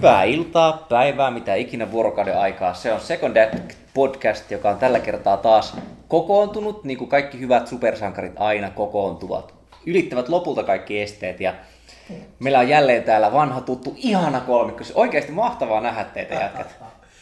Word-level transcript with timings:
Hyvää 0.00 0.24
iltaa, 0.24 0.86
päivää, 0.88 1.30
mitä 1.30 1.54
ikinä 1.54 1.92
vuorokauden 1.92 2.38
aikaa. 2.38 2.74
Se 2.74 2.92
on 2.92 3.00
Second 3.00 3.36
Act 3.36 3.76
podcast, 3.94 4.50
joka 4.50 4.70
on 4.70 4.78
tällä 4.78 5.00
kertaa 5.00 5.36
taas 5.36 5.76
kokoontunut, 6.08 6.84
niin 6.84 6.98
kuin 6.98 7.08
kaikki 7.08 7.40
hyvät 7.40 7.66
supersankarit 7.66 8.32
aina 8.36 8.70
kokoontuvat. 8.70 9.54
Ylittävät 9.86 10.28
lopulta 10.28 10.62
kaikki 10.62 11.00
esteet 11.00 11.40
ja 11.40 11.54
meillä 12.38 12.58
on 12.58 12.68
jälleen 12.68 13.02
täällä 13.02 13.32
vanha 13.32 13.60
tuttu 13.60 13.94
ihana 13.96 14.40
kolmikko. 14.40 14.84
Oikeasti 14.94 15.32
mahtavaa 15.32 15.80
nähdä 15.80 16.04
teitä 16.04 16.34
jätkät. 16.34 16.76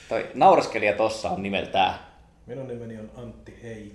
Toi 0.09 0.27
nauraskelija 0.35 0.93
tossa 0.93 1.31
on 1.31 1.43
nimeltään. 1.43 1.95
Minun 2.47 2.69
nimeni 2.69 2.99
on 2.99 3.11
Antti 3.17 3.59
Hei. 3.63 3.93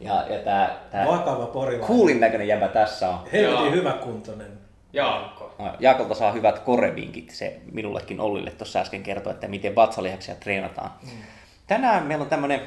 Ja, 0.00 0.24
ja 0.28 0.38
tää, 0.38 0.76
tää 0.90 1.06
Vakava 1.06 1.46
porilainen. 1.46 1.86
kuulin 1.86 2.20
näköinen 2.20 2.48
jäbä 2.48 2.68
tässä 2.68 3.08
on. 3.08 3.18
Helvetin 3.32 3.64
Joo. 3.64 3.72
hyväkuntoinen. 3.72 4.69
Jaakko. 4.92 5.54
No, 5.58 5.72
Jaakolta 5.80 6.14
saa 6.14 6.32
hyvät 6.32 6.58
korevinkit. 6.58 7.30
Se 7.30 7.60
minullekin 7.72 8.20
Ollille 8.20 8.50
tuossa 8.50 8.78
äsken 8.78 9.02
kertoi, 9.02 9.32
että 9.32 9.48
miten 9.48 9.74
vatsalihaksia 9.74 10.34
treenataan. 10.34 10.90
Mm. 11.02 11.18
Tänään 11.66 12.06
meillä 12.06 12.22
on 12.22 12.28
tämmöinen 12.28 12.60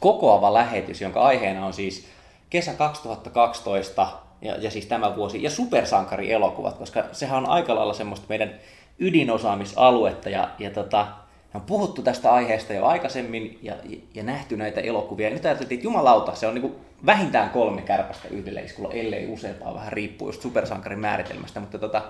kokoava 0.00 0.54
lähetys, 0.54 1.00
jonka 1.00 1.22
aiheena 1.22 1.66
on 1.66 1.72
siis 1.72 2.06
kesä 2.50 2.74
2012 2.74 4.08
ja, 4.42 4.56
ja 4.56 4.70
siis 4.70 4.86
tämä 4.86 5.16
vuosi 5.16 5.42
ja 5.42 5.50
supersankarielokuvat, 5.50 6.78
koska 6.78 7.04
sehän 7.12 7.38
on 7.38 7.50
aika 7.50 7.74
lailla 7.74 7.94
semmoista 7.94 8.26
meidän 8.28 8.54
ydinosaamisaluetta 8.98 10.30
ja, 10.30 10.50
ja 10.58 10.70
tota, 10.70 11.06
on 11.54 11.60
puhuttu 11.60 12.02
tästä 12.02 12.32
aiheesta 12.32 12.72
jo 12.72 12.86
aikaisemmin 12.86 13.58
ja, 13.62 13.74
ja, 14.14 14.22
nähty 14.22 14.56
näitä 14.56 14.80
elokuvia. 14.80 15.28
Ja 15.28 15.34
nyt 15.34 15.44
ajateltiin, 15.44 15.76
että 15.76 15.86
jumalauta, 15.86 16.34
se 16.34 16.46
on 16.46 16.54
niin 16.54 16.76
vähintään 17.06 17.50
kolme 17.50 17.82
kärpästä 17.82 18.28
yhdellä 18.28 18.60
iskulla, 18.60 18.92
ellei 18.92 19.26
useampaa, 19.26 19.74
vähän 19.74 19.92
riippuu 19.92 20.28
just 20.28 20.42
supersankarin 20.42 20.98
määritelmästä. 20.98 21.60
Mutta 21.60 21.78
tota, 21.78 22.02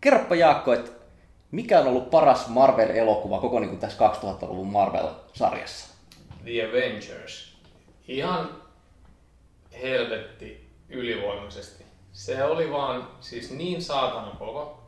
kerropa 0.00 0.34
Jaakko, 0.34 0.72
että 0.72 0.90
mikä 1.50 1.80
on 1.80 1.86
ollut 1.86 2.10
paras 2.10 2.48
Marvel-elokuva 2.48 3.40
koko 3.40 3.60
niin 3.60 3.70
kuin 3.70 3.80
tässä 3.80 4.08
2000-luvun 4.08 4.72
Marvel-sarjassa? 4.72 5.94
The 6.44 6.68
Avengers. 6.68 7.56
Ihan 8.08 8.50
helvetti 9.82 10.70
ylivoimaisesti. 10.88 11.84
Se 12.12 12.44
oli 12.44 12.70
vaan 12.70 13.08
siis 13.20 13.50
niin 13.50 13.82
saatana 13.82 14.30
kova, 14.38 14.78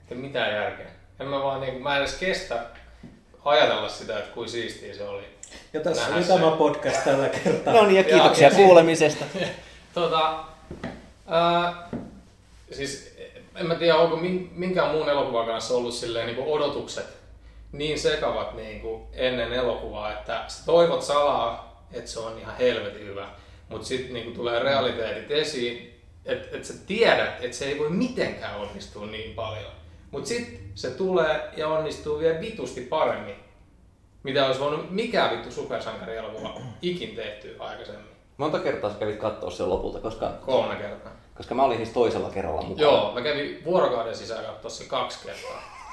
että 0.00 0.14
mitä 0.14 0.38
järkeä. 0.38 0.86
En 1.20 1.26
mä 1.26 1.42
vaan 1.42 1.60
niin, 1.60 1.82
mä 1.82 1.96
en 1.96 2.02
edes 2.02 2.14
kestä 2.14 2.66
ajatella 3.44 3.88
sitä, 3.88 4.18
että 4.18 4.30
kuin 4.34 4.48
siistiä 4.48 4.94
se 4.94 5.08
oli. 5.08 5.22
Ja 5.72 5.80
tässä 5.80 6.14
oli 6.14 6.24
tämä 6.24 6.50
podcast 6.50 7.04
tällä 7.04 7.28
kertaa. 7.28 7.74
No 7.74 7.86
niin, 7.86 7.96
ja 7.96 8.04
kiitoksia 8.04 8.48
ja- 8.48 8.54
kuulemisesta. 8.54 9.24
Tota, 9.94 10.34
ää, 11.28 11.88
siis 12.72 13.16
en 13.56 13.66
mä 13.66 13.74
tiedä, 13.74 13.96
onko 13.96 14.16
min- 14.16 14.50
minkään 14.54 14.90
muun 14.90 15.08
elokuvan 15.08 15.46
kanssa 15.46 15.74
ollut 15.74 15.94
silleen 15.94 16.26
niin 16.26 16.46
odotukset 16.46 17.06
niin 17.72 17.98
sekavat 17.98 18.56
niin 18.56 18.80
kuin 18.80 19.02
ennen 19.12 19.52
elokuvaa, 19.52 20.12
että 20.12 20.44
sä 20.48 20.66
toivot 20.66 21.02
salaa, 21.02 21.82
että 21.92 22.10
se 22.10 22.18
on 22.20 22.38
ihan 22.38 22.56
helvetin 22.56 23.06
hyvä, 23.06 23.28
mutta 23.68 23.86
sitten 23.86 24.12
niin 24.14 24.34
tulee 24.34 24.58
realiteetit 24.58 25.30
esiin, 25.30 26.00
että 26.24 26.56
et 26.56 26.64
sä 26.64 26.74
tiedät, 26.86 27.44
että 27.44 27.56
se 27.56 27.64
ei 27.64 27.78
voi 27.78 27.90
mitenkään 27.90 28.56
onnistua 28.56 29.06
niin 29.06 29.34
paljon. 29.34 29.72
Mutta 30.12 30.28
sitten 30.28 30.58
se 30.74 30.90
tulee 30.90 31.50
ja 31.56 31.68
onnistuu 31.68 32.18
vielä 32.18 32.40
vitusti 32.40 32.80
paremmin, 32.80 33.34
mitä 34.22 34.46
olisi 34.46 34.60
voinut 34.60 34.90
mikään 34.90 35.30
vittu 35.30 35.50
supersankarielokuva 35.50 36.60
ikin 36.82 37.16
tehty 37.16 37.56
aikaisemmin. 37.58 38.12
Monta 38.36 38.58
kertaa 38.58 38.90
sä 38.92 38.98
kävit 38.98 39.16
katsoa 39.20 39.50
sen 39.50 39.70
lopulta, 39.70 40.00
koska, 40.00 40.32
Kolme 40.46 40.76
kertaa. 40.76 41.12
koska 41.36 41.54
mä 41.54 41.62
olin 41.62 41.76
siis 41.76 41.90
toisella 41.90 42.30
kerralla 42.30 42.62
mukana. 42.62 42.82
Joo, 42.88 43.12
mä 43.14 43.20
kävin 43.22 43.62
vuorokauden 43.64 44.16
sisään 44.16 44.44
katsoa 44.44 44.70
se 44.70 44.84
kaksi 44.84 45.18
kertaa. 45.26 45.62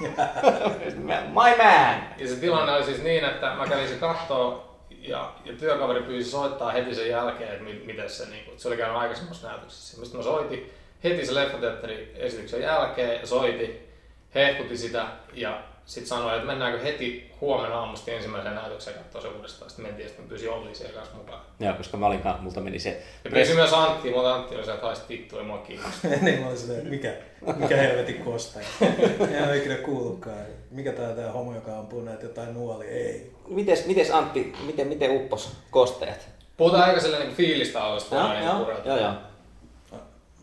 My 1.28 1.56
man! 1.64 1.94
Ja 2.18 2.28
se 2.28 2.36
tilanne 2.40 2.72
oli 2.72 2.84
siis 2.84 3.02
niin, 3.02 3.24
että 3.24 3.54
mä 3.54 3.66
kävin 3.66 3.88
se 3.88 3.94
kattoo 3.94 4.76
ja, 4.90 5.32
ja 5.44 5.52
työkaveri 5.52 6.02
pyysi 6.02 6.30
soittaa 6.30 6.70
heti 6.70 6.94
sen 6.94 7.08
jälkeen, 7.08 7.50
että 7.52 7.64
mi- 7.64 7.82
miten 7.86 8.10
se, 8.10 8.26
niin 8.30 8.44
kuin, 8.44 8.58
se 8.60 8.68
oli 8.68 8.76
käynyt 8.76 8.96
aikaisemmassa 8.96 9.48
näytöksessä. 9.48 10.00
Mistä 10.00 10.16
mä 10.16 10.22
soitin 10.22 10.70
heti 11.04 11.26
se 11.26 11.34
leffateatterin 11.34 12.08
esityksen 12.14 12.60
jälkeen 12.62 13.20
ja 13.20 13.26
soitin, 13.26 13.89
hehkutti 14.34 14.76
sitä 14.76 15.06
ja 15.34 15.62
sitten 15.90 16.08
sanoi, 16.08 16.34
että 16.34 16.46
mennäänkö 16.46 16.82
heti 16.82 17.30
huomenna 17.40 17.78
aamusti 17.78 18.10
ensimmäiseen 18.10 18.54
näytökseen 18.54 18.96
katsoa 18.96 19.20
se 19.20 19.28
uudestaan. 19.28 19.70
Sitten 19.70 19.86
mentiin 19.86 20.04
ja 20.04 20.08
sitten 20.08 20.28
pyysin 20.28 20.50
Olli 20.50 20.74
siellä 20.74 20.94
kanssa 20.94 21.16
mukaan. 21.16 21.40
Joo, 21.60 21.74
koska 21.74 21.96
mä 21.96 22.06
olin 22.06 22.20
kanssa, 22.20 22.42
multa 22.42 22.60
meni 22.60 22.78
se... 22.78 23.02
Ja 23.24 23.30
pyysin 23.30 23.56
myös 23.56 23.72
Antti, 23.72 24.10
mutta 24.10 24.34
Antti 24.34 24.56
oli 24.56 24.64
se, 24.64 24.72
että 24.72 24.86
haista 24.86 25.08
vittu, 25.08 25.38
ei 25.38 25.44
mua 25.44 25.58
kiinnosta. 25.58 26.08
niin 26.22 26.40
mä 26.40 26.46
olin 26.46 26.58
silleen, 26.58 26.78
että 26.78 26.90
mikä, 26.90 27.14
mikä 27.56 27.76
helvetin 27.76 28.24
kostaja. 28.24 28.66
En 29.30 29.44
ole 29.44 29.56
ikinä 29.56 29.76
kuullutkaan. 29.76 30.36
Mikä 30.70 30.92
tää 30.92 31.14
tää 31.14 31.32
homo, 31.32 31.54
joka 31.54 31.78
ampuu 31.78 32.00
näitä 32.00 32.24
jotain 32.24 32.54
nuoli? 32.54 32.84
Ei. 32.86 33.32
Mites, 33.48 33.86
mites 33.86 34.10
Antti, 34.10 34.52
miten, 34.66 34.86
miten 34.86 35.10
uppos 35.10 35.56
kostajat? 35.70 36.28
Puhutaan 36.56 36.84
aika 36.84 37.00
silleen 37.00 37.22
niin 37.22 37.36
fiilistä 37.36 37.82
alusta. 37.82 38.16
Joo, 38.16 38.32
niin 38.32 38.44
joo, 38.44 38.72
joo, 38.84 38.98
joo. 38.98 39.12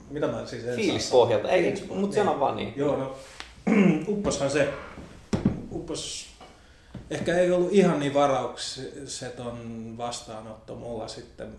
Mitä 0.09 0.28
mä 0.28 0.46
siis 0.46 0.66
en 0.66 0.75
Fiilis 0.75 1.12
pohjalta. 1.12 1.50
Ei, 1.50 1.64
Fiilis 1.64 1.88
mut 1.90 2.14
sano 2.14 2.40
vaan 2.40 2.56
niin. 2.56 2.74
Joo, 2.75 2.96
no 2.96 3.16
upposhan 4.08 4.52
se. 4.52 4.74
Uppos 5.72 6.28
ehkä 7.10 7.38
ei 7.38 7.52
ollut 7.52 7.74
ihan 7.74 8.00
niin 8.00 8.14
varaukseton 8.14 9.94
vastaanotto 9.98 10.76
mulla 10.76 11.08
sitten. 11.08 11.58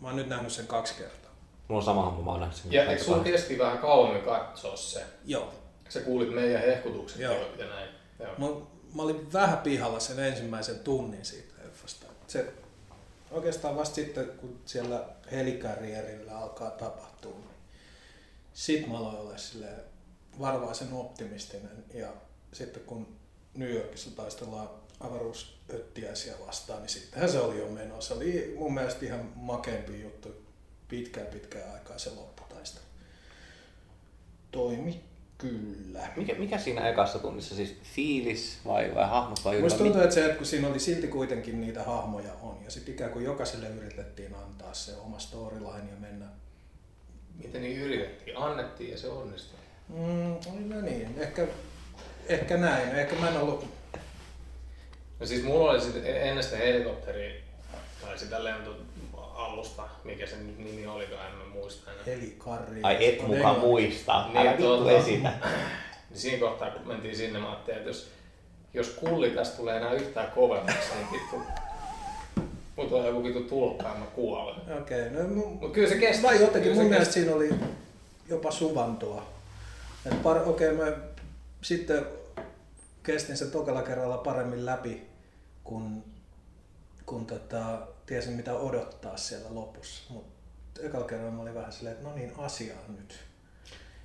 Mä 0.00 0.08
oon 0.08 0.16
nyt 0.16 0.28
nähnyt 0.28 0.52
sen 0.52 0.66
kaksi 0.66 0.94
kertaa. 0.94 1.30
Mulla 1.68 1.80
on 1.80 1.84
sama 1.84 2.04
homma, 2.04 2.22
mä 2.22 2.30
oon 2.30 2.40
nähnyt 2.40 2.56
sen. 2.56 2.72
Ja 2.72 2.84
eikö 2.84 3.04
sun 3.04 3.24
kesti 3.24 3.58
vähän 3.58 3.78
kauemmin 3.78 4.22
katsoa 4.22 4.76
se? 4.76 5.04
Joo. 5.24 5.54
Sä 5.88 6.00
kuulit 6.00 6.34
meidän 6.34 6.60
hehkutukset 6.60 7.20
Joo. 7.20 7.34
jo 7.34 7.48
ja 7.58 7.66
näin. 7.66 7.88
Joo. 8.18 8.34
Mä, 8.38 8.46
mä 8.94 9.02
olin 9.02 9.32
vähän 9.32 9.58
pihalla 9.58 10.00
sen 10.00 10.18
ensimmäisen 10.18 10.78
tunnin 10.78 11.24
siitä 11.24 11.54
leffasta. 11.64 12.06
Se 12.26 12.52
oikeastaan 13.30 13.76
vasta 13.76 13.94
sitten, 13.94 14.26
kun 14.26 14.60
siellä 14.64 15.04
helikarrierillä 15.32 16.38
alkaa 16.38 16.70
tapahtua, 16.70 17.32
niin 17.32 17.50
sit 18.52 18.86
mä 18.86 18.98
aloin 18.98 19.16
olla 19.16 19.36
silleen 19.36 19.89
varvaisen 20.40 20.92
optimistinen. 20.92 21.84
Ja 21.94 22.12
sitten 22.52 22.82
kun 22.82 23.06
New 23.54 23.70
Yorkissa 23.70 24.16
taistellaan 24.16 24.70
avaruusöttiäisiä 25.00 26.34
vastaan, 26.46 26.82
niin 26.82 26.90
sittenhän 26.90 27.30
se 27.30 27.40
oli 27.40 27.58
jo 27.58 27.68
meno. 27.68 28.00
Se 28.00 28.14
oli 28.14 28.54
mun 28.58 28.74
mielestä 28.74 29.04
ihan 29.04 29.32
makeampi 29.34 30.02
juttu 30.02 30.28
pitkään 30.88 31.26
pitkään 31.26 31.74
aikaa 31.74 31.98
se 31.98 32.10
lopputaistelu. 32.10 32.84
Toimi 34.50 35.04
kyllä. 35.38 36.08
Mikä, 36.16 36.34
mikä 36.34 36.58
siinä 36.58 36.88
ekassa 36.88 37.18
tunnissa, 37.18 37.54
siis 37.54 37.76
fiilis 37.94 38.58
vai, 38.66 38.94
vai 38.94 39.08
hahmot 39.08 39.44
vai 39.44 39.60
Musta 39.60 39.78
tuntuu, 39.78 40.00
että 40.00 40.14
se, 40.14 40.24
että 40.24 40.36
kun 40.36 40.46
siinä 40.46 40.68
oli 40.68 40.80
silti 40.80 41.08
kuitenkin 41.08 41.60
niitä 41.60 41.82
hahmoja 41.82 42.32
on, 42.42 42.58
ja 42.64 42.70
sitten 42.70 42.94
ikään 42.94 43.10
kuin 43.10 43.24
jokaiselle 43.24 43.68
yritettiin 43.68 44.34
antaa 44.34 44.74
se 44.74 44.96
oma 44.96 45.18
storyline 45.18 45.90
ja 45.90 45.96
mennä. 46.00 46.26
Miten 47.44 47.62
niin 47.62 47.80
yritettiin? 47.80 48.36
Annettiin 48.36 48.90
ja 48.90 48.98
se 48.98 49.08
onnistui. 49.08 49.59
Mm, 49.96 50.74
no 50.74 50.80
niin, 50.80 51.14
ehkä, 51.18 51.46
ehkä 52.28 52.56
näin. 52.56 52.88
Ehkä 52.94 53.16
mä 53.16 53.28
en 53.28 53.36
ollut... 53.36 53.66
No 55.20 55.26
siis 55.26 55.42
mulla 55.44 55.70
oli 55.70 55.80
sitten 55.80 56.16
ennen 56.16 56.44
sitä 56.44 56.56
helikopteria 56.56 57.40
tai 58.00 58.18
sitä 58.18 58.44
lentoalusta, 58.44 59.82
mikä 60.04 60.26
se 60.26 60.36
nyt 60.36 60.58
nimi 60.58 60.86
olikaan, 60.86 61.26
en 61.26 61.34
mä 61.34 61.44
muista 61.54 61.90
enää. 61.90 62.04
Helikarri. 62.06 62.80
Ai 62.82 63.08
et 63.08 63.26
mukaan 63.26 63.60
muista. 63.60 64.24
Niin, 64.26 64.36
Älä 64.36 64.50
vittu 64.50 64.62
tuota- 64.66 64.90
esitä. 64.92 65.32
Niin 66.10 66.20
siinä 66.20 66.38
kohtaa, 66.38 66.70
kun 66.70 66.88
mentiin 66.88 67.16
sinne, 67.16 67.38
mä 67.38 67.48
ajattelin, 67.50 67.78
että 67.78 67.90
jos, 67.90 68.08
jos 68.74 68.88
kulli 68.88 69.30
tästä 69.30 69.56
tulee 69.56 69.76
enää 69.76 69.92
yhtään 69.92 70.30
kovemmaksi, 70.30 70.88
niin 70.96 71.06
vittu, 71.12 71.36
mut 72.76 72.88
tulee 72.88 73.06
joku 73.08 73.24
vittu 73.24 73.40
tulppa 73.40 73.84
ja 73.88 73.94
mä 73.94 74.04
kuolen. 74.06 74.60
Okei, 74.80 75.06
okay, 75.08 75.10
no 75.22 75.42
mu- 75.42 75.46
Mut 75.60 75.72
kyllä 75.72 75.88
se 75.88 75.96
kesti. 75.98 76.22
Vai 76.22 76.40
jotenkin, 76.40 76.74
mun 76.74 76.84
mielestä 76.86 77.14
siinä 77.14 77.34
oli 77.34 77.50
jopa 78.28 78.50
suvantoa. 78.50 79.26
Okei, 80.04 80.46
okay, 80.46 80.72
mä 80.72 80.96
sitten 81.62 82.06
kestin 83.02 83.36
sen 83.36 83.50
tokalla 83.50 83.82
kerralla 83.82 84.18
paremmin 84.18 84.66
läpi, 84.66 85.06
kun, 85.64 86.04
kun 87.06 87.26
tota, 87.26 87.86
tiesin 88.06 88.32
mitä 88.32 88.54
odottaa 88.54 89.16
siellä 89.16 89.54
lopussa. 89.54 90.12
Mutta 90.12 90.82
ekalla 90.82 91.06
kerralla 91.06 91.32
mä 91.32 91.42
olin 91.42 91.54
vähän 91.54 91.72
silleen, 91.72 91.96
että 91.96 92.08
no 92.08 92.14
niin, 92.14 92.32
asiaan 92.38 92.96
nyt. 92.96 93.20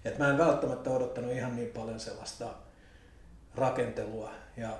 Et 0.06 0.18
mä 0.18 0.30
en 0.30 0.38
välttämättä 0.38 0.89
odottanut 0.89 1.31
ihan 1.31 1.56
niin 1.56 1.69
paljon 1.69 2.00
sellaista 2.00 2.53
rakentelua 3.56 4.31
ja 4.57 4.80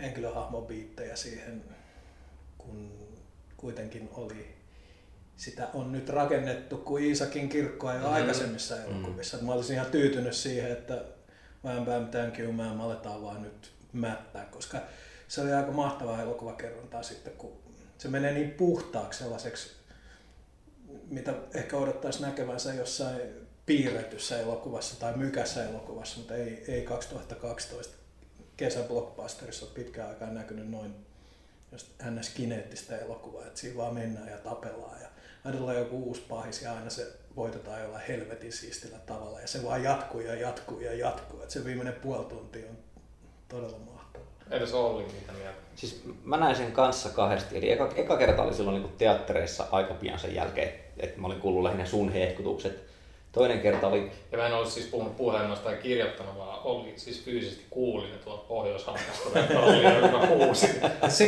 henkilöhahmobiittejä 0.00 1.16
siihen, 1.16 1.64
kun 2.58 2.92
kuitenkin 3.56 4.08
oli 4.12 4.57
sitä 5.38 5.68
on 5.74 5.92
nyt 5.92 6.08
rakennettu 6.08 6.76
kuin 6.76 7.04
Iisakin 7.04 7.48
kirkkoa 7.48 7.92
jo 7.94 7.98
Mhm. 8.00 8.08
aikaisemmissa 8.08 8.82
elokuvissa. 8.82 9.36
Mm. 9.36 9.44
Mä 9.46 9.52
olisin 9.52 9.74
ihan 9.74 9.90
tyytynyt 9.90 10.34
siihen, 10.34 10.72
että 10.72 11.04
Bam 11.62 11.84
Bam 11.84 12.06
Thank 12.08 12.38
You 12.38 12.52
me 12.52 12.64
aletaan 12.82 13.22
vaan 13.22 13.42
nyt 13.42 13.72
mättää, 13.92 14.44
koska 14.44 14.78
se 15.28 15.40
oli 15.40 15.52
aika 15.52 15.72
mahtavaa 15.72 16.22
elokuvakerrontaa 16.22 17.02
sitten, 17.02 17.32
kun 17.32 17.52
se 17.98 18.08
menee 18.08 18.32
niin 18.32 18.50
puhtaaksi 18.50 19.18
sellaiseksi, 19.18 19.70
mitä 21.08 21.34
ehkä 21.54 21.76
odottaisi 21.76 22.22
näkevänsä 22.22 22.74
jossain 22.74 23.20
piirretyssä 23.66 24.40
elokuvassa 24.40 25.00
tai 25.00 25.16
mykässä 25.16 25.68
elokuvassa, 25.68 26.18
mutta 26.18 26.34
ei, 26.34 26.64
ei 26.68 26.82
2012 26.82 27.94
kesäblockbusterissa 28.56 29.66
ole 29.66 29.74
pitkään 29.74 30.08
aikaan 30.08 30.34
näkynyt 30.34 30.70
noin 30.70 30.94
just 31.72 31.86
ns. 32.10 32.28
kineettistä 32.30 32.98
elokuvaa, 32.98 33.46
että 33.46 33.60
siinä 33.60 33.76
vaan 33.76 33.94
mennään 33.94 34.28
ja 34.28 34.38
tapellaan 34.38 35.00
ja 35.02 35.08
tulee 35.52 35.78
joku 35.78 35.96
uusi 35.96 36.22
pahis 36.28 36.62
ja 36.62 36.72
aina 36.72 36.90
se 36.90 37.06
voitetaan 37.36 37.82
jollain 37.82 38.04
helvetin 38.08 38.52
siistillä 38.52 38.98
tavalla 38.98 39.40
ja 39.40 39.48
se 39.48 39.64
vaan 39.64 39.82
jatkuu 39.82 40.20
ja 40.20 40.34
jatkuu 40.34 40.80
ja 40.80 40.94
jatkuu, 40.94 41.40
että 41.40 41.52
se 41.52 41.64
viimeinen 41.64 41.94
puoli 41.94 42.24
tuntia 42.24 42.70
on 42.70 42.78
todella 43.48 43.78
mahtavaa. 43.78 44.26
Edes 44.50 44.74
Olli 44.74 45.04
mitä 45.04 45.32
mieltä? 45.32 45.58
Siis 45.74 46.02
mä 46.24 46.36
näin 46.36 46.56
sen 46.56 46.72
kanssa 46.72 47.08
kahdesti. 47.08 47.58
Eli 47.58 47.72
eka, 47.72 47.92
eka 47.96 48.16
kerta 48.16 48.42
oli 48.42 48.54
silloin 48.54 48.82
niin 48.82 48.92
teattereissa 48.98 49.66
aika 49.70 49.94
pian 49.94 50.18
sen 50.18 50.34
jälkeen, 50.34 50.72
että 50.96 51.20
mä 51.20 51.26
olin 51.26 51.40
kuullut 51.40 51.62
lähinnä 51.62 51.86
sun 51.86 52.12
hehkutukset. 52.12 52.88
Toinen 53.32 53.60
kerta 53.60 53.86
oli... 53.86 54.10
Ja 54.32 54.38
mä 54.38 54.46
en 54.46 54.54
ollut 54.54 54.68
siis 54.68 54.86
puhunut 54.86 55.16
puhelimesta 55.16 55.64
tai 55.64 55.76
kirjoittanut, 55.76 56.38
vaan 56.38 56.58
oli 56.64 56.92
siis 56.96 57.24
fyysisesti 57.24 57.64
kuulin, 57.70 58.10
Kallioilla, 59.54 60.08
kun 60.08 60.20
mä 60.20 60.26
huusin. 60.26 60.70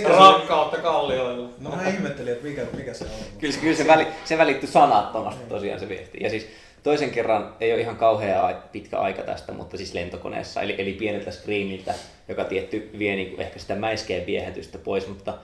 Rakkautta 0.19 0.79
Kallioilla. 0.79 1.49
No 1.59 1.71
mä 1.71 1.89
ihmettelin, 1.89 2.33
että 2.33 2.47
mikä, 2.47 2.67
mikä 2.77 2.95
se 2.95 3.05
on. 3.05 3.11
Kyllä, 3.39 3.55
kyllä 3.61 3.77
se, 3.77 3.87
väli, 3.87 4.07
se 4.25 4.39
välittyi 4.39 4.69
sanattomasti 4.69 5.45
tosiaan 5.49 5.81
se 5.81 5.89
viesti. 5.89 6.19
Ja 6.21 6.31
siis 6.31 6.49
toisen 6.83 7.11
kerran 7.11 7.55
ei 7.61 7.73
ole 7.73 7.81
ihan 7.81 7.97
kauhean 7.97 8.63
pitkä 8.73 8.99
aika 8.99 9.23
tästä, 9.23 9.53
mutta 9.53 9.77
siis 9.77 9.95
lentokoneessa, 9.95 10.63
eli, 10.63 10.75
eli 10.79 10.93
pieneltä 10.93 11.31
screeniltä, 11.31 11.95
joka 12.29 12.45
tietty 12.45 12.91
vie 12.99 13.17
niin 13.17 13.41
ehkä 13.41 13.59
sitä 13.59 13.75
mäiskeen 13.75 14.27
viehätystä 14.27 14.79
pois, 14.79 15.09
mutta 15.09 15.35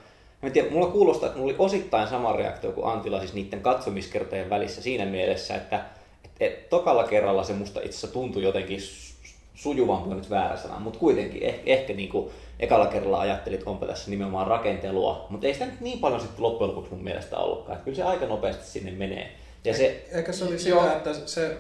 en 0.43 0.53
tiedä, 0.53 0.71
mulla 0.71 0.87
kuulostaa, 0.87 1.27
että 1.27 1.39
mulla 1.39 1.53
oli 1.53 1.67
osittain 1.67 2.09
sama 2.09 2.33
reaktio 2.33 2.73
kuin 2.73 2.87
Antilla 2.87 3.21
siis 3.21 3.35
niiden 3.35 3.61
katsomiskertojen 3.61 4.51
välissä 4.51 4.83
siinä 4.83 5.05
mielessä, 5.05 5.55
että 5.55 5.85
et 6.41 6.69
tokalla 6.69 7.05
kerralla 7.05 7.45
se 7.45 7.53
musta 7.53 7.81
itse 7.81 7.89
asiassa 7.89 8.09
tuntui 8.09 8.43
jotenkin 8.43 8.81
sujuvampi 9.55 10.15
nyt 10.15 10.31
väärä 10.31 10.57
sana, 10.57 10.79
mutta 10.79 10.99
kuitenkin 10.99 11.43
ehkä, 11.43 11.63
ehkä 11.67 11.93
niin 11.93 12.09
kuin 12.09 12.31
ekalla 12.61 12.87
kerralla 12.87 13.21
ajattelit, 13.21 13.59
että 13.59 13.71
onpa 13.71 13.87
tässä 13.87 14.11
nimenomaan 14.11 14.47
rakentelua, 14.47 15.27
mutta 15.31 15.47
ei 15.47 15.53
sitä 15.53 15.67
nyt 15.67 15.81
niin 15.81 15.99
paljon 15.99 16.21
sitten 16.21 16.43
loppujen 16.43 16.71
lopuksi 16.71 16.95
mun 16.95 17.05
mielestä 17.05 17.37
ollutkaan. 17.37 17.77
Että 17.77 17.85
kyllä 17.85 17.97
se 17.97 18.03
aika 18.03 18.27
nopeasti 18.27 18.67
sinne 18.67 18.91
menee. 18.91 19.37
Ja 19.65 19.75
se, 19.75 20.09
Eikä 20.13 20.33
se 20.33 20.45
oli 20.45 20.59
sitä, 20.59 20.93
että 20.93 21.15
se, 21.15 21.57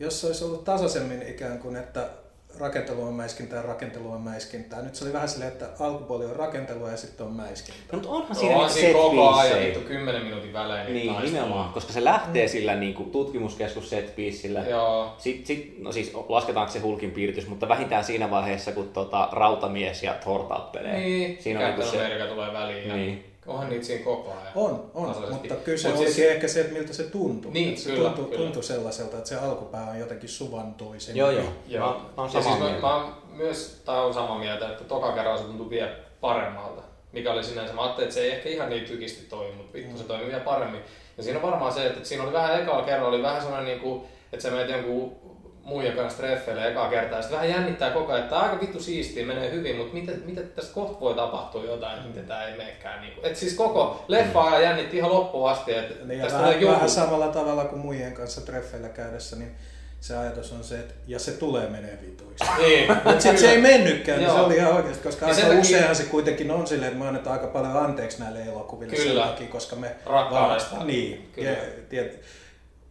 jos 0.00 0.20
se 0.20 0.26
olisi 0.26 0.44
ollut 0.44 0.64
tasaisemmin 0.64 1.22
ikään 1.22 1.58
kuin, 1.58 1.76
että 1.76 2.08
rakentelu 2.58 3.02
on 3.02 3.14
mäiskintää, 3.14 3.62
rakentelu 3.62 4.10
on 4.10 4.20
mäiskintää. 4.20 4.82
Nyt 4.82 4.94
se 4.94 5.04
oli 5.04 5.12
vähän 5.12 5.28
silleen, 5.28 5.52
että 5.52 5.68
alkupuoli 5.80 6.24
on 6.24 6.36
rakentelua 6.36 6.90
ja 6.90 6.96
sitten 6.96 7.26
on 7.26 7.32
mäiskintää. 7.32 7.84
No, 7.92 7.98
mutta 7.98 8.08
onhan 8.08 8.28
no, 8.28 8.34
siinä 8.34 8.56
on 8.56 8.70
set 8.70 8.92
koko 8.92 9.30
ajan 9.30 9.60
vittu 9.60 9.80
10 9.80 10.22
minuutin 10.22 10.52
välein. 10.52 10.94
Niin, 10.94 11.12
niin 11.12 11.24
nimenomaan, 11.24 11.72
koska 11.72 11.92
se 11.92 12.04
lähtee 12.04 12.46
mm. 12.46 12.50
sillä 12.50 12.74
niin 12.74 12.94
kuin, 12.94 13.10
tutkimuskeskus 13.10 13.90
set 13.90 14.16
piecellä. 14.16 14.60
Joo. 14.60 15.14
Sitten, 15.18 15.46
sit, 15.46 15.78
no 15.78 15.92
siis 15.92 16.12
lasketaanko 16.28 16.72
se 16.72 16.78
hulkin 16.78 17.10
piiritys, 17.10 17.48
mutta 17.48 17.68
vähintään 17.68 18.04
siinä 18.04 18.30
vaiheessa, 18.30 18.72
kun 18.72 18.88
tota, 18.88 19.28
Rautamies 19.32 20.02
ja 20.02 20.14
Thor 20.14 20.42
tappelee. 20.42 21.00
Niin, 21.00 21.38
siinä 21.40 21.68
on 21.68 21.74
niin 21.74 21.88
se... 21.90 22.26
tulee 22.28 22.52
väliin. 22.52 22.88
Niin. 22.88 23.35
Onhan 23.46 23.68
niitä 23.68 23.84
siinä 23.84 24.04
koko 24.04 24.30
ajan. 24.30 24.52
On, 24.54 24.90
on 24.94 25.16
mutta 25.30 25.54
kyllä 25.54 25.78
se 25.78 25.88
Mut 25.88 25.96
olikin 25.96 26.14
siis... 26.14 26.28
ehkä 26.28 26.48
se, 26.48 26.60
että 26.60 26.72
miltä 26.72 26.92
se 26.92 27.02
tuntui. 27.02 27.52
Niin, 27.52 27.78
se 27.78 27.90
kyllä, 27.90 28.08
tuntui, 28.08 28.24
kyllä. 28.24 28.44
tuntui 28.44 28.62
sellaiselta, 28.62 29.16
että 29.16 29.28
se 29.28 29.36
alkupää 29.36 29.90
on 29.90 29.98
jotenkin 29.98 30.28
suvantoisempi. 30.28 31.18
Joo, 31.18 31.30
joo. 31.30 31.44
joo. 31.68 31.92
Mä, 32.16 32.22
mä, 32.22 32.28
ja 32.34 32.42
siis 32.42 32.58
mä, 32.58 32.88
mä, 32.88 33.12
myös, 33.36 33.82
tai 33.84 34.04
on 34.04 34.14
samaa 34.14 34.38
mieltä, 34.38 34.68
että 34.68 34.84
toka 34.84 35.12
kerran 35.12 35.38
se 35.38 35.44
tuntui 35.44 35.70
vielä 35.70 35.90
paremmalta. 36.20 36.82
Mikä 37.12 37.32
oli 37.32 37.44
sinänsä, 37.44 37.74
mä 37.74 37.82
ajattelin, 37.82 38.08
että 38.08 38.14
se 38.14 38.20
ei 38.20 38.30
ehkä 38.30 38.48
ihan 38.48 38.68
niin 38.70 38.84
tykisti 38.84 39.26
toimi, 39.26 39.56
mutta 39.56 39.72
vittu 39.72 39.92
mm. 39.92 39.98
se 39.98 40.04
toimi 40.04 40.26
vielä 40.26 40.40
paremmin. 40.40 40.80
Ja 41.16 41.22
siinä 41.22 41.38
on 41.38 41.50
varmaan 41.50 41.72
se, 41.72 41.86
että 41.86 42.08
siinä 42.08 42.24
oli 42.24 42.32
vähän 42.32 42.62
ekalla 42.62 42.82
kerralla, 42.82 43.08
oli 43.08 43.22
vähän 43.22 43.42
sellainen, 43.42 43.66
niin 43.66 43.80
kuin, 43.80 44.02
että 44.32 44.42
sä 44.42 44.50
menet 44.50 44.70
jonkun 44.70 45.25
muijan 45.66 45.96
kanssa 45.96 46.18
treffeille 46.18 46.68
ekaa 46.68 46.90
kertaa. 46.90 47.22
Sitten 47.22 47.38
vähän 47.38 47.50
jännittää 47.50 47.90
koko 47.90 48.12
ajan, 48.12 48.24
että 48.24 48.38
aika 48.38 48.60
vittu 48.60 48.80
siistiä, 48.80 49.26
menee 49.26 49.50
hyvin, 49.50 49.76
mutta 49.76 49.94
miten, 49.94 50.22
miten 50.26 50.48
tästä 50.48 50.74
kohta 50.74 51.00
voi 51.00 51.14
tapahtua 51.14 51.64
jotain, 51.64 51.96
että 51.96 52.08
miten 52.08 52.26
tämä 52.26 52.44
ei 52.44 52.56
menekään. 52.56 53.00
Niin 53.00 53.14
kuin. 53.14 53.26
Et 53.26 53.36
siis 53.36 53.54
koko 53.54 54.04
leffa 54.08 54.42
ajan 54.42 54.62
jännitti 54.62 54.96
ihan 54.96 55.12
loppuun 55.12 55.50
asti. 55.50 55.74
Että 55.74 56.04
niin 56.04 56.20
tästä 56.20 56.38
vähän, 56.38 56.60
joku... 56.60 56.74
vähän 56.74 56.90
samalla 56.90 57.28
tavalla 57.28 57.64
kuin 57.64 57.80
muiden 57.80 58.14
kanssa 58.14 58.40
treffeillä 58.40 58.88
käydessä, 58.88 59.36
niin 59.36 59.56
se 60.00 60.16
ajatus 60.16 60.52
on 60.52 60.64
se, 60.64 60.78
että 60.78 60.94
ja 61.06 61.18
se 61.18 61.32
tulee 61.32 61.68
menee 61.68 61.98
vituiksi. 62.02 62.44
Niin. 62.58 62.92
Mutta 62.94 63.20
sitten 63.20 63.38
se 63.38 63.50
ei 63.50 63.60
mennytkään, 63.60 64.18
niin 64.18 64.30
se 64.30 64.36
oli 64.36 64.56
ihan 64.56 64.72
oikeasti, 64.72 65.02
koska 65.02 65.26
niin 65.26 65.36
aika 65.36 65.46
takia... 65.46 65.60
useinhan 65.60 65.96
se 65.96 66.04
kuitenkin 66.04 66.50
on 66.50 66.66
silleen, 66.66 66.92
että 66.92 67.02
me 67.02 67.08
annetaan 67.08 67.32
aika 67.32 67.52
paljon 67.52 67.76
anteeksi 67.76 68.20
näille 68.20 68.42
elokuville 68.42 68.96
Kyllä. 68.96 69.22
sen 69.22 69.32
takia, 69.32 69.48
koska 69.48 69.76
me... 69.76 69.96
Rakkaudesta. 70.06 70.84
Niin. 70.84 71.30
Kyllä. 71.32 71.50
Ja, 71.50 71.56
tiet, 71.88 72.22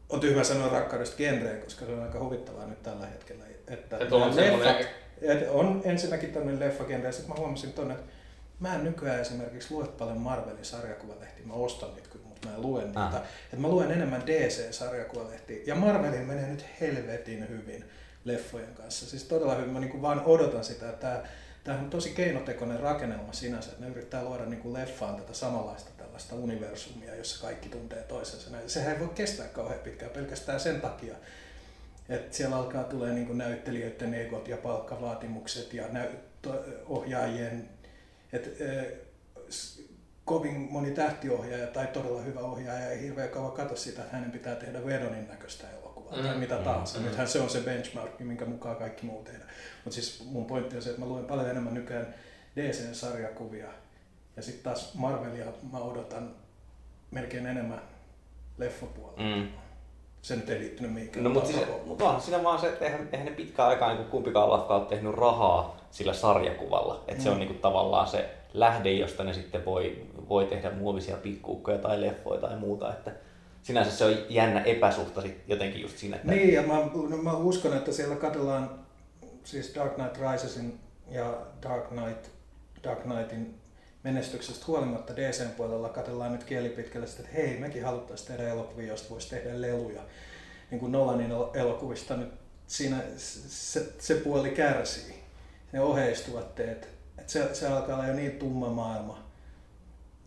on 0.10 0.20
tyhmä 0.20 0.44
sanoa 0.44 0.70
rakkaudesta 0.70 1.18
genreen, 1.18 1.62
koska 1.62 1.86
se 1.86 1.92
on 1.92 2.04
aika 2.04 2.20
huvittavaa 2.20 2.66
nyt 2.66 2.84
tällä 2.84 3.06
hetkellä. 3.06 3.44
Että 3.68 3.98
Et 3.98 4.12
on, 4.12 4.36
leffat, 4.36 4.88
et 5.22 5.50
on 5.50 5.82
ensinnäkin 5.86 6.34
tämmöinen 6.34 6.60
leffagenre, 6.60 7.08
ja 7.08 7.12
sitten 7.12 7.30
mä 7.30 7.40
huomasin 7.40 7.74
tuonne, 7.74 7.94
että 7.94 8.06
mä 8.60 8.76
en 8.76 8.84
nykyään 8.84 9.22
esimerkiksi 9.22 9.74
lue 9.74 9.88
paljon 9.88 10.18
Marvelin 10.18 10.66
sarjakuvalehtiä, 10.66 11.46
mä 11.46 11.54
ostan 11.54 11.96
niitä 11.96 12.10
kyllä, 12.10 12.26
mutta 12.26 12.48
mä 12.48 12.56
en 12.56 12.62
lue 12.62 12.84
niitä. 12.84 13.00
Ah. 13.00 13.22
Et 13.54 13.60
mä 13.60 13.68
luen 13.68 13.92
enemmän 13.92 14.28
DC-sarjakuvalehtiä, 14.28 15.58
ja 15.66 15.76
Marvelin 15.76 16.28
menee 16.28 16.48
nyt 16.48 16.66
helvetin 16.82 17.50
hyvin 17.50 17.86
leffojen 18.26 18.74
kanssa. 18.76 19.06
Siis 19.06 19.24
todella 19.24 19.56
hyvin, 19.56 19.70
mä 19.70 19.80
niin 19.80 20.02
vaan 20.02 20.22
odotan 20.26 20.64
sitä, 20.64 20.90
että 20.90 21.24
tämä 21.64 21.80
on 21.80 21.90
tosi 21.90 22.10
keinotekoinen 22.10 22.80
rakennelma 22.80 23.34
sinänsä, 23.34 23.72
että 23.72 23.86
ne 23.86 23.92
yrittää 23.92 24.24
luoda 24.24 24.46
niin 24.46 24.62
kuin 24.62 24.74
leffaan 24.74 25.16
tätä 25.16 25.34
samanlaista 25.34 25.92
tällaista 26.16 26.36
universumia, 26.36 27.16
jossa 27.16 27.46
kaikki 27.46 27.70
tuntee 27.70 28.04
toisensa. 28.04 28.50
Sehän 28.68 28.94
ei 28.94 29.00
voi 29.00 29.10
kestää 29.16 29.48
kauhean 29.48 29.80
pitkään 29.80 30.12
pelkästään 30.12 30.60
sen 30.60 30.82
takia, 30.82 31.16
että 32.10 32.38
siellä 32.38 32.56
alkaa 32.56 32.84
tulee 32.84 33.14
niin 33.14 33.38
näyttelijöiden 33.38 34.14
egot 34.14 34.48
ja 34.48 34.58
palkkavaatimukset 34.58 35.74
ja 35.74 35.88
näyt- 35.88 36.50
ohjaajien, 36.86 37.70
että 38.34 38.50
äh, 38.50 38.86
kovin 40.26 40.68
moni 40.72 40.92
tähtiohjaaja 40.92 41.68
tai 41.68 41.88
todella 41.88 42.22
hyvä 42.22 42.40
ohjaaja 42.40 42.90
ei 42.90 43.02
hirveän 43.02 43.30
kauan 43.30 43.52
katso 43.52 43.76
sitä, 43.76 44.02
että 44.02 44.16
hänen 44.16 44.32
pitää 44.32 44.56
tehdä 44.56 44.86
Vedonin 44.86 45.28
näköistä 45.28 45.72
elokuvaa 45.72 46.18
mm. 46.18 46.24
tai 46.24 46.38
mitä 46.38 46.58
tahansa. 46.58 47.00
Mm. 47.00 47.06
Nythän 47.06 47.28
se 47.28 47.40
on 47.40 47.50
se 47.50 47.60
benchmark, 47.60 48.20
minkä 48.20 48.46
mukaan 48.46 48.76
kaikki 48.76 49.06
muu 49.06 49.24
tehdään. 49.24 49.50
Mutta 49.84 49.96
siis 49.96 50.24
mun 50.26 50.46
pointti 50.46 50.76
on 50.76 50.82
se, 50.82 50.90
että 50.90 51.02
mä 51.02 51.08
luen 51.08 51.26
paljon 51.26 51.50
enemmän 51.50 51.74
nykyään 51.74 52.16
DC-sarjakuvia 52.56 53.85
ja 54.36 54.42
sitten 54.42 54.64
taas 54.64 54.94
Marvelia 54.94 55.46
mä 55.72 55.80
odotan 55.80 56.36
melkein 57.12 57.46
enemmän 57.46 57.82
leffapuolella. 58.58 59.36
Mm. 59.36 59.48
Se 60.22 60.36
nyt 60.36 60.50
ei 60.50 60.60
liittynyt 60.60 60.94
mihinkään. 60.94 61.24
No, 61.24 61.30
mutta 61.30 61.50
siis, 61.50 61.62
mut 61.86 62.02
on 62.02 62.22
siinä 62.22 62.44
vaan 62.44 62.60
se, 62.60 62.68
että 62.68 62.86
eihän, 62.86 63.10
eihän 63.12 63.26
ne 63.26 63.32
pitkään 63.32 63.70
aikaan 63.70 63.98
niin 63.98 64.08
kumpikaan 64.08 64.50
lafka 64.50 64.76
ole 64.76 64.86
tehnyt 64.86 65.16
rahaa 65.16 65.78
sillä 65.92 66.14
sarjakuvalla. 66.14 67.04
Että 67.08 67.22
mm. 67.22 67.24
se 67.24 67.30
on 67.30 67.40
niin 67.40 67.48
kuin, 67.48 67.60
tavallaan 67.60 68.08
se 68.08 68.30
lähde, 68.54 68.92
josta 68.92 69.24
ne 69.24 69.34
sitten 69.34 69.66
voi, 69.66 70.06
voi 70.30 70.46
tehdä 70.46 70.72
muovisia 70.72 71.18
pikkuukkoja 71.18 71.78
tai 71.78 72.02
leffoja 72.02 72.42
tai 72.42 72.58
muuta. 72.58 72.94
Että 72.94 73.12
sinänsä 73.62 73.92
se 73.92 74.06
on 74.06 74.16
jännä 74.30 74.62
epäsuhta 74.62 75.22
sit 75.22 75.44
jotenkin 75.48 75.82
just 75.82 75.98
siinä. 75.98 76.16
Että... 76.16 76.32
Niin, 76.32 76.54
ja 76.54 76.62
mä, 76.62 76.74
no, 77.10 77.18
mä 77.18 77.34
uskon, 77.34 77.78
että 77.78 77.92
siellä 77.92 78.16
katsellaan 78.16 78.80
siis 79.44 79.76
Dark 79.76 79.96
Knight 79.96 80.18
Risesin 80.32 80.80
ja 81.10 81.38
Dark 81.64 81.88
Knight, 81.88 82.30
Dark 82.84 83.02
Knightin 83.02 83.65
menestyksestä 84.06 84.66
huolimatta 84.68 85.16
DCn 85.16 85.50
puolella 85.58 85.90
katsellaan 85.90 86.32
nyt 86.32 86.44
kielipitkälle 86.44 87.08
sitä, 87.08 87.24
että 87.24 87.36
hei, 87.36 87.58
mekin 87.58 87.86
haluttaisiin 87.86 88.28
tehdä 88.28 88.50
elokuvia, 88.50 88.88
josta 88.88 89.10
voisi 89.10 89.30
tehdä 89.30 89.62
leluja. 89.62 90.02
Niin 90.72 90.80
kuin 90.80 90.92
Nolanin 90.92 91.32
elokuvista 91.54 92.18
nyt 92.18 92.34
siinä 92.68 92.98
se, 93.18 93.94
se 94.00 94.16
puoli 94.16 94.50
kärsii. 94.50 95.24
Ne 95.72 95.82
oheistuotteet. 95.82 96.90
Että 97.18 97.32
se, 97.32 97.56
se 97.56 97.68
alkaa 97.68 97.96
olla 97.96 98.08
jo 98.08 98.14
niin 98.14 98.32
tumma 98.32 98.70
maailma, 98.70 99.24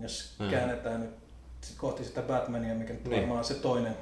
jos 0.00 0.34
mm. 0.38 0.50
käännetään 0.50 1.00
nyt 1.00 1.10
kohti 1.76 2.04
sitä 2.04 2.22
Batmania, 2.22 2.74
mikä 2.74 2.92
nyt 2.92 3.04
niin. 3.04 3.20
varmaan 3.20 3.44
se 3.44 3.54
toinen 3.54 3.96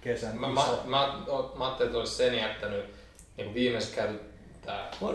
kesän. 0.00 0.40
Mä, 0.40 0.48
mä, 0.48 0.64
mä, 0.84 1.24
mä 1.56 1.66
ajattelin, 1.66 1.88
että 1.88 1.98
olisi 1.98 2.16
sen 2.16 2.34
jättänyt 2.34 2.84
niin 3.36 3.54
viimeisessä 3.54 4.08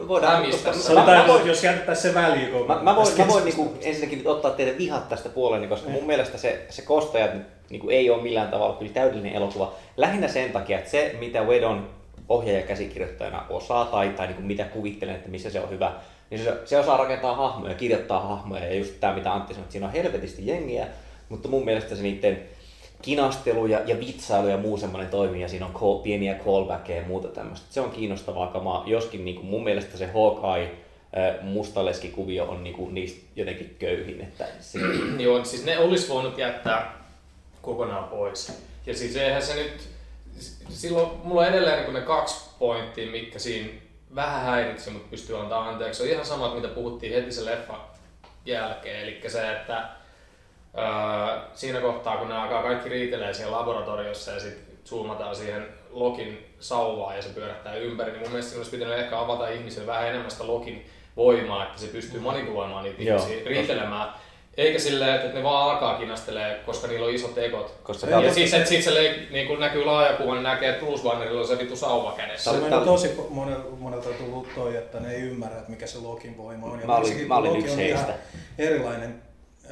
Voidaan, 0.07 0.45
Sanotaan, 0.73 1.27
mä, 1.27 1.39
jos 1.45 1.63
jätettäisiin 1.63 2.13
se 2.13 2.19
väliin. 2.21 2.67
Mä, 2.67 2.79
mä 2.81 2.95
voin, 2.95 3.17
mä 3.17 3.27
voin 3.27 3.45
niinku 3.45 3.73
ensinnäkin 3.81 4.27
ottaa 4.27 4.51
teidän 4.51 4.77
vihat 4.77 5.09
tästä 5.09 5.29
puolelle, 5.29 5.67
koska 5.67 5.89
mun 5.89 6.05
mielestä 6.05 6.37
se, 6.37 6.65
se 6.69 6.81
Kostajat 6.81 7.31
niinku 7.69 7.89
ei 7.89 8.09
ole 8.09 8.21
millään 8.21 8.47
tavalla 8.47 8.75
kyllä 8.75 8.93
täydellinen 8.93 9.33
elokuva. 9.33 9.73
Lähinnä 9.97 10.27
sen 10.27 10.51
takia, 10.51 10.77
että 10.77 10.91
se 10.91 11.15
mitä 11.19 11.41
Wedon 11.41 11.89
ohjaaja 12.29 12.67
käsikirjoittajana 12.67 13.45
osaa 13.49 13.85
tai, 13.85 14.09
tai 14.09 14.27
niinku 14.27 14.41
mitä 14.41 14.63
kuvittelen, 14.63 15.15
että 15.15 15.29
missä 15.29 15.49
se 15.49 15.59
on 15.59 15.69
hyvä, 15.69 15.91
niin 16.29 16.43
se, 16.43 16.53
se 16.65 16.79
osaa 16.79 16.97
rakentaa 16.97 17.35
hahmoja, 17.35 17.73
kirjoittaa 17.73 18.19
hahmoja 18.19 18.65
ja 18.65 18.75
just 18.75 18.93
tämä 18.99 19.13
mitä 19.13 19.33
Antti 19.33 19.53
sanoi, 19.53 19.63
että 19.63 19.71
siinä 19.71 19.87
on 19.87 19.93
helvetisti 19.93 20.47
jengiä, 20.47 20.87
mutta 21.29 21.47
mun 21.49 21.65
mielestä 21.65 21.95
se 21.95 22.01
niiden 22.01 22.41
kinastelu 23.01 23.65
ja, 23.65 23.81
ja 23.85 23.99
vitsailu 23.99 24.47
ja 24.47 24.57
muu 24.57 24.77
semmoinen 24.77 25.09
toimii 25.09 25.41
ja 25.41 25.47
siinä 25.47 25.65
on 25.65 25.73
call, 25.73 25.97
pieniä 25.97 26.35
callbackeja 26.35 27.01
ja 27.01 27.07
muuta 27.07 27.27
tämmöistä. 27.27 27.67
Se 27.69 27.81
on 27.81 27.91
kiinnostavaa 27.91 28.47
kamaa, 28.47 28.83
joskin 28.87 29.25
niin 29.25 29.35
kuin 29.35 29.47
mun 29.47 29.63
mielestä 29.63 29.97
se 29.97 30.07
Hawkeye 30.07 30.71
mustaleskikuvio 31.41 32.45
on 32.45 32.63
niin 32.63 32.75
kuin 32.75 32.93
niistä 32.93 33.25
jotenkin 33.35 33.75
köyhin. 33.79 34.21
Että 34.21 34.45
se... 34.59 34.79
Joo, 35.23 35.45
siis 35.45 35.65
ne 35.65 35.77
olisi 35.77 36.09
voinut 36.09 36.37
jättää 36.37 37.01
kokonaan 37.61 38.03
pois. 38.03 38.53
Ja 38.85 38.95
siis 38.95 39.15
eihän 39.15 39.41
se 39.41 39.55
nyt, 39.55 39.89
silloin 40.69 41.09
mulla 41.23 41.41
on 41.41 41.47
edelleen 41.47 41.83
niin 41.83 41.93
ne 41.93 42.01
kaksi 42.01 42.49
pointtia, 42.59 43.11
mitkä 43.11 43.39
siinä 43.39 43.69
vähän 44.15 44.41
häiritsi, 44.41 44.89
mutta 44.89 45.07
pystyy 45.09 45.39
antaa 45.39 45.69
anteeksi. 45.69 45.97
Se 45.97 46.03
on 46.03 46.09
ihan 46.09 46.25
samat, 46.25 46.55
mitä 46.55 46.67
puhuttiin 46.67 47.13
heti 47.13 47.31
se 47.31 47.45
leffa 47.45 47.79
jälkeen. 48.45 49.01
Eli 49.01 49.21
se, 49.27 49.51
että 49.51 49.89
öö, 50.77 51.39
siinä 51.53 51.79
kohtaa, 51.81 52.17
kun 52.17 52.29
ne 52.29 52.35
alkaa 52.37 52.63
kaikki 52.63 52.89
riitelee 52.89 53.33
siellä 53.33 53.57
laboratoriossa 53.57 54.31
ja 54.31 54.39
sitten 54.39 54.75
zoomataan 54.85 55.35
siihen 55.35 55.65
Lokin 55.89 56.45
sauvaan 56.59 57.15
ja 57.15 57.21
se 57.21 57.29
pyörähtää 57.29 57.75
ympäri, 57.75 58.11
niin 58.11 58.21
mun 58.21 58.29
mielestä 58.29 58.57
olisi 58.57 58.71
pitänyt 58.71 58.99
ehkä 58.99 59.19
avata 59.19 59.47
ihmisille 59.49 59.87
vähän 59.87 60.07
enemmän 60.07 60.31
sitä 60.31 60.47
Lokin 60.47 60.85
voimaa, 61.17 61.63
että 61.65 61.79
se 61.81 61.87
pystyy 61.87 62.19
manipuloimaan 62.19 62.83
niitä 62.83 63.03
Joo, 63.03 63.17
ihmisiä, 63.17 63.43
riitelemään. 63.45 64.09
Eikä 64.57 64.79
silleen, 64.79 65.15
että 65.15 65.37
ne 65.37 65.43
vaan 65.43 65.71
alkaa 65.71 65.97
kinastelee, 65.97 66.59
koska 66.65 66.87
niillä 66.87 67.05
on 67.05 67.13
isot 67.13 67.37
egot. 67.37 67.73
Koska 67.83 68.07
ja 68.07 68.21
tää- 68.21 68.33
sitten 68.33 68.67
sit 68.67 68.83
se 68.83 68.93
leik, 68.93 69.31
niin 69.31 69.47
kun 69.47 69.59
näkyy 69.59 69.85
laajakuvan, 69.85 70.33
niin 70.35 70.43
näkee, 70.43 70.69
että 70.69 70.85
Bruce 70.85 71.03
Bannerilla 71.03 71.41
on 71.41 71.47
se 71.47 71.57
vitu 71.59 71.75
sauva 71.75 72.11
kädessä. 72.11 72.51
Se 72.51 72.69
Tää- 72.69 72.77
on 72.79 72.85
tosi 72.85 73.15
monelta, 73.29 73.63
monelta 73.79 74.09
tullut 74.09 74.47
toi, 74.55 74.75
että 74.77 74.99
ne 74.99 75.11
ei 75.13 75.21
ymmärrä, 75.21 75.57
että 75.57 75.69
mikä 75.71 75.87
se 75.87 75.97
Lokin 75.99 76.37
voima 76.37 76.65
on. 76.67 76.79
Ja 76.79 76.85
Mä 76.87 76.95
olin- 76.95 77.27
mä 77.27 77.35
olin 77.35 77.55
yksi 77.59 77.75
heistä. 77.77 78.13
erilainen 78.57 79.21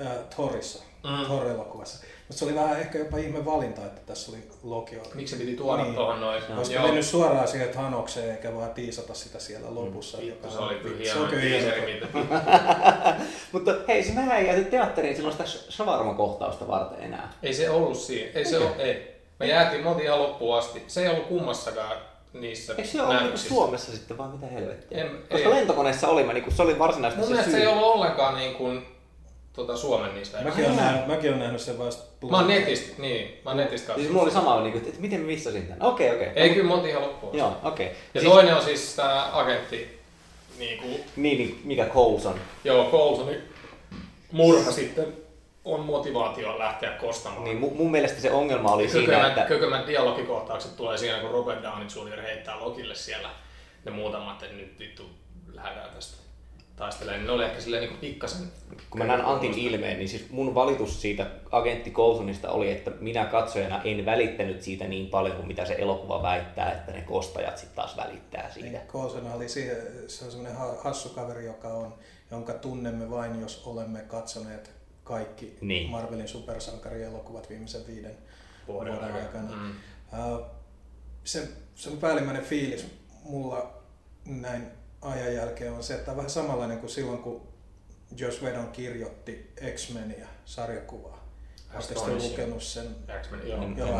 äh, 0.01 0.07
Thorissa, 0.35 0.83
Mm. 1.03 1.09
mm. 1.09 1.25
Thor-elokuvassa. 1.25 2.05
Mutta 2.27 2.39
se 2.39 2.45
oli 2.45 2.55
vähän 2.55 2.79
ehkä 2.79 2.97
jopa 2.99 3.17
ihme 3.17 3.45
valinta, 3.45 3.85
että 3.85 4.01
tässä 4.05 4.31
oli 4.31 4.39
Loki. 4.63 4.95
Miksi 5.13 5.35
se 5.37 5.41
piti 5.43 5.57
tuoda 5.57 5.83
Niin. 5.83 5.95
tuohon 5.95 6.21
noin? 6.21 6.43
Koska 6.55 6.81
mennyt 6.81 7.05
suoraan 7.05 7.47
siihen 7.47 7.73
Hanokseen 7.75 8.31
eikä 8.31 8.55
vaan 8.55 8.69
tiisata 8.73 9.13
sitä 9.13 9.39
siellä 9.39 9.75
lopussa. 9.75 10.17
Mm. 10.17 10.27
Joka 10.27 10.49
se 10.49 10.57
oli 10.57 10.75
on- 10.75 10.81
kyllä 10.81 10.97
se 10.97 11.03
hieno 11.03 11.21
on 11.23 11.29
teaseri, 11.29 11.93
mitä 11.93 12.07
Mutta 13.51 13.71
hei, 13.87 14.03
se 14.03 14.13
mä 14.13 14.37
ei 14.37 14.47
jääty 14.47 14.63
teatteriin 14.65 15.15
silloin 15.15 15.31
sitä 15.37 15.45
shawarma-kohtausta 15.69 16.67
varten 16.67 17.03
enää. 17.03 17.33
Ei 17.43 17.53
se 17.53 17.69
ollut 17.69 17.97
siinä. 17.97 18.31
Ei 18.35 18.45
se 18.45 18.57
ole, 18.57 18.69
ei. 18.77 19.19
Me 19.39 19.47
jäätiin, 19.47 19.83
me 19.83 20.03
ihan 20.03 20.19
loppuun 20.19 20.57
asti. 20.57 20.83
Se 20.87 21.01
ei 21.01 21.09
ollut 21.09 21.27
kummassakaan 21.27 21.97
niissä 22.33 22.73
Eikö 22.77 22.89
se 22.89 23.01
ole 23.01 23.19
niinku. 23.21 23.37
Suomessa 23.37 23.91
sitten 23.91 24.17
vai 24.17 24.27
mitä 24.27 24.45
helvettiä? 24.45 24.97
En- 25.01 25.23
Koska 25.29 25.49
ei. 25.49 25.55
lentokoneessa 25.55 26.07
olimme, 26.07 26.33
niin 26.33 26.51
se 26.55 26.61
oli 26.61 26.79
varsinaisesti 26.79 27.19
Mun 27.19 27.27
se 27.27 27.31
mielestä 27.33 27.51
syy. 27.51 27.59
se 27.59 27.67
ei 27.67 27.73
ollut 27.73 27.93
ollenkaan 27.95 28.35
niin 28.37 28.55
kuin, 28.55 28.85
tota, 29.53 29.77
Suomen 29.77 30.15
niistä. 30.15 30.41
Mäkin 30.41 30.65
olen 30.65 30.75
nähnyt, 30.75 31.07
mäkin 31.07 31.29
olen 31.29 31.39
nähnyt 31.39 31.61
sen 31.61 31.79
vasta. 31.79 32.27
Mä 32.29 32.37
oon 32.37 32.47
netistä, 32.47 33.01
niin, 33.01 33.41
mä 33.45 33.49
oon 33.49 33.57
netistä 33.57 33.77
Siis 33.77 33.87
katsonut. 33.87 34.11
mulla 34.11 34.23
oli 34.23 34.31
sama, 34.31 34.61
niin 34.61 34.71
kuin, 34.71 34.87
että 34.87 35.01
miten 35.01 35.21
missasin 35.21 35.63
tämän. 35.67 35.81
Okei, 35.81 36.15
okei. 36.15 36.27
Ei 36.35 36.49
kyllä, 36.49 36.67
me 36.67 36.73
oltiin 36.73 36.89
ihan 36.89 37.01
loppuun. 37.03 37.37
Joo, 37.37 37.57
okei. 37.63 37.87
Ja 38.13 38.21
Siis- 38.21 38.33
toinen 38.33 38.55
on 38.55 38.61
siis 38.63 38.95
tää 38.95 39.37
agentti, 39.39 39.99
niin 40.59 40.77
kuin, 40.81 41.03
Niin, 41.15 41.37
niin, 41.37 41.61
mikä 41.63 41.85
Coulson. 41.85 42.39
joo, 42.63 42.91
Coulsonin 42.91 43.41
murha 44.31 44.71
sitten 44.71 45.13
on 45.65 45.79
motivaatio 45.85 46.59
lähteä 46.59 46.89
kostamaan. 46.91 47.43
Niin 47.43 47.57
mun, 47.57 47.77
mun 47.77 47.91
mielestä 47.91 48.21
se 48.21 48.31
ongelma 48.31 48.71
oli 48.71 48.89
siinä, 48.89 49.05
Kökömän, 49.07 49.29
että... 49.29 49.41
kökömän 49.45 49.87
dialogikohtaukset 49.87 50.75
tulee 50.77 50.97
siinä, 50.97 51.19
kun 51.19 51.31
Robert 51.31 51.63
Downey 51.63 51.87
Jr. 51.95 52.21
heittää 52.21 52.59
Lokille 52.59 52.95
siellä 52.95 53.29
ne 53.85 53.91
muutamat, 53.91 54.43
että 54.43 54.55
nyt 54.55 54.79
vittu 54.79 55.03
lähdetään 55.53 55.89
tästä 55.95 56.17
taistelemaan. 56.79 57.25
Ne 57.25 57.31
oli 57.31 57.43
ehkä 57.43 57.61
silleen 57.61 57.83
niin 57.83 57.97
pikkasen... 57.97 58.51
kun 58.89 58.97
mä 58.99 59.07
näen 59.07 59.25
Antin 59.25 59.53
ilmeen, 59.53 59.97
niin 59.97 60.09
siis 60.09 60.29
mun 60.29 60.55
valitus 60.55 61.01
siitä 61.01 61.31
agentti 61.51 61.91
Coulsonista 61.91 62.51
oli, 62.51 62.71
että 62.71 62.91
minä 62.99 63.25
katsojana 63.25 63.81
en 63.83 64.05
välittänyt 64.05 64.61
siitä 64.61 64.87
niin 64.87 65.07
paljon 65.07 65.35
kuin 65.35 65.47
mitä 65.47 65.65
se 65.65 65.75
elokuva 65.79 66.21
väittää, 66.21 66.71
että 66.71 66.91
ne 66.91 67.01
kostajat 67.01 67.57
sitten 67.57 67.75
taas 67.75 67.97
välittää 67.97 68.51
siitä. 68.53 68.69
Niin, 68.69 68.87
Coulson 68.87 69.31
oli 69.33 69.49
siihen, 69.49 69.77
se 70.07 70.25
on 70.25 70.31
semmoinen 70.31 70.57
ha- 70.57 70.77
hassu 70.83 71.09
kaveri, 71.09 71.45
joka 71.45 71.67
on, 71.67 71.95
jonka 72.31 72.53
tunnemme 72.53 73.09
vain, 73.09 73.41
jos 73.41 73.63
olemme 73.65 73.99
katsoneet 73.99 74.71
kaikki 75.03 75.57
Niin. 75.61 75.89
Marvelin 75.89 76.27
supersankarielokuvat 76.27 77.49
viimeisen 77.49 77.87
viiden 77.87 78.17
Vuoden 78.67 78.93
vuoden, 78.93 79.13
aikana. 79.13 79.55
Mm. 79.55 79.71
Uh, 80.19 80.45
se, 81.23 81.47
se 81.75 81.89
päällimmäinen 82.01 82.43
fiilis 82.43 82.85
mulla 83.23 83.73
näin 84.25 84.78
ajan 85.01 85.33
jälkeen 85.35 85.73
on 85.73 85.83
se, 85.83 85.93
että 85.93 86.11
on 86.11 86.17
vähän 86.17 86.29
samanlainen 86.29 86.77
kuin 86.79 86.89
silloin, 86.89 87.19
kun 87.19 87.47
Joss 88.17 88.41
Whedon 88.41 88.71
kirjoitti 88.71 89.53
X-Meniä 89.75 90.27
sarjakuvaa. 90.45 91.29
Oletteko 91.75 91.99
te 92.01 92.11
lukenut 92.29 92.63
sen? 92.63 92.87
X-Men, 93.21 93.47
joo. 93.47 93.63
Joo. 93.77 93.97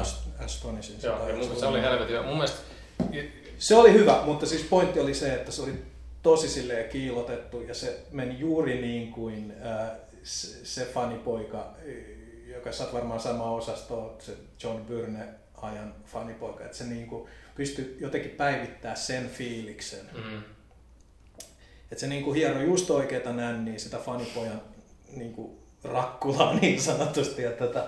Joo, 1.04 1.30
ja 1.30 1.36
mun, 1.36 1.60
se 1.60 1.66
oli 1.66 1.82
helvetin 1.82 2.16
hyvä. 2.16 2.22
Mun 2.26 2.34
mielestä 2.38 2.60
Se 3.60 3.76
oli 3.76 3.94
hyvä, 3.94 4.22
mutta 4.26 4.46
siis 4.46 4.62
pointti 4.62 5.00
oli 5.00 5.14
se, 5.14 5.34
että 5.34 5.52
se 5.52 5.62
oli 5.62 5.74
tosi 6.24 6.50
silleen 6.50 6.90
kiilotettu 6.90 7.62
ja 7.62 7.74
se 7.74 8.00
meni 8.12 8.40
juuri 8.40 8.82
niin 8.82 9.12
kuin 9.12 9.54
äh, 9.66 9.90
se, 10.24 10.66
se 10.66 10.86
fanipoika, 10.86 11.76
joka 12.56 12.72
sä 12.72 12.88
varmaan 12.94 13.20
sama 13.20 13.52
osasto, 13.52 14.16
se 14.20 14.34
John 14.64 14.86
Byrne 14.86 15.28
ajan 15.62 15.96
fanipoika, 16.06 16.64
että 16.66 16.78
se 16.78 16.84
niin 16.84 17.08
kuin 17.08 17.30
pystyi 17.56 17.98
jotenkin 18.00 18.32
päivittää 18.32 18.96
sen 18.96 19.30
fiiliksen. 19.30 20.10
mm, 20.14 20.44
Että 21.92 22.00
se 22.02 22.08
niin 22.08 22.24
kuin 22.24 22.36
hiero 22.36 22.62
just 22.62 22.90
oikeeta 22.90 23.34
nänniä, 23.34 23.80
sitä 23.80 23.98
fanipojan 23.98 24.62
niin 25.16 25.34
kuin 25.34 25.58
rakkulaa 25.84 26.54
niin 26.54 26.82
sanotusti. 26.82 27.42
Ja 27.42 27.52
tota, 27.52 27.88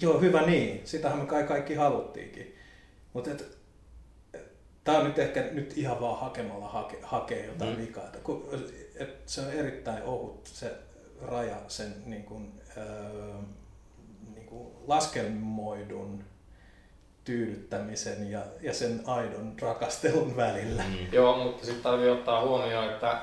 joo, 0.00 0.20
hyvä 0.20 0.42
niin. 0.42 0.80
Sitähän 0.84 1.18
me 1.18 1.26
kai 1.26 1.44
kaikki 1.44 1.74
haluttiinkin. 1.74 2.54
Mutta 3.12 3.30
tämä 4.84 4.98
on 4.98 5.04
nyt 5.06 5.18
ehkä 5.18 5.40
nyt 5.52 5.78
ihan 5.78 6.00
vaan 6.00 6.20
hakemalla 6.20 6.68
hake, 6.68 6.98
hakee 7.02 7.46
jotain 7.46 7.76
Mm. 7.76 7.82
vikaa. 7.82 8.04
Et 8.96 9.22
se 9.26 9.40
on 9.40 9.50
erittäin 9.52 10.02
ohut 10.02 10.46
se 10.46 10.72
raja 11.22 11.56
sen 11.68 11.94
niin 12.06 12.22
kuin, 12.24 12.52
öö, 12.76 13.32
niin 14.34 14.46
kuin 14.46 14.68
laskelmoidun 14.86 16.24
tyydyttämisen 17.32 18.30
ja, 18.30 18.40
ja 18.60 18.74
sen 18.74 19.02
aidon 19.06 19.52
rakastelun 19.62 20.36
välillä. 20.36 20.82
Mm. 20.82 20.96
joo, 21.12 21.36
mutta 21.44 21.66
sitten 21.66 21.82
täytyy 21.82 22.10
ottaa 22.10 22.40
huomioon, 22.44 22.84
että 22.90 23.18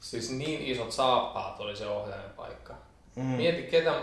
siis 0.00 0.30
niin 0.30 0.60
isot 0.62 0.92
saappaat 0.92 1.60
oli 1.60 1.76
se 1.76 1.86
ohjaajan 1.86 2.30
paikka. 2.36 2.74
Mm. 3.16 3.22
Mieti, 3.24 3.62
ketä, 3.62 3.94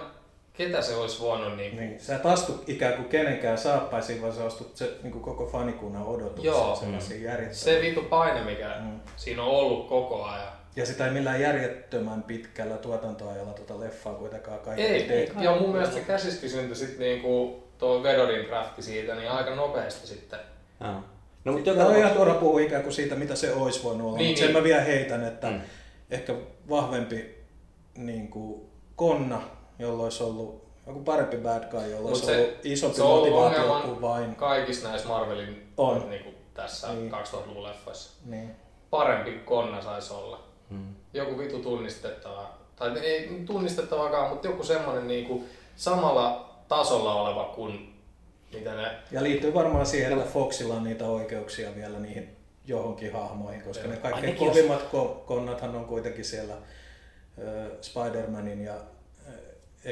ketä 0.54 0.82
se 0.82 0.96
olisi 0.96 1.20
voinut 1.22 1.58
niin, 1.58 1.76
Niin, 1.78 2.00
sä 2.00 2.16
et 2.16 2.26
astu 2.26 2.64
ikään 2.68 2.94
kuin 2.94 3.10
kenenkään 3.10 3.58
saappaisiin, 3.58 4.22
vaan 4.22 4.34
sä 4.34 4.46
astut 4.46 4.78
se, 4.78 4.92
niin 5.04 5.12
kuin 5.12 5.24
koko 5.24 5.46
fanikunnan 5.48 6.06
odotuksiin 6.06 6.46
Joo. 6.46 6.76
sellaisiin 6.76 7.56
se 7.56 7.82
vitu 7.82 8.02
paine, 8.02 8.44
mikä 8.44 8.76
Mm. 8.80 9.00
siinä 9.16 9.44
on 9.44 9.50
ollut 9.50 9.88
koko 9.90 10.24
ajan. 10.24 10.52
Ja 10.76 10.86
sitä 10.86 11.06
ei 11.06 11.12
millään 11.12 11.42
järjettömän 11.42 12.24
pitkällä 12.24 12.78
tuotantoajalla 12.78 13.54
tuota 13.54 13.80
leffaa 13.80 14.14
kuitenkaan 14.14 14.60
kaikki 14.60 14.84
Ei, 14.84 15.04
tee. 15.04 15.32
ja 15.40 15.56
mun 15.56 15.70
mielestä 15.72 15.96
se 15.96 16.02
käsiskin 16.02 16.50
syntyi 16.50 16.76
sitten 16.76 17.00
niinku 17.00 17.64
tuo 17.82 18.04
Vedorin 18.04 18.46
drafti 18.48 18.82
siitä 18.82 19.16
niin 19.16 19.32
aika 19.32 19.56
nopeasti 19.56 20.08
sitten. 20.08 20.40
Joo. 20.82 20.94
No, 21.46 21.52
mutta 21.52 21.70
Joka 21.70 21.84
on 21.86 21.96
ihan 21.96 22.12
turha 22.12 22.34
puhua 22.34 22.60
ikään 22.60 22.84
kuin 22.84 22.94
siitä, 22.94 23.16
mitä 23.16 23.36
se 23.36 23.54
olisi 23.54 23.84
voinut 23.84 24.08
olla, 24.08 24.18
Niin, 24.18 24.24
niin, 24.24 24.30
mutta 24.30 24.40
sen 24.40 24.48
niin. 24.48 24.58
mä 24.58 24.64
vielä 24.64 24.82
heitän, 24.82 25.24
että 25.24 25.48
Mm. 25.50 25.62
ehkä 26.12 26.34
vahvempi 26.70 27.36
niin 27.98 28.28
kuin 28.28 28.62
konna, 28.96 29.42
jolla 29.80 30.04
olisi 30.04 30.24
ollut 30.24 30.68
joku 30.88 31.00
parempi 31.00 31.38
bad 31.38 31.70
guy, 31.72 31.92
jolla 31.92 32.08
olisi 32.10 32.26
se- 32.26 32.38
ollut 32.38 32.66
isompi 32.66 32.96
se 32.98 33.04
on 33.04 33.10
ollut 33.10 33.30
motivaatio 33.30 33.82
kuin 33.86 34.02
vain. 34.02 34.36
Kaikissa 34.36 34.90
näissä 34.90 35.08
Marvelin 35.08 35.74
On. 35.78 36.10
Niinku 36.10 36.30
tässä 36.54 36.94
Niin. 36.94 37.12
2000-luvun 37.12 37.64
leffoissa. 37.64 38.12
Niin. 38.26 38.52
Parempi 38.90 39.32
konna 39.32 39.82
saisi 39.82 40.14
olla. 40.14 40.40
Mm. 40.70 40.96
Joku 41.14 41.38
vitu 41.38 41.60
tunnistettava, 41.60 42.50
tai 42.76 43.00
ei 43.00 43.42
tunnistettavakaan, 43.46 44.30
mutta 44.30 44.48
joku 44.48 44.64
semmonen 44.64 45.08
niinku 45.08 45.44
samalla 45.76 46.51
tasolla 46.72 47.22
oleva 47.22 47.44
kuin 47.44 47.94
mitä 48.54 48.76
ne 48.76 48.92
Ja 49.12 49.24
liittyy 49.24 49.54
varmaan 49.54 49.86
siihen, 49.86 50.20
että 50.20 50.32
Foxilla 50.32 50.74
on 50.74 50.84
niitä 50.84 51.06
oikeuksia 51.06 51.76
vielä 51.76 52.00
niihin 52.00 52.30
johonkin 52.66 53.14
hahmoihin, 53.14 53.62
koska 53.62 53.84
Joo. 53.84 53.94
ne 53.94 53.98
kaikkein 54.00 54.38
jos- 54.38 54.40
kovimmat 54.40 54.82
ko- 54.82 55.20
konnathan 55.26 55.76
on 55.76 55.86
kuitenkin 55.86 56.26
siellä 56.26 56.54
Spider-Manin 57.82 58.62
ja 58.62 58.74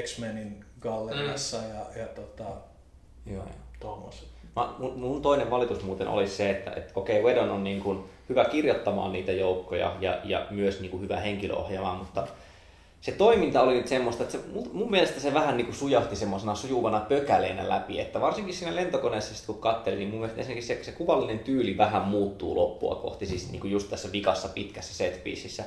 X-Menin 0.03 0.65
galleriassa 0.81 1.57
mm. 1.57 1.63
ja, 1.69 2.01
ja 2.01 2.07
tota, 2.07 2.43
Joo, 2.43 3.35
joo. 3.35 3.45
tuommoiset. 3.79 4.27
Mä, 4.55 4.73
mun, 4.77 4.99
mun 4.99 5.21
toinen 5.21 5.49
valitus 5.51 5.83
muuten 5.83 6.07
olisi 6.07 6.35
se, 6.35 6.49
että 6.49 6.71
et, 6.71 6.91
okei, 6.95 7.23
Wedon 7.23 7.49
on 7.49 7.63
niin 7.63 7.81
kuin 7.81 8.03
hyvä 8.29 8.45
kirjoittamaan 8.45 9.11
niitä 9.11 9.31
joukkoja 9.31 9.95
ja, 9.99 10.19
ja 10.23 10.47
myös 10.49 10.79
niin 10.79 10.91
kuin 10.91 11.03
hyvä 11.03 11.19
henkilöohjaamaan, 11.19 11.97
mutta 11.97 12.27
se 13.01 13.11
toiminta 13.11 13.61
oli 13.61 13.73
nyt 13.73 13.87
semmoista, 13.87 14.23
että 14.23 14.37
se, 14.37 14.43
mun, 14.73 14.91
mielestä 14.91 15.19
se 15.19 15.33
vähän 15.33 15.57
niin 15.57 15.73
sujahti 15.73 16.15
semmoisena 16.15 16.55
sujuvana 16.55 16.99
pökäleenä 16.99 17.69
läpi, 17.69 17.99
että 17.99 18.21
varsinkin 18.21 18.53
siinä 18.53 18.75
lentokoneessa 18.75 19.35
sit 19.35 19.45
kun 19.45 19.57
katselin, 19.57 19.99
niin 19.99 20.09
mun 20.09 20.19
mielestä 20.19 20.39
ensinnäkin 20.39 20.67
se, 20.67 20.83
se 20.83 20.91
kuvallinen 20.91 21.39
tyyli 21.39 21.77
vähän 21.77 22.01
muuttuu 22.01 22.55
loppua 22.55 22.95
kohti, 22.95 23.25
siis 23.25 23.51
niin 23.51 23.59
kuin 23.61 23.71
just 23.71 23.89
tässä 23.89 24.11
vikassa 24.11 24.47
pitkässä 24.47 24.93
setpiecissä. 24.93 25.63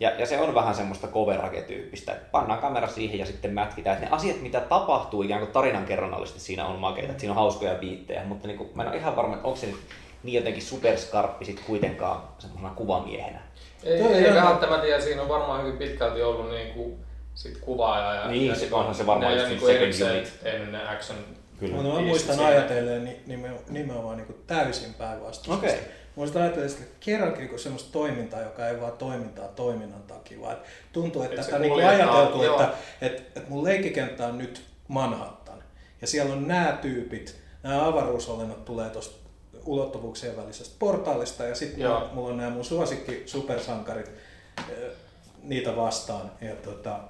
Ja, 0.00 0.10
ja 0.10 0.26
se 0.26 0.40
on 0.40 0.54
vähän 0.54 0.74
semmoista 0.74 1.08
coverage-tyyppistä, 1.08 2.12
että 2.12 2.28
pannaan 2.30 2.60
kamera 2.60 2.88
siihen 2.88 3.18
ja 3.18 3.26
sitten 3.26 3.54
mätkitään. 3.54 3.94
Että 3.94 4.06
ne 4.06 4.16
asiat, 4.16 4.40
mitä 4.40 4.60
tapahtuu 4.60 5.22
ikään 5.22 5.40
kuin 5.40 5.52
tarinankerronnallisesti 5.52 6.40
siinä 6.40 6.66
on 6.66 6.78
makeita, 6.78 7.10
että 7.10 7.20
siinä 7.20 7.32
on 7.32 7.38
hauskoja 7.38 7.74
biittejä, 7.74 8.24
mutta 8.24 8.48
niin 8.48 8.58
kuin, 8.58 8.70
mä 8.74 8.82
en 8.82 8.88
ole 8.88 8.96
ihan 8.96 9.16
varma, 9.16 9.34
että 9.34 9.46
onko 9.46 9.60
se 9.60 9.66
nyt 9.66 9.76
niin 10.22 10.34
jotenkin 10.34 10.62
superskarppi 10.62 11.44
sit 11.44 11.60
kuitenkaan 11.66 12.22
semmoisena 12.38 12.74
kuvamiehenä. 12.74 13.40
Ei, 13.84 14.02
Toi 14.02 14.14
ei 14.14 14.28
on- 14.28 14.34
välttämättä, 14.44 14.86
ja 14.86 15.00
siinä 15.00 15.22
on 15.22 15.28
varmaan 15.28 15.62
hyvin 15.62 15.78
pitkälti 15.78 16.22
ollut 16.22 16.50
niinku 16.50 16.98
sit 17.34 17.58
kuvaaja 17.58 18.14
ja, 18.14 18.28
Niin, 18.30 18.46
ja 18.46 18.54
se 18.54 18.60
sit 18.60 18.72
onhan 18.72 18.94
se 18.94 19.06
varmaan 19.06 19.32
ne 19.32 19.38
just 19.38 19.48
niinku 19.48 19.66
second 19.66 19.82
erikseen 19.82 20.10
unit. 20.16 20.32
tehnyt 20.42 20.72
ne 20.72 20.88
action 20.88 21.18
Kyllä. 21.60 21.74
Mutta 21.74 21.88
mä 21.94 22.00
muistan 22.00 22.40
ajatellen 22.40 23.04
ni- 23.04 23.20
nime- 23.26 23.60
nimenomaan 23.68 24.16
niin 24.16 24.26
kuin 24.26 24.38
täysin 24.46 24.94
päinvastaisesti. 24.94 25.52
Okei. 25.68 25.80
Muistan 26.16 26.42
ajatellen 26.42 26.70
sitä 26.70 26.84
kerrankin 27.00 27.48
kuin 27.48 27.58
semmoista 27.58 27.92
toimintaa, 27.92 28.40
joka 28.40 28.68
ei 28.68 28.80
vaan 28.80 28.92
toimintaa 28.92 29.48
toiminnan 29.48 30.02
takia, 30.02 30.40
vaan 30.40 30.52
että 30.52 30.68
tuntuu, 30.92 31.22
että 31.22 31.34
Et 31.36 31.42
se 31.44 31.50
tätä 31.50 31.62
niin 31.62 31.72
kuin 31.72 31.86
ajateltu, 31.86 32.42
joo. 32.44 32.60
että, 32.60 32.74
että, 33.00 33.22
että 33.36 33.50
mun 33.50 33.64
leikkikenttä 33.64 34.26
on 34.26 34.38
nyt 34.38 34.62
Manhattan. 34.88 35.62
Ja 36.00 36.06
siellä 36.06 36.32
on 36.32 36.48
nämä 36.48 36.78
tyypit, 36.82 37.36
nämä 37.62 37.86
avaruusolennot 37.86 38.64
tulee 38.64 38.90
tuosta 38.90 39.25
ulottuvuuksien 39.66 40.36
välisestä 40.36 40.76
portaalista 40.78 41.44
ja 41.44 41.54
sitten 41.54 41.88
mulla, 41.88 42.10
mulla 42.12 42.28
on 42.28 42.36
nämä 42.36 42.50
mun 42.50 42.64
suosikki 42.64 43.22
supersankarit 43.26 44.10
eh, 44.58 44.90
niitä 45.42 45.76
vastaan. 45.76 46.30
Ja 46.40 46.56
tota, 46.56 47.00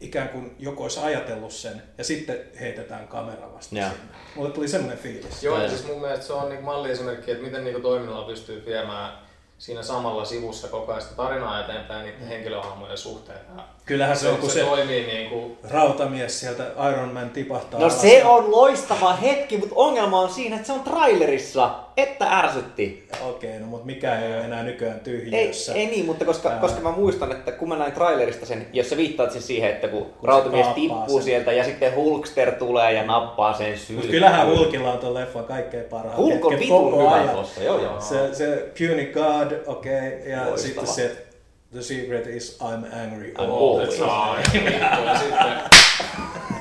ikään 0.00 0.28
kuin 0.28 0.56
joku 0.58 0.82
olisi 0.82 1.00
ajatellut 1.00 1.52
sen 1.52 1.82
ja 1.98 2.04
sitten 2.04 2.38
heitetään 2.60 3.08
kamera 3.08 3.54
vasta 3.54 3.78
Joo. 3.78 3.88
sinne. 3.88 4.04
Mulle 4.36 4.50
tuli 4.50 4.68
semmoinen 4.68 4.98
fiilis. 4.98 5.42
Joo, 5.42 5.62
ja 5.62 5.68
siis 5.68 5.86
mun 5.86 6.00
mielestä 6.00 6.26
se 6.26 6.32
on 6.32 6.48
niin 6.48 6.64
malliesimerkki, 6.64 7.30
että 7.30 7.44
miten 7.44 7.64
niin 7.64 7.82
toiminnalla 7.82 8.26
pystyy 8.26 8.66
viemään 8.66 9.18
siinä 9.58 9.82
samalla 9.82 10.24
sivussa 10.24 10.68
koko 10.68 10.92
ajan 10.92 11.02
sitä 11.02 11.14
tarinaa 11.14 11.64
eteenpäin 11.64 12.04
niiden 12.04 12.28
henkilöhahmojen 12.28 12.98
suhteita. 12.98 13.52
Ja 13.56 13.64
Kyllähän 13.88 14.16
se, 14.16 14.20
se, 14.20 14.28
on, 14.28 14.36
kun 14.38 14.50
se, 14.50 14.60
se 14.60 14.64
toimii 14.66 15.06
niin 15.06 15.30
kuin, 15.30 15.58
rautamies 15.70 16.40
sieltä 16.40 16.64
Iron 16.92 17.08
Man 17.14 17.30
tipahtaa 17.30 17.80
No 17.80 17.86
alas. 17.86 18.00
se 18.00 18.24
on 18.24 18.50
loistava 18.50 19.12
hetki, 19.16 19.56
mutta 19.58 19.74
ongelma 19.76 20.20
on 20.20 20.30
siinä, 20.30 20.56
että 20.56 20.66
se 20.66 20.72
on 20.72 20.80
trailerissa, 20.80 21.70
että 21.96 22.38
ärsytti. 22.38 23.08
Okei, 23.28 23.58
no 23.58 23.66
mutta 23.66 23.86
mikä 23.86 24.18
ei 24.20 24.32
ole 24.34 24.44
enää 24.44 24.62
nykyään 24.62 24.96
Ei, 24.96 25.00
tyhjiössä. 25.04 25.74
ei 25.74 25.86
niin, 25.86 26.06
mutta 26.06 26.24
koska, 26.24 26.48
Ää. 26.48 26.58
koska 26.58 26.80
mä 26.80 26.90
muistan, 26.90 27.32
että 27.32 27.52
kun 27.52 27.68
mä 27.68 27.76
näin 27.76 27.92
trailerista 27.92 28.46
sen, 28.46 28.66
jos 28.72 28.90
sä 28.90 28.96
viittaat 28.96 29.32
siis 29.32 29.46
siihen, 29.46 29.70
että 29.70 29.88
kun, 29.88 30.06
rautamies 30.22 30.66
kaappaa 30.66 30.74
tippuu 30.74 31.18
sen. 31.18 31.22
sieltä 31.22 31.52
ja 31.52 31.64
sitten 31.64 31.94
Hulkster 31.94 32.52
tulee 32.52 32.92
ja 32.92 33.04
nappaa 33.04 33.54
sen 33.54 33.78
syyn. 33.78 33.96
Mutta 33.98 34.10
kyllähän 34.10 34.46
Hulkilla 34.46 34.92
on 34.92 34.98
tuon 34.98 35.14
leffan 35.14 35.44
kaikkein 35.44 35.84
parhaat 35.84 36.16
Hulk 36.18 36.44
on 36.44 36.58
vitun 36.58 37.02
hyvä 37.02 37.32
tossa, 37.32 37.62
joo 37.62 37.82
joo. 37.82 38.00
Se, 38.00 38.34
se 38.34 38.68
Puny 38.78 39.04
God, 39.12 39.52
okei, 39.66 39.98
okay, 39.98 40.30
ja 40.30 40.38
Loistava. 40.46 40.56
sitten 40.56 40.86
se 40.86 41.27
The 41.72 41.82
secret 41.82 42.26
is 42.26 42.58
I'm 42.60 42.84
angry 43.04 43.32
I'm 43.34 43.40
all 43.40 43.80
always 43.80 43.94
the 43.94 44.04
time. 44.04 44.70
ja 44.78 45.18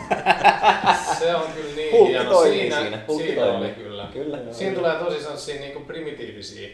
se 1.20 1.36
on 1.36 1.52
kyllä 1.54 1.76
niin 1.76 1.92
Hulkki 1.92 2.12
hieno. 2.14 2.44
siinä, 2.44 2.82
siinä. 2.82 3.00
Hulkki 3.08 3.28
siinä 3.28 3.46
oli 3.46 3.70
kyllä. 3.70 4.10
Kyllä. 4.14 4.40
Siinä 4.52 4.76
tulee 4.76 4.96
tosi 4.96 5.22
sellaisia 5.22 5.60
niin 5.62 5.86
primitiivisiä 5.86 6.70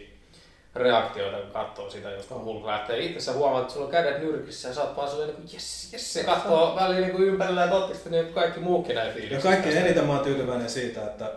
reaktioita, 0.75 1.38
kun 1.38 1.52
katsoo 1.52 1.90
sitä, 1.90 2.10
jos 2.10 2.25
kun 2.25 2.44
Hulk 2.44 2.66
lähtee 2.66 3.00
itse 3.00 3.20
sä 3.20 3.34
huomaat, 3.34 3.62
että 3.62 3.74
sulla 3.74 3.86
on 3.86 3.92
kädet 3.92 4.20
nyrkissä 4.20 4.68
ja 4.68 4.74
sä 4.74 4.84
oot 4.84 4.98
vaan 4.98 5.10
silleen 5.10 5.30
niin 5.30 5.38
kuin 5.42 5.50
jes, 5.54 5.94
jes, 5.94 6.13
se 6.13 6.24
katsoo 6.24 6.75
väliin 6.75 7.02
niin 7.02 7.12
kuin 7.12 7.24
ympärillä 7.28 7.62
ja 7.62 7.68
toivottavasti 7.68 8.10
niin 8.10 8.34
kaikki 8.34 8.60
muukin 8.60 8.96
näin 8.96 9.08
Ja 9.08 9.13
fiiliksi. 9.13 9.48
kaikkein 9.48 9.78
eniten 9.78 10.06
mä 10.06 10.13
oon 10.13 10.24
tyytyväinen 10.24 10.70
siitä, 10.70 11.04
että 11.06 11.32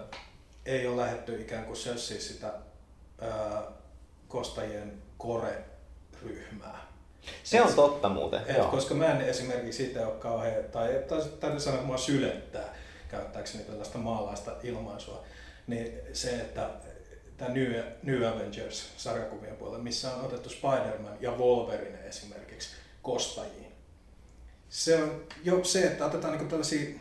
ei 0.67 0.87
ole 0.87 0.97
lähetty 0.97 1.41
ikään 1.41 1.65
kuin 1.65 1.76
sössiä 1.76 2.19
sitä 2.21 2.47
ää, 3.21 3.62
kostajien 4.29 4.93
kore-ryhmää. 5.19 6.86
Se 7.45 7.62
on 7.62 7.75
totta 7.75 8.09
muuten. 8.09 8.42
Et, 8.47 8.56
joo. 8.56 8.68
koska 8.68 8.95
mä 8.95 9.06
en 9.06 9.21
esimerkiksi 9.21 9.85
itse 9.85 10.06
ole 10.06 10.14
kauhean, 10.14 10.64
tai 10.73 10.88
tai 11.09 11.23
täytyy 11.40 11.61
sanoa, 11.61 11.76
että 11.76 11.87
mua 11.87 11.99
sylettää, 11.99 12.75
käyttääkseni 13.09 13.64
tällaista 13.64 13.99
maalaista 13.99 14.52
ilmaisua, 14.62 15.25
niin 15.66 15.92
se, 16.12 16.30
että 16.30 16.71
tämä 17.37 17.50
New, 17.50 17.73
New 18.02 18.26
Avengers 18.26 18.88
sarjakuvien 18.97 19.56
puolella, 19.56 19.85
missä 19.85 20.14
on 20.14 20.25
otettu 20.25 20.49
Spider-Man 20.49 21.16
ja 21.21 21.30
Wolverine 21.30 21.99
esimerkiksi 22.08 22.69
kostajiin. 23.02 23.73
Se 24.69 25.02
on 25.02 25.25
jo 25.45 25.65
se, 25.65 25.86
että 25.86 26.06
otetaan 26.06 26.32
niinku 26.32 26.50
tällaisia, 26.50 26.99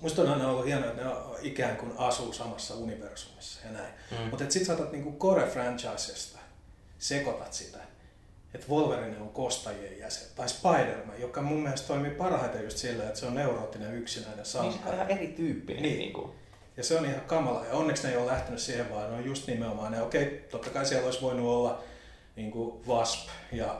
musta 0.00 0.22
on 0.22 0.28
aina 0.28 0.50
ollut 0.50 0.66
hienoa, 0.66 0.90
että 0.90 1.04
ne 1.04 1.10
ikään 1.42 1.76
kuin 1.76 1.92
asuu 1.96 2.32
samassa 2.32 2.74
universumissa 2.74 3.60
ja 3.66 3.72
näin. 3.72 3.94
Mm. 4.10 4.16
Mutta 4.16 4.44
sitten 4.48 4.64
sä 4.66 4.72
otat 4.72 4.92
niinku 4.92 5.16
Core-franchisesta, 5.18 6.38
sekoitat 6.98 7.52
sitä, 7.52 7.78
että 8.54 8.66
Wolverine 8.70 9.16
on 9.20 9.28
kostajien 9.28 9.98
jäsen, 9.98 10.28
tai 10.36 10.48
Spider-Man, 10.48 11.20
joka 11.20 11.42
mun 11.42 11.62
mielestä 11.62 11.88
toimii 11.88 12.10
parhaiten 12.10 12.64
just 12.64 12.76
sillä, 12.78 13.04
että 13.04 13.18
se 13.20 13.26
on 13.26 13.34
neuroottinen 13.34 13.94
yksinäinen 13.94 14.36
Niin 14.36 14.46
se 14.46 14.58
on 14.58 14.72
sankari. 14.72 14.96
ihan 14.96 15.10
erityyppinen. 15.10 15.82
Niin. 15.82 15.98
Niin. 15.98 16.12
kuin. 16.12 16.30
Ja 16.76 16.84
se 16.84 16.98
on 16.98 17.04
ihan 17.04 17.20
kamala. 17.26 17.64
Ja 17.64 17.72
onneksi 17.74 18.06
ne 18.06 18.12
ei 18.12 18.16
ole 18.18 18.26
lähtenyt 18.26 18.60
siihen, 18.60 18.90
vaan 18.94 19.10
ne 19.10 19.16
on 19.16 19.24
just 19.24 19.46
nimenomaan 19.46 19.92
ne. 19.92 20.02
Okei, 20.02 20.44
totta 20.50 20.70
kai 20.70 20.86
siellä 20.86 21.04
olisi 21.06 21.22
voinut 21.22 21.46
olla 21.46 21.78
niin 22.36 22.50
kuin 22.50 22.74
Wasp 22.88 23.28
ja 23.52 23.76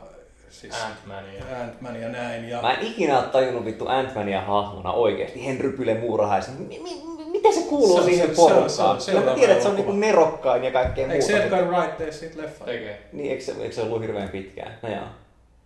siis 0.50 0.74
Ant-Man 0.74 1.24
ja... 1.34 1.60
Ant-Man 1.62 2.00
ja 2.00 2.08
näin. 2.08 2.48
Ja 2.48 2.62
Mä 2.62 2.72
en 2.72 2.86
ikinä 2.86 3.18
ole 3.18 3.26
tajunnut 3.28 3.64
vittu 3.64 3.84
Ant-Mania 3.84 4.40
hahmona 4.40 4.92
oikeesti. 4.92 5.46
Henry 5.46 5.72
Pyle 5.72 5.94
Muurahaisen. 5.94 6.54
Mi- 6.54 6.78
mi- 6.78 7.24
miten 7.38 7.54
se 7.54 7.68
kuuluu 7.68 7.94
Se 7.96 8.00
on- 8.00 8.04
siihen 8.04 8.28
se- 8.28 8.34
se 8.34 8.40
on- 8.42 8.48
porukkaan? 8.48 8.70
se 8.70 8.82
on- 8.82 9.00
se 9.00 9.16
on 9.16 9.24
mä 9.24 9.34
tiedän, 9.34 9.50
että 9.52 9.62
se 9.62 9.68
on 9.68 9.76
niinku 9.76 9.92
nerokkain 9.92 10.64
ja 10.64 10.70
kaikkea 10.70 11.04
Eikö 11.04 11.14
muuta. 11.14 11.26
se 11.26 11.32
mutta- 11.42 11.56
Edgar 11.58 11.64
Wright 11.74 11.96
tee 11.98 12.12
siitä 12.12 12.42
leffa? 12.42 12.64
Tekee. 12.64 13.08
Niin, 13.12 13.30
eikö 13.30 13.44
se, 13.44 13.52
eikö 13.60 13.74
se 13.74 13.80
ollut 13.82 14.02
hirveän 14.02 14.28
pitkään? 14.28 14.78
No 14.82 14.88
joo. 14.88 15.04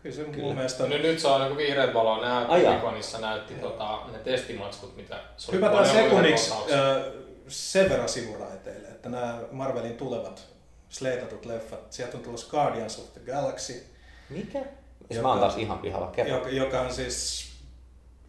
Kyllä 0.02 0.16
se 0.16 0.22
Kyllä. 0.24 0.38
mun 0.46 0.54
mielestä 0.54 0.84
on... 0.84 0.90
No 0.90 0.96
nyt 0.98 1.18
saa 1.18 1.38
niinku 1.38 1.56
vihreät 1.56 1.94
valoa 1.94 2.14
Ai 2.16 2.20
näyttää, 2.22 2.58
jaa. 2.58 2.76
Ikonissa 2.78 3.18
näytti 3.18 3.54
tota, 3.54 3.98
ne 4.12 4.18
testimatskut, 4.18 4.96
mitä 4.96 5.16
se 5.36 5.50
oli 5.50 5.56
Hypätään 5.56 5.86
sekunniksi 5.86 6.52
äh, 6.52 7.12
sen 7.48 7.90
verran 7.90 8.08
sivuraiteille, 8.08 8.88
että 8.88 9.08
nämä 9.08 9.38
Marvelin 9.52 9.96
tulevat 9.96 10.46
sleetatut 10.88 11.46
leffat, 11.46 11.92
sieltä 11.92 12.16
on 12.16 12.22
tulossa 12.22 12.50
Guardians 12.50 12.98
of 12.98 13.12
the 13.12 13.20
Galaxy, 13.32 13.86
Mikä? 14.30 14.58
Ja 14.58 14.64
Joka- 15.10 15.22
mä 15.22 15.28
oon 15.28 15.40
taas 15.40 15.56
ihan 15.56 15.78
pihalla. 15.78 16.06
Kerro. 16.06 16.32
joka, 16.36 16.48
joka 16.48 16.80
on 16.80 16.92
siis 16.92 17.52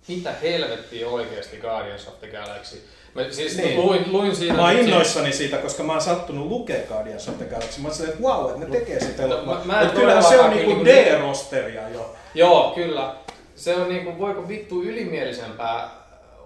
Mitä 0.07 0.31
helvettiä 0.31 1.07
oikeasti 1.07 1.57
Guardians 1.57 2.07
of 2.07 2.19
the 2.19 2.27
Galaxy? 2.27 2.81
Mä 3.15 3.21
siis 3.31 3.57
Niin. 3.57 3.81
luin, 3.81 4.05
luin 4.11 4.35
siinä... 4.35 4.53
Mä 4.55 4.61
oon 4.61 4.71
siinä- 4.71 4.83
innoissani 4.87 5.33
siitä, 5.33 5.57
koska 5.57 5.83
mä 5.83 5.93
oon 5.93 6.01
sattunut 6.01 6.47
lukea 6.47 6.79
Guardians 6.87 7.29
of 7.29 7.37
the 7.37 7.45
Galaxy. 7.45 7.81
Mä 7.81 7.87
oon 7.87 7.95
silleen, 7.95 8.13
että 8.17 8.27
wow, 8.27 8.49
että 8.51 8.59
ne 8.59 8.79
tekee 8.79 8.99
sitä 8.99 9.27
No, 9.27 9.37
mä- 9.45 9.61
mä 9.65 9.79
Mutta 9.83 9.99
kyllähän 9.99 10.23
se 10.23 10.39
on 10.39 10.49
niinku 10.49 10.75
kyllä- 10.75 10.89
D-rosteria 10.95 11.89
jo. 11.93 12.15
Joo, 12.35 12.71
kyllä. 12.75 13.15
Se 13.55 13.75
on 13.75 13.89
niinku, 13.89 14.19
voiko 14.19 14.47
vittu 14.47 14.81
ylimielisempää 14.83 15.89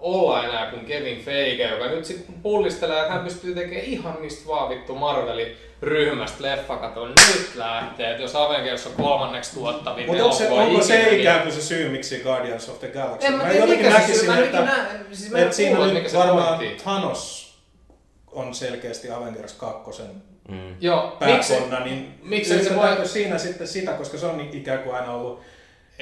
olla 0.00 0.44
enää 0.44 0.70
kuin 0.70 0.84
Kevin 0.84 1.20
Feige, 1.24 1.62
joka 1.62 1.86
nyt 1.86 2.04
sitten 2.04 2.34
pullistelee, 2.42 3.00
että 3.00 3.12
hän 3.12 3.24
pystyy 3.24 3.54
tekemään 3.54 3.84
ihan 3.86 4.16
mistä 4.20 4.48
vaan 4.48 4.68
vittu 4.68 4.94
Marvelin 4.94 5.56
ryhmästä 5.82 6.42
leffa, 6.42 6.76
kato 6.76 7.08
nyt 7.08 7.50
lähtee, 7.54 8.10
että 8.10 8.22
jos 8.22 8.36
Avengers 8.36 8.86
on 8.86 8.92
kolmanneksi 8.92 9.54
tuottavin 9.54 10.06
Mutta 10.06 10.24
onko 10.24 10.36
se, 10.36 10.48
onko 10.48 10.82
se 10.82 10.94
ikinä, 10.94 11.10
niin- 11.10 11.20
ikään 11.20 11.40
kuin 11.42 11.52
se 11.52 11.62
syy, 11.62 11.88
miksi 11.88 12.20
Guardians 12.20 12.68
of 12.68 12.78
the 12.80 12.88
Galaxy? 12.88 13.26
En 13.26 13.32
mä 13.34 13.44
mä 13.44 13.52
jotenkin 13.52 13.90
näkisin, 13.92 14.26
mä 14.26 14.38
että, 14.38 14.58
ikinä- 14.58 14.86
siis 15.12 15.30
mä 15.30 15.38
että 15.38 15.56
siinä 15.56 15.86
nyt 15.86 16.14
varmaan 16.14 16.58
pointti. 16.58 16.82
Thanos 16.82 17.48
on 18.32 18.54
selkeästi 18.54 19.10
Avengers 19.10 19.52
2 19.52 20.02
Mm. 20.48 20.74
Joo, 20.80 21.16
miksi, 21.26 21.52
pääkonna, 21.54 21.84
niin 21.84 22.14
miksi 22.22 22.64
se 22.64 22.76
voi- 22.76 23.08
siinä 23.08 23.38
sitten 23.38 23.68
sitä, 23.68 23.92
koska 23.92 24.18
se 24.18 24.26
on 24.26 24.40
ikään 24.52 24.78
kuin 24.78 24.94
aina 24.96 25.12
ollut 25.12 25.40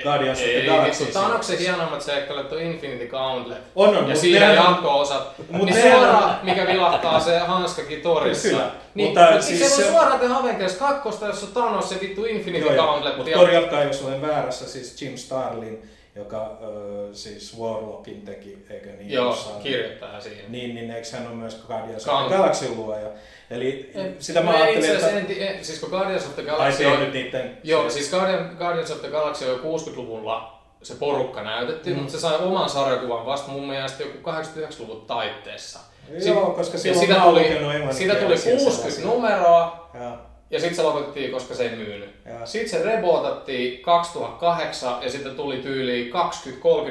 Guardians 0.02 0.38
of 0.38 0.44
the 0.44 0.66
Galaxy. 0.66 1.04
vittu, 1.04 1.18
Thanoksen 1.20 1.59
hienommat 1.59 2.02
seikkailut 2.02 2.52
on 2.52 2.61
Infinity 2.61 3.06
Gauntlet. 3.06 3.59
On, 3.74 3.88
on, 3.88 3.94
ja 3.94 4.00
mutta 4.02 4.20
siinä 4.20 4.52
jatko-osat. 4.54 5.32
Mut 5.50 5.66
niin 5.70 5.82
suoraan, 5.82 6.38
mikä 6.42 6.66
vilahtaa 6.66 7.20
se 7.20 7.38
hanskakin 7.38 8.00
torissa. 8.00 8.48
Kyllä, 8.48 8.70
Niin, 8.94 9.06
mutta 9.09 9.20
mutta, 9.20 9.32
mutta 9.32 9.46
siis 9.46 9.59
siis 9.59 9.76
se, 9.76 9.82
se- 9.82 9.88
on 9.88 9.92
suoraan 9.94 10.20
tehdä 10.20 10.35
Avengers 10.35 10.72
2, 10.74 11.09
jos 11.26 11.42
on 11.42 11.48
Thanos 11.52 11.88
se 11.88 11.98
vittu 12.00 12.24
Infinity. 12.24 12.74
Gauntlet. 12.76 13.16
Mutta 13.16 13.30
ja- 13.30 13.37
korjatkaa, 13.38 13.82
jos 13.85 14.02
olen 14.02 14.22
väärässä, 14.22 14.68
siis 14.68 15.02
Jim 15.02 15.16
Starlin, 15.16 15.90
joka 16.16 16.59
ö, 16.62 17.14
siis 17.14 17.59
Warlockin 17.61 18.22
teki, 18.22 18.64
eikö 18.70 18.88
niin? 18.92 19.11
Joo, 19.12 19.26
jossain- 19.31 19.62
kirjoittaa 19.62 20.20
siinä. 20.20 20.42
Niin, 20.48 20.74
niin 20.74 20.90
eikö 20.90 21.09
hän 21.12 21.26
ole 21.26 21.35
myös 21.35 21.64
Guardians 21.66 22.09
of 22.09 22.26
the 22.26 22.37
Galaxyn 22.37 22.76
luoja? 22.76 23.09
Eli 23.50 23.90
En- 23.94 24.16
sitä 24.18 24.42
mä 24.42 24.50
ajattelin, 24.50 24.79
itse 24.79 24.92
että... 24.94 25.07
asiassa 25.07 25.33
en, 25.33 25.48
en, 25.57 25.64
siis 25.64 25.81
kun 25.81 25.90
Guardians 25.90 26.26
of 26.26 26.35
the 26.35 26.42
Ai 26.42 26.48
Galaxy 26.48 26.85
on, 26.85 26.92
tehnyt 26.92 27.12
niiden... 27.12 27.59
Joo, 27.64 27.90
siis 27.90 28.11
Guardian, 28.11 28.55
Guardians 28.59 28.90
of 28.90 29.00
the 29.00 29.09
Galaxy 29.09 29.44
on 29.44 29.50
jo 29.50 29.76
60-luvulla 29.76 30.57
se 30.83 30.94
porukka 30.94 31.42
näytettiin, 31.42 31.96
mm. 31.96 32.00
mutta 32.02 32.12
se 32.16 32.20
sai 32.20 32.38
oman 32.38 32.68
sarjakuvan 32.70 33.26
vasta 33.26 33.50
mun 33.50 33.66
mielestä 33.68 34.02
joku 34.02 34.31
89-luvun 34.31 35.00
taitteessa. 35.07 35.79
Joo, 36.26 36.50
koska 36.50 36.74
ja 36.76 36.81
silloin 36.81 37.07
sitä 37.07 37.20
tuli, 37.20 37.42
siitä 37.44 37.59
tuli 37.61 37.74
englanninkielisiä 37.74 38.52
60 38.52 38.76
sellaisia. 38.76 39.07
numeroa, 39.07 39.90
Joo, 39.94 40.16
ja 40.50 40.61
sitten 40.61 40.76
se 40.76 40.82
lopetettiin, 40.82 41.30
koska 41.32 41.54
se 41.54 41.62
ei 41.70 41.76
myynyt. 41.76 42.11
Sitten 42.44 42.80
se 42.80 42.87
rebootattiin 42.87 43.80
2008 43.82 45.02
ja 45.02 45.11
sitten 45.11 45.35
tuli 45.37 45.56
tyyliin 45.56 46.12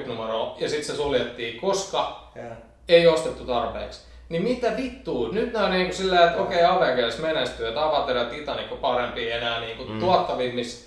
20-30 0.04 0.08
numeroa 0.08 0.56
ja 0.60 0.70
sitten 0.70 0.86
se 0.86 0.96
suljettiin, 0.96 1.60
koska 1.62 2.32
joo. 2.36 2.46
ei 2.90 3.08
ostettu 3.08 3.46
tarpeeksi. 3.46 4.00
Niin 4.30 4.44
mitä 4.44 4.72
vittua? 4.78 5.30
Nyt 5.30 5.54
nämä 5.54 5.66
on 5.66 5.72
niinku 5.72 5.96
sillä, 5.96 6.26
että 6.26 6.42
okei 6.42 6.64
Avengers 6.64 7.18
menestyy, 7.20 7.68
että 7.68 7.86
Avatar 7.86 8.18
ja 8.18 8.26
Titanic 8.26 8.72
on 8.72 8.78
parempi 8.78 9.32
enää 9.32 9.60
niinku 9.60 9.84
mm. 9.86 10.00
tuottavimmissa. 10.00 10.86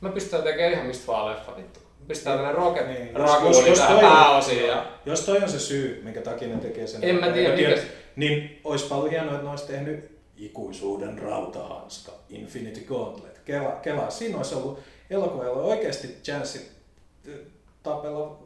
Me 0.00 0.10
pystytään 0.10 0.42
tekemään 0.42 0.72
ihan 0.72 0.86
mistä 0.86 1.06
vaan 1.06 1.30
leffa 1.30 1.56
vittu. 1.56 1.80
Pistetään 2.08 2.38
tänne 2.38 2.52
Rocket 2.52 2.86
Niin, 2.88 3.00
niin, 3.04 3.16
jos- 3.16 3.56
jos- 3.58 3.66
jos 3.66 3.80
toi- 3.80 4.00
pääosiin 4.00 4.66
ja 4.66 4.84
Jos 5.06 5.20
toi 5.20 5.38
on 5.38 5.48
se 5.48 5.58
syy, 5.58 6.00
minkä 6.04 6.20
takia 6.20 6.48
ne 6.48 6.56
tekee 6.56 6.86
sen, 6.86 7.04
En 7.04 7.14
mä 7.20 7.28
tiedä, 7.28 7.56
mikä- 7.56 7.82
niin 8.16 8.60
olisi 8.64 8.94
ollut 8.94 9.10
hienoa, 9.10 9.30
että 9.32 9.44
ne 9.44 9.50
olisi 9.50 9.66
tehnyt 9.66 10.19
ikuisuuden 10.44 11.18
rautahanska, 11.18 12.12
Infinity 12.28 12.80
Gauntlet. 12.80 13.38
Kela, 13.44 13.72
Kela. 13.72 14.10
Siinä 14.10 14.36
olisi 14.36 14.54
ollut 14.54 14.78
elokuvalla 15.10 15.62
oikeasti 15.62 16.08
chanssi 16.22 16.68
äh, 17.28 17.34
tapella, 17.82 18.38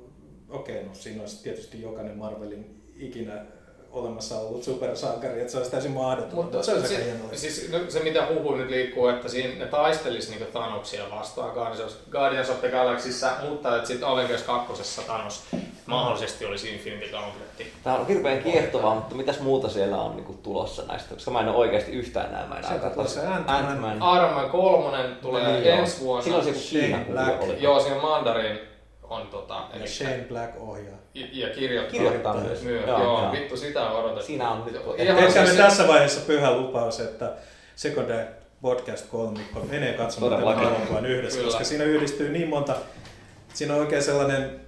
okei, 0.49 0.85
no 0.85 0.95
siinä 0.95 1.21
olisi 1.21 1.43
tietysti 1.43 1.83
jokainen 1.83 2.19
Marvelin 2.19 2.83
ikinä 2.97 3.47
olemassa 3.95 4.39
ollut 4.39 4.63
supersankari, 4.63 5.41
että 5.41 5.53
se 5.53 5.59
olisi 5.59 5.71
täysin 5.71 5.91
mahdotonta. 5.91 6.37
Mutta 6.37 6.63
se, 6.63 6.73
olisi 6.73 6.97
se, 6.97 7.17
siis, 7.33 7.71
no, 7.73 7.79
se 7.89 8.01
mitä 8.01 8.27
huhu 8.35 8.55
nyt 8.55 8.71
liikkuu, 8.71 9.09
että 9.09 9.29
siinä 9.29 9.65
ne 9.65 9.67
taistelisi 9.67 10.31
niinku 10.31 10.53
Thanoksia 10.53 11.05
vastaan 11.11 11.53
Guardians 11.53 11.81
of, 11.81 12.11
Guardians 12.11 12.51
of 12.51 12.61
the 12.61 12.69
Galaxyssä, 12.69 13.31
mutta 13.49 13.77
että 13.77 13.89
sitten 13.89 14.09
Avengers 14.09 14.43
2. 14.43 15.03
Thanos 15.07 15.45
mahdollisesti 15.87 16.45
olisi 16.45 16.75
Infinity 16.75 17.11
Gauntletti. 17.11 17.73
Tämä 17.85 17.97
on 17.97 18.07
hirveän 18.07 18.43
kiehtovaa, 18.43 18.95
mutta 18.95 19.15
mitäs 19.15 19.41
muuta 19.41 19.69
siellä 19.69 19.97
on 19.97 20.17
niin 20.17 20.25
kuin, 20.25 20.39
tulossa 20.39 20.83
näistä? 20.89 21.15
Koska 21.15 21.31
mä 21.31 21.41
en 21.41 21.49
ole 21.49 21.57
oikeasti 21.57 21.93
yhtään 21.93 22.33
nämä 22.33 22.47
mä 22.47 22.55
en 22.55 22.65
Sieltä 22.65 22.87
aikaa 22.87 22.91
tulee 22.91 23.09
se. 23.09 23.21
Ant-Man. 23.47 24.17
Iron 24.17 24.33
Man 24.35 24.51
3 24.51 24.99
tulee 25.23 25.53
Niin 25.53 25.67
ensi 25.67 26.01
vuonna. 26.01 26.25
Silloin 26.25 26.45
se 26.45 26.95
oli. 27.41 27.63
Joo, 27.63 27.81
siinä 27.81 28.01
Mandarin 28.01 28.59
on 29.03 29.27
tota, 29.27 29.55
Ja 29.55 29.77
eli, 29.77 29.89
Shane 29.89 30.25
Black 30.29 30.53
ohjaa. 30.61 31.04
Ja 31.15 31.49
kirjoittaa. 31.51 31.91
Kirjoittaa 31.93 32.35
myös. 32.37 32.63
Myös, 32.63 32.87
Joo, 32.87 32.99
joo, 33.03 33.23
joo. 33.23 33.33
vittu 33.33 33.57
sitä 33.57 33.87
on 33.87 33.99
odotettu. 34.01 34.27
Siinä 34.27 34.51
on 34.51 34.65
nyt- 34.65 34.99
Ihan 34.99 35.33
siis 35.33 35.51
se- 35.51 35.57
tässä 35.57 35.89
vaiheessa 35.89 36.21
pyhä 36.21 36.57
lupaus, 36.57 37.01
että 37.01 37.33
Second 37.77 38.11
Act 38.11 38.33
podcast 38.63 39.07
kolmikko 39.09 39.61
menee 39.61 39.93
katsomaan 39.93 40.43
tämän 40.43 40.59
elokuvan 40.65 41.07
yhdessä, 41.07 41.39
Kyllä. 41.39 41.51
koska 41.51 41.65
siinä 41.65 41.85
yhdistyy 41.85 42.29
niin 42.29 42.49
monta, 42.49 42.77
siinä 43.55 43.75
on 43.75 43.81
oikein 43.81 44.03
sellainen 44.03 44.61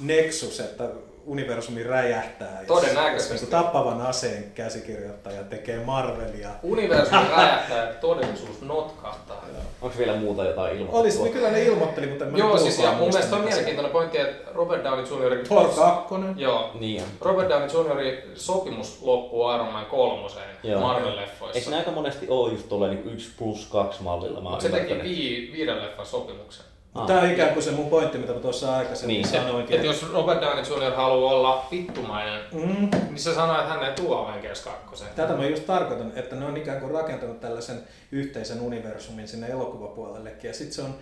nexus, 0.00 0.60
että 0.60 0.88
universumi 1.28 1.82
räjähtää. 1.82 2.62
Todennäköisesti. 2.66 3.34
jos 3.34 3.42
niin 3.42 3.50
tappavan 3.50 4.00
aseen 4.00 4.52
käsikirjoittaja 4.54 5.44
tekee 5.44 5.84
Marvelia. 5.84 6.48
Universumi 6.62 7.28
räjähtää 7.36 7.86
ja 7.86 7.94
todellisuus 7.94 8.60
notkahtaa. 8.60 9.44
Onko 9.82 9.98
vielä 9.98 10.16
muuta 10.16 10.44
jotain 10.44 10.70
ilmoitettua? 10.72 11.00
Olisi, 11.00 11.22
niin 11.22 11.32
kyllä 11.32 11.50
ne 11.50 11.62
ilmoitteli, 11.62 12.06
mutta 12.06 12.24
en 12.24 12.36
Joo, 12.36 12.58
siis 12.58 12.78
ja 12.78 12.92
mun 12.92 13.08
mielestä 13.08 13.36
on 13.36 13.44
mielenkiintoinen 13.44 13.92
pointti, 13.92 14.18
että 14.18 14.50
Robert 14.54 14.84
Downey 14.84 15.04
Jr. 15.04 15.44
Thor 15.46 15.68
2. 15.68 16.14
Joo. 16.36 16.70
Niin. 16.74 17.02
Robert 17.20 17.48
Downey 17.48 17.68
Jr. 17.68 18.22
sopimus 18.34 19.02
loppuu 19.02 19.50
Iron 19.52 19.72
Man 19.72 19.86
kolmoseen 19.86 20.48
Joo. 20.62 20.74
Eikö 20.74 20.86
Marvel-leffoissa. 20.86 21.70
ne 21.70 21.76
aika 21.76 21.90
monesti 21.90 22.26
ole 22.28 22.52
just 22.52 22.68
tolleen 22.68 22.94
niin 22.94 23.14
1 23.14 23.30
plus 23.38 23.66
2 23.66 24.02
mallilla? 24.02 24.40
Mä 24.40 24.60
se 24.60 24.68
teki 24.68 25.02
vii, 25.02 25.52
viiden 25.52 25.82
leffan 25.82 26.06
sopimuksen. 26.06 26.67
Ah. 26.94 27.06
Tämä 27.06 27.20
on 27.20 27.30
ikään 27.30 27.50
kuin 27.52 27.62
se 27.62 27.70
mun 27.70 27.90
pointti, 27.90 28.18
mitä 28.18 28.32
mä 28.32 28.40
tuossa 28.40 28.76
aikaisemmin 28.76 29.14
Niin. 29.14 29.28
sanoinkin. 29.28 29.74
Että 29.76 29.86
jos 29.86 30.12
Robert 30.12 30.40
Downey 30.40 30.64
Jr. 30.64 30.92
haluaa 30.96 31.34
olla 31.34 31.66
vittumainen, 31.70 32.40
Mm, 32.52 32.90
niin 33.08 33.18
se 33.18 33.34
sanoo, 33.34 33.56
että 33.60 33.68
hän 33.74 33.84
ei 33.84 33.92
tuo 33.94 34.16
Avengers 34.16 34.60
2. 34.60 35.04
Tätä 35.16 35.32
mä 35.36 35.46
just 35.46 35.66
tarkoitan, 35.66 36.12
että 36.16 36.36
ne 36.36 36.44
on 36.44 36.56
ikään 36.56 36.80
kuin 36.80 36.92
rakentanut 36.92 37.40
tällaisen 37.40 37.80
yhteisen 38.12 38.60
universumin 38.60 39.28
sinne 39.28 39.46
elokuvapuolellekin. 39.46 40.48
Ja 40.48 40.54
sitten 40.54 40.74
se 40.74 40.82
on 40.82 40.94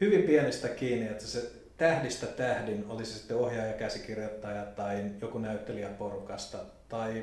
hyvin 0.00 0.22
pienestä 0.22 0.68
kiinni, 0.68 1.06
että 1.06 1.24
se 1.24 1.50
tähdistä 1.76 2.26
tähdin, 2.26 2.84
oli 2.88 3.04
se 3.04 3.12
sitten 3.12 3.36
ohjaaja, 3.36 3.72
käsikirjoittaja 3.72 4.62
tai 4.62 5.04
joku 5.20 5.38
näyttelijä 5.38 5.88
porukasta 5.88 6.58
tai 6.88 7.22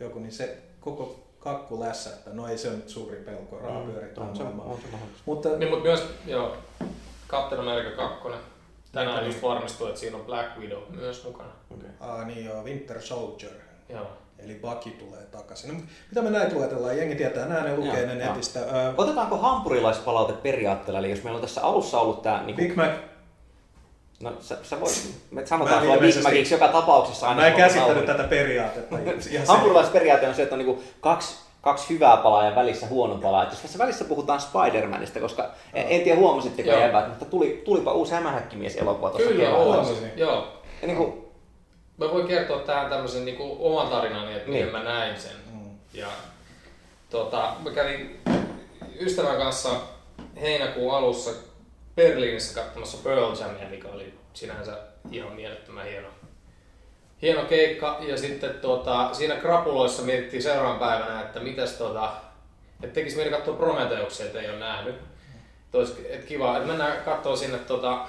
joku, 0.00 0.18
niin 0.18 0.32
se 0.32 0.56
koko 0.80 1.23
kakku 1.44 1.80
lässähtää. 1.80 2.32
No 2.34 2.48
ei 2.48 2.58
se 2.58 2.68
on 2.68 2.76
nyt 2.76 2.88
suuri 2.88 3.16
pelko, 3.16 3.58
raha 3.58 3.80
pyörittää 3.80 4.24
on 4.24 4.36
se, 4.36 4.42
maailmaa. 4.42 4.66
on 4.66 4.76
se. 4.76 4.86
Mutta 5.26 5.48
Niin, 5.48 5.70
mutta 5.70 5.84
myös, 5.84 6.08
joo, 6.26 6.56
Captain 7.28 7.60
America 7.60 7.96
2. 7.96 8.28
Tänään 8.92 9.16
Niin. 9.16 9.26
just 9.26 9.42
varmistui, 9.42 9.88
että 9.88 10.00
siinä 10.00 10.16
on 10.16 10.24
Black 10.24 10.58
Widow 10.58 10.82
myös 10.90 11.24
mukana. 11.24 11.50
Okay. 11.70 11.88
aa, 12.00 12.24
niin 12.24 12.44
joo, 12.44 12.62
Winter 12.64 13.02
Soldier. 13.02 13.52
Joo. 13.88 14.06
Eli 14.38 14.54
Bucky 14.54 14.90
tulee 14.90 15.22
takaisin. 15.22 15.74
No, 15.74 15.80
mitä 16.10 16.22
me 16.22 16.30
näitä 16.30 16.54
luetellaan? 16.54 16.96
Jengi 16.98 17.14
tietää, 17.14 17.46
nämä 17.48 17.60
ne 17.60 17.76
lukee 17.76 18.00
Joo, 18.04 18.06
ne 18.06 18.14
netistä. 18.14 18.60
Ö, 18.60 18.64
Otetaanko 18.96 19.36
hampurilaispalaute 19.36 20.32
periaatteella? 20.32 20.98
Eli 20.98 21.10
jos 21.10 21.22
meillä 21.22 21.36
on 21.36 21.42
tässä 21.42 21.62
alussa 21.62 22.00
ollut 22.00 22.22
tämä... 22.22 22.42
Niin 22.42 22.56
Big 22.56 22.76
Mac 22.76 22.90
no, 24.24 24.32
sä, 24.40 24.58
sä 24.62 24.80
voit, 24.80 25.14
me 25.30 25.46
sanotaan 25.46 25.86
Mä 25.86 26.10
sulla 26.10 26.30
Big 26.30 26.50
joka 26.50 26.68
tapauksessa 26.68 27.28
aina. 27.28 27.40
Mä 27.40 27.46
en 27.46 27.54
käsittänyt 27.54 28.06
tätä 28.06 28.24
periaatetta. 28.24 28.96
Hampurilaisperiaate 29.48 30.28
on 30.28 30.34
se, 30.34 30.42
että 30.42 30.54
on 30.54 30.58
niinku 30.58 30.82
kaksi, 31.00 31.36
kaksi 31.60 31.88
hyvää 31.90 32.16
palaa 32.16 32.44
ja 32.44 32.54
välissä 32.54 32.86
huono 32.86 33.14
palaa. 33.14 33.42
Et 33.42 33.50
jos 33.50 33.60
tässä 33.60 33.78
välissä 33.78 34.04
puhutaan 34.04 34.40
Spider-Manista, 34.40 35.20
koska 35.20 35.50
en, 35.74 35.86
en 35.88 36.00
tiedä 36.00 36.18
huomasitteko 36.18 36.70
Joo. 36.70 36.80
jäbät, 36.80 37.08
mutta 37.08 37.24
tuli, 37.24 37.62
tulipa 37.64 37.92
uusi 37.92 38.12
hämähäkkimies 38.12 38.76
elokuva 38.76 39.10
tuossa 39.10 39.28
Kyllä, 39.28 39.50
huomasin. 39.50 40.10
Joo. 40.16 40.48
Ja 40.82 40.86
niinku, 40.86 41.24
Mä 41.98 42.10
voin 42.10 42.28
kertoa 42.28 42.58
tähän 42.58 42.90
tämmöisen 42.90 43.24
niin 43.24 43.36
oman 43.58 43.88
tarinani, 43.88 44.32
että 44.34 44.48
miten 44.48 44.62
Niin. 44.62 44.72
mä 44.72 44.82
näin 44.82 45.20
sen. 45.20 45.32
Mm. 45.52 45.70
Ja 45.92 46.06
tota, 47.10 47.52
mä 47.64 47.70
kävin 47.70 48.20
ystävän 49.00 49.36
kanssa 49.36 49.70
heinäkuun 50.40 50.94
alussa 50.94 51.30
Berliinissä 51.96 52.60
katsomassa 52.60 52.98
Pearl 53.04 53.36
Jamia, 53.40 53.68
mikä 53.68 53.88
oli 53.88 54.14
sinänsä 54.34 54.78
ihan 55.10 55.32
mielettömän 55.32 55.86
hieno, 55.86 56.08
hieno 57.22 57.42
keikka. 57.42 57.98
Ja 58.00 58.16
sitten 58.16 58.54
tota, 58.54 59.14
siinä 59.14 59.36
krapuloissa 59.36 60.02
mietittiin 60.02 60.42
seuraavan 60.42 60.78
päivänä, 60.78 61.20
että 61.20 61.40
mitäs 61.40 61.72
tota, 61.72 62.12
että 62.82 62.94
tekisi 62.94 63.16
mieli 63.16 63.30
katsoa 63.30 63.56
Prometheuksia, 63.56 64.26
että 64.26 64.40
ei 64.40 64.50
ole 64.50 64.58
nähnyt. 64.58 64.94
Et 64.94 65.74
olisi, 65.74 66.06
et 66.10 66.24
kiva, 66.24 66.56
että 66.56 66.68
mennään 66.68 67.04
katsoa 67.04 67.36
sinne 67.36 67.58
tota, 67.58 68.06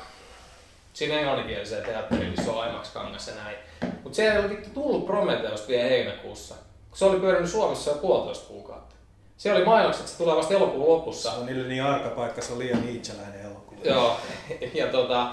sinne 0.93 1.17
englanninkieliseen 1.17 1.85
teatteriin, 1.85 2.31
missä 2.31 2.51
on 2.51 2.69
IMAX 2.69 2.93
kangas 2.93 3.27
ja 3.27 3.35
näin. 3.35 3.57
Mutta 4.03 4.15
se 4.15 4.31
ei 4.31 4.39
ole 4.39 4.49
tullut 4.73 5.05
Prometheus 5.05 5.67
vielä 5.67 5.83
heinäkuussa, 5.83 6.55
kun 6.89 6.97
se 6.97 7.05
oli 7.05 7.19
pyörinyt 7.19 7.49
Suomessa 7.49 7.91
jo 7.91 7.97
puolitoista 7.97 8.47
kuukautta. 8.47 8.95
Se 9.37 9.53
oli 9.53 9.65
mainokset, 9.65 10.07
se 10.07 10.17
tulee 10.17 10.35
vasta 10.35 10.53
elokuun 10.53 10.89
lopussa. 10.89 11.31
Se 11.31 11.37
on 11.37 11.45
niille 11.45 11.67
niin 11.67 11.83
arka 11.83 12.09
paikka, 12.09 12.41
se 12.41 12.53
on 12.53 12.59
liian 12.59 12.85
niitseläinen 12.85 13.41
elokuva. 13.41 13.54
Joo, 13.85 14.17
ja 14.73 14.87
tota... 14.87 15.27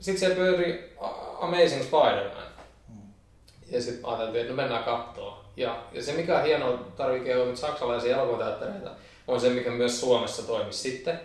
Sitten 0.00 0.18
siellä 0.18 0.36
pyöri 0.36 0.96
Amazing 1.40 1.82
Spider-Man. 1.82 2.48
Ja 3.70 3.82
sitten 3.82 4.06
ajateltiin, 4.06 4.40
että 4.40 4.52
no 4.52 4.56
mennään 4.56 4.84
kattoo. 4.84 5.44
Ja, 5.56 5.76
ja 5.92 6.02
se 6.02 6.12
mikä 6.12 6.38
on 6.38 6.44
hienoa, 6.44 6.78
tarvitsee 6.96 7.36
olla 7.36 7.46
nyt 7.46 7.56
saksalaisia 7.56 8.16
elokuvateattereita, 8.16 8.90
on 9.28 9.40
se 9.40 9.50
mikä 9.50 9.70
myös 9.70 10.00
Suomessa 10.00 10.46
toimisi 10.46 10.78
sitten. 10.78 11.20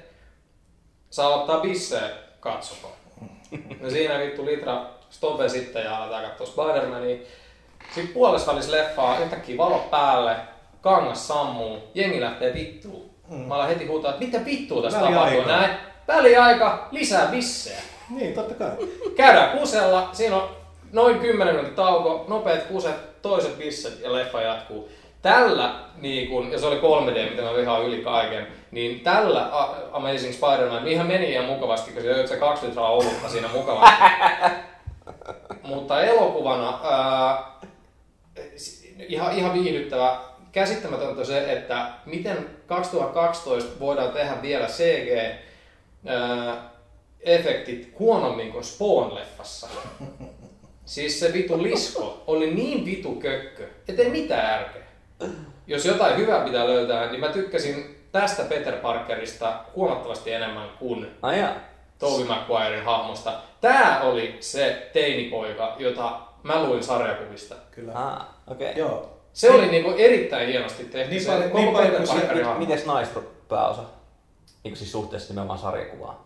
Saa 1.09 1.35
ottaa 1.35 1.59
bissejä 1.59 2.09
katsoko. 2.39 2.91
No 3.79 3.89
siinä 3.89 4.19
vittu 4.19 4.45
litra 4.45 4.85
stope 5.09 5.49
sitten 5.49 5.83
ja 5.83 5.97
aletaan 5.97 6.25
katsoa 6.25 6.47
Spider-Mania. 6.47 7.25
Sitten 7.95 8.13
puolessa 8.13 8.51
välissä 8.51 8.71
leffaa, 8.71 9.19
yhtäkkiä 9.19 9.57
valo 9.57 9.79
päälle, 9.79 10.35
kangas 10.81 11.27
sammuu, 11.27 11.79
jengi 11.93 12.21
lähtee 12.21 12.53
vittuun. 12.53 13.12
Mm. 13.33 13.47
Mä 13.47 13.55
alan 13.55 13.67
heti 13.67 13.85
huutaa, 13.85 14.11
että 14.11 14.25
mitä 14.25 14.45
vittua 14.45 14.81
tässä 14.81 14.99
tapahtuu 14.99 15.45
näin. 15.45 15.71
Väliaika, 16.07 16.87
lisää 16.91 17.27
bissejä. 17.27 17.81
Niin, 18.09 18.33
totta 18.33 18.53
kai. 18.53 18.71
Käydään 19.15 19.57
kusella, 19.57 20.09
siinä 20.11 20.35
on 20.35 20.49
noin 20.91 21.19
10 21.19 21.53
minuutin 21.55 21.75
tauko, 21.75 22.25
nopeat 22.27 22.63
kuset, 22.63 23.21
toiset 23.21 23.57
bisset 23.57 23.99
ja 24.01 24.13
leffa 24.13 24.41
jatkuu. 24.41 24.89
Tällä, 25.21 25.75
niin 25.97 26.29
kun, 26.29 26.51
ja 26.51 26.59
se 26.59 26.65
oli 26.65 26.75
3D, 26.75 27.29
mitä 27.29 27.41
mä 27.41 27.55
vihaan 27.55 27.83
yli 27.83 28.03
kaiken, 28.03 28.47
niin 28.71 28.99
tällä 28.99 29.49
Amazing 29.91 30.33
Spider-Man, 30.33 30.87
ihan 30.87 31.07
meni 31.07 31.31
ihan 31.31 31.45
mukavasti, 31.45 31.91
kun 31.91 32.01
se 32.01 32.27
se 32.27 32.37
kaksi 32.37 32.67
litraa 32.67 32.89
olutta 32.89 33.29
siinä 33.29 33.47
mukavasti. 33.53 34.03
Mutta 35.63 36.03
elokuvana 36.03 36.79
ää, 36.83 37.43
ihan, 39.07 39.37
ihan 39.37 39.53
viihdyttävä. 39.53 40.17
Käsittämätöntä 40.53 41.25
se, 41.25 41.51
että 41.51 41.91
miten 42.05 42.49
2012 42.67 43.79
voidaan 43.79 44.11
tehdä 44.11 44.41
vielä 44.41 44.67
CG 44.67 45.39
ää, 46.05 46.69
efektit 47.19 47.95
huonommin 47.99 48.51
kuin 48.51 48.63
Spawn-leffassa. 48.63 49.67
Siis 50.85 51.19
se 51.19 51.33
vitu 51.33 51.63
lisko 51.63 52.23
oli 52.27 52.53
niin 52.53 52.85
vitu 52.85 53.15
kökkö, 53.15 53.67
ettei 53.87 54.09
mitään 54.09 54.51
järkeä. 54.51 54.83
Jos 55.67 55.85
jotain 55.85 56.17
hyvää 56.17 56.45
pitää 56.45 56.67
löytää, 56.67 57.11
niin 57.11 57.19
mä 57.19 57.27
tykkäsin 57.29 58.05
tästä 58.11 58.43
Peter 58.43 58.75
Parkerista 58.77 59.63
huomattavasti 59.75 60.31
enemmän 60.31 60.69
kuin 60.79 61.07
ai 61.21 61.39
jaa. 61.39 61.55
Tobey 61.99 62.25
Maguiren 62.25 62.85
hahmosta. 62.85 63.33
Tää 63.61 64.01
oli 64.01 64.37
se 64.39 64.89
teinipoika, 64.93 65.75
jota 65.79 66.19
mä 66.43 66.63
luin 66.63 66.83
sarjakuvista. 66.83 67.55
Kyllä. 67.71 67.91
Ah, 67.95 68.27
okei. 68.47 68.71
Okay. 68.71 68.79
Joo. 68.79 69.12
Se 69.33 69.51
oli 69.51 69.67
niinku 69.67 69.93
erittäin 69.97 70.47
hienosti 70.47 70.83
tehty. 70.85 71.13
Niin 71.15 71.25
paljon- 71.25 71.51
niin 71.53 71.73
paljon 71.73 72.07
kuin. 72.47 72.57
Mites 72.57 72.85
naispääosa? 72.85 73.81
Niin 74.63 74.75
siis 74.77 74.91
suhteessa 74.91 75.33
nimenomaan 75.33 75.59
sarjakuvaan. 75.59 76.17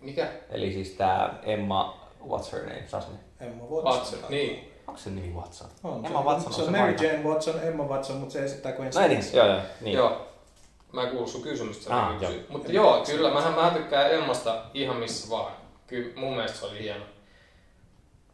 Mikä? 0.00 0.28
Eli 0.50 0.72
siis 0.72 0.90
tää 0.90 1.38
Emma, 1.42 2.08
what's 2.28 2.52
her 2.52 2.62
name, 2.62 2.84
Sasmi? 2.86 3.14
Emma 3.40 3.64
Watson. 3.64 3.84
Watson, 3.94 4.18
niin. 4.28 4.72
Onko 4.86 5.00
se 5.00 5.10
nimi 5.10 5.34
Watson? 5.34 5.68
On, 5.84 6.06
Emma 6.06 6.18
se, 6.20 6.24
Watson 6.24 6.52
se 6.52 6.60
on 6.60 6.64
se 6.66 6.70
Mary 6.70 6.92
vanha. 6.92 7.04
Jane 7.04 7.28
Watson, 7.28 7.54
Emma 7.62 7.84
Watson, 7.84 8.16
mutta 8.16 8.32
se 8.32 8.44
esittää 8.44 8.72
kuin 8.72 8.90
No 8.94 9.00
ei 9.00 9.08
niin, 9.08 9.24
joo 9.32 9.46
joo. 9.46 9.58
Niin. 9.80 9.96
Joo. 9.96 10.26
Mä 10.92 11.02
en 11.02 11.08
kuullut 11.08 11.28
sun 11.30 11.42
kysymystä. 11.42 11.96
Ah, 12.06 12.22
joo. 12.22 12.32
Mutta 12.48 12.72
joo, 12.72 13.02
kyllä, 13.06 13.30
mähän 13.34 13.54
mä 13.54 13.70
tykkään 13.70 14.10
Emmasta 14.12 14.62
ihan 14.74 14.96
missä 14.96 15.30
vaan. 15.30 15.52
Kyllä 15.86 16.10
mun 16.20 16.34
mielestä 16.34 16.58
se 16.58 16.66
oli 16.66 16.78
hieno. 16.82 17.04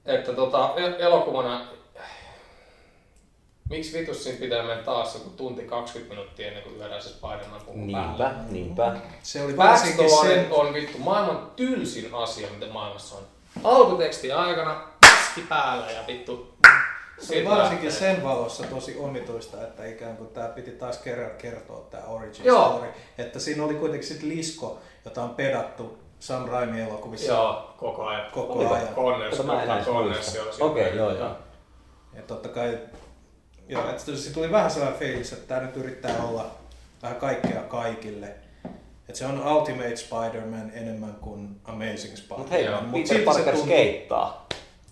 Että 0.07 0.33
tota, 0.33 0.75
el- 0.77 0.95
elokuvana, 0.99 1.67
miksi 3.71 3.99
vitus 3.99 4.25
siinä 4.25 4.41
pitää 4.41 4.63
mennä 4.63 4.83
taas 4.83 5.15
joku 5.15 5.31
tunti 5.31 5.63
20 5.63 6.15
minuuttia 6.15 6.47
ennen 6.47 6.63
kuin 6.63 6.79
lyödään 6.79 7.03
se 7.03 7.09
Spider-Man 7.09 7.61
puku 7.61 7.79
päälle? 7.93 8.29
Niinpä, 8.29 8.45
niinpä. 8.51 8.97
Se 9.23 9.45
oli 9.45 9.57
varsinkin 9.57 10.05
Backstory 10.05 10.35
sen... 10.35 10.47
on 10.51 10.75
vittu 10.75 10.99
maailman 10.99 11.51
tylsin 11.57 12.15
asia, 12.15 12.49
mitä 12.51 12.73
maailmassa 12.73 13.17
on. 13.17 13.23
alkuteksti 13.65 14.33
aikana 14.33 14.89
paski 15.01 15.41
päällä 15.41 15.91
ja 15.91 16.07
vittu. 16.07 16.55
Se 17.19 17.35
oli 17.37 17.45
varsinkin 17.45 17.93
sen 17.93 18.25
valossa 18.25 18.65
tosi 18.67 18.97
omituista, 18.99 19.63
että 19.63 19.87
ikään 19.87 20.17
kuin 20.17 20.29
tämä 20.29 20.49
piti 20.49 20.71
taas 20.71 20.99
kerran 20.99 21.31
kertoa 21.39 21.87
tämä 21.91 22.05
origin 22.05 22.45
Joo. 22.45 22.69
story. 22.69 22.89
Että 23.19 23.39
siinä 23.39 23.65
oli 23.65 23.75
kuitenkin 23.75 24.09
sit 24.09 24.23
lisko, 24.23 24.79
jota 25.05 25.23
on 25.23 25.31
pedattu 25.31 25.99
Sam 26.21 26.49
Raimi 26.49 26.81
elokuvissa. 26.81 27.33
Joo, 27.33 27.75
koko 27.77 28.05
ajan. 28.07 28.31
Koko 28.33 28.53
Oliko 28.53 28.75
ajan. 28.75 28.89
Siinä 29.35 30.51
Okei, 30.61 30.89
oli. 30.89 30.97
joo, 30.97 31.11
joo. 31.13 31.37
Ja 32.15 32.23
totta 32.23 32.49
kai, 32.49 32.79
joo, 33.69 33.91
että 33.91 34.17
se 34.17 34.33
tuli 34.33 34.51
vähän 34.51 34.71
sellainen 34.71 34.99
fiilis, 34.99 35.33
että 35.33 35.49
tämä 35.49 35.61
nyt 35.61 35.77
yrittää 35.77 36.23
olla 36.23 36.51
vähän 37.03 37.17
kaikkea 37.17 37.61
kaikille. 37.63 38.27
Että 39.09 39.19
se 39.19 39.27
on 39.27 39.49
Ultimate 39.49 39.97
Spider-Man 39.97 40.71
enemmän 40.75 41.15
kuin 41.21 41.61
Amazing 41.65 42.17
Spider-Man. 42.17 42.39
Mutta 42.39 42.55
hei, 42.55 42.65
Joo. 42.65 42.81
Peter 42.93 43.23
Parker 43.25 43.45
tuntuu- 43.45 43.65
skeittaa. 43.65 44.47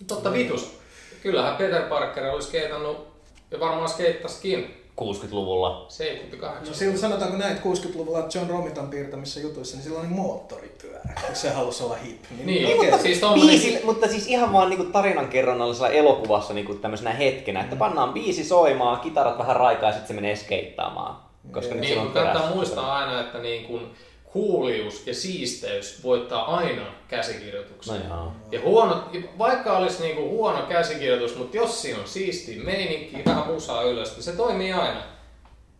Totta 0.07 0.33
vitus. 0.33 0.77
Kyllähän 1.23 1.55
Peter 1.55 1.81
Parker 1.89 2.25
olisi 2.25 2.47
skeitannut 2.47 3.07
ja 3.51 3.59
varmaan 3.59 3.89
skeittasikin 3.89 4.83
60-luvulla. 5.01 5.85
78. 5.89 6.67
No 6.67 6.73
silloin 6.73 6.99
sanotaanko 6.99 7.37
näin, 7.37 7.51
että 7.55 7.69
60-luvulla 7.69 8.27
John 8.35 8.49
Romitan 8.49 8.87
piirtämissä 8.89 9.39
jutuissa, 9.39 9.75
niin 9.77 9.83
silloin 9.83 10.05
oli 10.05 10.15
moottoripyörä, 10.15 10.99
kun 11.27 11.35
se 11.35 11.49
halusi 11.49 11.83
olla 11.83 11.95
hip. 11.95 12.21
Niin, 12.45 12.61
mikä 12.67 12.81
mutta 12.81 12.97
se- 12.97 13.03
siis 13.03 13.19
tommonen... 13.19 13.47
Biisi, 13.47 13.79
mutta 13.85 14.07
siis 14.07 14.27
ihan 14.27 14.53
vaan 14.53 14.69
niinku 14.69 14.85
tarinan 14.85 15.27
kerronnallisella 15.27 15.89
elokuvassa 15.89 16.53
niinku 16.53 16.73
tämmöisenä 16.73 17.11
hetkenä, 17.13 17.61
että 17.61 17.75
pannaan 17.75 18.13
biisi 18.13 18.43
soimaan, 18.43 18.99
kitarat 18.99 19.37
vähän 19.37 19.55
raikaa 19.55 19.89
ja 19.89 19.93
sitten 19.93 20.07
se 20.07 20.13
menee 20.21 20.35
skeittaamaan. 20.35 21.15
Koska 21.51 21.73
nyt 21.73 21.81
Niin, 21.81 21.97
on 21.99 22.05
kun 22.05 22.13
kannattaa 22.13 22.55
muistaa 22.55 22.95
aina, 22.97 23.19
että 23.21 23.37
niin 23.37 23.65
kun 23.65 23.91
kuulius 24.37 25.07
ja 25.07 25.13
siisteys 25.13 26.03
voittaa 26.03 26.55
aina 26.57 26.81
käsikirjoituksen. 27.07 28.09
No. 28.09 28.33
Ja 28.51 28.61
huono, 28.61 29.09
vaikka 29.37 29.77
olisi 29.77 30.03
niinku 30.03 30.29
huono 30.29 30.61
käsikirjoitus, 30.61 31.35
mutta 31.37 31.57
jos 31.57 31.81
siinä 31.81 31.99
on 31.99 32.07
siisti 32.07 32.55
meininki, 32.55 33.17
vähän 33.25 33.47
musaa 33.47 33.83
ylös, 33.83 34.13
niin 34.15 34.23
se 34.23 34.31
toimii 34.31 34.73
aina. 34.73 35.03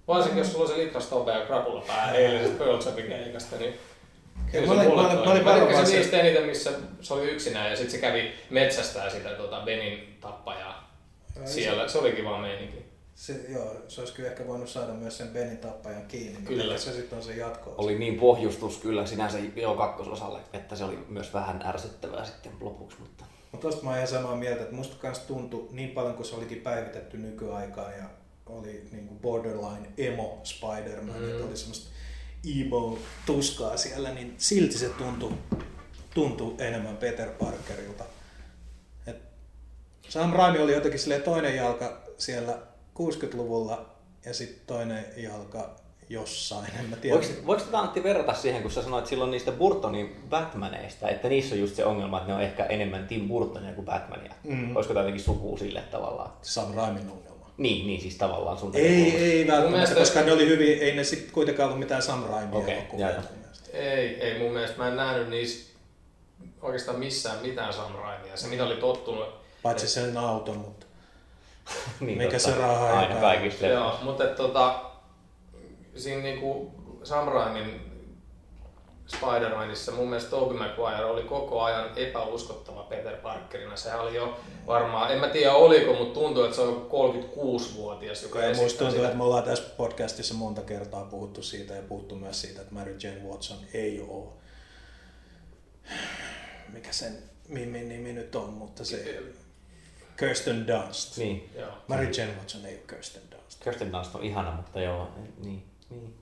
Varsinkin 0.08 0.38
jos 0.40 0.52
sulla 0.52 0.66
on 0.66 0.72
se 0.72 0.78
litrastope 0.78 1.32
ja 1.32 1.46
krapula 1.46 1.84
pää 1.88 2.12
eilisestä 2.12 2.58
Pearl 2.64 2.80
keikasta, 3.08 3.56
niin 3.56 3.74
kyllä 4.52 4.68
Mä 4.68 4.74
se 4.74 4.80
olin- 4.80 4.90
mulle 4.90 5.02
mä 5.02 5.08
olin- 5.08 5.18
mä 5.20 5.24
toimii. 5.24 5.32
olin 5.32 5.46
varovaisen- 5.46 5.96
niistä 5.96 6.20
eniten, 6.20 6.44
missä 6.46 6.72
se 7.02 7.14
oli 7.14 7.30
yksinään 7.30 7.70
ja 7.70 7.76
sitten 7.76 7.92
se 7.92 7.98
kävi 7.98 8.32
metsästää 8.50 9.10
sitä 9.10 9.30
tota 9.30 9.62
Benin 9.66 10.18
tappajaa. 10.22 11.00
Ai 11.42 11.48
Siellä, 11.48 11.88
se 11.88 11.98
oli 11.98 12.12
kiva 12.12 12.38
meininki. 12.38 12.87
Se, 13.18 13.46
joo, 13.50 13.76
se 13.88 14.02
olisi 14.02 14.14
kyllä 14.14 14.30
ehkä 14.30 14.48
voinut 14.48 14.70
saada 14.70 14.94
myös 14.94 15.18
sen 15.18 15.28
Benin 15.28 15.58
tappajan 15.58 16.06
kiinni, 16.06 16.42
Kyllä. 16.42 16.64
kyllä. 16.64 16.78
se 16.78 16.94
sitten 16.94 17.18
on 17.18 17.24
se 17.24 17.36
jatko. 17.36 17.76
Oli 17.78 18.00
niin 18.00 18.20
pohjustus 18.20 18.78
kyllä 18.78 19.06
sinänsä 19.06 19.38
jo 19.56 19.76
kakkososalle, 19.76 20.40
että 20.54 20.76
se 20.76 20.84
oli 20.84 20.98
myös 21.10 21.34
vähän 21.34 21.62
ärsyttävää 21.66 22.26
sitten 22.26 22.52
lopuksi. 22.60 22.98
Mutta... 23.00 23.26
Mutta 23.52 23.68
tosta 23.68 23.84
mä 23.84 23.90
oon 23.90 23.98
ihan 23.98 24.08
samaa 24.08 24.36
mieltä, 24.36 24.62
että 24.64 24.76
musta 24.76 24.96
kans 24.96 25.20
tuntui 25.20 25.68
niin 25.72 25.90
paljon 25.90 26.14
kuin 26.14 26.26
se 26.26 26.36
olikin 26.36 26.62
päivitetty 26.62 27.18
nykyaikaan 27.18 27.94
ja 27.94 28.04
oli 28.46 28.88
niinku 28.92 29.16
borderline 29.16 29.90
emo 29.98 30.42
Spider-Man, 30.44 31.20
Mm. 31.20 31.30
että 31.30 31.46
oli 31.46 31.58
semmoista 31.58 31.90
emo 32.60 33.00
tuskaa 33.26 33.78
siellä, 33.78 34.14
niin 34.14 34.36
silti 34.38 34.78
se 34.78 34.90
tuntui, 34.90 35.34
tuntui 36.14 36.56
enemmän 36.60 36.98
Peter 36.98 37.30
Parkerilta. 37.30 38.04
Et 39.08 39.18
Sam 40.10 40.34
Raimi 40.34 40.60
oli 40.60 40.74
jotenkin 40.74 41.22
toinen 41.26 41.56
jalka 41.56 42.02
siellä 42.18 42.58
60-luvulla 43.00 43.86
ja 44.26 44.34
sitten 44.34 44.62
toinen 44.68 45.06
jalka 45.18 45.70
jossain, 46.10 46.68
en 46.80 46.86
mä 46.86 46.96
tiedä. 46.96 47.18
Voiko, 47.18 47.34
voiko 47.46 47.64
tätä 47.64 47.80
Antti 47.80 48.04
verrata 48.04 48.34
siihen, 48.34 48.62
kun 48.62 48.72
sä 48.72 48.84
sanoit 48.84 49.08
silloin 49.08 49.32
niistä 49.32 49.52
Burtonin 49.52 50.16
Batmaneista, 50.30 51.10
että 51.10 51.30
niissä 51.30 51.56
on 51.56 51.62
just 51.62 51.76
se 51.76 51.86
ongelma, 51.86 52.18
että 52.18 52.28
ne 52.30 52.36
on 52.36 52.42
ehkä 52.42 52.66
enemmän 52.66 53.08
Tim 53.08 53.28
Burtonia 53.28 53.74
kuin 53.74 53.86
Batmania. 53.86 54.34
Mm. 54.44 54.76
Olisiko 54.76 54.94
tämä 54.94 55.04
jotenkin 55.04 55.24
sukua 55.26 55.58
sille 55.58 55.82
tavallaan? 55.82 56.32
Sam 56.42 56.74
Raimin 56.76 57.10
ongelma. 57.12 57.52
Niin, 57.58 57.88
niin 57.88 58.02
siis 58.02 58.16
tavallaan 58.16 58.58
sun 58.58 58.72
Ei, 58.76 59.16
ei 59.18 59.48
välttämättä, 59.48 59.72
mielestä- 59.72 59.96
koska 59.96 60.22
ne 60.22 60.32
oli 60.32 60.46
hyvin, 60.48 60.80
ei 60.82 60.96
ne 60.96 61.04
sitten 61.04 61.32
kuitenkaan 61.32 61.68
ollut 61.68 61.80
mitään 61.80 62.02
Sam 62.02 62.24
Raimia 62.24 62.74
elokuvia. 62.74 63.08
mielestä. 63.08 63.78
Ei, 63.78 64.22
ei 64.22 64.40
mun 64.40 64.52
mielestä. 64.54 64.78
Mä 64.78 64.88
en 64.88 64.96
nähnyt 64.98 65.30
niissä 65.30 65.74
oikeastaan 66.62 67.00
missään 67.00 67.40
mitään 67.42 67.74
Sam 67.74 67.92
Raimia. 67.96 68.38
Se 68.38 68.48
mitä 68.48 68.64
oli 68.66 68.76
tottunut. 68.76 69.28
Paitsi 69.64 69.88
sen 69.88 70.18
auton, 70.18 70.58
mutta 70.58 70.77
niin, 72.00 72.18
Mikä 72.18 72.32
totta. 72.32 72.52
se 72.52 72.58
raha 72.58 73.00
Aina 73.00 73.16
ei 73.16 73.22
kaikista 73.22 73.66
Joo, 73.66 74.00
mutta 74.02 74.24
et, 74.24 74.36
tota, 74.36 74.82
siinä 75.96 76.22
niinku 76.22 76.72
Sam 77.04 77.28
Raimin 77.28 77.88
Spider-Manissa 79.08 79.92
mun 79.92 80.10
mielestä 80.10 80.30
Tobey 80.30 80.58
Maguire 80.58 81.06
oli 81.06 81.24
koko 81.24 81.62
ajan 81.62 81.90
epäuskottava 81.96 82.84
Peter 82.84 83.18
Parkerina. 83.18 83.76
Sehän 83.76 84.00
oli 84.00 84.16
jo 84.16 84.40
varmaan, 84.68 85.12
en 85.12 85.20
mä 85.20 85.28
tiedä 85.28 85.54
oliko, 85.54 85.94
mutta 85.94 86.20
tuntuu, 86.20 86.44
että 86.44 86.56
se 86.56 86.62
on 86.62 86.74
joku 86.74 87.14
36-vuotias, 87.14 88.24
joka 88.24 88.40
ja 88.40 88.50
musta 88.50 88.64
esittää 88.66 88.86
tuntuu, 88.86 88.96
sitä. 88.96 89.08
että 89.08 89.18
me 89.18 89.24
ollaan 89.24 89.44
tässä 89.44 89.64
podcastissa 89.78 90.34
monta 90.34 90.62
kertaa 90.62 91.06
puhuttu 91.06 91.44
siitä 91.44 91.74
ja 91.74 91.82
puhuttu 91.82 92.16
myös 92.16 92.42
siitä, 92.42 92.62
että 92.62 92.74
Mary 92.74 92.98
Jane 93.04 93.22
Watson 93.30 93.58
ei 93.74 94.06
ole, 94.08 94.28
mikä 96.74 96.92
sen 96.92 97.18
Mimin 97.48 97.90
nimi 97.90 98.14
nyt 98.14 98.36
on, 98.36 98.54
mutta 98.54 98.86
se 98.86 99.24
Kirsten 100.20 100.68
Dunst. 100.68 101.18
Niin. 101.18 101.50
Joo. 101.60 101.68
Mary 101.88 102.06
Jane 102.06 102.32
Watson 102.40 102.66
ei 102.66 102.74
ole 102.74 102.82
Kirsten 102.90 103.22
Dunst. 103.32 103.64
Kirsten 103.64 103.92
Dunst 103.92 104.16
on 104.16 104.24
ihana, 104.24 104.52
mutta 104.52 104.80
joo, 104.82 105.08
niin, 105.18 105.34
niin. 105.90 106.14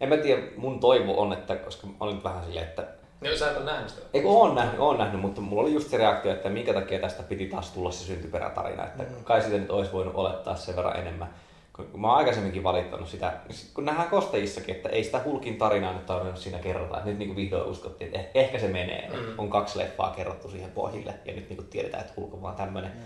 En 0.00 0.08
mä 0.08 0.16
tiedä, 0.16 0.42
mun 0.56 0.80
toivo 0.80 1.20
on, 1.20 1.32
että, 1.32 1.56
koska 1.56 1.86
mä 1.86 1.92
olin 2.00 2.24
vähän 2.24 2.44
silleen, 2.44 2.66
että 2.66 2.86
Joo, 3.22 3.36
sä 3.36 3.50
et 3.50 3.56
ole 3.56 3.64
nähnyt 3.64 3.88
sitä. 3.90 4.02
Eikö 4.14 4.28
oon 4.28 4.54
nähnyt, 4.54 4.80
oon 4.80 4.98
nähnyt, 4.98 5.20
mutta 5.20 5.40
mulla 5.40 5.62
oli 5.62 5.72
just 5.72 5.90
se 5.90 5.96
reaktio, 5.96 6.32
että 6.32 6.48
minkä 6.48 6.74
takia 6.74 6.98
tästä 6.98 7.22
piti 7.22 7.46
taas 7.46 7.70
tulla 7.70 7.90
se 7.90 8.04
syntyperätarina, 8.04 8.84
että 8.86 9.02
Mm. 9.02 9.24
kai 9.24 9.42
sitä 9.42 9.56
nyt 9.58 9.70
olisi 9.70 9.92
voinut 9.92 10.14
olettaa 10.14 10.56
sen 10.56 10.76
verran 10.76 10.96
enemmän. 10.96 11.34
Kun 11.76 11.86
kun 11.86 12.00
mä 12.00 12.08
oon 12.08 12.16
aikaisemminkin 12.16 12.62
valittanut 12.62 13.08
sitä, 13.08 13.32
kun 13.74 13.84
nähdään 13.84 14.08
kostajissakin, 14.10 14.74
että 14.76 14.88
ei 14.88 15.04
sitä 15.04 15.20
Hulkin 15.24 15.58
tarinaa 15.58 15.92
nyt 15.92 16.06
tarvinnut 16.06 16.38
siinä 16.38 16.58
kerrota. 16.58 16.96
Että 16.96 17.08
nyt 17.08 17.18
niin 17.18 17.28
kuin 17.28 17.36
vihdoin 17.36 17.70
uskottiin, 17.70 18.08
että 18.16 18.18
eh- 18.20 18.30
ehkä 18.34 18.58
se 18.58 18.68
menee. 18.68 19.08
Mm. 19.08 19.16
Mm. 19.18 19.38
On 19.38 19.50
kaksi 19.50 19.78
leffaa 19.78 20.10
kerrottu 20.10 20.50
siihen 20.50 20.70
pohjille 20.70 21.14
ja 21.24 21.32
nyt 21.34 21.48
niin 21.48 21.56
kuin 21.56 21.68
tiedetään, 21.68 22.00
että 22.00 22.12
Hulk 22.16 22.34
on 22.34 22.42
vaan 22.42 22.56
tämmöinen. 22.56 22.92
Mm. 22.92 23.00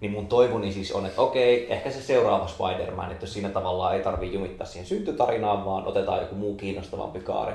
Niin 0.00 0.12
mun 0.12 0.26
toivoni 0.26 0.72
siis 0.72 0.92
on, 0.92 1.06
että 1.06 1.22
okei, 1.22 1.72
ehkä 1.72 1.90
se 1.90 2.02
seuraava 2.02 2.48
Spider-Man, 2.48 3.12
että 3.12 3.24
jos 3.24 3.32
siinä 3.32 3.48
tavallaan 3.48 3.94
ei 3.94 4.02
tarvii 4.02 4.32
jumittaa 4.32 4.66
siihen 4.66 4.86
syntytarinaan, 4.86 5.64
vaan 5.64 5.86
otetaan 5.86 6.20
joku 6.20 6.34
muu 6.34 6.54
kiinnostavampi 6.54 7.20
kaari. 7.20 7.54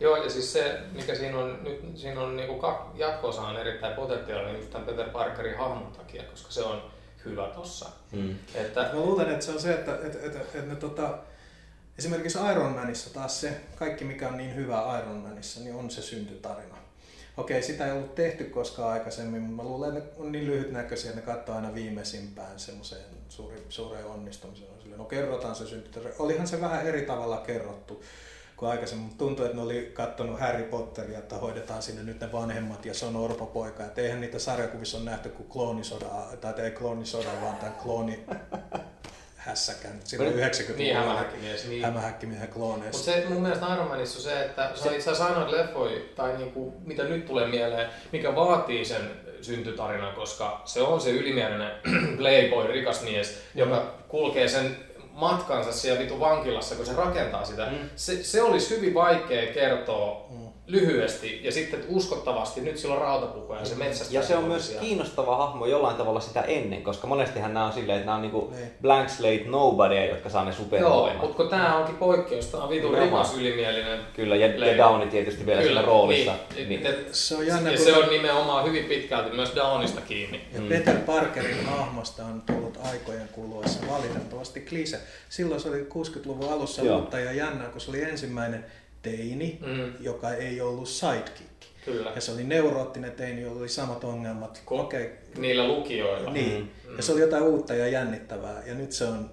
Joo, 0.00 0.16
ja 0.16 0.30
siis 0.30 0.52
se, 0.52 0.80
mikä 0.92 1.14
siinä 1.14 1.38
on, 1.38 1.58
nyt 1.62 1.80
siinä 1.94 2.20
on 2.20 2.36
niinku 2.36 2.60
kak- 2.66 2.98
jatko-osa 2.98 3.42
on 3.42 3.56
erittäin 3.56 3.94
potentiaalinen 3.94 4.56
just 4.56 4.70
tämän 4.70 4.86
Peter 4.86 5.08
Parkerin 5.10 5.58
hahmon 5.58 5.92
takia, 5.92 6.22
koska 6.22 6.52
se 6.52 6.62
on 6.62 6.82
hyvä 7.24 7.46
tossa. 7.46 7.88
Mm. 8.12 8.34
Että, 8.54 8.80
Mä 8.80 9.00
luulen, 9.00 9.30
että 9.30 9.44
se 9.44 9.50
on 9.52 9.60
se, 9.60 9.74
että, 9.74 9.94
että, 9.94 10.18
että, 10.26 10.38
että 10.38 10.62
ne 10.62 10.76
tota, 10.76 11.18
esimerkiksi 11.98 12.38
Iron 12.52 12.72
Manissa 12.72 13.14
taas 13.14 13.40
se, 13.40 13.60
kaikki 13.76 14.04
mikä 14.04 14.28
on 14.28 14.36
niin 14.36 14.54
hyvä 14.54 14.98
Iron 14.98 15.16
Manissa, 15.16 15.60
niin 15.60 15.74
on 15.74 15.90
se 15.90 16.02
syntytarina. 16.02 16.69
Okei, 17.40 17.62
sitä 17.62 17.86
ei 17.86 17.92
ollut 17.92 18.14
tehty 18.14 18.44
koskaan 18.44 18.92
aikaisemmin, 18.92 19.42
mutta 19.42 19.62
mä 19.62 19.68
luulen, 19.68 19.96
että 19.96 20.16
ne 20.16 20.24
on 20.24 20.32
niin 20.32 20.46
lyhytnäköisiä, 20.46 21.10
että 21.10 21.20
ne 21.20 21.36
katsoo 21.36 21.54
aina 21.54 21.74
viimeisimpään 21.74 22.58
semmoiseen 22.58 23.04
suuri, 23.28 23.64
suureen 23.68 24.06
onnistumiseen. 24.06 24.70
On 24.70 24.98
No 24.98 25.04
kerrotaan 25.04 25.54
se 25.54 25.66
syntytarina. 25.66 26.14
Olihan 26.18 26.46
se 26.46 26.60
vähän 26.60 26.86
eri 26.86 27.02
tavalla 27.02 27.36
kerrottu 27.36 28.02
kuin 28.56 28.70
aikaisemmin, 28.70 29.04
mutta 29.04 29.18
tuntuu, 29.18 29.44
että 29.44 29.56
ne 29.56 29.62
oli 29.62 29.90
katsonut 29.94 30.40
Harry 30.40 30.64
Potteria, 30.64 31.18
että 31.18 31.36
hoidetaan 31.36 31.82
sinne 31.82 32.02
nyt 32.02 32.20
ne 32.20 32.32
vanhemmat 32.32 32.84
ja 32.84 32.94
se 32.94 33.06
on 33.06 33.16
orpopoika. 33.16 33.84
Että 33.84 34.00
eihän 34.00 34.20
niitä 34.20 34.38
sarjakuvissa 34.38 34.98
on 34.98 35.04
nähty 35.04 35.28
kuin 35.28 35.48
kloonisodaa, 35.48 36.32
tai 36.40 36.60
ei 36.60 36.70
kloonisoda, 36.70 37.28
vaan 37.42 37.56
tämän 37.56 37.74
klooni 37.82 38.26
hässäkän. 39.50 40.00
Silloin 40.04 40.32
90-luvulla. 40.32 40.76
niin 40.78 40.96
hämähäkkimies. 40.96 41.68
Niin. 41.68 41.84
Hämähäkkimiehen 41.84 42.48
klooneissa. 42.48 43.12
Mutta 43.12 43.22
se 43.28 43.28
mun 43.28 43.42
mielestä 43.42 43.74
Iron 43.74 43.88
Manissa 43.88 44.18
on 44.18 44.22
se, 44.24 44.44
että 44.44 44.70
se 44.74 44.88
on 44.88 44.94
itse 44.94 45.10
asiassa 45.10 45.34
ainoa 45.34 45.52
leffoja, 45.52 46.00
tai 46.16 46.36
niinku, 46.36 46.74
mitä 46.84 47.02
nyt 47.04 47.26
tulee 47.26 47.46
mieleen, 47.46 47.88
mikä 48.12 48.34
vaatii 48.34 48.84
sen 48.84 49.10
syntytarinan, 49.42 50.14
koska 50.14 50.62
se 50.64 50.82
on 50.82 51.00
se 51.00 51.10
ylimielinen 51.10 51.70
playboy, 52.18 52.66
rikas 52.66 53.02
mies, 53.02 53.42
joka 53.54 53.94
kulkee 54.08 54.48
sen 54.48 54.76
matkansa 55.12 55.72
siellä 55.72 56.00
vitu 56.00 56.20
vankilassa, 56.20 56.74
kun 56.74 56.86
se 56.86 56.92
rakentaa 56.92 57.44
sitä. 57.44 57.66
Mm. 57.66 57.90
Se, 57.96 58.24
se 58.24 58.42
olisi 58.42 58.76
hyvin 58.76 58.94
vaikea 58.94 59.52
kertoa 59.52 60.29
Mm. 60.29 60.29
Lyhyesti 60.70 61.40
ja 61.44 61.52
sitten 61.52 61.84
uskottavasti. 61.88 62.60
Nyt 62.60 62.78
sillä 62.78 62.94
on 62.94 63.00
rautapuku 63.00 63.52
ja 63.54 63.64
se 63.64 63.74
metsästää. 63.74 64.20
Ja 64.20 64.26
se 64.26 64.36
on 64.36 64.44
myös 64.44 64.66
siellä. 64.66 64.80
kiinnostava 64.82 65.36
hahmo 65.36 65.66
jollain 65.66 65.96
tavalla 65.96 66.20
sitä 66.20 66.40
ennen, 66.42 66.82
koska 66.82 67.06
monestihan 67.06 67.54
nämä 67.54 67.66
on 67.66 67.72
silleen, 67.72 67.96
että 67.98 68.06
nämä 68.06 68.16
on 68.16 68.22
niinku 68.22 68.52
Niin. 68.56 68.70
blank 68.82 69.08
slate 69.08 69.44
nobody, 69.46 70.04
jotka 70.06 70.28
saa 70.28 70.44
ne 70.44 70.50
Joo, 70.50 70.56
supervoimat. 70.58 71.20
mutta 71.20 71.36
kun 71.36 71.48
tää 71.48 71.76
onkin 71.76 71.96
poikkeus, 71.96 72.46
tää 72.46 72.60
on 72.60 72.70
vitu 72.70 72.90
Nimenomaan. 72.90 73.24
rikas 73.26 73.38
ylimielinen. 73.40 74.00
Kyllä, 74.16 74.36
ja, 74.36 74.46
ja 74.66 74.76
Downi 74.78 75.06
tietysti 75.06 75.46
vielä 75.46 75.62
Kyllä, 75.62 75.80
siinä 75.80 75.86
roolissa. 75.92 76.32
Niin, 76.56 76.68
Niin. 76.68 76.86
Et- 76.86 76.98
et- 77.06 77.14
Se 77.14 77.36
on 77.36 77.46
jännä, 77.46 77.70
ja 77.70 77.76
kun 77.76 77.86
se 77.86 77.96
on 77.96 78.08
nimenomaan 78.08 78.64
hyvin 78.64 78.84
pitkälti 78.84 79.36
myös 79.36 79.52
Downista 79.56 80.00
kiinni. 80.00 80.40
Ja 80.54 80.60
Mm. 80.60 80.68
Peter 80.68 80.96
Parkerin 80.96 81.66
hahmosta 81.66 82.24
on 82.24 82.42
tullut 82.46 82.78
aikojen 82.92 83.28
kuluessa 83.32 83.80
valitettavasti 83.90 84.60
klise. 84.60 85.00
Silloin 85.28 85.60
se 85.60 85.68
oli 85.68 85.86
60-luvun 85.88 86.52
alussa 86.52 86.82
Joo. 86.82 86.98
uutta 86.98 87.18
ja 87.20 87.32
jännää, 87.32 87.68
kun 87.68 87.80
se 87.80 87.90
oli 87.90 88.02
ensimmäinen 88.02 88.64
teini, 89.02 89.58
Mm. 89.66 89.92
joka 90.00 90.32
ei 90.32 90.60
ollut 90.60 90.88
sidekick. 90.88 91.50
Kyllä. 91.84 92.10
Ja 92.14 92.20
se 92.20 92.32
oli 92.32 92.44
neuroottinen 92.44 93.12
teini, 93.12 93.42
jolla 93.42 93.60
oli 93.60 93.68
samat 93.68 94.04
ongelmat. 94.04 94.62
Ko- 94.66 94.80
Okei, 94.80 95.10
Niillä 95.38 95.68
lukijoilla. 95.68 96.30
niin. 96.32 96.70
Ja 96.96 97.02
se 97.02 97.12
oli 97.12 97.20
jotain 97.20 97.42
uutta 97.42 97.74
ja 97.74 97.88
jännittävää. 97.88 98.62
Ja 98.66 98.74
nyt 98.74 98.92
se 98.92 99.04
on 99.04 99.30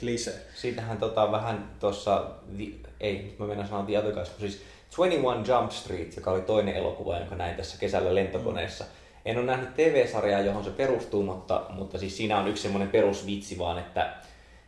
klise. 0.00 0.34
Siitähän 0.54 0.98
tota, 0.98 1.32
vähän 1.32 1.70
tuossa, 1.80 2.26
ei, 3.00 3.22
nyt 3.22 3.38
mä 3.38 3.46
mennään 3.46 3.68
sanoa 3.68 3.84
The 3.84 3.98
Other 3.98 4.12
Guys, 4.12 4.28
kun 4.28 4.40
siis 4.40 4.62
21 4.96 5.52
Jump 5.52 5.70
Street, 5.72 6.16
joka 6.16 6.30
oli 6.30 6.40
toinen 6.40 6.74
elokuva, 6.76 7.18
jonka 7.18 7.34
näin 7.36 7.56
tässä 7.56 7.78
kesällä 7.78 8.14
lentokoneessa. 8.14 8.84
En 9.24 9.36
ole 9.38 9.46
nähnyt 9.46 9.74
TV-sarjaa, 9.74 10.40
johon 10.40 10.64
se 10.64 10.70
perustuu, 10.70 11.22
mutta, 11.22 11.62
mutta 11.70 11.98
siis 11.98 12.16
siinä 12.16 12.38
on 12.38 12.48
yksi 12.48 12.62
semmoinen 12.62 12.88
perusvitsi 12.90 13.58
vaan, 13.58 13.78
että, 13.78 14.14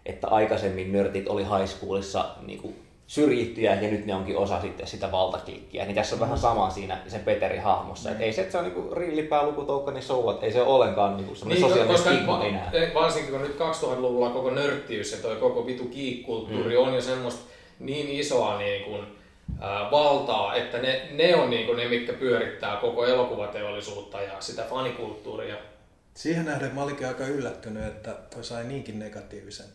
että 0.06 0.28
aikaisemmin 0.28 0.92
nörtit 0.92 1.28
oli 1.28 1.42
high 1.44 1.66
schoolissa 1.70 2.28
niin 2.46 2.58
kuin 2.62 2.76
syrjittyjä 3.10 3.74
ja 3.74 3.90
nyt 3.90 4.06
ne 4.06 4.14
onkin 4.14 4.36
osa 4.36 4.60
sitten 4.60 4.86
sitä 4.86 5.12
valtaklikkiä. 5.12 5.84
Niin 5.84 5.94
tässä 5.94 6.16
on 6.16 6.20
vähän 6.20 6.38
sama 6.38 6.70
siinä 6.70 6.98
sen 7.08 7.20
Peterin 7.20 7.62
hahmossa. 7.62 8.10
Että 8.10 8.24
ei 8.24 8.32
se, 8.32 8.40
että 8.40 8.52
se 8.52 8.58
on 8.58 8.64
niinku 8.64 8.94
rillipää, 8.94 9.46
lukutoukka, 9.46 9.90
niin 9.90 10.02
souvat. 10.02 10.42
Ei 10.42 10.52
se 10.52 10.62
ole 10.62 10.68
ollenkaan 10.68 11.16
niinku 11.16 11.34
semmoinen 11.34 11.62
Niin, 11.62 11.70
sosiaalinen 11.70 11.96
koska 11.96 12.14
stigma 12.14 12.44
enää. 12.44 12.72
varsinkin 12.94 13.32
kun 13.32 13.42
nyt 13.42 13.58
2000-luvulla 13.58 14.30
koko 14.30 14.50
nörttiys 14.50 15.12
ja 15.12 15.18
toi 15.18 15.36
koko 15.36 15.66
vitu 15.66 15.84
kiikkulttuuri 15.84 16.76
mm. 16.76 16.82
on 16.82 16.94
jo 16.94 17.00
semmoista 17.00 17.40
niin 17.78 18.08
isoa 18.08 18.58
niin 18.58 18.84
kuin, 18.84 19.02
ää, 19.60 19.90
valtaa, 19.90 20.54
että 20.54 20.78
ne, 20.78 21.08
ne 21.10 21.36
on 21.36 21.50
niin 21.50 21.66
kuin 21.66 21.76
ne, 21.76 21.88
mitkä 21.88 22.12
pyörittää 22.12 22.76
koko 22.76 23.06
elokuvateollisuutta 23.06 24.22
ja 24.22 24.32
sitä 24.40 24.66
fanikulttuuria. 24.70 25.56
Siihen 26.14 26.44
nähden 26.44 26.74
mä 26.74 26.82
olinkin 26.82 27.06
aika 27.08 27.24
yllättynyt, 27.24 27.86
että 27.86 28.10
toi 28.34 28.44
sai 28.44 28.64
niinkin 28.64 28.98
negatiivisen 28.98 29.66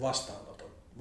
vastaanoton. 0.00 0.51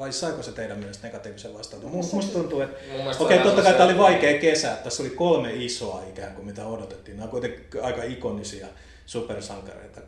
Vai 0.01 0.11
saiko 0.11 0.43
se 0.43 0.51
teidän 0.51 0.79
mielestä 0.79 1.07
negatiivisen 1.07 1.53
vastaanoton? 1.53 1.91
Musta, 1.91 2.15
musta 2.15 2.33
tuntuu, 2.33 2.61
että 2.61 2.77
Mun 2.87 2.97
mielestä 2.97 3.23
okei, 3.23 3.39
totta 3.39 3.61
kai 3.61 3.73
tämä 3.73 3.85
oli 3.85 3.97
vaikea 3.97 4.39
kesä. 4.39 4.77
Tässä 4.83 5.03
oli 5.03 5.09
kolme 5.09 5.53
isoa 5.53 6.03
ikään 6.09 6.35
kuin, 6.35 6.45
mitä 6.45 6.65
odotettiin. 6.65 7.17
Nämä 7.17 7.25
on 7.25 7.29
kuitenkin 7.31 7.83
aika 7.83 8.03
ikonisia 8.03 8.67
supersankareita, 9.05 10.01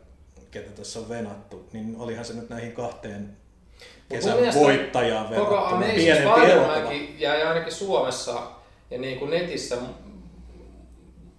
ketä 0.51 0.69
tässä 0.69 0.99
on 0.99 1.10
venattu. 1.10 1.69
Niin 1.73 1.95
olihan 1.99 2.25
se 2.25 2.34
nyt 2.34 2.49
näihin 2.49 2.71
kahteen 2.71 3.38
kesän 4.10 4.32
mun 4.32 4.39
mielestä 4.39 4.62
voittajaan 4.62 5.27
Koko 5.27 5.41
verrattuna 5.41 5.75
Amazing 5.75 5.95
pienempi 5.95 6.51
elokuva. 6.51 6.75
Spider-Mankin 6.75 7.15
jäi 7.19 7.43
ainakin 7.43 7.73
Suomessa 7.73 8.41
ja 8.91 8.97
niin 8.97 9.19
kuin 9.19 9.32
netissä 9.32 9.77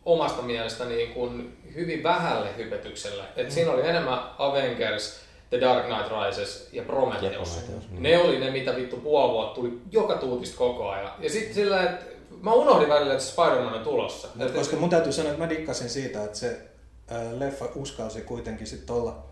omasta 0.05 0.43
mielestä 0.43 0.85
niin 0.85 1.13
kuin 1.15 1.57
hyvin 1.75 2.03
vähälle 2.03 2.57
hypetykselle. 2.57 3.25
Et 3.37 3.51
siinä 3.51 3.71
oli 3.71 3.89
enemmän 3.89 4.19
Avengers, 4.39 5.24
The 5.55 5.61
Dark 5.61 5.87
Knight 5.87 6.09
Rises 6.27 6.69
ja 6.73 6.83
Prometheus. 6.83 7.33
Ja 7.57 7.61
Prometheus, 7.63 7.91
niin. 7.91 8.03
Ne 8.03 8.19
oli 8.19 8.39
ne, 8.41 8.51
mitä 8.51 8.77
vittu 8.77 8.97
puoli 8.97 9.33
vuotta 9.33 9.55
tuli 9.55 9.79
joka 9.91 10.15
tuutista 10.19 10.57
koko 10.57 10.89
ajan. 10.89 11.13
Ja 11.19 11.31
sitten 11.31 11.55
sillä, 11.55 11.83
että 11.83 12.05
mä 12.43 12.53
unohdin 12.53 12.89
välillä, 12.89 13.13
että 13.15 13.25
Spider-Man 13.25 13.75
on 13.75 13.85
tulossa. 13.85 14.29
Mut 14.35 14.47
Et- 14.47 14.55
koska 14.55 14.77
mun 14.77 14.91
täytyy 14.91 15.13
sanoa, 15.13 15.31
että 15.33 15.45
mä 15.45 15.51
dikkasin 15.51 15.89
siitä, 15.89 16.25
että 16.25 16.39
se 16.39 16.61
ää, 17.09 17.39
leffa 17.39 17.69
uskalsi 17.75 18.21
kuitenkin 18.21 18.67
sitten 18.67 18.97
olla, 18.97 19.25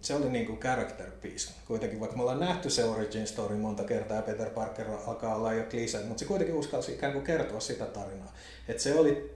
se 0.00 0.14
oli 0.14 0.28
niinku 0.28 0.56
character 0.56 1.10
piece. 1.22 1.52
Kuitenkin 1.66 2.00
vaikka 2.00 2.16
me 2.16 2.22
ollaan 2.22 2.40
nähty 2.40 2.70
se 2.70 2.84
origin 2.84 3.26
story 3.26 3.56
monta 3.56 3.84
kertaa 3.84 4.16
ja 4.16 4.22
Peter 4.22 4.50
Parker 4.50 4.86
alkaa 5.06 5.34
olla 5.36 5.52
jo 5.52 5.64
klise, 5.70 5.98
mutta 5.98 6.18
se 6.20 6.24
kuitenkin 6.24 6.56
uskalsi 6.56 6.92
ikään 6.92 7.12
kuin 7.12 7.24
kertoa 7.24 7.60
sitä 7.60 7.84
tarinaa. 7.84 8.32
Että 8.68 8.82
se 8.82 8.98
oli 8.98 9.30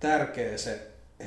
tärkeä 0.00 0.58
se 0.58 0.78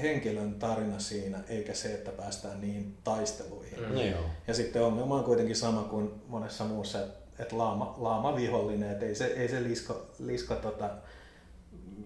henkilön 0.02 0.56
tarina 0.56 1.00
siinä, 1.00 1.39
eikä 1.50 1.73
se, 1.73 1.93
että 1.93 2.12
päästään 2.12 2.62
niihin 2.62 2.97
taisteluihin. 3.04 3.80
Mm. 3.80 3.95
No 3.95 4.02
joo. 4.02 4.26
Ja 4.47 4.54
sitten 4.54 4.84
ongelma 4.84 5.15
on 5.15 5.23
kuitenkin 5.23 5.56
sama 5.56 5.84
kuin 5.84 6.12
monessa 6.28 6.63
muussa, 6.63 7.00
että 7.39 7.58
laama, 7.58 7.95
laama 7.97 8.36
vihollinen, 8.36 8.91
että 8.91 9.06
ei 9.06 9.15
se, 9.15 9.26
ei 9.26 9.50
se 9.50 9.63
lisko, 9.63 10.08
lisko 10.19 10.56
tota, 10.56 10.89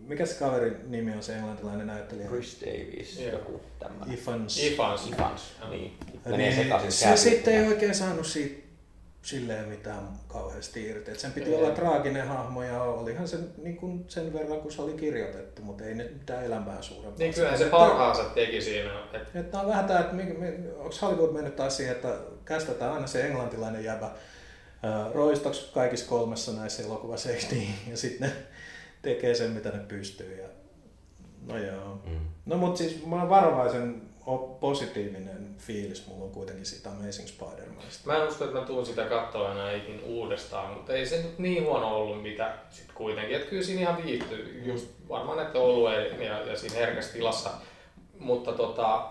mikä 0.07 0.25
se 0.25 0.35
kaverin 0.35 0.75
nimi 0.87 1.15
on 1.15 1.23
se 1.23 1.35
englantilainen 1.35 1.87
näyttelijä? 1.87 2.27
Chris 2.27 2.61
Davis, 2.61 3.19
Joo. 3.19 3.31
joku 3.31 3.61
tämmöinen. 3.79 4.13
Ifans. 4.13 4.63
Ifans. 4.63 5.07
Ifans, 5.07 5.41
Joo. 5.61 5.69
niin. 5.69 5.97
Menee 6.25 6.37
Niin, 6.37 6.63
sekaisin 6.63 6.91
se 6.91 7.17
sitten 7.17 7.53
ei 7.53 7.67
oikein 7.67 7.95
saanut 7.95 8.27
siitä 8.27 8.70
silleen 9.21 9.69
mitään 9.69 10.07
kauheasti 10.27 10.83
irti. 10.83 11.11
Et 11.11 11.19
sen 11.19 11.31
piti 11.31 11.49
Ei. 11.49 11.55
olla 11.55 11.69
traaginen 11.69 12.27
hahmo 12.27 12.63
ja 12.63 12.83
olihan 12.83 13.27
se 13.27 13.37
niin 13.57 13.77
kuin 13.77 14.05
sen 14.07 14.33
verran, 14.33 14.61
kun 14.61 14.71
se 14.71 14.81
oli 14.81 14.93
kirjoitettu, 14.93 15.61
mutta 15.61 15.83
ei 15.83 15.95
nyt 15.95 16.13
mitään 16.13 16.45
elämää 16.45 16.81
suurempaa. 16.81 17.17
Niin 17.17 17.33
kyllähän 17.33 17.57
se 17.59 17.65
parhaansa 17.65 18.23
teki 18.23 18.61
siinä. 18.61 18.89
Et, 19.13 19.35
Että 19.35 19.59
on 19.59 19.67
vähän 19.67 19.85
tämä, 19.85 19.99
että 19.99 20.15
onko 20.77 20.95
Hollywood 21.01 21.33
mennyt 21.33 21.55
taas 21.55 21.77
siihen, 21.77 21.95
että 21.95 22.17
kästetään 22.45 22.93
aina 22.93 23.07
se 23.07 23.27
englantilainen 23.27 23.83
jäbä 23.83 24.11
roistoksi 25.13 25.73
kaikissa 25.73 26.09
kolmessa 26.09 26.51
näissä 26.51 26.83
elokuvassa, 26.83 27.29
niin? 27.51 27.73
Ja 27.89 27.97
sitten 27.97 28.29
ne 28.29 28.35
tekee 29.01 29.35
sen, 29.35 29.51
mitä 29.51 29.69
ne 29.69 29.79
pystyy. 29.87 30.41
Ja... 30.41 30.47
No 31.47 31.57
joo. 31.57 32.01
Mm. 32.05 32.19
No 32.45 32.57
mutta 32.57 32.77
siis 32.77 33.05
mä 33.05 33.29
varovaisen 33.29 34.01
positiivinen 34.59 35.55
fiilis 35.57 36.07
mulla 36.07 36.25
on 36.25 36.31
kuitenkin 36.31 36.65
siitä 36.65 36.89
Amazing 36.89 37.27
Spider-Manista. 37.27 38.05
Mä 38.05 38.17
en 38.17 38.27
usko, 38.27 38.45
että 38.45 38.59
mä 38.59 38.65
tuun 38.65 38.85
sitä 38.85 39.03
katsoa 39.03 39.51
enää 39.51 39.71
ikin 39.71 40.01
uudestaan, 40.03 40.73
mutta 40.73 40.93
ei 40.93 41.05
se 41.05 41.21
nyt 41.21 41.39
niin 41.39 41.63
huono 41.63 41.95
ollut 41.95 42.21
mitä 42.21 42.53
sit 42.69 42.91
kuitenkin. 42.91 43.35
Että 43.35 43.49
kyllä 43.49 43.63
siinä 43.63 43.81
ihan 43.81 44.05
viihtyy, 44.05 44.61
just 44.65 44.87
varmaan 45.09 45.37
näiden 45.37 45.61
olueen 45.61 46.21
ja, 46.21 46.39
ja 46.39 46.57
siinä 46.57 46.75
herkässä 46.75 47.13
tilassa. 47.13 47.49
Mutta 48.19 48.51
tota, 48.51 49.09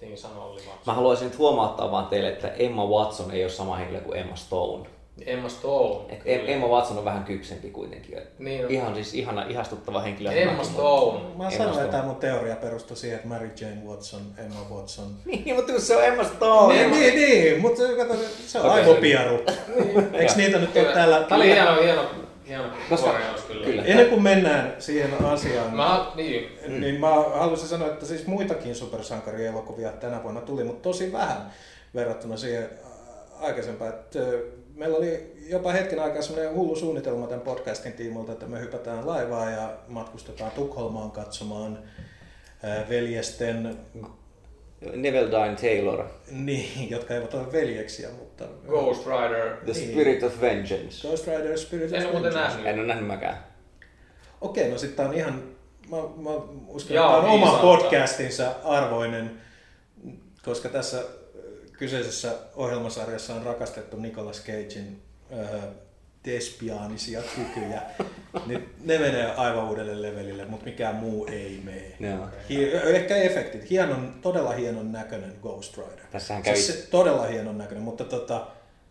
niin 0.00 0.18
sanoi 0.18 0.50
Olli 0.50 0.62
vaan. 0.66 0.78
Mä 0.86 0.94
haluaisin 0.94 1.28
nyt 1.28 1.38
huomauttaa 1.38 1.90
vaan 1.90 2.06
teille, 2.06 2.28
että 2.28 2.48
Emma 2.48 2.86
Watson 2.86 3.30
ei 3.30 3.44
ole 3.44 3.50
sama 3.50 3.76
henkilö 3.76 4.00
kuin 4.00 4.18
Emma 4.18 4.36
Stone. 4.36 4.88
Emma 5.26 5.48
Stone. 5.48 6.12
Et 6.14 6.22
kyllä. 6.22 6.36
Emma 6.52 6.66
Watson 6.68 6.98
on 6.98 7.04
vähän 7.04 7.24
kypsempi 7.24 7.70
kuitenkin. 7.70 8.18
Et 8.18 8.38
Niin 8.38 8.64
on. 8.64 8.70
Ihan 8.70 8.94
siis 8.94 9.14
ihana, 9.14 9.42
ihastuttava 9.48 10.00
henkilö. 10.00 10.32
Emma 10.32 10.64
Stone. 10.64 11.20
Mä 11.36 11.50
sanoin, 11.50 11.78
että 11.78 11.90
tämä 11.90 12.02
mun 12.02 12.16
teoria 12.16 12.56
perustui 12.56 12.96
siihen, 12.96 13.16
että 13.16 13.28
Mary 13.28 13.50
Jane 13.60 13.80
Watson, 13.86 14.20
Emma 14.38 14.66
Watson. 14.76 15.06
Niin, 15.24 15.56
mutta 15.56 15.80
se 15.80 15.96
on 15.96 16.04
Emma 16.04 16.24
Stone. 16.24 16.74
Niin, 16.74 16.90
niin, 16.90 17.14
niin, 17.14 17.60
mutta 17.60 17.82
kato, 17.96 18.14
se 18.46 18.60
on 18.60 18.66
Okei. 18.70 18.80
aivopiaru. 18.82 19.38
Eikö 20.12 20.32
niitä 20.36 20.58
nyt 20.58 20.76
ole 20.76 20.84
täällä? 20.84 21.20
Tää 21.28 21.38
oli 21.38 21.46
hieno, 21.46 21.82
hieno, 21.82 22.04
hieno 22.48 22.64
Koska- 22.88 23.10
korjaus 23.10 23.40
kyllä. 23.40 23.66
kyllä. 23.66 23.82
Ennen 23.82 24.06
kuin 24.06 24.22
mennään 24.22 24.74
siihen 24.78 25.24
asiaan, 25.24 25.76
Mä, 25.76 26.06
niin, 26.14 26.58
Mm. 26.68 26.80
Niin 26.80 27.00
mä 27.00 27.10
haluaisin 27.10 27.68
sanoa, 27.68 27.88
että 27.88 28.06
siis 28.06 28.26
muitakin 28.26 28.74
supersankarielokuvia 28.74 29.92
tänä 29.92 30.22
vuonna 30.22 30.40
tuli, 30.40 30.64
mutta 30.64 30.82
tosi 30.82 31.12
vähän 31.12 31.50
verrattuna 31.94 32.36
siihen 32.36 32.62
äh, 32.62 33.44
aikaisempaan. 33.44 33.90
Että, 33.90 34.18
meillä 34.76 34.96
oli 34.96 35.32
jopa 35.48 35.72
hetken 35.72 35.98
aikaa 36.00 36.22
semmoinen 36.22 36.54
hullu 36.54 36.76
suunnitelma 36.76 37.26
tämän 37.26 37.40
podcastin 37.44 37.92
tiimoilta, 37.92 38.32
että 38.32 38.46
me 38.46 38.60
hypätään 38.60 39.06
laivaa 39.06 39.50
ja 39.50 39.76
matkustetaan 39.88 40.50
Tukholmaan 40.50 41.10
katsomaan 41.10 41.78
veljesten, 42.88 43.76
Neville 44.94 45.30
Dine 45.30 45.56
Taylor, 45.56 46.04
niin, 46.30 46.90
jotka 46.90 47.14
eivät 47.14 47.34
ole 47.34 47.52
veljeksiä, 47.52 48.08
mutta 48.18 48.44
Ghost 48.66 49.06
Rider. 49.06 49.56
The 49.56 49.72
Niin. 49.72 49.90
Spirit 49.90 50.22
of 50.22 50.40
Vengeance. 50.40 51.08
Ghost 51.08 51.26
Rider 51.26 51.58
Spirit 51.58 51.92
of 51.92 51.98
En 51.98 52.02
ole 52.04 52.12
muuten 52.12 52.32
Vengeance. 52.34 52.56
nähnyt. 52.56 52.66
En 52.66 52.78
ole 52.78 52.86
nähnyt 52.86 53.06
mäkään. 53.06 53.44
Okei, 54.40 54.70
no 54.70 54.78
sitten 54.78 55.06
on 55.06 55.14
ihan, 55.14 55.42
mä, 55.90 55.96
mä 55.96 56.30
uskon, 56.68 56.94
Jaa, 56.94 57.06
että 57.16 57.20
tämä 57.22 57.32
on 57.32 57.40
niin 57.40 57.48
oman 57.48 57.60
podcastinsa 57.60 58.54
arvoinen, 58.64 59.30
koska 60.44 60.68
tässä 60.68 61.04
kyseisessä 61.78 62.32
ohjelmasarjassa 62.56 63.34
on 63.34 63.42
rakastettu 63.42 63.96
Nicolas 63.96 64.40
Cagein 64.40 65.02
äh, 65.32 65.60
despiaanisia 66.24 67.22
kykyjä. 67.36 67.82
niin 68.46 68.74
ne 68.84 68.98
menee 68.98 69.34
aivan 69.34 69.68
uudelle 69.68 70.02
levelille, 70.02 70.44
mutta 70.44 70.64
mikään 70.66 70.94
muu 70.96 71.26
ei 71.26 71.60
mene. 71.64 71.92
Hi- 72.48 72.72
ehkä 72.74 73.16
efektit. 73.16 73.70
Hienon, 73.70 74.14
todella 74.22 74.52
hienon 74.52 74.92
näköinen 74.92 75.32
Ghost 75.42 75.76
Rider. 75.76 76.06
Tässähän 76.10 76.42
kävi- 76.42 76.56
Siis 76.56 76.66
se, 76.80 76.86
todella 76.90 77.26
hienon 77.26 77.58
näköinen, 77.58 77.82
mutta 77.84 78.04
tota, 78.04 78.46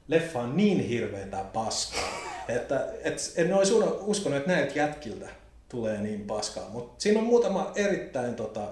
leffa 0.08 0.40
on 0.40 0.58
niin 0.58 0.80
hirveetä 0.80 1.46
paskaa, 1.54 2.10
että 2.50 2.88
et, 3.04 3.34
en 3.36 3.54
olisi 3.54 3.74
uskonut, 4.02 4.38
että 4.38 4.52
näiltä 4.52 4.80
jätkiltä 4.80 5.30
tulee 5.70 6.02
niin 6.02 6.22
paskaa. 6.28 6.70
Mutta 6.70 6.94
siinä 7.04 7.20
on 7.20 7.26
muutama 7.26 7.72
erittäin 7.76 8.36
tota, 8.36 8.68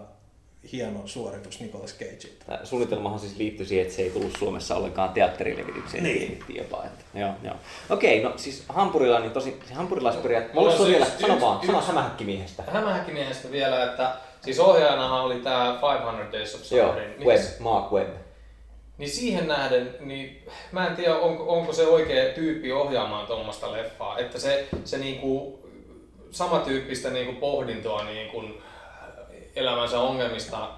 hieno 0.72 1.02
suoritus 1.06 1.60
Nicolas 1.60 1.94
Cageilta. 1.94 2.46
Tämä 2.46 2.60
suunnitelmahan 2.64 3.20
siis 3.20 3.38
liittyi 3.38 3.66
siihen, 3.66 3.84
että 3.84 3.96
se 3.96 4.02
ei 4.02 4.10
tullut 4.10 4.38
Suomessa 4.40 4.76
ollenkaan 4.76 5.10
teatterilevitykseen. 5.10 6.04
Niin. 6.04 6.44
Jopa, 6.50 6.84
että, 6.86 7.20
joo, 7.20 7.34
joo. 7.44 7.56
Okei, 7.90 8.24
no 8.24 8.34
siis 8.36 8.64
hampurilainen, 8.70 9.24
niin 9.28 9.34
tosi, 9.34 9.60
se 9.68 9.74
hampurilaisperiaate. 9.74 10.50
Mulla 10.54 10.70
Mulla 10.70 10.76
on 10.76 10.82
on 10.82 10.92
vielä, 10.92 11.06
siis 11.06 11.20
sano 11.20 11.42
vaan, 11.42 11.66
sano 11.66 11.82
hämähäkkimiehestä. 11.82 12.64
Hämähäkkimiehestä 12.72 13.52
vielä, 13.52 13.84
että 13.84 14.16
siis 14.42 14.60
ohjaajanahan 14.60 15.22
oli 15.22 15.36
tämä 15.36 15.80
500 15.82 16.32
Days 16.32 16.56
of 16.56 16.72
Joo, 16.72 16.88
Summerin. 16.88 17.18
Niin, 17.18 17.28
Webb, 17.28 17.60
Mark 17.60 17.92
Webb. 17.92 18.16
niin 18.98 19.10
siihen 19.10 19.48
nähden, 19.48 19.96
niin 20.00 20.44
mä 20.72 20.88
en 20.88 20.96
tiedä, 20.96 21.16
onko, 21.16 21.44
onko 21.54 21.74
se 21.74 21.88
oikea 21.88 22.34
tyyppi 22.34 22.72
ohjaamaan 22.72 23.28
tuommoista 23.28 23.72
leffaa. 23.72 24.18
Että 24.20 24.40
se, 24.40 24.68
se 24.86 24.98
niinku, 24.98 25.60
samantyyppistä 26.32 27.10
niinku 27.10 27.40
pohdintoa 27.40 28.04
niinku 28.04 28.44
elämänsä 29.56 30.00
ongelmista 30.00 30.70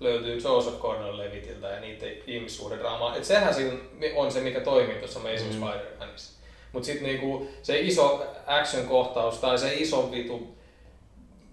löytyy 0.00 0.38
Joseph 0.44 0.76
Gordon-Levitiltä 0.76 1.66
ja 1.66 1.80
niiden 1.80 2.12
ihmissuhdedraamaa. 2.26 3.16
Et 3.16 3.24
sehän 3.24 3.54
siinä 3.54 3.72
on 4.14 4.32
se, 4.32 4.40
mikä 4.40 4.60
toimii 4.60 4.96
tuossa 4.96 5.20
Amazing 5.20 5.52
mm. 5.52 5.62
Spider-Manissa. 5.62 6.32
Mutta 6.72 6.86
sitten 6.86 7.06
niinku 7.06 7.48
se 7.62 7.80
iso 7.80 8.26
action-kohtaus 8.46 9.38
tai 9.38 9.58
se 9.58 9.74
iso 9.74 10.10
vitu 10.12 10.60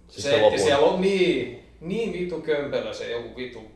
Siis 0.08 0.24
se, 0.24 0.30
se 0.30 0.48
että 0.48 0.62
siellä 0.62 0.86
on 0.86 1.02
niin, 1.02 1.64
niin 1.82 2.14
vitu 2.14 2.42
kömpelö 2.42 2.94
se 2.94 3.12
joku 3.12 3.36
vitu 3.36 3.72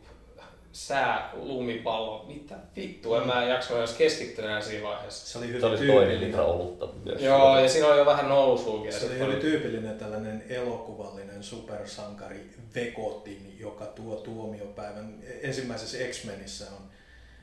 sää, 0.72 1.30
lumipallo, 1.34 2.26
mitä 2.28 2.56
vittua, 2.76 3.22
en 3.22 3.28
mä 3.28 3.44
jaksa 3.44 3.78
edes 3.80 3.94
keskittyä 3.94 4.46
enää 4.46 4.62
siinä 4.62 4.88
vaiheessa. 4.88 5.28
Se 5.28 5.38
oli 5.38 5.48
hyvin 5.48 5.62
Se 5.62 5.66
olisi 5.68 5.86
toinen 5.88 6.00
tyypillinen. 6.04 6.28
litra 6.32 6.46
olutta 6.46 6.88
myös. 7.06 7.22
Joo, 7.22 7.60
ja 7.60 7.70
siinä 7.70 7.88
oli 7.88 7.98
jo 7.98 8.06
vähän 8.06 8.30
nousuukin. 8.30 8.94
Se 8.94 9.06
oli 9.06 9.20
hyvin 9.20 9.40
tyypillinen 9.40 9.98
tällainen 9.98 10.44
elokuvallinen 10.50 11.44
supersankari 11.44 12.52
Vegotin, 12.76 13.56
joka 13.60 13.86
tuo 13.86 14.16
tuomiopäivän. 14.16 15.20
Ensimmäisessä 15.42 15.98
X-Menissä 16.12 16.66
on 16.66 16.92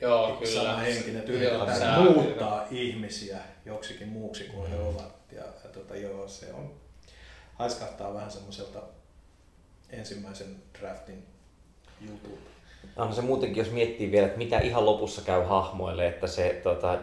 Joo, 0.01 0.37
kyllä. 0.37 0.63
sama 0.63 0.77
henkinen, 0.77 1.17
että 1.17 1.33
yritetään 1.33 2.03
muuttaa 2.03 2.67
ihmisiä 2.71 3.39
joksikin 3.65 4.09
muuksi 4.09 4.45
kuin 4.45 4.71
he 4.71 4.77
ovat. 4.77 5.13
Ja, 5.33 5.43
ja 5.65 5.71
tota, 5.73 5.97
joo, 5.97 6.29
se 6.29 6.53
on, 6.53 6.75
haiskahtaa 7.55 8.15
vähän 8.15 8.31
semmoiselta 8.31 8.83
ensimmäisen 9.91 10.57
draftin 10.79 11.27
jutulta. 12.01 12.48
Onhan 12.97 13.15
se 13.15 13.23
muutenkin, 13.23 13.65
jos 13.65 13.73
miettii 13.73 14.13
vielä, 14.13 14.27
että 14.27 14.39
mitä 14.39 14.59
ihan 14.59 14.87
lopussa 14.87 15.23
käy 15.23 15.45
hahmoille, 15.45 16.07
että 16.07 16.27
se 16.27 16.61
tota, 16.63 16.99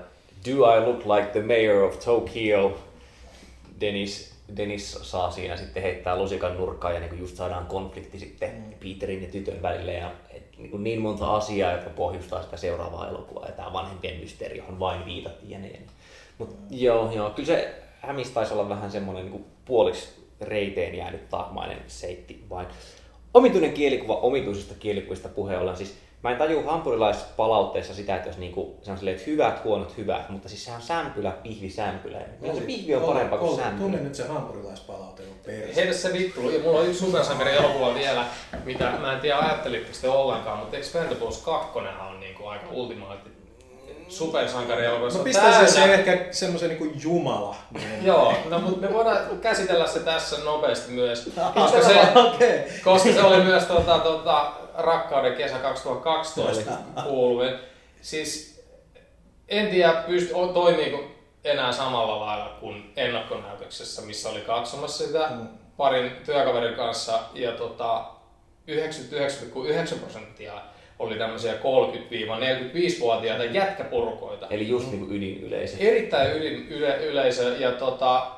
Do 0.49 0.77
I 0.77 0.79
look 0.79 1.05
like 1.05 1.27
the 1.31 1.41
mayor 1.41 1.83
of 1.83 1.99
Tokyo? 1.99 2.77
Dennis, 3.81 4.35
Dennis 4.57 4.99
saa 5.01 5.31
siinä 5.31 5.57
sitten 5.57 5.83
heittää 5.83 6.17
lusikan 6.17 6.57
nurkkaan 6.57 6.93
ja 6.93 6.99
niin 6.99 7.19
just 7.19 7.35
saadaan 7.35 7.65
konflikti 7.65 8.19
sitten 8.19 8.51
Mm. 8.55 8.73
Peterin 8.73 9.23
ja 9.23 9.29
tytön 9.29 9.61
välille 9.61 9.93
ja 9.93 10.11
et, 10.29 10.57
niin, 10.57 10.83
niin 10.83 11.01
monta 11.01 11.35
asiaa, 11.35 11.71
jotka 11.71 11.89
pohjustaa 11.89 12.43
sitä 12.43 12.57
seuraavaa 12.57 13.09
elokuvaa 13.09 13.45
ja 13.45 13.51
tämä 13.51 13.73
vanhempien 13.73 14.19
mysteeri, 14.19 14.57
johon 14.57 14.79
vain 14.79 15.05
viitattiin 15.05 15.51
ja 15.51 15.59
niin. 15.59 15.87
Mutta 16.37 16.55
joo, 16.69 17.11
joo, 17.11 17.29
kyllä 17.29 17.47
se 17.47 17.75
Hämis 18.05 18.29
taisi 18.29 18.53
olla 18.53 18.69
vähän 18.69 18.91
semmoinen 18.91 19.23
niin 19.23 19.31
kuin 19.31 19.45
puoliksi 19.65 20.09
reiteen 20.41 20.95
jäänyt 20.95 21.29
taakmainen 21.29 21.77
seitti 21.87 22.45
vain. 22.49 22.67
Omituinen 23.35 23.73
kielikuva 23.73 24.15
omituisista 24.15 24.73
kielikuvista 24.79 25.29
puheen 25.29 25.59
ollen. 25.59 25.77
Siis 25.77 25.95
mä 26.23 26.31
en 26.31 26.37
tajua 26.37 26.71
hampurilaispalautteessa 26.71 27.93
sitä, 27.93 28.15
että 28.15 28.29
jos 28.29 28.37
niinku, 28.37 28.75
se 28.81 28.91
on 28.91 28.97
silleen, 28.97 29.17
että 29.17 29.31
hyvät, 29.31 29.63
huonot, 29.63 29.97
hyvät, 29.97 30.29
mutta 30.29 30.49
siis 30.49 30.65
sehän 30.65 30.81
on 30.81 30.87
sämpylä, 30.87 31.31
pihvi, 31.31 31.69
sämpylä. 31.69 32.17
Millä 32.39 32.55
se 32.55 32.61
pihvi 32.61 32.95
on 32.95 33.01
parempaa 33.01 33.39
kuin 33.39 33.49
Tunne 33.49 33.63
sämpylä? 33.63 33.97
nyt 33.97 34.15
se 34.15 34.27
hampurilaispalaute 34.27 35.23
on 35.23 35.39
perse. 35.45 35.75
Heitä 35.75 35.93
se 35.93 36.13
vittu. 36.13 36.49
Ja 36.49 36.59
mulla 36.59 36.79
on 36.79 36.87
yksi 36.87 37.05
supersankari 37.05 37.51
elokuva 37.51 37.93
vielä, 37.93 38.25
mitä 38.65 38.91
mä 39.01 39.13
en 39.13 39.19
tiedä 39.19 39.37
ajattelitteko 39.37 39.97
te 40.01 40.09
ollenkaan, 40.09 40.59
mutta 40.59 40.77
Expendables 40.77 41.37
2 41.37 41.79
on 42.09 42.19
niinku 42.19 42.45
aika 42.45 42.67
ultimaatti 44.05 44.15
supersankari 44.15 44.85
elokuva. 44.85 45.09
Se 45.09 45.15
Mä 45.15 45.19
on 45.19 45.23
pistän 45.23 45.67
sen 45.67 45.73
täynnä- 45.73 45.93
ehkä 45.95 46.33
semmoisen 46.33 46.69
niinku 46.69 46.87
jumala. 47.03 47.55
Joo, 48.01 48.33
no 48.49 48.59
mutta 48.59 48.87
me 48.87 48.93
voidaan 48.93 49.39
käsitellä 49.41 49.87
se 49.87 49.99
tässä 49.99 50.37
nopeasti 50.43 50.91
myös, 50.91 51.29
koska 51.53 51.83
se, 51.83 51.93
koska 52.83 53.11
se 53.13 53.21
oli 53.21 53.43
myös 53.43 53.63
tota, 53.63 53.99
tota, 53.99 54.51
Rakkauden 54.77 55.35
kesä 55.35 55.57
2012 55.59 56.71
kuuluvin. 57.03 57.53
Siis 58.01 58.63
en 59.49 59.67
tiedä, 59.67 59.93
pyst, 59.93 60.31
toimiiko 60.53 61.03
enää 61.43 61.71
samalla 61.71 62.19
lailla 62.25 62.57
kuin 62.59 62.93
ennakkonäytöksessä, 62.95 64.01
missä 64.01 64.29
oli 64.29 64.41
katsomassa 64.41 65.05
sitä 65.07 65.27
Mm. 65.29 65.47
parin 65.77 66.11
työkaverin 66.25 66.75
kanssa 66.75 67.19
ja 67.33 67.51
tota, 67.51 68.05
99,9 68.67 69.99
prosenttia 69.99 70.53
oli 70.99 71.15
tämmöisiä 71.15 71.53
30-45-vuotiaita 71.53 73.43
jätkäporukoita. 73.43 74.47
Eli 74.49 74.67
just 74.67 74.91
niinku 74.91 75.13
ydinyleisö. 75.13 75.77
Erittäin 75.79 76.31
ylin, 76.31 76.67
yle, 76.67 76.97
yleisö 76.97 77.55
ja 77.59 77.71
tota, 77.71 78.31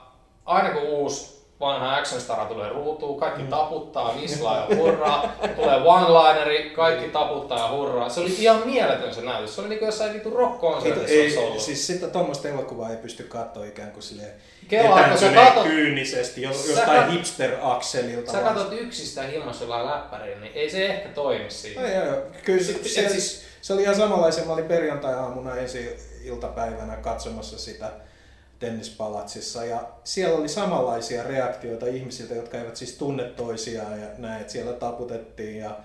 aina 0.46 0.70
kun 0.70 0.84
uusi 0.84 1.37
vanha 1.60 1.96
action 1.98 2.22
stara 2.22 2.46
tulee 2.46 2.70
ruutuun, 2.70 3.20
kaikki 3.20 3.42
Mm. 3.44 3.48
taputtaa, 3.50 4.16
vislaa 4.22 4.58
ja 4.70 4.76
hurraa, 4.76 5.34
tulee 5.56 5.76
one-lineri, 5.80 6.70
kaikki 6.76 7.10
taputtaa 7.10 7.60
ja 7.60 7.72
hurraa. 7.78 8.10
Se 8.10 8.20
oli 8.20 8.36
ihan 8.40 8.62
mieletön 8.66 9.14
se 9.14 9.22
näytös. 9.22 9.56
Se 9.56 9.62
oli 9.62 9.70
niinku 9.70 9.86
jossain 9.86 10.14
vitu 10.14 10.30
rock-konsertissa 10.30 11.14
Ei, 11.14 11.22
olisi 11.22 11.38
ollut. 11.38 11.60
siis 11.62 11.88
sitä 11.88 12.08
tuommoista 12.08 12.48
elokuvaa 12.48 12.90
ei 12.90 12.98
pysty 12.98 13.24
katsoa 13.24 13.66
ikään 13.66 13.92
kuin 13.92 14.04
silleen 14.04 14.32
sä 14.72 14.78
etääntyneen 14.82 15.48
katot- 15.48 15.64
kyynisesti, 15.68 16.42
jostain 16.42 17.04
kat- 17.04 17.12
hipster-akselilta. 17.12 18.32
Sä 18.32 18.40
katsot 18.40 18.74
yksistään 18.74 19.30
himmassa 19.32 19.64
jollain 19.64 19.86
läppärillä, 19.86 20.40
niin 20.42 20.52
ei 20.56 20.70
se 20.70 20.86
ehkä 20.88 21.10
toimi 21.10 21.50
siinä. 21.52 21.82
Joo, 21.82 21.92
joo, 22.06 22.06
joo. 22.16 22.22
Kyllä 22.46 22.64
se, 22.64 22.74
se, 22.84 23.02
et 23.06 23.12
siis, 23.12 23.44
se 23.62 23.74
oli 23.74 23.82
ihan 23.82 23.96
samanlaisia. 23.96 24.46
Mä 24.46 24.54
olin 24.54 24.66
perjantai-aamuna 24.66 25.56
ensi 25.56 25.98
iltapäivänä 26.24 26.96
katsomassa 26.96 27.58
sitä 27.60 27.92
tennispalatsissa. 28.60 29.66
Ja 29.66 29.88
siellä 30.04 30.38
oli 30.38 30.50
samanlaisia 30.50 31.24
reaktioita 31.24 31.86
ihmisiltä, 31.86 32.36
jotka 32.36 32.58
eivät 32.58 32.76
siis 32.76 32.94
tunne 32.94 33.24
toisiaan 33.24 34.02
ja 34.02 34.08
näin, 34.18 34.42
että 34.42 34.54
siellä 34.54 34.74
taputettiin 34.74 35.58
ja, 35.58 35.78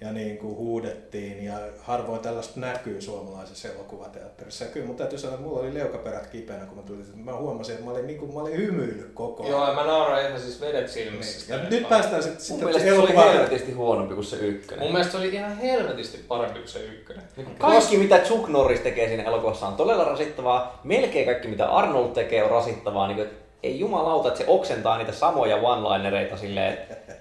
ja 0.00 0.12
niin 0.12 0.38
kuin 0.38 0.56
huudettiin 0.56 1.44
ja 1.44 1.54
harvoin 1.78 2.20
tällaista 2.20 2.60
näkyy 2.60 3.00
suomalaisessa 3.00 3.68
elokuvateatterissa. 3.68 4.64
Ja 4.64 4.70
kyllä 4.70 4.86
mun 4.86 4.96
täytyy 4.96 5.18
sanoa, 5.18 5.34
että 5.34 5.46
mulla 5.46 5.60
oli 5.60 5.74
leukaperät 5.74 6.26
kipeänä, 6.26 6.66
kun 6.66 6.76
mä 6.76 6.82
tulin, 6.82 7.06
mä 7.14 7.36
huomasin, 7.36 7.74
että 7.74 7.84
mä 7.84 7.90
olin, 7.90 8.06
niin 8.06 8.18
kuin, 8.18 8.34
mä 8.34 8.40
olin 8.40 8.56
hymyillyt 8.56 9.10
koko 9.14 9.42
ajan. 9.42 9.52
Joo, 9.52 9.68
ja 9.68 9.74
mä 9.74 9.84
nauran 9.84 10.26
ihan 10.26 10.40
siis 10.40 10.60
vedet 10.60 10.88
silmissä. 10.88 11.52
Ja 11.52 11.58
sitä 11.58 11.70
nyt 11.70 11.82
vaan. 11.82 11.90
päästään 11.90 12.22
sitten 12.22 12.36
Mun 12.38 12.46
sitten 12.46 12.64
mielestä 12.68 12.88
se 12.88 12.92
oli 12.92 12.98
elokuvaan. 12.98 13.34
helvetisti 13.34 13.72
huonompi 13.72 14.14
kuin 14.14 14.24
se 14.24 14.36
ykkönen. 14.36 14.84
Mun 14.84 14.92
mielestä 14.92 15.12
se 15.12 15.18
oli 15.18 15.28
ihan 15.28 15.56
helvetisti 15.56 16.24
parempi 16.28 16.58
kuin 16.58 16.68
se 16.68 16.78
ykkönen. 16.78 17.22
Kaikki 17.58 17.96
mitä 17.96 18.18
Chuck 18.18 18.48
Norris 18.48 18.80
tekee 18.80 19.08
siinä 19.08 19.22
elokuvassa 19.22 19.66
on 19.66 19.74
todella 19.74 20.04
rasittavaa. 20.04 20.80
Melkein 20.84 21.26
kaikki 21.26 21.48
mitä 21.48 21.66
Arnold 21.68 22.08
tekee 22.08 22.44
on 22.44 22.50
rasittavaa. 22.50 23.06
Niin 23.06 23.16
kuin, 23.16 23.28
että 23.28 23.40
ei 23.62 23.80
jumalauta, 23.80 24.28
että 24.28 24.38
se 24.38 24.44
oksentaa 24.48 24.98
niitä 24.98 25.12
samoja 25.12 25.56
one-linereita 25.56 26.36
silleen, 26.36 26.72
että 26.72 27.12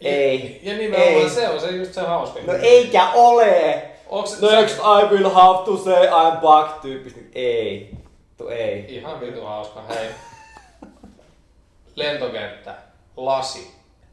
ei, 0.00 0.60
Ja 0.62 0.76
nimenomaan 0.76 1.12
ei. 1.14 1.30
se 1.30 1.48
on 1.48 1.60
se 1.60 1.70
just 1.70 1.94
se 1.94 2.00
hauska. 2.00 2.40
No 2.46 2.52
eikä 2.62 3.10
ole! 3.14 3.82
Onks, 4.08 4.40
Next 4.40 4.76
I 4.78 5.14
will 5.14 5.28
have 5.30 5.64
to 5.64 5.76
say 5.76 6.06
I'm 6.06 6.36
back 6.40 6.80
tyyppistä. 6.82 7.20
Ei. 7.34 7.90
Tu 8.36 8.48
ei. 8.48 8.84
Ihan 8.88 9.20
vitu 9.20 9.44
hauska. 9.44 9.82
Hei. 9.88 10.08
Lentokenttä. 11.96 12.74
Lasi. 13.16 13.70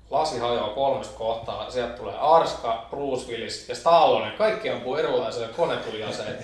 Lasi 0.09 0.39
hajoaa 0.39 0.69
kolmesta 0.69 1.17
kohtaa. 1.17 1.69
Sieltä 1.71 1.93
tulee 1.93 2.15
Arska, 2.19 2.86
Bruce 2.89 3.31
Willis 3.31 3.69
ja 3.69 3.75
Stallone. 3.75 4.31
Kaikki 4.31 4.69
ampuu 4.69 4.95
erilaisille 4.95 5.47
konetuliaseille. 5.47 6.38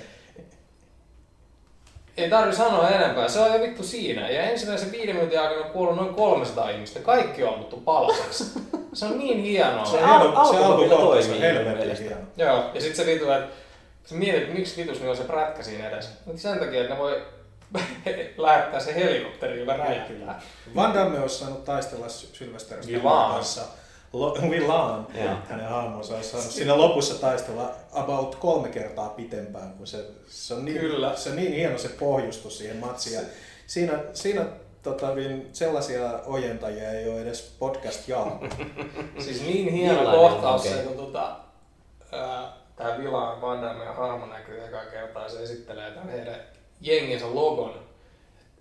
Ei 2.21 2.29
tarvi 2.29 2.55
sanoa 2.55 2.89
enempää, 2.89 3.27
se 3.27 3.39
on 3.39 3.53
jo 3.53 3.61
vittu 3.61 3.83
siinä. 3.83 4.29
Ja 4.29 4.41
ensimmäisen 4.43 4.91
viiden 4.91 5.15
minuutin 5.15 5.39
aikana 5.39 5.65
on 5.65 5.71
kuollut 5.71 5.95
noin 5.95 6.13
300 6.15 6.69
ihmistä. 6.69 6.99
Kaikki 6.99 7.43
on 7.43 7.53
ammuttu 7.53 7.77
palaseksi. 7.77 8.43
Se 8.93 9.05
on 9.05 9.17
niin 9.19 9.43
hienoa. 9.43 9.85
Se, 9.85 9.99
Al- 10.01 10.21
alku, 10.35 10.53
se 10.53 10.63
alkukohtaus 10.65 11.01
on 11.01 11.07
toimii 11.07 11.27
mun 11.29 11.41
helvetin 11.41 11.97
hieno. 11.97 12.21
Joo, 12.37 12.63
ja 12.73 12.81
sitten 12.81 13.05
se 13.05 13.11
vitu, 13.11 13.31
että 13.31 13.55
sä 14.05 14.15
mietit, 14.15 14.41
että 14.43 14.53
miksi 14.53 14.81
vitus 14.81 14.99
niin 14.99 15.09
on 15.09 15.17
se 15.17 15.23
prätkä 15.23 15.63
siinä 15.63 15.89
edessä. 15.89 16.09
Mutta 16.25 16.41
sen 16.41 16.59
takia, 16.59 16.81
että 16.81 16.93
ne 16.93 16.99
voi 16.99 17.21
lähettää 18.37 18.79
se 18.79 18.95
helikopteri, 18.95 19.59
joka 19.59 19.77
räjähtää. 19.77 20.41
Van 20.75 20.93
Damme 20.93 21.19
olisi 21.19 21.35
saanut 21.37 21.65
taistella 21.65 22.09
Sy- 22.09 22.27
Sylvester 22.33 22.77
Stallone 22.83 22.97
Villaan. 23.03 23.33
kanssa. 23.33 23.61
Villaan, 24.49 25.07
Joo. 25.23 25.35
hänen 25.49 25.69
hahmonsa 25.69 26.15
olisi 26.15 26.29
saanut 26.29 26.51
siinä 26.51 26.77
lopussa 26.77 27.21
taistella 27.21 27.71
about 27.91 28.35
kolme 28.35 28.69
kertaa 28.69 29.09
pitempään, 29.09 29.73
kun 29.73 29.87
se, 29.87 30.05
se, 30.27 30.53
on, 30.53 30.65
niin, 30.65 30.79
Kyllä. 30.79 31.15
se 31.15 31.29
on 31.29 31.35
niin 31.35 31.53
hieno 31.53 31.77
se 31.77 31.89
pohjustus 31.89 32.57
siihen 32.57 32.77
matsiin. 32.77 33.15
Ja 33.15 33.21
Siinä, 33.67 33.99
siinä 34.13 34.45
tota, 34.83 35.15
niin 35.15 35.49
sellaisia 35.53 36.19
ojentajia 36.25 36.91
ei 36.91 37.09
ole 37.09 37.21
edes 37.21 37.55
podcast 37.59 38.07
jaa. 38.07 38.39
Siis 39.23 39.41
niin 39.41 39.73
hieno 39.73 40.11
kohtaus 40.11 40.61
on, 40.61 40.67
se, 40.67 40.73
okei. 40.73 40.85
kun 40.87 41.05
tota, 41.05 41.35
ää, 42.11 42.53
tää 42.75 42.97
Vilaan 42.97 43.41
Van 43.41 43.61
Damme 43.61 43.85
ja 43.85 43.93
hahmo 43.93 44.25
näkyy 44.25 44.65
eka 44.65 44.85
kertaa, 44.85 45.29
se 45.29 45.43
esittelee 45.43 45.91
tämän 45.91 46.09
heidän 46.09 46.35
jenginsä 46.81 47.35
logon. 47.35 47.73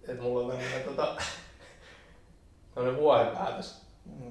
Että 0.08 0.22
mulla 0.22 0.44
on 0.44 0.50
tämmönen 0.50 0.82
tota, 0.84 1.16
vuohenpäätös. 3.00 3.80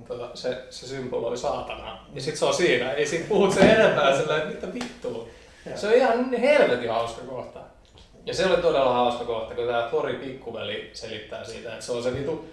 Tota, 0.10 0.30
se, 0.34 0.58
se 0.70 0.88
symboloi 0.88 1.38
saatanaa. 1.38 2.06
Ja 2.14 2.22
sit 2.22 2.36
se 2.36 2.46
on 2.46 2.54
siinä, 2.54 2.92
ei 2.92 3.08
siitä 3.08 3.26
puhut 3.30 3.54
sen 3.54 3.70
enempää 3.70 4.18
sillä, 4.18 4.38
että 4.38 4.50
mitä 4.50 4.74
vittua. 4.74 5.28
Se 5.76 5.88
on 5.88 5.94
ihan 5.94 6.34
helvetin 6.34 6.90
hauska 6.90 7.22
kohta. 7.22 7.60
Ja 8.26 8.34
se 8.34 8.46
oli 8.46 8.58
todella 8.58 8.94
hauska 8.94 9.26
kohta, 9.26 9.56
kun 9.56 9.68
tää 9.68 9.90
Tori 9.90 10.14
pikkuveli 10.14 10.90
selittää 10.94 11.44
siitä, 11.44 11.74
että 11.74 11.86
se 11.86 11.92
on 11.92 12.04
se 12.04 12.14
vitu 12.14 12.46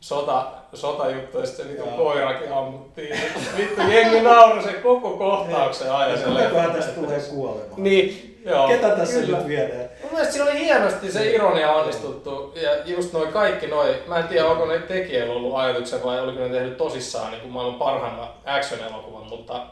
sota, 0.00 0.46
sotajuttu 0.74 1.38
ja 1.38 1.46
sitten 1.46 1.66
se 1.66 1.72
vitu 1.72 1.84
koirakin 1.84 2.52
ammuttiin. 2.52 3.16
Vittu 3.56 3.80
jengi 3.80 4.20
nauroi 4.20 4.62
sen 4.62 4.82
koko 4.82 5.10
kohtauksen 5.10 5.92
aina. 5.92 6.22
Kuinkahan 6.22 6.72
tästä 6.72 6.92
tulee 6.92 7.20
kuolema? 7.20 7.74
Niin, 7.76 8.40
joo. 8.44 8.68
Ketä 8.68 8.96
tässä 8.96 9.20
Kyllä. 9.20 9.38
nyt 9.38 9.48
viedään? 9.48 9.88
Mun 10.12 10.18
mielestä 10.18 10.32
siinä 10.32 10.50
oli 10.50 10.58
hienosti 10.58 11.12
se 11.12 11.30
ironia 11.30 11.72
onnistuttu 11.72 12.52
ja 12.62 12.84
just 12.84 13.12
noin 13.12 13.32
kaikki 13.32 13.66
noin, 13.66 13.96
mä 14.06 14.18
en 14.18 14.28
tiedä 14.28 14.46
onko 14.46 14.66
ne 14.66 14.78
tekijöillä 14.78 15.34
ollut 15.34 15.56
ajatuksen 15.56 16.02
vai 16.02 16.20
oliko 16.20 16.40
ne 16.40 16.48
tehnyt 16.48 16.76
tosissaan 16.76 17.30
niin 17.30 17.40
kuin 17.40 17.52
maailman 17.52 17.78
parhaimman 17.78 18.34
action-elokuvan, 18.44 19.28
mutta 19.28 19.66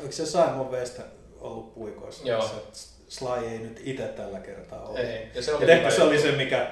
Onko 0.00 0.12
se 0.12 0.26
Simon 0.26 0.70
West 0.70 1.00
ollut 1.40 1.74
puikoissa? 1.74 2.28
Joo. 2.28 2.42
Se 2.42 2.88
Sly 3.08 3.46
ei 3.52 3.58
nyt 3.58 3.80
itse 3.84 4.02
tällä 4.02 4.40
kertaa 4.40 4.86
ole. 4.86 5.00
ei. 5.00 5.28
Ja 5.34 5.42
se 5.42 5.54
oli 5.54 5.70
Ja 5.70 5.90
se 5.90 6.02
oli 6.02 6.18
se, 6.18 6.32
mikä 6.32 6.70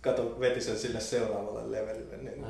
kato, 0.00 0.40
veti 0.40 0.60
sen 0.60 0.78
sille 0.78 1.00
seuraavalle 1.00 1.72
levelille. 1.72 2.16
Niin. 2.16 2.46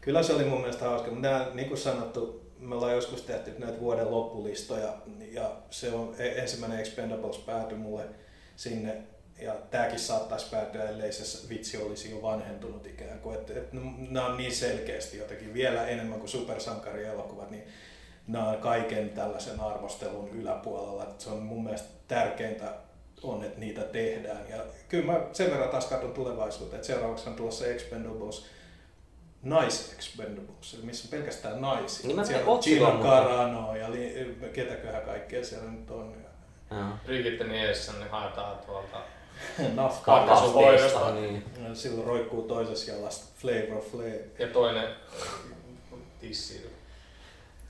Kyllä 0.00 0.22
se 0.22 0.32
oli 0.32 0.44
mun 0.44 0.60
mielestä 0.60 0.84
hauska, 0.84 1.10
mutta 1.10 1.28
nämä, 1.28 1.46
niin 1.54 1.68
kuin 1.68 1.78
sanottu, 1.78 2.42
me 2.58 2.74
ollaan 2.74 2.94
joskus 2.94 3.22
tehty 3.22 3.54
näitä 3.58 3.80
vuoden 3.80 4.10
loppulistoja 4.10 4.94
ja 5.32 5.50
se 5.70 5.92
on 5.92 6.14
e- 6.18 6.40
ensimmäinen 6.40 6.80
Expendables 6.80 7.38
päätyi 7.38 7.78
mulle 7.78 8.04
sinne 8.56 8.96
ja 9.42 9.54
tämäkin 9.70 9.98
saattaisi 9.98 10.50
päätyä, 10.50 10.88
ellei 10.88 11.12
se 11.12 11.48
vitsi 11.48 11.82
olisi 11.82 12.10
jo 12.10 12.22
vanhentunut 12.22 12.86
ikään 12.86 13.20
kuin. 13.20 13.38
Että, 13.38 13.52
että 13.52 13.76
nämä 14.10 14.26
on 14.26 14.36
niin 14.36 14.54
selkeästi 14.54 15.18
jotenkin 15.18 15.54
vielä 15.54 15.86
enemmän 15.86 16.18
kuin 16.18 16.30
supersankarielokuvat, 16.30 17.50
niin 17.50 17.64
nämä 18.26 18.48
on 18.48 18.56
kaiken 18.56 19.10
tällaisen 19.10 19.60
arvostelun 19.60 20.28
yläpuolella. 20.28 21.02
Että 21.02 21.24
se 21.24 21.30
on 21.30 21.42
mun 21.42 21.64
mielestä 21.64 21.88
tärkeintä 22.08 22.74
on, 23.22 23.44
että 23.44 23.60
niitä 23.60 23.82
tehdään. 23.82 24.48
Ja 24.48 24.64
kyllä 24.88 25.12
mä 25.12 25.20
sen 25.32 25.50
verran 25.50 25.68
taas 25.68 25.86
katson 25.86 26.12
tulevaisuuteen, 26.12 26.76
että 26.76 26.86
seuraavaksi 26.86 27.28
on 27.28 27.36
tulossa 27.36 27.66
Expendables 27.66 28.46
Nice 29.42 29.94
Expendables, 29.94 30.82
missä 30.82 31.06
on 31.06 31.10
pelkästään 31.10 31.60
naisia. 31.60 32.06
Niin 32.06 32.26
siellä 32.26 32.46
on 32.46 32.60
Gina 32.62 33.02
Carano 33.02 33.76
ja 33.76 33.92
li, 33.92 34.36
ketäköhän 34.52 35.02
kaikkea 35.02 35.44
siellä 35.44 35.70
nyt 35.70 35.90
on. 35.90 36.16
Brigitte 37.04 37.44
Nielsen 37.44 38.00
niin 38.00 38.10
haetaan 38.10 38.58
tuolta. 38.66 39.02
Nafka. 39.74 40.12
Kakkosvoimasta. 40.12 40.98
Kakkosvoimasta, 40.98 41.60
niin. 41.60 41.76
Silloin 41.76 42.06
roikkuu 42.06 42.42
toisessa 42.42 42.92
jalassa 42.92 43.24
Flavor 43.36 43.78
of 43.78 43.90
Flav. 43.90 44.12
Ja 44.38 44.46
toinen 44.46 44.88
tissi. 46.20 46.70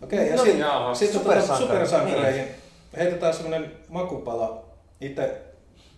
Okei, 0.03 0.29
ja 0.29 0.37
No 0.37 0.43
sitten 0.43 0.61
jaaha, 0.61 0.95
sit 0.95 1.13
supersankareihin 1.13 2.49
heitetään 2.97 3.35
semmoinen 3.35 3.73
makupala. 3.89 4.65
Itse 5.01 5.43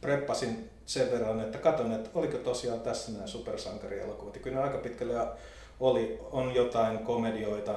preppasin 0.01 0.71
sen 0.87 1.11
verran, 1.11 1.41
että 1.41 1.59
katon, 1.59 1.93
että 1.93 2.11
oliko 2.15 2.39
tosiaan 2.39 2.81
tässä 2.81 3.13
nämä 3.13 3.27
supersankarielokuvat. 3.27 4.35
Ja 4.35 4.41
kyllä 4.41 4.57
ne 4.57 4.63
aika 4.63 4.79
pitkälle 4.79 5.15
oli, 5.81 6.21
on 6.33 6.55
jotain 6.55 6.99
komedioita, 6.99 7.73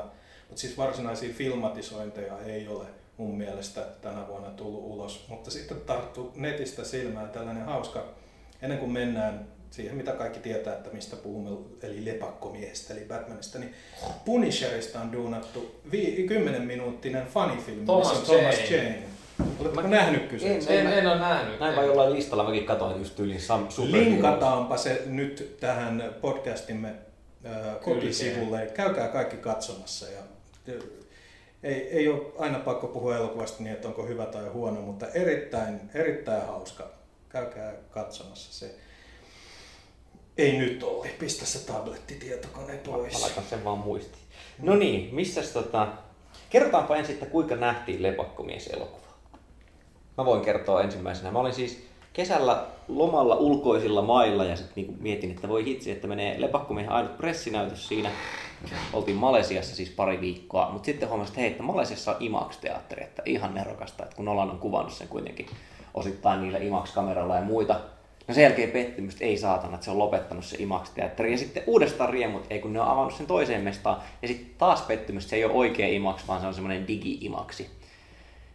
mutta 0.48 0.62
siis 0.62 0.78
varsinaisia 0.78 1.34
filmatisointeja 1.34 2.34
ei 2.46 2.68
ole 2.68 2.86
mun 3.18 3.38
mielestä 3.38 3.82
tänä 4.02 4.28
vuonna 4.28 4.50
tullut 4.50 4.84
ulos. 4.84 5.26
Mutta 5.28 5.52
sitten 5.52 5.82
tarttu 5.82 6.32
netistä 6.36 6.84
silmään 6.84 7.30
tällainen 7.30 7.66
hauska, 7.66 8.06
ennen 8.62 8.80
kuin 8.80 8.92
mennään 8.92 9.48
siihen, 9.72 9.96
mitä 9.96 10.12
kaikki 10.12 10.40
tietää, 10.40 10.74
että 10.74 10.90
mistä 10.94 11.16
puhumme, 11.16 11.50
eli 11.84 12.06
lepakkomiehestä, 12.06 12.94
eli 12.94 13.06
Batmanista, 13.06 13.60
niin 13.60 13.74
Punisherista 14.26 15.00
on 15.00 15.12
duunattu 15.12 15.82
vi- 15.92 16.26
10 16.28 16.62
minuuttinen 16.62 17.28
funny-filmi, 17.28 17.86
Thomas 17.86 18.20
missä 18.20 18.34
on 18.34 18.40
Thomas 18.40 18.72
Jane. 18.72 18.84
Jane. 18.84 19.04
Oletko 19.60 19.82
nähnyt 19.82 20.28
kyseisen? 20.28 20.80
En, 20.80 20.94
en 20.94 21.08
ole 21.08 21.20
nähnyt. 21.20 21.60
Näin 21.60 21.76
vaan 21.76 21.88
jollain 21.88 22.14
listalla 22.14 22.44
mäkin 22.44 22.66
katsoin 22.66 23.00
just 23.00 23.16
tyyliin 23.16 23.42
Sam 23.42 23.70
Super 23.70 24.00
Linkataanpa 24.00 24.78
se 24.78 25.02
nyt 25.06 25.58
tähän 25.60 26.16
podcastimme 26.22 26.96
ää, 27.44 27.76
kotisivulle. 27.76 28.72
Käykää 28.74 29.08
kaikki 29.08 29.38
katsomassa. 29.38 30.06
Ja, 30.06 30.22
ja, 30.68 30.74
ei, 31.64 31.90
ei 31.90 32.08
ole 32.08 32.22
aina 32.40 32.60
pakko 32.60 32.88
puhua 32.88 33.18
elokuvasta 33.18 33.64
niin, 33.64 33.74
että 33.74 33.88
onko 33.88 34.06
hyvä 34.06 34.26
tai 34.26 34.48
huono, 34.48 34.82
mutta 34.82 35.08
erittäin, 35.08 35.80
erittäin 35.94 36.48
hauska. 36.48 36.88
Käykää 37.30 37.74
katsomassa 37.92 38.54
se. 38.54 38.76
Ei 40.38 40.58
nyt 40.58 40.84
ole. 40.84 41.10
Pistä 41.20 41.46
se 41.46 41.66
tablettitietokone 41.66 42.74
Mä 42.74 42.80
pois. 42.86 43.22
laitan 43.22 43.44
sen 43.44 43.64
vaan 43.64 43.78
muistiin. 43.78 44.24
No 44.62 44.76
niin, 44.76 45.16
missäs 45.16 45.50
tota... 45.50 45.88
Kerrotaanpa 46.50 46.96
ensin, 46.96 47.14
että 47.14 47.26
kuinka 47.26 47.56
nähtiin 47.56 48.04
Lepakkomies-elokuva. 48.04 49.08
Mä 50.18 50.26
voin 50.26 50.42
kertoa 50.42 50.82
ensimmäisenä. 50.84 51.32
Mä 51.32 51.40
olin 51.40 51.54
siis 51.54 51.88
kesällä 52.14 52.66
lomalla 52.88 53.36
ulkoisilla 53.36 54.02
mailla 54.02 54.46
ja 54.46 54.56
sitten 54.56 54.74
niinku 54.76 54.94
mietin, 55.00 55.32
että 55.32 55.50
voi 55.50 55.66
hitsi, 55.66 55.92
että 55.92 56.08
menee 56.08 56.42
Lepakkomiehen 56.42 56.92
ainut 56.92 57.18
pressinäytös 57.18 57.88
siinä. 57.88 58.12
Oltiin 58.94 59.18
Malesiassa 59.18 59.76
siis 59.76 59.90
pari 59.90 60.22
viikkoa, 60.22 60.70
mutta 60.72 60.86
sitten 60.86 61.10
huomasin, 61.10 61.32
että 61.32 61.42
hei, 61.42 61.52
että 61.52 61.64
Malesiassa 61.64 62.12
on 62.12 62.18
IMAX-teatteri, 62.20 63.04
että 63.04 63.22
ihan 63.26 63.56
nerokasta, 63.56 64.04
että 64.04 64.16
kun 64.16 64.26
Nolan 64.26 64.52
on 64.52 64.60
kuvannut 64.60 64.94
sen 64.94 65.08
kuitenkin 65.08 65.46
osittain 65.94 66.42
niillä 66.42 66.58
IMAX-kameralla 66.58 67.36
ja 67.36 67.42
muita. 67.42 67.80
No 68.28 68.34
sen 68.34 68.44
jälkeen 68.44 68.72
pettymys, 68.72 69.14
että 69.14 69.26
ei 69.26 69.38
saatana, 69.38 69.74
että 69.74 69.86
se 69.86 69.92
on 69.92 70.00
lopettanut 70.00 70.46
se 70.46 70.58
IMAX-teatteri. 70.58 71.32
Ja 71.32 71.38
sitten 71.38 71.64
uudestaan 71.68 72.10
riemut, 72.10 72.46
ei 72.50 72.60
kun 72.60 72.74
ne 72.74 72.82
on 72.82 72.88
avannut 72.88 73.14
sen 73.16 73.28
toiseen 73.28 73.62
mestaan. 73.62 74.02
Ja 74.22 74.28
sitten 74.28 74.56
taas 74.58 74.82
pettymys, 74.82 75.24
että 75.24 75.30
se 75.30 75.36
ei 75.36 75.46
ole 75.46 75.54
oikea 75.54 75.88
IMAX, 75.88 76.28
vaan 76.28 76.42
se 76.42 76.48
on 76.48 76.54
semmoinen 76.54 76.88
digi-IMAXi 76.88 77.68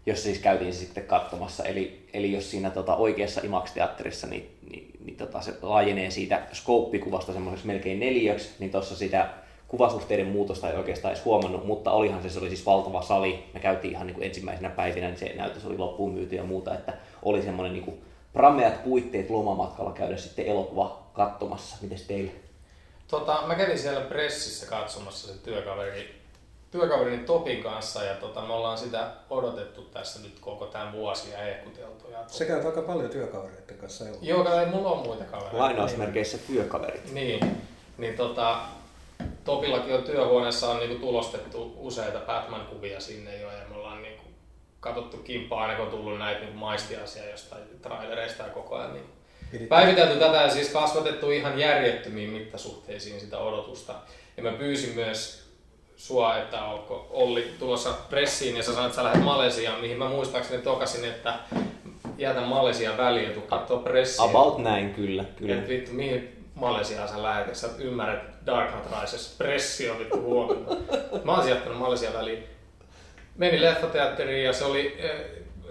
jos 0.06 0.22
siis 0.22 0.38
käytiin 0.38 0.74
sitten 0.74 1.04
katsomassa. 1.04 1.64
Eli, 1.64 2.06
eli 2.12 2.32
jos 2.32 2.50
siinä 2.50 2.70
tota, 2.70 2.96
oikeassa 2.96 3.40
IMAX-teatterissa 3.40 4.26
niin, 4.26 4.50
niin, 4.70 4.90
niin 5.04 5.16
tota, 5.16 5.40
se 5.40 5.54
laajenee 5.62 6.10
siitä 6.10 6.42
skouppikuvasta 6.52 7.32
semmoiseksi 7.32 7.66
melkein 7.66 8.00
neliöksi, 8.00 8.50
niin 8.58 8.70
tuossa 8.70 8.96
sitä 8.96 9.28
kuvasuhteiden 9.72 10.26
muutosta 10.26 10.70
ei 10.70 10.76
oikeastaan 10.76 11.14
edes 11.14 11.24
huomannut, 11.24 11.66
mutta 11.66 11.90
olihan 11.90 12.22
se, 12.22 12.30
se 12.30 12.38
oli 12.38 12.48
siis 12.48 12.66
valtava 12.66 13.02
sali. 13.02 13.44
Me 13.54 13.60
käytiin 13.60 13.94
ihan 13.94 14.06
niin 14.06 14.14
kuin 14.14 14.26
ensimmäisenä 14.26 14.70
päivinä, 14.70 15.06
niin 15.06 15.18
se 15.18 15.32
näytös 15.36 15.66
oli 15.66 15.78
loppuun 15.78 16.14
myyty 16.14 16.36
ja 16.36 16.44
muuta, 16.44 16.74
että 16.74 16.92
oli 17.22 17.42
semmoinen 17.42 17.72
niin 17.72 17.84
kuin 17.84 18.02
prameat 18.32 18.84
puitteet 18.84 19.30
lomamatkalla 19.30 19.92
käydä 19.92 20.16
sitten 20.16 20.46
elokuva 20.46 21.02
katsomassa. 21.12 21.76
Mites 21.80 22.02
teille? 22.02 22.30
Tota, 23.08 23.42
mä 23.46 23.54
kävin 23.54 23.78
siellä 23.78 24.00
pressissä 24.00 24.66
katsomassa 24.66 25.32
se 25.32 25.38
työkaveri, 25.42 26.14
työkaverini 26.70 27.24
Topin 27.24 27.62
kanssa 27.62 28.04
ja 28.04 28.14
tota, 28.14 28.40
me 28.42 28.52
ollaan 28.52 28.78
sitä 28.78 29.10
odotettu 29.30 29.82
tässä 29.82 30.20
nyt 30.20 30.38
koko 30.40 30.66
tämän 30.66 30.92
vuosi 30.92 31.30
ja 31.30 31.38
ehkuteltu. 31.38 32.10
Ja 32.10 32.18
Se 32.26 32.44
käyt 32.44 32.64
aika 32.64 32.82
paljon 32.82 33.10
työkavereiden 33.10 33.78
kanssa 33.78 34.04
elokuvaa. 34.04 34.28
Joo, 34.28 34.60
ei 34.60 34.66
mulla 34.66 34.90
ole 34.90 35.02
muita 35.06 35.24
kavereita. 35.24 35.58
Lainausmerkeissä 35.58 36.38
työkaverit. 36.38 37.12
Niin, 37.12 37.62
niin 37.98 38.16
tota, 38.16 38.58
Topillakin 39.44 39.94
on 39.94 40.02
työhuoneessa 40.02 40.70
on 40.70 40.78
niinku 40.78 41.06
tulostettu 41.06 41.74
useita 41.76 42.18
Batman-kuvia 42.18 43.00
sinne 43.00 43.36
jo 43.36 43.50
ja 43.50 43.64
me 43.68 43.76
ollaan 43.76 44.02
niinku 44.02 44.24
katsottu 44.80 45.16
kimppaa 45.16 45.62
aina 45.62 45.74
kun 45.74 45.84
on 45.84 45.90
tullut 45.90 46.18
näitä 46.18 46.40
niinku 46.40 46.58
maistiasia 46.58 47.30
jostain 47.30 47.62
trailereista 47.82 48.42
ja 48.42 48.48
koko 48.48 48.74
ajan 48.76 48.92
niin 48.92 49.06
Pidit- 49.54 49.66
Päivitelty 49.66 50.18
tätä 50.18 50.36
ja 50.36 50.50
siis 50.50 50.68
kasvatettu 50.68 51.30
ihan 51.30 51.58
järjettömiin 51.58 52.30
mittasuhteisiin 52.30 53.20
sitä 53.20 53.38
odotusta. 53.38 53.94
Ja 54.36 54.42
mä 54.42 54.52
pyysin 54.52 54.94
myös 54.94 55.42
sua, 55.96 56.36
että 56.36 56.64
onko 56.64 57.06
Olli 57.10 57.52
tulossa 57.58 57.94
pressiin 58.10 58.56
ja 58.56 58.62
sä 58.62 58.72
sanoit, 58.72 58.86
että 58.86 58.96
sä 58.96 59.04
lähdet 59.04 59.24
Malesiaan, 59.24 59.80
mihin 59.80 59.98
mä 59.98 60.08
muistaakseni 60.08 60.62
tokasin, 60.62 61.04
että 61.04 61.34
jätän 62.18 62.48
Malesian 62.48 62.96
väliin 62.96 63.28
ja 63.28 63.34
tuu 63.68 63.78
pressiä. 63.78 64.24
About 64.24 64.58
näin, 64.58 64.94
kyllä. 64.94 65.24
kyllä. 65.36 65.54
Et 65.54 65.68
vittu, 65.68 65.92
mihin 65.92 66.46
Malesiaan 66.54 67.08
sä 67.08 67.22
lähet, 67.22 67.46
että 67.46 67.58
sä 67.58 67.68
ymmärrät 67.78 68.31
Dark 68.46 68.70
Knight 68.70 69.00
Rises, 69.00 69.34
pressi 69.38 69.90
on 69.90 69.98
vittu 69.98 70.20
huomenna. 70.20 70.76
Mä 71.24 71.36
oon 71.36 71.48
jättänyt 71.48 71.78
Malesian 71.78 72.12
väliin. 72.12 72.44
Menin 73.36 73.62
leffateatteriin 73.62 74.44
ja 74.44 74.52
se 74.52 74.64
oli 74.64 74.96
eh, 74.98 75.20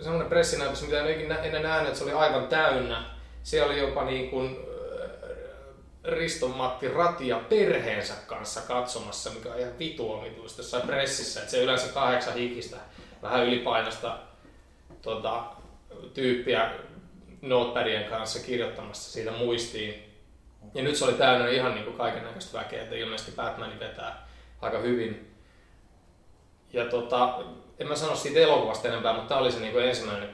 semmoinen 0.01 0.29
pressinäytös, 0.29 0.81
mitä 0.81 1.03
en 1.03 1.11
ikinä 1.11 1.35
ennen 1.35 1.63
nähnyt, 1.63 1.87
että 1.87 1.97
se 1.99 2.03
oli 2.03 2.13
aivan 2.13 2.47
täynnä. 2.47 3.03
Siellä 3.43 3.71
oli 3.71 3.79
jopa 3.79 4.05
niin 4.05 4.29
kuin 4.29 4.45
eh, 4.49 5.09
Riston 6.03 6.57
Matti 6.57 6.87
Ratia 6.87 7.41
perheensä 7.49 8.13
kanssa 8.27 8.61
katsomassa, 8.61 9.29
mikä 9.29 9.49
on 9.49 9.59
ihan 9.59 9.79
vitu 9.79 10.11
omituista 10.11 10.61
jossain 10.61 10.87
pressissä. 10.87 11.39
Että 11.39 11.51
se 11.51 11.63
yleensä 11.63 11.93
kahdeksan 11.93 12.33
hikistä, 12.33 12.77
vähän 13.21 13.45
ylipainosta 13.45 14.17
tota, 15.01 15.43
tyyppiä 16.13 16.71
notepadien 17.41 18.09
kanssa 18.09 18.39
kirjoittamassa 18.39 19.11
siitä 19.11 19.31
muistiin. 19.31 20.10
Ja 20.73 20.83
nyt 20.83 20.95
se 20.95 21.05
oli 21.05 21.13
täynnä 21.13 21.49
ihan 21.49 21.73
niin 21.73 21.83
kuin 21.85 21.97
kaiken 21.97 22.23
näköistä 22.23 22.57
väkeä, 22.57 22.81
että 22.81 22.95
ilmeisesti 22.95 23.31
Batman 23.31 23.79
vetää 23.79 24.27
aika 24.61 24.79
hyvin. 24.79 25.31
Ja 26.73 26.85
tota, 26.85 27.39
en 27.79 27.87
mä 27.87 27.95
sano 27.95 28.15
siitä 28.15 28.39
elokuvasta 28.39 28.87
enempää, 28.87 29.13
mutta 29.13 29.27
tämä 29.29 29.41
oli 29.41 29.51
se 29.51 29.59
niin 29.59 29.71
kuin 29.71 29.85
ensimmäinen 29.85 30.29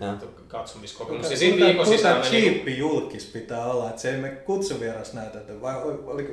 Joo. 0.00 0.14
katsomiskokemus. 0.48 1.30
Ja 1.30 1.36
siinä 1.36 1.56
viikon 1.56 1.86
kuinka 1.86 1.96
sisällä 1.96 2.24
meni... 2.24 2.42
cheappi 2.42 2.78
julkis 2.78 3.26
pitää 3.26 3.66
olla, 3.66 3.88
että 3.88 4.02
se 4.02 4.14
ei 4.14 4.20
mene 4.20 4.36
kutsuvierasnäytäntöön, 4.36 5.62
vai 5.62 5.74
ol- 5.82 6.02
oliko... 6.06 6.32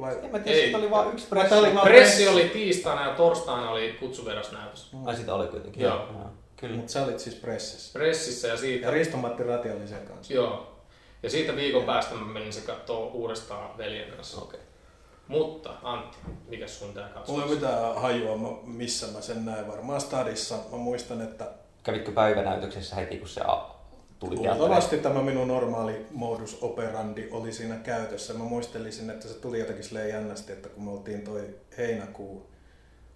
Vai... 0.00 0.18
En 0.22 0.30
mä 0.30 0.38
tiedä, 0.38 0.58
Ei. 0.58 0.62
siitä 0.64 0.78
oli 0.78 0.90
vaan 0.90 1.12
yksi 1.12 1.26
Vai 1.30 1.40
pressi. 1.40 1.54
oli 1.54 1.74
vaan 1.74 1.86
Pressi 1.86 2.24
pressi. 2.24 2.28
oli 2.28 2.48
tiistaina 2.48 3.08
ja 3.08 3.14
torstaina 3.14 3.70
oli 3.70 3.96
kutsuverasnäytös. 4.00 4.90
Ai 5.04 5.16
sitä 5.16 5.34
oli 5.34 5.46
kuitenkin. 5.46 5.82
Joo. 5.82 5.94
Joo. 5.94 6.30
Kyllä. 6.56 6.76
Mutta 6.76 6.92
sä 6.92 7.04
olit 7.04 7.18
siis 7.18 7.34
pressissä. 7.36 7.98
Pressissä 7.98 8.48
ja 8.48 8.56
siitä... 8.56 8.86
Ja 8.86 8.92
Risto-Matti 8.92 9.42
Rati 9.42 9.70
oli 9.70 9.88
sen 9.88 10.06
kanssa. 10.06 10.32
Joo. 10.32 10.75
Ja 11.22 11.30
siitä 11.30 11.56
viikon 11.56 11.84
päästä 11.84 12.14
mä 12.14 12.24
menin 12.32 12.52
se 12.52 12.60
kattoo 12.60 13.06
uudestaan 13.06 13.78
veljen 13.78 14.10
kanssa. 14.10 14.40
Okei. 14.40 14.60
Mutta 15.28 15.74
Antti, 15.82 16.16
mikä 16.48 16.68
sun 16.68 16.92
tää 16.94 17.02
Mulla 17.04 17.14
katsomus? 17.18 17.42
ei 17.42 17.48
mitään 17.54 17.94
hajua, 17.96 18.36
mä- 18.36 18.56
missä 18.62 19.06
mä 19.06 19.20
sen 19.20 19.44
näin. 19.44 19.68
Varmaan 19.68 20.00
stadissa. 20.00 20.54
Mä 20.72 20.76
muistan, 20.76 21.20
että 21.22 21.52
Kävitkö 21.82 22.12
päivänäytöksessä 22.12 22.96
heti, 22.96 23.18
kun 23.18 23.28
se 23.28 23.40
tuli 24.18 24.36
luultavasti 24.36 24.98
tämä 24.98 25.22
minun 25.22 25.48
normaali 25.48 26.06
modus 26.10 26.58
operandi 26.62 27.28
oli 27.30 27.52
siinä 27.52 27.76
käytössä. 27.76 28.34
Mä 28.34 28.44
muistelisin, 28.44 29.10
että 29.10 29.28
se 29.28 29.34
tuli 29.34 29.58
jotenkin 29.58 29.84
silleen 29.84 30.08
jännästi, 30.08 30.52
että 30.52 30.68
kun 30.68 30.84
me 30.84 30.90
oltiin 30.90 31.22
toi 31.22 31.54
heinäkuu 31.78 32.50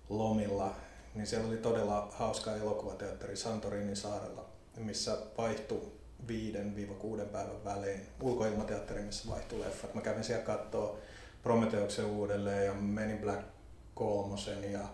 lomilla, 0.09 0.74
niin 1.14 1.26
siellä 1.26 1.48
oli 1.48 1.57
todella 1.57 2.09
hauska 2.12 2.57
elokuvateatteri 2.57 3.36
Santorinin 3.36 3.96
saarella, 3.96 4.44
missä 4.76 5.16
vaihtui 5.38 5.92
5-6 6.29 7.25
päivän 7.25 7.64
välein 7.64 8.01
ulkoilmateatteri, 8.23 9.03
missä 9.03 9.31
vaihtui 9.31 9.61
leffat. 9.61 9.95
Mä 9.95 10.01
kävin 10.01 10.25
siellä 10.25 10.45
katsoa 10.45 10.99
Prometheuksen 11.43 12.05
uudelleen 12.05 12.66
ja 12.66 12.75
Men 12.75 13.11
in 13.11 13.18
Black 13.18 13.43
kolmosen 13.95 14.73
ja 14.73 14.89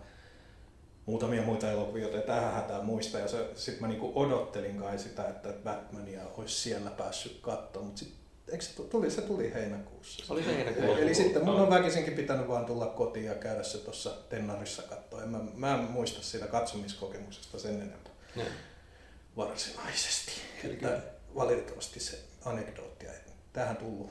muutamia 1.05 1.41
muita 1.41 1.71
elokuvia, 1.71 2.03
joita 2.03 2.17
ei 2.17 2.27
tähän 2.27 2.53
hätään 2.53 2.85
muista. 2.85 3.19
Ja 3.19 3.27
sitten 3.27 3.81
mä 3.81 3.87
niinku 3.87 4.11
odottelin 4.15 4.77
kai 4.77 4.99
sitä, 4.99 5.29
että 5.29 5.53
Batmania 5.63 6.21
olisi 6.37 6.55
siellä 6.55 6.89
päässyt 6.89 7.39
katsomaan, 7.41 7.85
mutta 7.85 7.99
sitten 7.99 8.27
Eikö 8.51 8.63
se 8.63 8.83
tuli, 8.83 9.11
se 9.11 9.21
tuli 9.21 9.53
heinäkuussa. 9.53 10.33
Oli 10.33 10.45
heinäkuussa. 10.45 10.99
Eli 10.99 11.15
sitten 11.15 11.45
mun 11.45 11.55
on 11.55 11.69
väkisinkin 11.69 12.13
pitänyt 12.13 12.47
vaan 12.47 12.65
tulla 12.65 12.85
kotiin 12.85 13.25
ja 13.25 13.35
käydä 13.35 13.63
se 13.63 13.77
tuossa 13.77 14.09
Tennarissa 14.29 14.81
katsoa. 14.81 15.23
En 15.23 15.29
mä, 15.29 15.39
mä 15.53 15.73
en 15.73 15.79
muista 15.79 16.21
siitä 16.21 16.47
katsomiskokemuksesta 16.47 17.59
sen 17.59 17.75
enempää. 17.75 18.13
Ne. 18.35 18.43
Varsinaisesti. 19.37 20.31
Että 20.63 21.01
valitettavasti 21.37 21.99
se 21.99 22.19
anekdootti 22.45 23.05
tähän 23.53 23.77
tullut. 23.77 24.09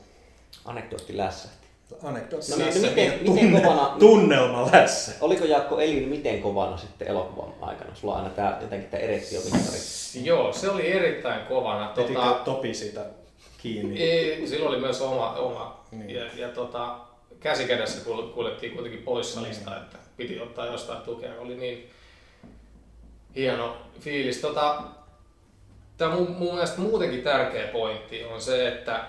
Anekdootti 0.65 1.17
lässähti. 1.17 1.67
Anekdootti 2.03 2.53
no, 2.53 2.59
lässä. 2.59 2.81
Miten, 2.81 3.21
miten 3.23 3.63
kovana, 3.63 3.97
tunnelma 3.99 4.69
lässä. 4.73 5.13
Oliko 5.21 5.45
Jaakko 5.45 5.81
Elin 5.81 6.09
miten 6.09 6.43
kovana 6.43 6.77
sitten 6.77 7.09
elokuvan 7.09 7.55
aikana? 7.61 7.95
Sulla 7.95 8.15
on 8.15 8.21
aina 8.21 8.35
tää, 8.35 8.59
jotenkin 8.61 8.91
tämä 8.91 9.03
erektiomittari. 9.03 9.79
Joo, 10.15 10.53
se 10.53 10.71
oli 10.71 10.93
erittäin 10.93 11.47
kovana. 11.47 11.89
Tota... 11.89 12.41
Topi 12.45 12.75
siitä 12.75 13.05
kiinni. 13.59 14.03
Ei, 14.03 14.49
silloin 14.49 14.69
oli 14.69 14.81
myös 14.81 15.01
oma, 15.01 15.33
oma 15.33 15.85
niin. 15.91 16.11
ja, 16.11 16.25
ja 16.37 16.49
tota, 16.49 16.99
käsikädessä 17.41 18.11
kuljettiin 18.35 18.73
kuitenkin 18.73 19.03
pois 19.03 19.35
salista, 19.35 19.71
niin. 19.71 19.83
että 19.83 19.99
piti 20.17 20.41
ottaa 20.41 20.67
jostain 20.67 21.03
tukea. 21.03 21.41
Oli 21.41 21.57
niin 21.57 21.91
hieno 23.37 23.77
fiilis. 24.01 24.39
Tota, 24.39 24.83
Tämä 25.99 26.15
mun, 26.15 26.31
mun 26.31 26.55
mielestä 26.55 26.81
muutenkin 26.81 27.23
tärkeä 27.23 27.69
pointti 27.69 28.25
on 28.25 28.41
se, 28.41 28.69
että 28.69 29.05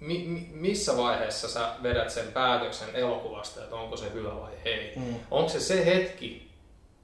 mi, 0.00 0.24
mi, 0.26 0.48
missä 0.52 0.96
vaiheessa 0.96 1.48
sä 1.48 1.68
vedät 1.82 2.10
sen 2.10 2.26
päätöksen 2.26 2.88
elokuvasta, 2.94 3.62
että 3.62 3.76
onko 3.76 3.96
se 3.96 4.12
hyvä 4.14 4.40
vai 4.40 4.52
ei. 4.64 4.92
Mm. 4.96 5.14
Onko 5.30 5.48
se 5.48 5.60
se 5.60 5.86
hetki, 5.86 6.50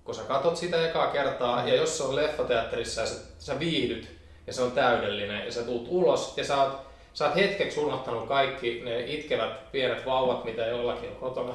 kun 0.04 0.14
sä 0.14 0.22
katot 0.22 0.56
sitä 0.56 0.88
ekaa 0.88 1.06
kertaa, 1.06 1.62
mm. 1.62 1.68
ja 1.68 1.74
jos 1.74 1.98
se 1.98 2.02
on 2.02 2.16
leffateatterissa 2.16 3.00
ja 3.00 3.06
sä, 3.06 3.20
sä 3.38 3.58
viihdyt, 3.58 4.16
ja 4.46 4.52
se 4.52 4.62
on 4.62 4.72
täydellinen 4.72 5.46
ja 5.46 5.52
sä 5.52 5.62
tuut 5.62 5.86
ulos 5.88 6.34
ja 6.36 6.44
sä 6.44 6.62
oot, 6.62 6.80
sä 7.14 7.26
oot 7.26 7.36
hetkeksi 7.36 7.80
unohtanut 7.80 8.28
kaikki 8.28 8.82
ne 8.84 9.00
itkevät 9.00 9.72
pienet 9.72 10.06
vauvat, 10.06 10.44
mitä 10.44 10.66
jollakin 10.66 11.10
on 11.10 11.16
kotona. 11.16 11.54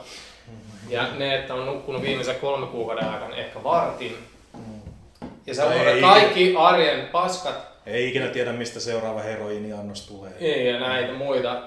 Ja 0.89 1.07
ne, 1.17 1.35
että 1.35 1.53
on 1.53 1.65
nukkunut 1.65 2.01
viimeisen 2.01 2.35
kolme 2.35 2.67
kuukauden 2.67 3.09
aikana 3.09 3.35
ehkä 3.35 3.63
vartin. 3.63 4.17
Ja 5.51 5.55
sä 5.55 5.65
unohdat 5.65 5.99
kaikki 5.99 6.55
arjen 6.57 7.07
paskat. 7.07 7.71
Ei 7.85 8.09
ikinä 8.09 8.27
tiedä, 8.27 8.53
mistä 8.53 8.79
seuraava 8.79 9.21
heroiniannos 9.21 10.07
tulee. 10.07 10.31
Ei, 10.39 10.67
ja 10.67 10.79
näitä 10.79 11.13
muita. 11.13 11.61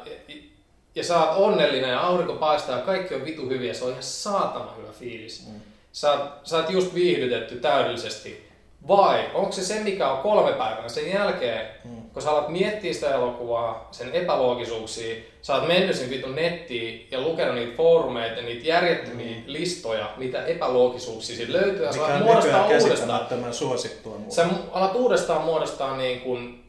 Ja 0.95 1.05
sä 1.05 1.23
oot 1.25 1.39
onnellinen 1.39 1.91
ja 1.91 2.01
aurinko 2.01 2.35
paistaa 2.35 2.79
ja 2.79 2.85
kaikki 2.85 3.15
on 3.15 3.25
vitu 3.25 3.49
hyviä. 3.49 3.75
Se 3.75 3.85
on 3.85 3.91
ihan 3.91 4.03
saatana 4.03 4.73
hyvä 4.77 4.93
fiilis. 4.93 5.47
Mm. 5.47 5.61
Sä, 5.93 6.13
oot, 6.13 6.31
sä 6.45 6.57
oot 6.57 6.71
just 6.71 6.95
viihdytetty 6.95 7.57
täydellisesti 7.57 8.44
vai 8.89 9.31
onko 9.35 9.53
se 9.53 9.65
se, 9.65 9.81
mikä 9.81 10.11
on 10.11 10.19
kolme 10.19 10.53
päivää 10.53 10.89
sen 10.89 11.11
jälkeen, 11.11 11.67
hmm. 11.85 12.11
kun 12.13 12.23
sä 12.23 12.31
alat 12.31 12.49
miettiä 12.49 12.93
sitä 12.93 13.15
elokuvaa, 13.15 13.89
sen 13.91 14.13
epäloogisuuksia, 14.13 15.17
sä 15.43 15.55
oot 15.55 15.69
mennyt 15.69 15.97
sen 15.97 16.11
vitun 16.11 16.35
nettiin 16.35 17.09
ja 17.11 17.21
lukenut 17.21 17.55
niitä 17.55 17.77
foorumeita 17.77 18.41
ja 18.41 18.47
niitä 18.47 18.69
järjettömiä 18.69 19.35
hmm. 19.35 19.43
listoja, 19.47 20.11
mitä 20.17 20.47
epäloogisuuksia 20.47 21.37
siitä 21.37 21.53
löytyy, 21.53 21.85
ja 21.85 21.93
sä 21.93 22.07
alat 22.07 22.23
muodostaa 22.23 22.67
uudestaan. 22.67 23.27
tämän 23.27 23.55
suosittua 23.55 24.17
Sä 24.29 24.47
alat 24.73 24.95
uudestaan 24.95 25.43
muodostaa 25.43 25.97
niin 25.97 26.21
kuin 26.21 26.65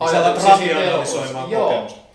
niin 0.00 0.10
sä 0.10 0.18
alat 0.18 0.44
rationalisoimaan 0.44 1.50
kokemusta. 1.50 2.05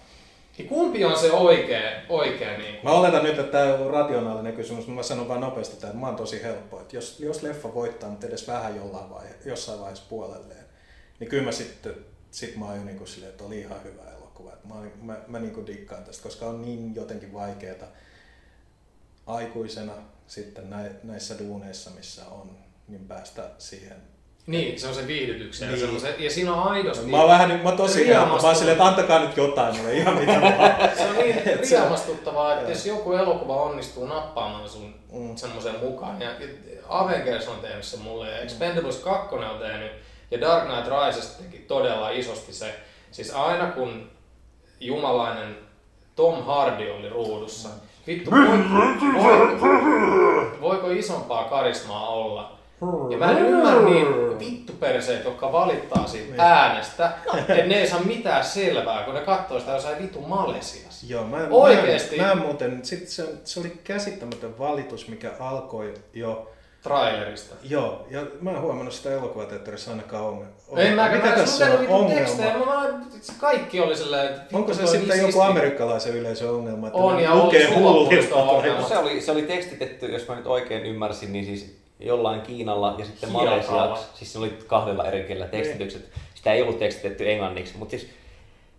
Niin 0.57 0.69
kumpi 0.69 1.05
on 1.05 1.17
se 1.17 1.31
oikea, 1.31 1.91
oikea 2.09 2.57
niin 2.57 2.73
kuin? 2.75 2.83
Mä 2.83 2.91
oletan 2.91 3.23
nyt, 3.23 3.39
että 3.39 3.51
tämä 3.51 3.73
on 3.73 3.91
rationaalinen 3.91 4.53
kysymys, 4.53 4.87
mutta 4.87 4.95
mä 4.95 5.03
sanon 5.03 5.27
vaan 5.27 5.41
nopeasti, 5.41 5.73
että 5.73 5.97
mä 5.97 6.07
oon 6.07 6.15
tosi 6.15 6.43
helppo. 6.43 6.81
Että 6.81 6.95
jos, 6.95 7.19
jos 7.19 7.43
leffa 7.43 7.73
voittaa, 7.73 8.09
mutta 8.09 8.27
edes 8.27 8.47
vähän 8.47 8.75
jollain 8.75 9.09
vaihe, 9.09 9.35
jossain 9.45 9.79
vaiheessa 9.79 10.05
puolelleen, 10.09 10.65
niin 11.19 11.29
kyllä 11.29 11.43
mä 11.43 11.51
sitten 11.51 11.95
sit 12.31 12.55
mä 12.55 12.65
oon 12.65 12.85
niin 12.85 13.07
silleen, 13.07 13.31
että 13.31 13.43
oli 13.43 13.59
ihan 13.59 13.83
hyvä 13.83 14.01
elokuva. 14.17 14.53
Että 14.53 14.67
mä, 14.67 14.75
mä, 15.01 15.17
mä 15.27 15.39
niin 15.39 15.53
kuin 15.53 15.67
dikkaan 15.67 16.03
tästä, 16.03 16.23
koska 16.23 16.45
on 16.45 16.61
niin 16.61 16.95
jotenkin 16.95 17.33
vaikeaa 17.33 17.87
aikuisena 19.25 19.93
sitten 20.27 20.69
näissä 21.03 21.39
duuneissa, 21.39 21.89
missä 21.89 22.25
on, 22.25 22.57
niin 22.87 23.07
päästä 23.07 23.49
siihen 23.57 24.10
niin, 24.47 24.79
se 24.79 24.87
on 24.87 24.95
se 24.95 25.07
viihdytyksen 25.07 25.71
niin. 25.71 26.03
ja, 26.03 26.09
ja 26.19 26.29
siinä 26.29 26.53
on 26.53 26.69
aidosti... 26.69 27.05
Mä 27.05 27.17
oon 27.17 27.29
vähän 27.29 27.59
mä 27.63 27.69
oon 27.69 27.77
tosi 27.77 28.03
riemastu... 28.03 28.47
mä 28.47 28.53
silleen, 28.53 28.71
että 28.71 28.87
antakaa 28.87 29.19
nyt 29.19 29.37
jotain 29.37 29.77
mulle 29.77 29.93
ihan 29.93 30.13
mitä 30.17 30.41
vaan. 30.41 30.75
se 30.97 31.09
on 31.09 31.15
niin 31.15 31.59
riemastuttavaa, 31.69 32.53
että 32.53 32.71
jos 32.71 32.85
joku 32.85 33.13
elokuva 33.13 33.55
onnistuu 33.55 34.05
nappaamaan 34.05 34.69
sun 34.69 34.95
mm. 35.11 35.35
semmoisen 35.35 35.79
mukaan, 35.79 36.21
ja 36.21 36.29
Avengers 36.89 37.47
on 37.47 37.59
tehnyt 37.59 37.83
se 37.83 37.97
mulle, 37.97 38.31
ja 38.31 38.37
Expendables 38.37 38.97
2 38.97 39.35
on 39.35 39.59
tehnyt, 39.59 39.91
ja 40.31 40.41
Dark 40.41 40.65
Knight 40.65 40.87
Rises 40.87 41.27
teki 41.27 41.57
todella 41.57 42.09
isosti 42.09 42.53
se, 42.53 42.75
siis 43.11 43.33
aina 43.35 43.67
kun 43.67 44.11
jumalainen 44.79 45.57
Tom 46.15 46.45
Hardy 46.45 46.91
oli 46.91 47.09
ruudussa, 47.09 47.69
mm. 47.69 47.75
vittu, 48.07 48.31
voiko, 48.31 48.53
voiko, 49.23 50.57
voiko 50.61 50.89
isompaa 50.89 51.43
karismaa 51.43 52.09
olla? 52.09 52.60
Ja 53.09 53.17
mä 53.17 53.31
en 53.31 53.37
ymmärrä 53.37 53.81
niin 53.81 54.39
vittu 54.39 54.73
perseet, 54.73 55.25
jotka 55.25 55.51
valittaa 55.51 56.07
siitä 56.07 56.31
niin. 56.31 56.41
äänestä, 56.41 57.11
että 57.37 57.53
ne 57.53 57.75
ei 57.75 57.87
saa 57.87 57.99
mitään 57.99 58.43
selvää, 58.43 59.03
kun 59.03 59.13
ne 59.13 59.21
katsoo 59.21 59.59
sitä 59.59 59.71
jossain 59.71 60.01
vittu 60.01 60.21
Malesiassa. 60.21 61.05
Joo, 61.09 61.23
mä, 61.23 61.47
Oikeesti. 61.49 62.17
Mä, 62.17 62.35
mä 62.35 62.35
muuten, 62.35 62.85
sit 62.85 63.07
se, 63.07 63.25
se 63.43 63.59
oli 63.59 63.79
käsittämätön 63.83 64.59
valitus, 64.59 65.07
mikä 65.07 65.31
alkoi 65.39 65.93
jo 66.13 66.51
trailerista. 66.83 67.55
Joo, 67.63 68.07
ja 68.09 68.25
mä 68.41 68.51
en 68.51 68.61
huomannut 68.61 68.93
sitä 68.93 69.11
elokuvateatterissa 69.11 69.91
ainakaan 69.91 70.23
ongelmaa. 70.23 70.55
Ei 70.77 70.95
mä 70.95 71.09
Mitä 71.09 71.31
tässä 71.31 71.65
on 71.65 71.87
ongelma? 71.87 72.19
Tekstejä, 72.19 72.57
mä, 72.57 72.89
kaikki 73.39 73.79
oli 73.79 73.95
silleen, 73.95 74.25
että 74.25 74.57
Onko 74.57 74.73
se 74.73 74.87
sitten 74.87 75.21
joku 75.21 75.41
amerikkalaisen 75.41 76.15
yleisön 76.15 76.49
ongelma, 76.49 76.87
että 76.87 76.99
on, 76.99 77.19
ja 77.19 77.35
lukee 77.35 77.73
hullulta? 77.75 78.87
Se 78.87 78.97
oli, 78.97 79.21
se 79.21 79.31
oli 79.31 79.41
tekstitetty, 79.41 80.05
jos 80.05 80.27
mä 80.27 80.35
nyt 80.35 80.47
oikein 80.47 80.85
ymmärsin, 80.85 81.33
niin 81.33 81.45
siis 81.45 81.80
jollain 82.01 82.41
Kiinalla 82.41 82.95
ja 82.97 83.05
sitten 83.05 83.31
Malesiaksi. 83.31 84.05
Siis 84.13 84.33
se 84.33 84.39
oli 84.39 84.57
kahdella 84.67 85.05
eri 85.05 85.23
kielellä 85.23 85.47
tekstitykset. 85.47 86.09
Sitä 86.35 86.53
ei 86.53 86.61
ollut 86.61 86.79
tekstitetty 86.79 87.31
englanniksi, 87.31 87.77
mutta 87.77 87.91
siis 87.91 88.07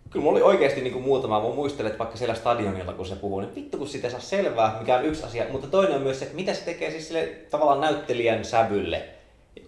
kyllä 0.09 0.23
mulla 0.23 0.37
oli 0.37 0.55
oikeasti 0.55 0.81
niin 0.81 0.93
kuin 0.93 1.05
muutama, 1.05 1.41
mä 1.41 1.55
muistelen, 1.55 1.91
että 1.91 1.99
vaikka 1.99 2.17
siellä 2.17 2.35
stadionilla 2.35 2.93
kun 2.93 3.05
se 3.05 3.15
puhuu, 3.15 3.39
niin 3.39 3.55
vittu 3.55 3.77
kun 3.77 3.87
sitä 3.87 4.09
saa 4.09 4.19
selvää, 4.19 4.77
mikä 4.79 4.95
on 4.95 5.05
yksi 5.05 5.23
asia, 5.23 5.45
mutta 5.51 5.67
toinen 5.67 5.95
on 5.95 6.01
myös 6.01 6.19
se, 6.19 6.25
että 6.25 6.35
mitä 6.35 6.53
se 6.53 6.61
tekee 6.61 6.91
siis 6.91 7.07
sille 7.07 7.27
tavallaan 7.49 7.81
näyttelijän 7.81 8.45
sävylle. 8.45 9.05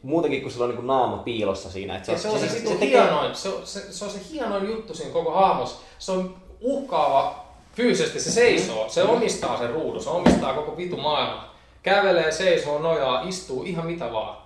Muutenkin 0.01 0.41
kun 0.41 0.51
sillä 0.51 0.63
on 0.63 0.69
niin 0.69 0.77
kuin 0.77 0.87
naama 0.87 1.17
piilossa 1.17 1.71
siinä. 1.71 1.95
Että 1.95 2.17
se, 2.17 2.17
se, 2.17 2.27
on 2.27 2.39
se, 2.39 2.49
se, 2.49 2.59
se, 2.59 2.73
tekee... 2.73 2.87
hienoin, 2.87 3.35
se, 3.35 3.49
se, 3.63 3.93
se, 3.93 4.05
on 4.05 4.11
se 4.11 4.19
hienoin 4.31 4.67
juttu 4.67 4.93
siinä 4.93 5.13
koko 5.13 5.31
hahmossa. 5.31 5.77
Se 5.99 6.11
on 6.11 6.35
uhkaava 6.61 7.45
fyysisesti, 7.75 8.19
se 8.19 8.31
seisoo, 8.31 8.89
se 8.89 9.03
omistaa 9.03 9.57
sen 9.57 9.69
ruudun, 9.69 10.03
se 10.03 10.09
omistaa 10.09 10.53
koko 10.53 10.77
vitu 10.77 10.97
maailman 10.97 11.54
kävelee, 11.85 12.31
seisoo, 12.31 12.79
nojaa, 12.79 13.21
istuu, 13.21 13.63
ihan 13.63 13.85
mitä 13.85 14.11
vaan. 14.11 14.37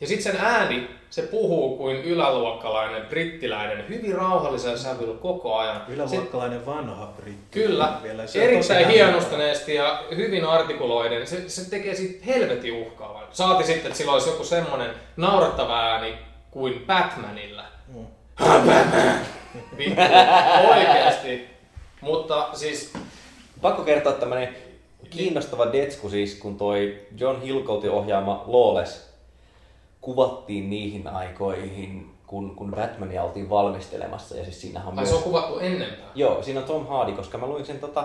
Ja 0.00 0.06
sitten 0.06 0.32
sen 0.32 0.44
ääni, 0.44 0.90
se 1.10 1.22
puhuu 1.22 1.76
kuin 1.76 1.96
yläluokkalainen 1.96 3.06
brittiläinen, 3.06 3.88
hyvin 3.88 4.14
rauhallisen 4.14 4.78
sävyllä 4.78 5.14
koko 5.14 5.56
ajan. 5.56 5.82
Yläluokkalainen 5.88 6.60
se, 6.60 6.66
vanha 6.66 7.06
britti. 7.06 7.60
Kyllä, 7.60 7.92
Vielä 8.02 8.26
se 8.26 8.44
erittäin 8.44 8.88
hienostuneesti 8.88 9.74
ja 9.74 10.04
hyvin 10.16 10.44
artikuloiden. 10.44 11.26
Se, 11.26 11.48
se 11.48 11.70
tekee 11.70 11.94
siitä 11.94 12.24
helvetin 12.26 12.72
uhkaavan. 12.72 13.24
Saati 13.32 13.64
sitten, 13.64 13.86
että 13.86 13.98
sillä 13.98 14.12
olisi 14.12 14.28
joku 14.28 14.44
semmoinen 14.44 14.90
naurattava 15.16 15.80
ääni 15.80 16.14
kuin 16.50 16.84
Batmanilla. 16.86 17.64
Mm. 17.88 18.06
Batman! 18.46 19.20
oikeasti. 20.68 21.46
Mutta 22.00 22.48
siis... 22.52 22.92
Pakko 23.60 23.82
kertoa 23.82 24.12
tämmöinen 24.12 24.56
kiinnostava 25.10 25.72
detsku 25.72 26.08
siis, 26.08 26.34
kun 26.34 26.56
toi 26.56 26.98
John 27.16 27.42
Hillcoatin 27.42 27.90
ohjaama 27.90 28.44
Lawless 28.46 29.10
kuvattiin 30.00 30.70
niihin 30.70 31.08
aikoihin, 31.08 32.10
kun, 32.26 32.56
kun 32.56 32.70
Batmania 32.70 33.22
oltiin 33.22 33.50
valmistelemassa. 33.50 34.36
Ja 34.36 34.44
siis 34.44 34.60
siinähän 34.60 34.88
on 34.88 34.98
Ai 34.98 35.04
myös... 35.04 35.10
se 35.10 35.16
on 35.16 35.22
kuvattu 35.22 35.58
ennenpää? 35.58 36.06
Joo, 36.14 36.42
siinä 36.42 36.60
on 36.60 36.66
Tom 36.66 36.86
Hardy, 36.86 37.12
koska 37.12 37.38
mä 37.38 37.46
luin 37.46 37.66
sen 37.66 37.78
tota, 37.78 38.04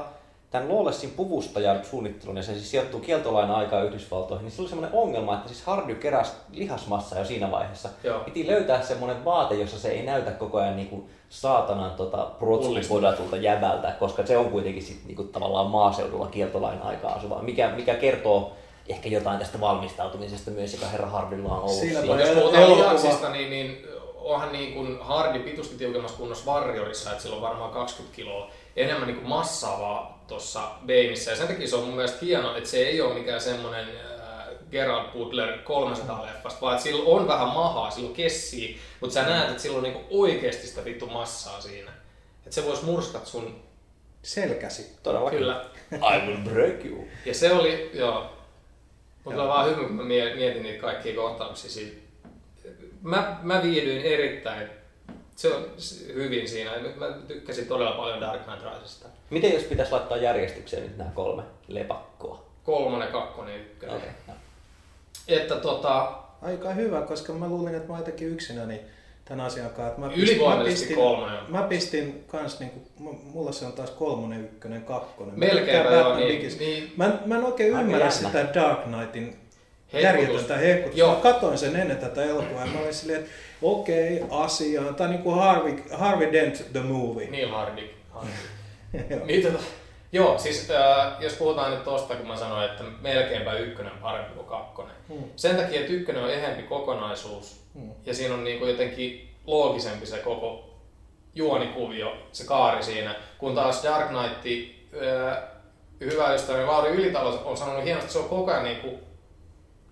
tämän 0.55 0.75
Lawlessin 0.75 1.11
puvusta 1.11 1.59
ja 1.59 1.83
suunnittelun, 1.83 2.37
ja 2.37 2.43
se 2.43 2.53
siis 2.53 2.71
sijoittuu 2.71 2.99
kieltolain 2.99 3.51
aikaa 3.51 3.83
Yhdysvaltoihin, 3.83 4.45
niin 4.45 4.51
se 4.51 4.61
oli 4.61 4.69
semmoinen 4.69 4.99
ongelma, 4.99 5.33
että 5.33 5.47
siis 5.47 5.63
Hardy 5.63 5.95
keräsi 5.95 6.31
lihasmassa 6.51 7.19
jo 7.19 7.25
siinä 7.25 7.51
vaiheessa. 7.51 7.89
Joo. 8.03 8.19
Piti 8.19 8.47
löytää 8.47 8.81
semmoinen 8.81 9.25
vaate, 9.25 9.55
jossa 9.55 9.79
se 9.79 9.89
ei 9.89 10.05
näytä 10.05 10.31
koko 10.31 10.57
ajan 10.57 10.75
niin 10.75 10.87
kuin 10.87 11.09
saatanan 11.29 11.91
tota, 11.91 12.17
protsulipodatulta 12.39 13.37
jäbältä, 13.37 13.91
koska 13.99 14.25
se 14.25 14.37
on 14.37 14.49
kuitenkin 14.49 14.83
sit, 14.83 15.05
niin 15.05 15.15
kuin, 15.15 15.27
tavallaan 15.27 15.67
maaseudulla 15.67 16.27
kieltolain 16.27 16.81
aikaa 16.81 17.13
asuva, 17.13 17.41
mikä, 17.41 17.69
mikä 17.75 17.93
kertoo 17.93 18.53
ehkä 18.89 19.09
jotain 19.09 19.39
tästä 19.39 19.59
valmistautumisesta 19.59 20.51
myös, 20.51 20.73
joka 20.73 20.85
herra 20.85 21.07
Hardylla 21.07 21.49
on 21.49 21.59
ollut. 21.59 21.79
Siinä 21.79 21.99
jos 21.99 22.29
puhutaan 22.29 22.77
lihaksista, 22.77 23.29
niin, 23.29 23.49
niin 23.49 23.85
onhan 24.15 24.51
niin 24.51 24.73
kuin 24.73 24.97
Hardy 25.01 25.39
pitusti 25.39 25.77
tiukemmassa 25.77 26.17
kunnossa 26.17 26.51
Warriorissa, 26.51 27.11
että 27.11 27.23
sillä 27.23 27.35
on 27.35 27.41
varmaan 27.41 27.71
20 27.71 28.15
kiloa 28.15 28.49
enemmän 28.75 29.07
niin 29.07 29.17
kuin 29.17 29.29
massaa 29.29 29.79
vaan 29.79 30.14
tuossa 30.27 30.71
Baneissa. 30.81 31.31
Ja 31.31 31.37
sen 31.37 31.47
takia 31.47 31.67
se 31.67 31.75
on 31.75 31.83
mun 31.83 31.95
mielestä 31.95 32.25
hieno, 32.25 32.57
että 32.57 32.69
se 32.69 32.77
ei 32.77 33.01
ole 33.01 33.13
mikään 33.13 33.41
semmoinen 33.41 33.87
äh, 33.89 34.47
Gerald 34.71 35.11
Butler 35.13 35.57
300 35.57 36.25
leffasta, 36.25 36.61
vaan 36.61 36.73
että 36.73 36.83
sillä 36.83 37.03
on 37.05 37.27
vähän 37.27 37.47
mahaa, 37.47 37.91
sillä 37.91 38.07
on 38.07 38.15
kessiä, 38.15 38.77
mutta 38.99 39.13
sä 39.13 39.23
näet, 39.23 39.49
että 39.49 39.61
sillä 39.61 39.77
on 39.77 39.83
niin 39.83 40.05
oikeasti 40.09 40.67
sitä 40.67 40.85
vittu 40.85 41.07
massaa 41.07 41.61
siinä. 41.61 41.91
Että 42.43 42.55
se 42.55 42.65
voisi 42.65 42.85
murskat 42.85 43.27
sun 43.27 43.65
Selkäsi. 44.23 44.97
Todellakin. 45.03 45.39
Kyllä. 45.39 45.65
I 45.91 46.27
will 46.27 46.37
break 46.37 46.85
you. 46.85 47.07
Ja 47.25 47.33
se 47.33 47.53
oli, 47.53 47.91
joo. 47.93 48.29
Mutta 49.23 49.41
on 49.41 49.47
vaan 49.47 49.69
hyvä, 49.69 49.87
kun 49.87 49.95
mä 49.95 50.03
mie- 50.03 50.35
mietin 50.35 50.63
niitä 50.63 50.81
kaikkia 50.81 51.15
kohtauksia 51.15 51.71
siitä. 51.71 51.97
Mä, 53.01 53.39
mä 53.41 53.63
viihdyin 53.63 54.01
erittäin 54.01 54.69
se 55.35 55.53
on 55.53 55.65
hyvin 56.13 56.49
siinä. 56.49 56.71
Mä 56.95 57.05
tykkäsin 57.27 57.67
todella 57.67 57.91
paljon 57.91 58.21
Dark 58.21 58.43
Knight 58.43 58.63
Risesta. 58.63 59.07
Miten 59.29 59.53
jos 59.53 59.63
pitäisi 59.63 59.91
laittaa 59.91 60.17
järjestykseen 60.17 60.83
nyt 60.83 60.97
nämä 60.97 61.09
kolme 61.13 61.43
lepakkoa? 61.67 62.45
Kolmonen, 62.63 63.07
kakkonen, 63.07 63.55
ykkönen. 63.55 63.95
Okei. 63.95 64.09
no. 64.27 64.33
Että 65.27 65.55
tota, 65.55 66.11
Aika 66.41 66.69
hyvä, 66.69 67.01
koska 67.01 67.33
mä 67.33 67.47
luulin, 67.47 67.75
että 67.75 67.87
mä 67.87 67.93
oon 67.93 67.99
jotenkin 67.99 68.27
yksinäni 68.27 68.81
tämän 69.25 69.45
asian 69.45 69.69
kanssa. 69.69 69.99
Mä 70.01 70.11
Ylivoimaisesti 70.15 70.93
kolmonen. 70.93 71.39
Mä 71.47 71.61
pistin 71.63 72.23
kans, 72.27 72.59
niinku, 72.59 72.79
m- 72.99 73.15
mulla 73.33 73.51
se 73.51 73.65
on 73.65 73.73
taas 73.73 73.89
kolmonen, 73.91 74.41
ykkönen, 74.41 74.81
kakkonen. 74.83 75.39
Melkeinpä 75.39 75.89
joo, 75.91 76.15
niin- 76.15 76.57
niin- 76.59 76.93
Mä, 76.97 77.11
mä 77.25 77.35
en 77.35 77.43
oikein 77.43 77.75
Aika 77.75 77.81
ymmärrä 77.85 78.05
jännä. 78.05 78.27
sitä 78.29 78.53
Dark 78.53 78.83
Knightin 78.83 79.37
järjetöntä 79.93 80.57
hehkutusta. 80.57 81.07
Mä 81.07 81.15
katsoin 81.15 81.57
sen 81.57 81.75
ennen 81.75 81.97
tätä 81.97 82.23
elokuvaa 82.23 82.65
ja 82.65 82.71
mä 82.71 82.79
olin 82.79 82.93
silleen, 82.93 83.19
että 83.19 83.31
okei, 83.61 84.23
asiaan. 84.29 84.95
Tää 84.95 85.07
on 85.07 85.11
niinku 85.13 85.31
Harvey, 85.31 85.83
Harvey 85.91 86.31
Dent 86.33 86.65
the 86.71 86.79
movie. 86.79 87.29
Neil 87.29 87.49
Hardy. 87.49 87.89
Hardy. 88.09 88.29
Niin, 89.25 89.43
tota, 89.43 89.63
joo, 90.11 90.37
siis 90.37 90.71
äh, 90.71 91.13
jos 91.19 91.33
puhutaan 91.33 91.71
nyt 91.71 91.83
tosta, 91.83 92.15
kun 92.15 92.27
mä 92.27 92.37
sanoin, 92.37 92.65
että 92.65 92.83
melkeinpä 93.01 93.53
ykkönen 93.53 93.91
on 93.91 93.99
parempi 93.99 94.33
kuin 94.33 94.47
kakkonen. 94.47 94.95
Hmm. 95.09 95.23
Sen 95.35 95.55
takia, 95.55 95.79
että 95.79 95.93
ykkönen 95.93 96.23
on 96.23 96.29
ehempi 96.29 96.63
kokonaisuus 96.63 97.65
Hmm. 97.75 97.91
ja 98.05 98.13
siinä 98.13 98.33
on 98.33 98.43
niin 98.43 98.59
kuin 98.59 98.71
jotenkin 98.71 99.35
loogisempi 99.45 100.05
se 100.05 100.17
koko 100.17 100.69
juonikuvio, 101.35 102.13
se 102.31 102.45
kaari 102.45 102.83
siinä, 102.83 103.15
kun 103.37 103.55
taas 103.55 103.83
Dark 103.83 104.07
Knight, 104.07 104.71
äh, 105.03 105.37
hyvä 105.99 106.33
ystäväni 106.33 106.65
Lauri 106.65 106.89
Ylitalo 106.89 107.41
on 107.45 107.57
sanonut 107.57 107.83
hienosti, 107.83 108.05
että 108.05 108.13
se 108.13 108.19
on 108.19 108.29
koko 108.29 108.51
ajan 108.51 108.63
niin 108.63 108.77
kuin, 108.77 108.99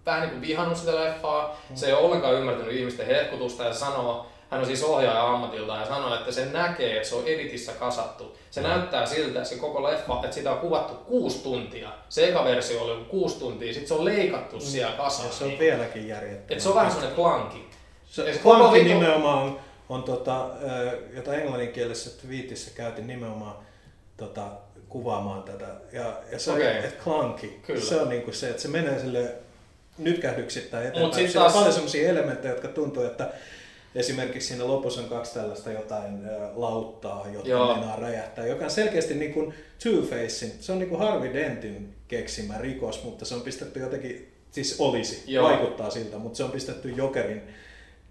vähän 0.06 0.22
niin 0.22 0.32
kuin 0.32 0.42
vihannut 0.42 0.78
sitä 0.78 0.96
leffaa, 0.96 1.62
se 1.76 1.86
ei 1.86 1.94
ole 1.94 2.02
ollenkaan 2.06 2.34
ymmärtänyt 2.34 2.74
ihmisten 2.74 3.06
hehkutusta 3.06 3.64
ja 3.64 3.74
sanoo, 3.74 4.28
hän 4.50 4.60
on 4.60 4.66
siis 4.66 4.84
ohjaaja 4.84 5.34
ammatiltaan 5.34 5.80
ja 5.80 5.88
sanoo, 5.88 6.16
että 6.16 6.32
se 6.32 6.46
näkee, 6.46 6.96
että 6.96 7.10
se 7.10 7.16
on 7.16 7.28
editissä 7.28 7.72
kasattu. 7.72 8.38
Se 8.54 8.62
näyttää 8.62 9.06
siltä, 9.06 9.44
se 9.44 9.56
koko 9.56 9.84
leffa, 9.84 10.22
että 10.24 10.36
sitä 10.36 10.52
on 10.52 10.58
kuvattu 10.58 10.94
kuusi 10.94 11.44
tuntia. 11.44 11.90
Se 12.10 12.28
eka 12.30 12.44
versio 12.46 12.82
oli 12.82 13.06
kuusi 13.06 13.40
tuntia, 13.40 13.74
sitten 13.74 13.88
se 13.88 13.94
on 13.94 14.06
leikattu 14.06 14.60
siellä 14.60 14.98
kasaan. 14.98 15.32
Se 15.32 15.44
on 15.44 15.50
niin. 15.50 15.60
vieläkin 15.60 16.08
järjettömän. 16.08 16.58
Et 16.58 16.60
se 16.60 16.70
on 16.70 16.76
vähän 16.76 16.92
semmoinen 16.92 17.16
klanki. 17.16 17.70
Se 18.06 18.40
Klanki 18.44 18.84
nimenomaan 18.84 19.38
on, 19.44 19.60
on 19.90 20.04
tota, 20.04 20.50
jota 21.14 21.34
englanninkielisessä 21.36 22.22
twiitissä 22.22 22.72
käytin 22.76 23.08
nimenomaan 23.08 23.56
tota, 24.18 24.48
kuvaamaan 24.90 25.44
tätä. 25.44 25.68
Ja, 25.92 26.14
ja 26.32 26.40
se 26.40 26.52
okay. 26.52 26.64
että 26.64 27.04
klanki, 27.04 27.60
Kyllä. 27.68 27.82
se 27.82 28.02
on 28.02 28.10
niinku 28.10 28.32
se, 28.32 28.50
että 28.50 28.62
se 28.62 28.68
menee 28.68 29.00
sille 29.00 29.36
nytkähdyksittäin 29.98 30.84
Mut 30.84 30.96
eteenpäin. 30.96 31.14
sit 31.24 31.32
Siinä 31.32 31.42
on 31.42 31.52
taas- 31.52 31.58
paljon 31.58 31.74
sellaisia 31.74 32.10
elementtejä, 32.10 32.54
jotka 32.54 32.68
tuntuu, 32.68 33.04
että 33.04 33.30
esimerkiksi 33.96 34.48
siinä 34.48 34.68
lopussa 34.68 35.02
on 35.02 35.10
kaksi 35.10 35.34
tällaista 35.34 35.72
jotain 35.72 36.20
lauttaa, 36.56 37.28
jotka 37.34 37.50
Joo. 37.50 37.76
meinaa 37.76 37.96
räjähtää, 37.96 38.48
joka 38.48 38.66
on 38.66 38.72
selkeästi 38.72 39.14
niin 39.14 39.34
kuin 39.34 39.54
Two-Facein, 39.84 40.52
se 40.60 40.72
on 40.72 40.80
niin 40.80 40.90
kuin 40.90 41.00
Harvey 41.00 41.34
Dentin 41.34 41.96
keksimä 42.08 42.58
rikos, 42.58 43.04
mutta 43.04 43.26
se 43.26 43.36
on 43.36 43.42
pistetty 43.42 43.80
jotenkin, 43.80 44.32
siis 44.52 44.76
olisi, 44.80 45.24
Joo. 45.28 45.50
vaikuttaa 45.50 45.90
siltä, 45.90 46.18
mutta 46.18 46.38
se 46.38 46.44
on 46.44 46.52
pistetty 46.52 46.90
Jokerin 46.90 47.42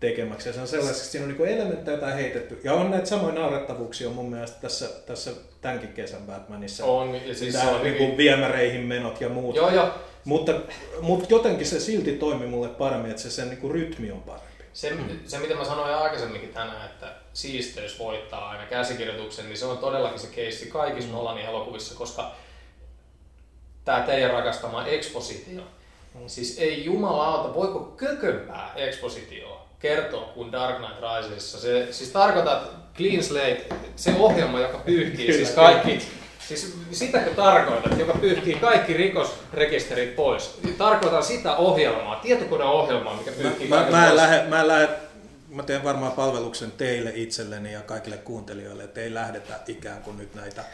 tekemäksi. 0.02 0.48
Ja 0.48 0.52
se 0.52 0.60
on 0.60 0.68
sellaiseksi, 0.68 1.10
siinä 1.10 1.26
on 1.26 1.34
niin 1.34 1.48
elementtejä 1.48 1.96
jotain 1.96 2.14
heitetty. 2.14 2.60
Ja 2.64 2.72
on 2.72 2.90
näitä 2.90 3.06
samoja 3.06 3.34
naurettavuuksia 3.34 4.10
mun 4.10 4.30
mielestä 4.30 4.60
tässä, 4.60 4.88
tässä 5.06 5.30
tämänkin 5.60 5.92
kesän 5.92 6.22
Batmanissa. 6.22 6.84
On, 6.84 7.14
ja 7.28 7.34
siis 7.34 7.52
Tää 7.52 7.64
se 7.64 7.70
on 7.70 7.82
niin 7.82 7.94
hyvin... 7.94 8.16
viemäreihin 8.16 8.80
menot 8.80 9.20
ja 9.20 9.28
muut. 9.28 9.56
Joo, 9.56 9.70
joo. 9.70 9.90
Mutta, 10.24 10.60
mutta 11.00 11.26
jotenkin 11.28 11.66
se 11.66 11.80
silti 11.80 12.12
toimi 12.12 12.46
mulle 12.46 12.68
paremmin, 12.68 13.10
että 13.10 13.22
se 13.22 13.30
sen 13.30 13.48
niin 13.48 13.58
kuin 13.58 13.70
rytmi 13.70 14.10
on 14.10 14.22
parempi. 14.22 14.51
Se, 14.72 14.96
se, 15.26 15.38
mitä 15.38 15.54
mä 15.54 15.64
sanoin 15.64 15.94
aikaisemminkin 15.94 16.52
tänään, 16.52 16.86
että 16.86 17.12
siisteys 17.32 17.98
voittaa 17.98 18.48
aina 18.48 18.66
käsikirjoituksen, 18.66 19.46
niin 19.46 19.58
se 19.58 19.66
on 19.66 19.78
todellakin 19.78 20.18
se 20.18 20.26
keissi 20.26 20.66
kaikissa 20.66 21.08
mm. 21.08 21.14
Nolanin 21.14 21.46
elokuvissa, 21.46 21.94
koska 21.94 22.32
tämä 23.84 24.00
teidän 24.00 24.30
rakastama 24.30 24.86
ekspositio, 24.86 25.62
mm. 26.14 26.20
siis 26.26 26.58
ei 26.58 26.84
jumalauta, 26.84 27.54
voiko 27.54 27.80
kökömpää 27.80 28.72
ekspositioa 28.76 29.66
kertoa 29.78 30.24
kuin 30.24 30.52
Dark 30.52 30.76
Knight 30.76 31.00
Risesissa. 31.16 31.60
Se, 31.60 31.92
siis 31.92 32.10
tarkoitat 32.10 32.70
Clean 32.96 33.22
Slate, 33.22 33.66
se 33.96 34.14
ohjelma, 34.18 34.60
joka 34.60 34.78
pyyhkii 34.78 35.32
siis 35.32 35.50
kaikki, 35.50 36.02
siis 36.48 36.76
sitäkö 36.92 37.34
tarkoitat, 37.34 37.98
joka 37.98 38.12
pyyhkii 38.12 38.54
kaikki 38.54 38.92
rikosrekisterit 38.92 40.16
pois. 40.16 40.58
Tarkoitan 40.78 41.24
sitä 41.24 41.56
ohjelmaa, 41.56 42.16
tietokoneohjelmaa, 42.16 43.16
mikä 43.16 43.32
pyyhkii 43.32 43.68
Mä, 43.68 43.76
kaiken 43.76 43.92
mä, 43.92 44.02
en 44.02 44.08
pois. 44.08 44.22
lähde, 44.22 44.48
mä 44.48 44.60
en 44.60 44.68
lähde, 44.68 44.88
mä 45.48 45.62
teen 45.62 45.84
varmaan 45.84 46.12
palveluksen 46.12 46.72
teille 46.72 47.12
itselleni 47.14 47.72
ja 47.72 47.80
kaikille 47.80 48.16
kuuntelijoille, 48.16 48.84
että 48.84 49.00
ei 49.00 49.14
lähdetä 49.14 49.60
ikään 49.68 50.02
kuin 50.02 50.18
nyt 50.18 50.34
näitä 50.34 50.64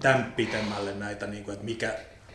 tämän 0.00 0.32
pitemmälle 0.36 0.94
näitä, 0.94 1.26
niin 1.26 1.44
kuin, 1.44 1.52
että 1.52 1.64
mikä 1.64 1.94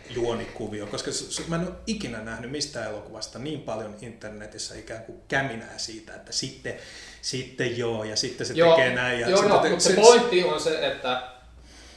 juonikuvio, 0.10 0.86
koska 0.88 1.12
mä 1.48 1.56
en 1.56 1.62
ole 1.62 1.72
ikinä 1.88 2.20
nähnyt 2.20 2.52
mistään 2.52 2.90
elokuvasta 2.90 3.40
niin 3.40 3.62
paljon 3.62 3.96
internetissä 4.02 4.76
ikään 4.76 5.04
kuin 5.04 5.18
käminää 5.28 5.78
siitä, 5.78 6.16
että 6.16 6.32
sitten, 6.32 6.74
sitten 7.22 7.78
joo 7.78 8.04
ja 8.04 8.16
sitten 8.16 8.48
se 8.48 8.54
Joo, 8.54 8.76
tekee 8.76 8.96
näin. 8.96 9.20
Ja 9.20 9.30
joo, 9.30 9.44
joo, 9.44 9.58
te- 9.58 9.70
mutta 9.70 9.84
se, 9.84 9.94
pointti 9.94 10.44
on 10.44 10.60
se, 10.60 10.88
että 10.88 11.22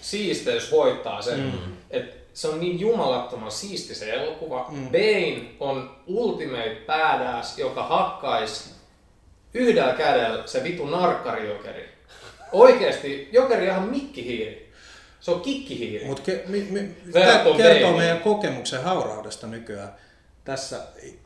siisteys 0.01 0.73
voittaa 0.73 1.23
sen. 1.23 1.41
Mm. 1.41 1.53
Et 1.91 2.19
se 2.35 2.49
on 2.49 2.61
niin 2.61 2.81
jumalattoman 2.81 3.51
siisti 3.51 3.95
se 3.95 4.13
elokuva. 4.13 4.67
Mm. 4.71 4.89
Bane 4.89 5.45
on 5.61 5.97
ultimate 6.07 6.83
badass, 6.87 7.59
joka 7.59 7.83
hakkais 7.83 8.75
yhdellä 9.55 9.93
kädellä 9.93 10.47
se 10.47 10.65
vitu 10.65 10.87
narkkarijokeri. 10.87 11.89
Oikeesti, 12.53 13.29
jokeri 13.33 13.71
on 13.71 13.77
ihan 13.77 13.89
mikkihiiri. 13.89 14.73
Se 15.21 15.31
on 15.31 15.41
kikkihiiri. 15.41 16.05
Mutta 16.05 16.23
ke, 16.23 16.45
mi, 16.47 16.67
mi, 16.71 16.89
tämä 17.13 17.27
kertoo 17.27 17.53
Babyin. 17.53 17.97
meidän 17.97 18.21
kokemuksen 18.21 18.83
hauraudesta 18.83 19.47
nykyään 19.47 19.95
tässä 20.45 20.81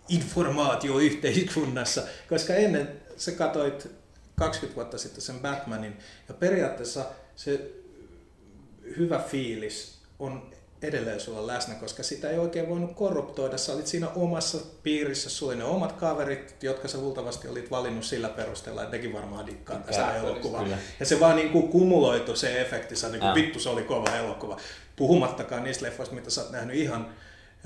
informaatioyhteiskunnassa, 0.08 2.02
koska 2.28 2.54
ennen 2.54 2.88
sä 3.16 3.32
katsoit 3.32 3.88
20 4.36 4.76
vuotta 4.76 4.98
sitten 4.98 5.22
sen 5.22 5.40
Batmanin 5.40 5.96
ja 6.28 6.34
periaatteessa 6.34 7.04
se 7.36 7.70
hyvä 8.96 9.18
fiilis 9.18 9.98
on 10.18 10.52
edelleen 10.82 11.20
sulla 11.20 11.46
läsnä, 11.46 11.74
koska 11.74 12.02
sitä 12.02 12.30
ei 12.30 12.38
oikein 12.38 12.68
voinut 12.68 12.92
korruptoida. 12.92 13.58
Sä 13.58 13.72
olit 13.72 13.86
siinä 13.86 14.08
omassa 14.08 14.58
piirissä, 14.82 15.30
sulla 15.30 15.52
oli 15.52 15.58
ne 15.58 15.64
omat 15.64 15.92
kaverit, 15.92 16.56
jotka 16.62 16.88
sä 16.88 16.98
luultavasti 16.98 17.48
olit 17.48 17.70
valinnut 17.70 18.04
sillä 18.04 18.28
perusteella, 18.28 18.82
että 18.82 18.96
nekin 18.96 19.12
varmaan 19.12 19.46
dikkaa 19.46 19.78
tästä 19.78 20.16
elokuvaa. 20.16 20.66
Ja 21.00 21.06
se 21.06 21.20
vaan 21.20 21.36
niin 21.36 21.50
kuin 21.50 21.68
kumuloitu 21.68 22.36
se 22.36 22.60
efekti, 22.60 22.96
sä 22.96 23.08
niin 23.08 23.20
kuin, 23.20 23.34
vittu 23.34 23.60
se 23.60 23.68
oli 23.68 23.82
kova 23.82 24.16
elokuva. 24.16 24.56
Puhumattakaan 24.96 25.64
niistä 25.64 25.84
leffoista, 25.84 26.14
mitä 26.14 26.30
sä 26.30 26.40
oot 26.40 26.50
nähnyt 26.50 26.76
ihan 26.76 27.06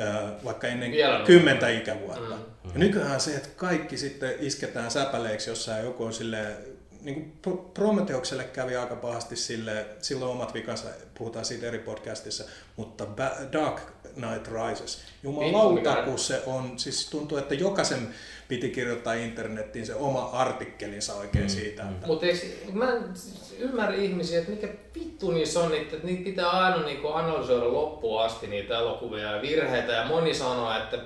ö, 0.00 0.44
vaikka 0.44 0.66
ennen 0.66 0.92
Vielä 0.92 1.24
kymmentä 1.26 1.68
ikävuotta. 1.68 2.36
Mm. 2.36 2.70
Ja 2.72 2.78
nykyään 2.78 3.20
se, 3.20 3.34
että 3.34 3.48
kaikki 3.56 3.96
sitten 3.96 4.34
isketään 4.40 4.90
säpäleiksi 4.90 5.50
jossain 5.50 5.84
joku 5.84 6.04
on 6.04 6.12
silleen, 6.12 6.56
niin 7.06 7.14
kuin 7.14 7.32
Pro- 7.42 7.70
Prometeukselle 7.74 8.44
kävi 8.44 8.76
aika 8.76 8.96
pahasti 8.96 9.36
sille, 9.36 9.86
silloin 9.98 10.30
omat 10.30 10.54
vikansa, 10.54 10.88
puhutaan 11.18 11.44
siitä 11.44 11.66
eri 11.66 11.78
podcastissa, 11.78 12.44
mutta 12.76 13.06
Dark 13.52 13.80
Knight 14.14 14.48
Rises, 14.48 15.02
jumalauta, 15.22 15.94
kun 15.94 16.18
se 16.18 16.42
on, 16.46 16.78
siis 16.78 17.10
tuntuu, 17.10 17.38
että 17.38 17.54
jokaisen 17.54 18.14
piti 18.48 18.70
kirjoittaa 18.70 19.14
internettiin 19.14 19.86
se 19.86 19.94
oma 19.94 20.22
artikkelinsa 20.22 21.14
oikein 21.14 21.44
Mm, 21.44 21.48
siitä, 21.48 21.82
mm. 21.82 21.90
että 21.90 22.06
Mutta 22.06 22.26
mä 22.72 22.92
en 22.92 23.04
ymmärrä 23.58 23.94
ihmisiä, 23.96 24.38
että 24.38 24.50
mikä 24.50 24.68
vittu 24.94 25.30
niissä 25.30 25.60
on, 25.60 25.74
että 25.74 25.96
niitä 26.02 26.24
pitää 26.24 26.50
aina 26.50 26.86
niinku 26.86 27.08
analysoida 27.08 27.72
loppuun 27.72 28.22
asti 28.22 28.46
niitä 28.46 28.78
elokuvia 28.78 29.32
ja 29.32 29.42
virheitä. 29.42 29.92
Ja 29.92 30.08
moni 30.08 30.34
sanoo, 30.34 30.76
että 30.76 30.98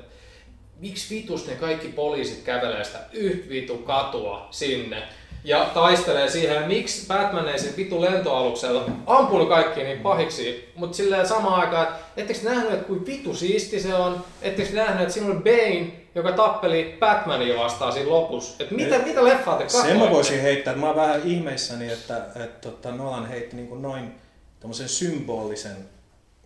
miksi 0.79 1.15
vitus 1.15 1.47
ne 1.47 1.55
kaikki 1.55 1.89
poliisit 1.89 2.43
kävelee 2.45 2.85
sitä 2.85 2.99
yhtä 3.13 3.49
vitu 3.49 3.79
katua 3.79 4.49
sinne 4.51 5.03
ja 5.45 5.71
taistelee 5.75 6.29
siihen, 6.31 6.69
miksi 6.69 7.07
Batman 7.07 7.49
ei 7.49 7.59
sen 7.59 7.77
vitu 7.77 8.01
lentoaluksella 8.01 8.85
ampunut 9.07 9.49
kaikki 9.49 9.83
niin 9.83 9.99
pahiksi, 9.99 10.73
mutta 10.75 10.97
silleen 10.97 11.29
samaan 11.29 11.61
aikaan, 11.61 11.87
että 11.87 12.01
ettekö 12.17 12.41
nähnyt, 12.43 12.73
että 12.73 12.87
kuin 12.87 13.07
vitu 13.07 13.35
siisti 13.35 13.81
se 13.81 13.95
on, 13.95 14.25
ettekö 14.43 14.75
nähnyt, 14.75 15.01
että 15.01 15.15
siinä 15.15 15.31
on 15.31 15.43
Bane, 15.43 15.93
joka 16.15 16.33
tappeli 16.33 16.97
Batmania 17.01 17.59
vastaan 17.59 17.93
siinä 17.93 18.11
lopussa. 18.11 18.63
Et 18.65 18.71
mitä, 18.71 18.99
Ne- 18.99 19.05
mitä 19.05 19.25
leffaa 19.25 19.57
te 19.59 19.69
Sen 19.69 19.81
mä 19.81 19.87
katsoitte? 19.89 20.15
voisin 20.15 20.41
heittää, 20.41 20.71
että 20.71 20.81
mä 20.81 20.87
oon 20.87 20.97
vähän 20.97 21.21
ihmeissäni, 21.25 21.93
että, 21.93 22.17
että, 22.45 22.69
että 22.69 22.91
Nolan 22.93 23.29
heitti 23.29 23.57
niin 23.57 23.69
kuin 23.69 23.83
noin 23.83 24.13
tommosen 24.61 24.89
symbolisen 24.89 25.77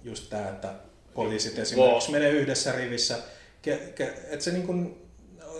just 0.05 0.30
tää, 0.30 0.49
että 0.49 0.68
poliisit 1.14 1.59
esimerkiksi 1.59 2.12
menee 2.12 2.30
yhdessä 2.30 2.72
rivissä. 2.72 3.16
Ke, 3.62 3.76
ke, 3.95 4.05
että 4.05 4.45
se 4.45 4.51
niin 4.51 4.66
kuin 4.66 4.97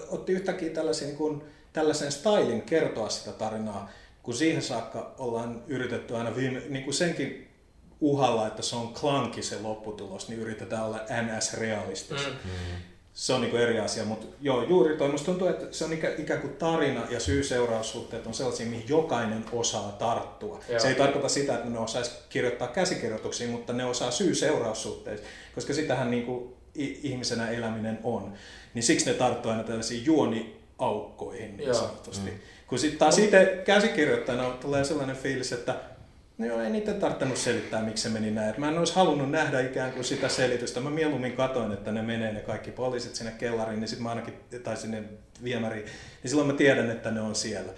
otti 0.09 0.33
yhtäkkiä 0.33 0.71
tällaisen, 0.71 1.09
niin 1.09 1.19
kuin, 1.19 1.43
tällaisen 1.75 2.13
stylin 2.13 2.63
kertoa 2.63 3.09
sitä 3.09 3.33
tarinaa, 3.33 3.91
kun 4.23 4.35
siihen 4.35 4.63
saakka 4.63 5.15
ollaan 5.19 5.63
yritetty 5.67 6.17
aina 6.17 6.37
viime, 6.37 6.63
niin 6.69 6.85
kuin 6.85 6.95
senkin 6.95 7.49
uhalla, 8.01 8.47
että 8.47 8.63
se 8.63 8.77
on 8.77 8.95
klanki 8.95 9.43
se 9.43 9.61
lopputulos, 9.61 10.29
niin 10.29 10.41
yritetään 10.41 10.85
olla 10.85 10.99
NS-realistista. 10.99 12.29
Mm. 12.45 12.51
Se 13.15 13.33
on 13.33 13.41
niinku 13.41 13.57
eri 13.57 13.81
asia, 13.81 14.05
mutta 14.05 14.27
joo, 14.41 14.63
juuri 14.63 14.97
toi. 14.97 15.09
Musta 15.09 15.25
tuntuu, 15.25 15.49
että 15.49 15.67
se 15.71 15.85
on 15.85 15.93
ikä, 15.93 16.15
ikään 16.19 16.41
kuin 16.41 16.57
tarina 16.57 17.07
ja 17.11 17.21
syy-seuraussuhteet 17.21 18.27
on 18.27 18.35
sellaisia, 18.35 18.67
mihin 18.67 18.89
jokainen 18.89 19.45
osaa 19.53 19.93
tarttua. 19.93 20.61
Joo. 20.69 20.81
Se 20.81 20.89
ei 20.89 20.95
tarkoita 20.95 21.29
sitä, 21.29 21.55
että 21.55 21.71
ne 21.71 21.79
osaisi 21.79 22.11
kirjoittaa 22.29 22.69
käsikirjoituksia, 22.69 23.49
mutta 23.49 23.73
ne 23.73 23.85
osaa 23.85 24.11
syy-seuraussuhteet, 24.11 25.23
koska 25.55 25.75
sitähän 25.75 26.11
niinku 26.11 26.57
i- 26.79 27.01
ihmisenä 27.03 27.51
eläminen 27.51 27.99
on. 28.03 28.33
Niin 28.75 28.83
siksi 28.83 29.07
ne 29.07 29.15
tarttuu 29.15 29.51
aina 29.51 29.63
tällaisiin 29.65 30.07
juoniaukkoihin 30.81 31.57
niin 31.57 31.67
Joo. 31.67 31.75
sanotusti. 31.75 32.31
Kun 32.67 32.79
sitten 32.79 32.99
taas 32.99 33.19
itse 33.19 33.63
käsikirjoittajana 33.65 34.51
tulee 34.51 34.85
sellainen 34.85 35.17
fiilis, 35.17 35.53
että 35.53 35.75
No 36.39 36.47
joo, 36.47 36.61
ei 36.61 36.71
niitä 36.71 36.93
tarvinnut 36.93 37.37
selittää, 37.37 37.83
miksi 37.83 38.03
se 38.03 38.09
meni 38.09 38.31
näin. 38.31 38.55
Mä 38.59 38.69
en 38.69 38.79
olisi 38.79 38.95
halunnut 38.95 39.31
nähdä 39.31 39.61
ikään 39.61 39.93
kuin 39.93 40.05
sitä 40.05 40.29
selitystä. 40.29 40.81
Mä 40.81 40.91
mieluummin 40.91 41.33
katoin, 41.33 41.73
että 41.73 41.93
ne 41.93 42.03
menee 42.03 42.33
ne 42.33 42.41
kaikki 42.41 42.71
poliisit 42.71 43.15
sinne 43.15 43.33
kellariin, 43.39 43.81
niin 43.81 43.89
sit 43.89 43.99
mä 43.99 44.09
ainakin, 44.09 44.35
tai 44.65 44.77
sinne 44.77 45.03
viemäriin, 45.45 45.85
niin 45.85 46.31
silloin 46.31 46.47
mä 46.47 46.53
tiedän, 46.55 46.91
että 46.91 47.11
ne 47.11 47.21
on 47.21 47.35
siellä. 47.35 47.73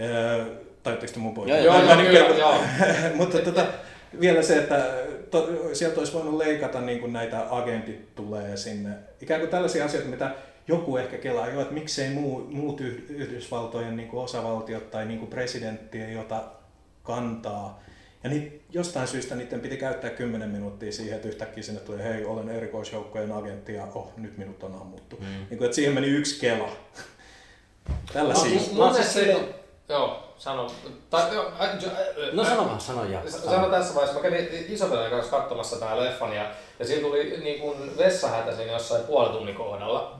Öö, 0.00 0.44
Tajutteko 0.82 1.12
te 1.12 1.18
mun 1.18 1.34
pointin? 1.34 1.64
Joo, 1.64 1.76
Joo, 1.76 1.84
joo, 1.84 1.96
kyllä, 1.96 2.18
joo. 2.18 2.60
Mutta 3.14 3.38
tota, 3.38 3.66
vielä 4.20 4.42
se, 4.42 4.58
että 4.58 4.94
to, 5.30 5.48
sieltä 5.72 5.98
olisi 5.98 6.12
voinut 6.12 6.34
leikata 6.34 6.80
niin 6.80 7.00
kuin 7.00 7.12
näitä 7.12 7.46
agentit 7.50 8.14
tulee 8.14 8.56
sinne. 8.56 8.90
Ikään 9.20 9.40
kuin 9.40 9.50
tällaisia 9.50 9.84
asioita, 9.84 10.08
mitä 10.08 10.30
joku 10.72 10.96
ehkä 10.96 11.18
kelaa 11.18 11.48
jo, 11.48 11.60
että 11.60 11.74
miksei 11.74 12.10
muu, 12.10 12.38
muut 12.50 12.80
Yh- 12.80 13.04
Yhdysvaltojen 13.08 13.96
niin 13.96 14.08
kuin 14.08 14.24
osavaltiot 14.24 14.90
tai 14.90 15.06
niin 15.06 15.18
kuin 15.18 15.30
presidentti 15.30 16.02
ei 16.02 16.16
ota 16.16 16.42
kantaa. 17.02 17.82
Ja 18.24 18.30
niin, 18.30 18.62
jostain 18.72 19.08
syystä 19.08 19.34
niiden 19.34 19.60
piti 19.60 19.76
käyttää 19.76 20.10
10 20.10 20.48
minuuttia 20.50 20.92
siihen, 20.92 21.16
että 21.16 21.28
yhtäkkiä 21.28 21.62
sinne 21.62 21.80
tuli, 21.80 22.02
hei, 22.02 22.24
olen 22.24 22.48
erikoisjoukkojen 22.48 23.32
agentti 23.32 23.74
ja 23.74 23.86
oh, 23.94 24.12
nyt 24.16 24.38
minut 24.38 24.62
on 24.62 24.74
ammuttu. 24.74 25.16
Mm. 25.16 25.26
Niin 25.26 25.58
kuin, 25.58 25.64
että 25.64 25.74
siihen 25.74 25.94
meni 25.94 26.06
yksi 26.06 26.40
kela. 26.40 26.68
Mun 28.72 28.82
oon 28.82 28.92
mielestä 28.92 29.02
siis 29.02 29.12
se... 29.12 29.20
silleen- 29.20 29.54
Joo, 29.88 30.34
sano. 30.38 30.66
Tai, 31.10 31.34
joo, 31.34 31.52
ä, 31.60 31.64
jo, 31.64 31.88
ä, 31.90 32.32
No 32.32 32.44
sano 32.44 32.64
vaan, 32.66 32.80
sano 32.80 33.04
ja. 33.04 33.30
Sano 33.30 33.68
tässä 33.70 33.94
vaiheessa, 33.94 34.20
mä 34.20 34.28
kävin 34.30 34.48
Isabelin 34.68 35.10
kanssa 35.10 35.30
katsomassa 35.38 35.76
tämän 35.80 36.00
leffan 36.00 36.32
ja, 36.36 36.50
ja 36.78 36.86
siinä 36.86 37.02
tuli 37.02 37.40
niin 37.42 37.60
kuin 37.60 37.96
vessahätä 37.98 38.56
siinä 38.56 38.72
jossain 38.72 39.04
puolen 39.04 39.32
tunnin 39.32 39.54
kohdalla. 39.54 40.18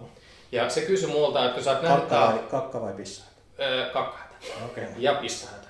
Ja 0.52 0.70
se 0.70 0.80
kysyi 0.80 1.08
multa, 1.08 1.44
että 1.44 1.54
kun 1.54 1.64
sä 1.64 1.70
oot 1.70 1.82
nähnyt 1.82 2.00
Kakka 2.08 2.26
vai, 2.26 2.38
kakka 2.50 2.80
vai 2.80 2.92
pissa? 2.92 3.24
ö, 3.60 3.90
kakkahätä 3.92 4.34
Okei. 4.64 4.84
Okay. 4.84 4.94
ja 4.98 5.14
pissahätä. 5.14 5.68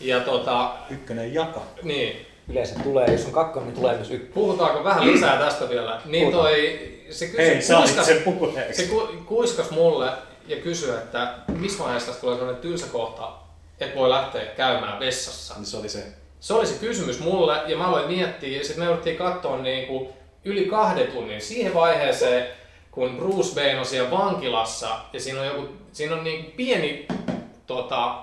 Ja 0.00 0.20
tota, 0.20 0.70
Ykkönen 0.90 1.34
jaka. 1.34 1.62
niin, 1.82 2.26
Yleensä 2.48 2.74
tulee, 2.82 3.06
jos 3.12 3.24
on 3.26 3.32
kakkonen, 3.32 3.68
niin 3.68 3.76
tulee 3.76 3.94
myös 3.94 4.10
ykkönen. 4.10 4.32
puhutaanko 4.34 4.84
vähän 4.84 5.12
lisää 5.12 5.38
tästä 5.38 5.68
vielä? 5.68 6.00
Niin 6.04 6.30
Puhutaan. 6.30 6.44
toi, 6.44 6.90
se, 7.10 7.60
sä 7.60 7.78
olit 7.78 7.86
kuiskas, 7.86 8.06
sen 8.06 8.22
puheeksi. 8.22 8.82
se 8.82 8.88
ku, 8.88 9.08
kuiskas 9.26 9.70
mulle 9.70 10.10
ja 10.46 10.56
kysyi, 10.56 10.90
että 10.90 11.34
missä 11.48 11.84
vaiheessa 11.84 12.06
tästä 12.06 12.20
tulee 12.20 12.36
sellainen 12.36 12.62
tylsä 12.62 12.86
kohta, 12.92 13.32
että 13.80 13.98
voi 13.98 14.10
lähteä 14.10 14.44
käymään 14.44 15.00
vessassa. 15.00 15.54
Niin 15.54 15.66
se 15.66 15.76
oli 15.76 15.88
se. 15.88 16.04
Se 16.40 16.54
oli 16.54 16.66
se 16.66 16.74
kysymys 16.74 17.20
mulle 17.20 17.60
ja 17.66 17.76
mä 17.76 17.86
aloin 17.88 18.06
miettiä 18.10 18.58
ja 18.58 18.64
sitten 18.64 18.78
me 18.78 18.84
jouduttiin 18.84 19.16
katsoa 19.16 19.58
niin 19.58 19.86
kuin 19.86 20.08
yli 20.44 20.64
kahden 20.66 21.06
tunnin 21.12 21.40
siihen 21.40 21.74
vaiheeseen, 21.74 22.46
kun 22.94 23.16
Bruce 23.16 23.60
Wayne 23.60 23.78
on 23.78 23.86
siellä 23.86 24.10
vankilassa 24.10 24.88
ja 25.12 25.20
siinä 25.20 25.40
on, 25.40 25.46
joku, 25.46 25.68
siinä 25.92 26.14
on 26.14 26.24
niin 26.24 26.44
pieni 26.56 27.06
tota, 27.66 28.14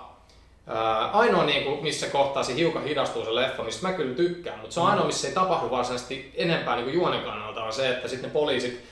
ää, 0.67 1.11
ainoa 1.11 1.43
niin 1.43 1.63
kuin, 1.63 1.83
missä 1.83 2.07
kohtaa 2.07 2.43
se 2.43 2.55
hiukan 2.55 2.83
hidastuu 2.83 3.25
se 3.25 3.35
leffa, 3.35 3.63
mistä 3.63 3.87
mä 3.87 3.93
kyllä 3.93 4.15
tykkään, 4.15 4.59
mutta 4.59 4.73
se 4.73 4.79
on 4.79 4.87
ainoa, 4.87 5.05
missä 5.05 5.27
ei 5.27 5.33
tapahdu 5.33 5.71
varsinaisesti 5.71 6.31
enempää 6.35 6.75
niin 6.75 6.85
kuin 6.85 6.95
juonen 6.95 7.21
kannalta, 7.21 7.63
on 7.63 7.73
se, 7.73 7.89
että 7.89 8.07
sitten 8.07 8.29
ne 8.29 8.33
poliisit 8.33 8.83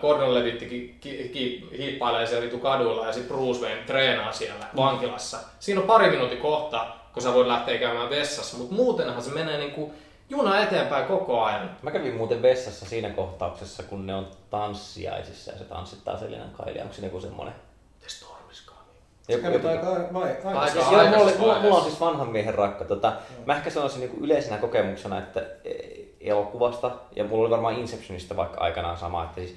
Gordon 0.00 0.34
Levitti 0.34 0.66
ki, 0.66 0.94
ki, 1.00 1.30
ki, 1.32 1.68
hiippailee 1.78 2.26
siellä 2.26 2.44
vitu 2.44 2.58
kaduilla 2.58 3.06
ja 3.06 3.12
sitten 3.12 3.36
Bruce 3.36 3.60
Wayne 3.60 3.82
treenaa 3.86 4.32
siellä 4.32 4.66
vankilassa. 4.76 5.38
Siinä 5.60 5.80
on 5.80 5.86
pari 5.86 6.10
minuutin 6.10 6.38
kohta, 6.38 6.86
kun 7.12 7.22
sä 7.22 7.34
voit 7.34 7.46
lähteä 7.46 7.78
käymään 7.78 8.10
vessassa, 8.10 8.56
mutta 8.56 8.74
muutenhan 8.74 9.22
se 9.22 9.30
menee 9.30 9.58
niin 9.58 9.70
kuin 9.70 9.92
juna 10.28 10.62
eteenpäin 10.62 11.04
koko 11.06 11.42
ajan. 11.42 11.70
Mä 11.82 11.90
kävin 11.90 12.14
muuten 12.16 12.42
vessassa 12.42 12.86
siinä 12.86 13.10
kohtauksessa, 13.10 13.82
kun 13.82 14.06
ne 14.06 14.14
on 14.14 14.26
tanssiaisissa 14.50 15.52
ja 15.52 15.58
se 15.58 15.64
tanssittaa 15.64 16.18
Selina 16.18 16.44
Kailia. 16.56 16.82
Onko 16.82 16.94
siinä 16.94 17.06
joku 17.06 17.20
semmonen? 17.20 17.54
The 18.00 18.08
storm 18.08 18.50
is 18.50 18.66
coming. 18.66 18.98
Se 19.22 19.38
kävi 19.38 19.68
aika, 19.68 19.86
vai, 20.12 20.22
aika, 20.30 20.48
Aika- 20.60 20.86
aika. 20.86 21.16
Joo, 21.16 21.60
mulla, 21.62 21.76
on 21.76 21.82
siis 21.82 22.00
vanhan 22.00 22.28
miehen 22.28 22.54
rakka. 22.54 22.84
Tota, 22.84 23.12
mä 23.46 23.56
ehkä 23.56 23.70
sanoisin 23.70 24.00
niin 24.00 24.18
yleisenä 24.20 24.58
kokemuksena, 24.58 25.18
että 25.18 25.40
e- 25.64 26.04
elokuvasta, 26.20 26.90
ja 27.16 27.24
mulla 27.24 27.42
oli 27.42 27.50
varmaan 27.50 27.74
Inceptionista 27.78 28.36
vaikka 28.36 28.60
aikanaan 28.60 28.96
sama, 28.96 29.24
että 29.24 29.34
siis 29.34 29.54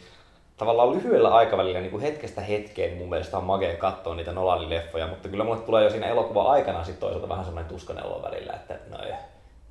tavallaan 0.58 0.92
lyhyellä 0.92 1.30
aikavälillä 1.30 1.80
niin 1.80 1.92
kuin 1.92 2.02
hetkestä 2.04 2.42
hetkeen 2.42 2.98
mun 2.98 3.10
mielestä 3.10 3.38
on 3.38 3.44
magea 3.44 3.76
katsoa 3.78 4.16
niitä 4.16 4.32
Nolanin 4.32 4.70
leffoja, 4.70 5.08
mutta 5.08 5.30
kyllä 5.30 5.44
mulle 5.44 5.62
tulee 5.62 5.84
jo 5.84 5.90
siinä 5.90 6.08
elokuva 6.08 6.44
aikana 6.52 6.84
sitten 6.84 7.02
toisaalta 7.02 7.30
vähän 7.30 7.46
semmoinen 7.46 7.70
tuskanen 7.74 8.06
olo 8.06 8.22
välillä, 8.24 8.54
että 8.54 8.80
no 8.90 9.04
ei, 9.04 9.12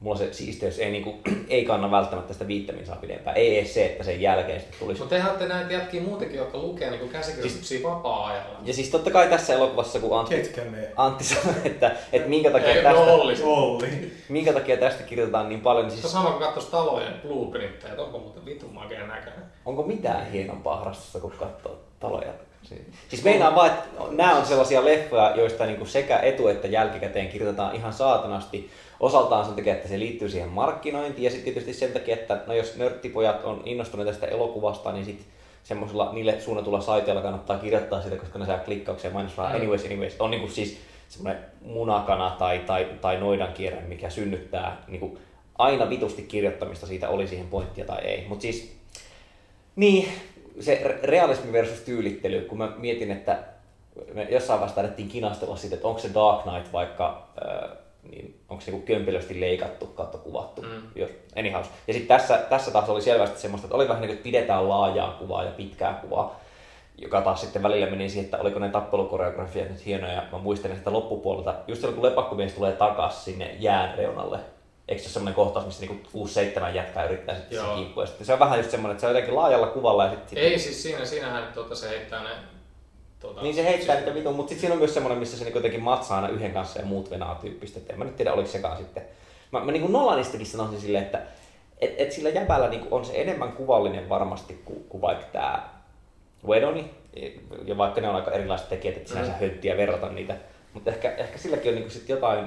mulla 0.00 0.16
se 0.18 0.32
siisteys 0.32 0.78
ei, 0.78 0.90
niin 0.90 1.04
kuin, 1.04 1.16
ei 1.48 1.64
kanna 1.64 1.90
välttämättä 1.90 2.32
sitä 2.32 2.46
viittämin 2.46 2.86
saa 2.86 2.96
pidempään. 2.96 3.36
Ei 3.36 3.58
edes 3.58 3.74
se, 3.74 3.86
että 3.86 4.04
sen 4.04 4.20
jälkeen 4.20 4.60
sitten 4.60 4.78
tulisi 4.78 5.00
Mutta 5.00 5.14
tehän 5.14 5.30
olette 5.30 5.48
näitä 5.48 5.72
jätkiä 5.72 6.02
muutenkin, 6.02 6.36
jotka 6.38 6.58
lukee 6.58 6.90
niin 6.90 7.08
käsikirjoituksia 7.08 7.88
vapaa-ajalla. 7.88 8.58
Ja 8.64 8.74
siis 8.74 8.88
totta 8.88 9.10
kai 9.10 9.28
tässä 9.28 9.54
elokuvassa, 9.54 9.98
kun 10.00 10.18
Antti, 10.18 10.34
Ketkä 10.36 10.60
me? 10.64 10.88
Antti 10.96 11.24
sanoi, 11.24 11.54
että, 11.64 11.92
että 12.12 12.28
minkä, 12.28 12.50
takia 12.50 12.68
Ei, 12.68 12.82
tästä, 12.82 13.04
no 13.04 13.14
Olli. 13.14 13.36
Olli. 13.42 14.12
minkä 14.28 14.52
takia 14.52 14.76
tästä 14.76 15.02
kirjoitetaan 15.02 15.48
niin 15.48 15.60
paljon, 15.60 15.86
niin 15.86 15.90
Se 15.92 15.96
on 15.96 16.00
siis 16.02 16.12
sama 16.12 16.30
kuin 16.30 16.42
katsoisi 16.42 16.70
talojen 16.70 17.14
blueprintteja, 17.22 17.90
että 17.92 18.02
onko 18.02 18.18
muuten 18.18 18.44
vitun 18.44 18.74
makea 18.74 19.06
näköinen. 19.06 19.42
onko 19.64 19.82
mitään 19.82 20.30
hienompaa 20.30 20.76
harrastusta 20.76 21.20
kuin 21.20 21.32
katsoa 21.38 21.76
taloja? 22.00 22.32
Siis- 22.62 22.80
Siis 23.08 23.24
meinaan 23.24 23.54
vaan, 23.54 23.70
että 23.70 23.84
nämä 24.10 24.36
on 24.36 24.46
sellaisia 24.46 24.84
leffoja, 24.84 25.32
joista 25.36 25.66
niin 25.66 25.76
kuin 25.78 25.88
sekä 25.88 26.18
etu- 26.18 26.48
että 26.48 26.68
jälkikäteen 26.68 27.28
kirjoitetaan 27.28 27.74
ihan 27.76 27.92
saatanasti. 27.92 28.70
Osaltaan 29.00 29.44
sen 29.44 29.54
takia, 29.54 29.74
että 29.74 29.88
se 29.88 29.98
liittyy 29.98 30.28
siihen 30.28 30.48
markkinointiin 30.48 31.24
ja 31.24 31.30
sitten 31.30 31.54
tietysti 31.54 31.72
sen 31.72 31.92
takia, 31.92 32.14
että 32.14 32.40
no 32.46 32.54
jos 32.54 32.76
nörttipojat 32.76 33.44
on 33.44 33.62
innostuneita 33.64 34.12
tästä 34.12 34.26
elokuvasta, 34.26 34.92
niin 34.92 35.04
sitten 35.04 35.26
semmoisella 35.62 36.12
niille 36.12 36.40
suunnatulla 36.40 36.80
saiteilla 36.80 37.22
kannattaa 37.22 37.58
kirjoittaa 37.58 38.02
sitä, 38.02 38.16
koska 38.16 38.38
ne 38.38 38.46
saa 38.46 38.58
klikkauksia 38.58 39.10
mainosrahaa. 39.10 39.52
Mm. 39.52 39.58
Anyways, 39.58 39.84
anyways, 39.84 40.16
on 40.18 40.30
niinku 40.30 40.48
siis 40.48 40.78
semmoinen 41.08 41.44
munakana 41.60 42.36
tai, 42.38 42.58
tai, 42.58 42.86
tai 43.00 43.20
noidankierre, 43.20 43.80
mikä 43.80 44.10
synnyttää 44.10 44.82
niinku 44.88 45.18
aina 45.58 45.88
vitusti 45.90 46.22
kirjoittamista 46.22 46.86
siitä, 46.86 47.08
oli 47.08 47.28
siihen 47.28 47.46
pointtia 47.46 47.84
tai 47.84 48.04
ei. 48.04 48.24
Mutta 48.28 48.42
siis, 48.42 48.76
niin, 49.76 50.08
se 50.60 50.82
re- 50.84 51.06
realismi 51.06 51.52
versus 51.52 51.80
tyylittely, 51.80 52.40
kun 52.40 52.58
mä 52.58 52.72
mietin, 52.76 53.10
että 53.10 53.38
me 54.14 54.26
jossain 54.30 54.60
vaiheessa 54.60 54.74
taidettiin 54.74 55.08
kinastella 55.08 55.56
siitä, 55.56 55.76
että 55.76 55.88
onko 55.88 56.00
se 56.00 56.14
Dark 56.14 56.42
Knight 56.42 56.72
vaikka, 56.72 57.28
äh, 57.46 57.70
niin 58.10 58.35
onko 58.48 58.60
se 58.64 58.70
joku 58.70 58.82
kömpelösti 58.86 59.40
leikattu 59.40 59.86
kautta 59.86 60.18
kuvattu. 60.18 60.62
Mm. 60.62 60.82
Jos, 60.94 61.10
anyhow. 61.36 61.62
Ja 61.86 61.94
sitten 61.94 62.18
tässä, 62.18 62.38
tässä 62.38 62.70
taas 62.70 62.88
oli 62.88 63.02
selvästi 63.02 63.40
semmoista, 63.40 63.66
että 63.66 63.76
oli 63.76 63.88
vähän 63.88 64.00
niin 64.00 64.08
kuin, 64.08 64.16
että 64.16 64.24
pidetään 64.24 64.68
laajaa 64.68 65.12
kuvaa 65.12 65.44
ja 65.44 65.50
pitkää 65.50 65.94
kuvaa, 65.94 66.40
joka 66.98 67.22
taas 67.22 67.40
sitten 67.40 67.62
välillä 67.62 67.90
meni 67.90 68.08
siihen, 68.08 68.24
että 68.24 68.38
oliko 68.38 68.58
ne 68.58 68.68
tappelukoreografiat 68.68 69.68
nyt 69.68 69.86
hienoja. 69.86 70.22
Mä 70.32 70.38
muistelen 70.38 70.76
sitä 70.76 70.92
loppupuolelta, 70.92 71.54
just 71.68 71.80
silloin 71.80 72.00
kun 72.00 72.08
lepakkomies 72.08 72.52
tulee 72.52 72.72
takas 72.72 73.24
sinne 73.24 73.56
jään 73.58 73.98
reunalle, 73.98 74.38
Eikö 74.88 75.02
se 75.02 75.06
ole 75.06 75.12
semmoinen 75.12 75.34
kohtaus, 75.34 75.66
missä 75.66 75.86
niinku 75.86 76.26
6-7 76.70 76.74
jätkää 76.74 77.04
yrittää 77.04 77.34
sitten 77.36 77.58
se 77.58 77.64
kimppu. 77.74 78.00
Ja 78.00 78.06
sitten 78.06 78.26
se 78.26 78.32
on 78.32 78.38
vähän 78.38 78.58
just 78.58 78.70
semmoinen, 78.70 78.92
että 78.92 79.00
se 79.00 79.06
on 79.06 79.10
jotenkin 79.10 79.36
laajalla 79.36 79.66
kuvalla 79.66 80.04
ja 80.04 80.10
sitten... 80.10 80.38
Ei 80.38 80.58
siis 80.58 80.82
siinä, 80.82 81.04
siinähän 81.04 81.52
tota, 81.54 81.74
se 81.74 81.88
heittää 81.88 82.22
ne... 82.22 82.30
Tota, 83.20 83.42
Niin 83.42 83.54
se 83.54 83.64
heittää 83.64 83.96
niitä 83.96 84.14
vitun, 84.14 84.34
mutta 84.36 84.48
sitten 84.48 84.60
siinä 84.60 84.72
on 84.72 84.78
myös 84.78 84.94
semmoinen, 84.94 85.18
missä 85.18 85.36
se 85.36 85.44
niinku 85.44 85.58
jotenkin 85.58 85.82
matsaa 85.82 86.16
aina 86.16 86.28
yhden 86.28 86.52
kanssa 86.52 86.78
ja 86.80 86.86
muut 86.86 87.10
venaa 87.10 87.34
tyyppistä. 87.34 87.78
Et 87.78 87.90
en 87.90 87.98
mä 87.98 88.04
nyt 88.04 88.16
tiedä, 88.16 88.32
oliko 88.32 88.48
sekaan 88.48 88.76
sitten. 88.76 89.02
Mä, 89.52 89.60
mä 89.64 89.72
niinku 89.72 89.88
Nolanistakin 89.88 90.46
sanoisin 90.46 90.80
silleen, 90.80 91.04
että 91.04 91.22
et, 91.78 91.94
et 91.98 92.12
sillä 92.12 92.28
jäbällä 92.28 92.68
niinku 92.68 92.94
on 92.94 93.04
se 93.04 93.12
enemmän 93.22 93.52
kuvallinen 93.52 94.08
varmasti 94.08 94.60
kuin, 94.64 94.84
kuin 94.88 95.00
vaikka 95.00 95.26
tämä 95.32 95.68
Wedoni. 96.46 96.90
Ja 97.64 97.76
vaikka 97.78 98.00
ne 98.00 98.08
on 98.08 98.14
aika 98.16 98.30
erilaiset 98.30 98.68
tekijät, 98.68 98.96
että 98.96 99.08
sinänsä 99.08 99.32
Mm. 99.32 99.38
hönttiä 99.38 99.76
verrata 99.76 100.08
niitä. 100.08 100.36
Mutta 100.74 100.90
ehkä, 100.90 101.10
ehkä 101.16 101.38
silläkin 101.38 101.68
on 101.68 101.74
niinku 101.74 101.90
sit 101.90 102.08
jotain, 102.08 102.38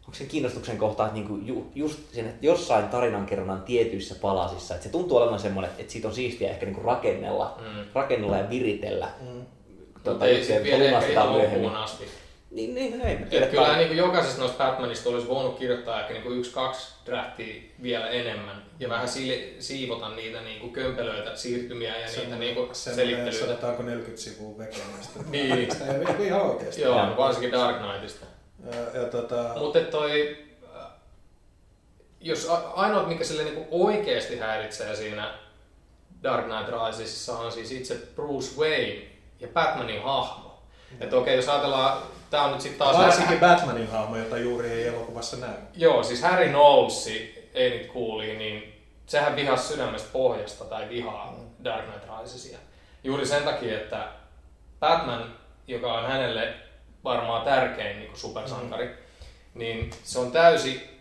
onko 0.00 0.12
sen 0.14 0.26
kiinnostuksen 0.26 0.78
kohtaa, 0.78 1.06
että 1.06 1.14
niinku 1.18 1.36
ju, 1.42 1.70
just 1.74 1.98
sen, 2.12 2.26
että 2.26 2.46
jossain 2.46 2.88
tarinankerronnan 2.88 3.62
tietyissä 3.62 4.14
palasissa, 4.22 4.74
että 4.74 4.84
se 4.86 4.92
tuntuu 4.92 5.16
olevan 5.16 5.38
semmoinen, 5.38 5.70
että 5.78 5.92
siitä 5.92 6.08
on 6.08 6.14
siistiä 6.14 6.50
ehkä 6.50 6.66
niinku 6.66 6.82
rakennella, 6.82 7.58
Mm. 7.60 7.84
rakennella 7.94 8.36
ja 8.38 8.50
viritellä. 8.50 9.08
Mm. 9.20 9.40
Mutta 10.08 10.26
ei 10.26 10.44
se 10.44 10.64
vielä 10.64 10.84
ehkä 10.84 11.06
ihan 11.06 11.26
loppuun 11.26 11.42
myöhemmin. 11.50 11.74
asti. 11.76 12.04
Niin, 12.50 12.74
niin, 12.74 13.00
ei 13.00 13.18
mä 13.18 13.26
tiedä. 13.26 13.44
Et 13.44 13.50
kyllä 13.50 13.76
niin 13.76 13.96
jokaisesta 13.96 14.40
noista 14.40 14.64
Batmanista 14.64 15.08
olisi 15.10 15.28
voinut 15.28 15.58
kirjoittaa 15.58 16.00
ehkä 16.00 16.12
niin 16.12 16.38
yksi, 16.38 16.50
kaksi 16.52 16.92
draftia 17.06 17.62
vielä 17.82 18.08
enemmän 18.08 18.62
ja 18.80 18.88
vähän 18.88 19.08
sili, 19.08 19.56
siivota 19.58 20.08
niitä 20.08 20.40
niin 20.40 20.60
kuin 20.60 20.72
kömpelöitä, 20.72 21.36
siirtymiä 21.36 21.96
ja 21.98 22.06
niitä 22.16 22.36
niin 22.36 22.54
kuin 22.54 22.68
selittelyitä. 22.74 23.38
sanotaanko 23.38 23.82
40 23.82 24.22
sivua 24.22 24.58
vekemästä. 24.58 25.20
Niin. 25.30 25.70
Sitä 25.72 25.92
ei 25.92 25.98
niinku 26.04 26.22
ihan 26.22 26.42
oikeasti. 26.42 26.80
Joo, 26.80 27.14
varsinkin 27.16 27.52
Dark 27.52 27.76
Knightista. 27.78 28.26
Ja, 28.72 29.00
ja 29.00 29.08
tota, 29.08 29.54
Mutta 29.58 29.80
toi, 29.80 30.36
äh, 30.76 30.82
jos 32.20 32.48
a- 32.48 32.70
ainoat, 32.74 33.08
mikä 33.08 33.24
sille 33.24 33.44
niinku 33.44 33.66
oikeasti 33.70 34.38
häiritsee 34.38 34.96
siinä 34.96 35.34
Dark 36.22 36.44
Knight 36.46 36.86
Risesissa 36.86 37.38
on 37.38 37.52
siis 37.52 37.72
itse 37.72 37.94
Bruce 37.94 38.60
Wayne 38.60 39.02
ja 39.40 39.48
Batmanin 39.48 40.02
hahmo. 40.02 40.62
Että 41.00 41.16
okei, 41.16 41.36
jos 41.36 41.48
ajatellaan, 41.48 42.02
tää 42.30 42.42
on 42.42 42.52
nyt 42.52 42.60
sitten 42.60 42.78
taas... 42.78 42.96
varsinkin 42.96 43.40
Batmanin 43.40 43.90
hahmo, 43.90 44.16
jota 44.16 44.38
juuri 44.38 44.70
ei 44.70 44.86
elokuvassa 44.86 45.36
näy. 45.36 45.54
Joo, 45.76 46.02
siis 46.02 46.22
Harry 46.22 46.48
Knowles, 46.48 47.06
ei 47.54 47.78
nyt 47.78 47.86
kuuli, 47.86 48.36
niin 48.36 48.84
sehän 49.06 49.36
vihasi 49.36 49.68
sydämestä 49.68 50.08
pohjasta 50.12 50.64
tai 50.64 50.88
vihaa 50.88 51.34
Dark 51.64 51.84
Knight 51.84 52.20
Risesia. 52.22 52.58
Juuri 53.04 53.26
sen 53.26 53.42
takia, 53.42 53.78
että 53.78 54.08
Batman, 54.80 55.34
joka 55.66 55.92
on 55.92 56.06
hänelle 56.06 56.54
varmaan 57.04 57.44
tärkein 57.44 57.98
niin 57.98 58.08
kuin 58.08 58.20
supersankari, 58.20 58.86
mm. 58.86 58.94
niin 59.54 59.90
se 60.02 60.18
on 60.18 60.32
täysi 60.32 60.98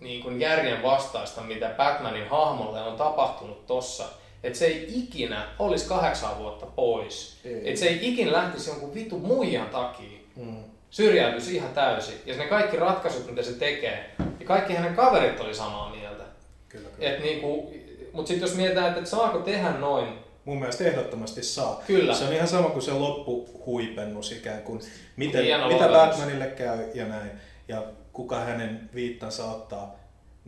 niin 0.00 0.22
kuin 0.22 0.40
järjen 0.40 0.82
vastaista, 0.82 1.40
mitä 1.40 1.74
Batmanin 1.76 2.28
hahmolle 2.28 2.82
on 2.82 2.96
tapahtunut 2.96 3.66
tossa. 3.66 4.04
Että 4.42 4.58
se 4.58 4.66
ei 4.66 4.86
ikinä 4.98 5.46
olisi 5.58 5.88
kahdeksan 5.88 6.38
vuotta 6.38 6.66
pois. 6.66 7.36
Että 7.64 7.80
se 7.80 7.86
ei 7.88 7.98
ikinä 8.12 8.32
lähtisi 8.32 8.70
jonkun 8.70 8.94
vitu 8.94 9.18
muijan 9.18 9.68
takia 9.68 10.18
Mm. 10.36 10.64
syrjäytyisi 10.90 11.54
ihan 11.56 11.70
täysin. 11.74 12.14
Ja 12.26 12.36
ne 12.36 12.46
kaikki 12.46 12.76
ratkaisut, 12.76 13.26
mitä 13.30 13.42
se 13.42 13.52
tekee, 13.52 14.10
ja 14.40 14.46
kaikki 14.46 14.74
hänen 14.74 14.94
kaverit 14.96 15.40
oli 15.40 15.54
samaa 15.54 15.90
mieltä. 15.90 16.24
Kyllä, 16.68 16.88
kyllä. 16.96 17.08
Et 17.08 17.22
niinku, 17.22 17.72
mutta 18.12 18.28
sitten 18.28 18.46
jos 18.48 18.56
mietitään, 18.56 18.88
että 18.88 19.00
et 19.00 19.06
saako 19.06 19.38
tehdä 19.38 19.70
noin, 19.70 20.08
Mun 20.44 20.58
mielestä 20.58 20.84
ehdottomasti 20.84 21.42
saa. 21.42 21.82
Kyllä. 21.86 22.14
Se 22.14 22.24
on 22.24 22.32
ihan 22.32 22.48
sama 22.48 22.68
kuin 22.68 22.82
se 22.82 22.92
loppuhuipennus 22.92 24.32
ikään 24.32 24.62
kuin, 24.62 24.80
miten, 25.16 25.44
Hieno 25.44 25.68
mitä 25.68 25.92
lopetus. 25.92 26.06
Batmanille 26.08 26.46
käy 26.46 26.78
ja 26.94 27.04
näin, 27.04 27.30
ja 27.68 27.82
kuka 28.12 28.40
hänen 28.40 28.90
viittansa 28.94 29.44
ottaa. 29.44 29.97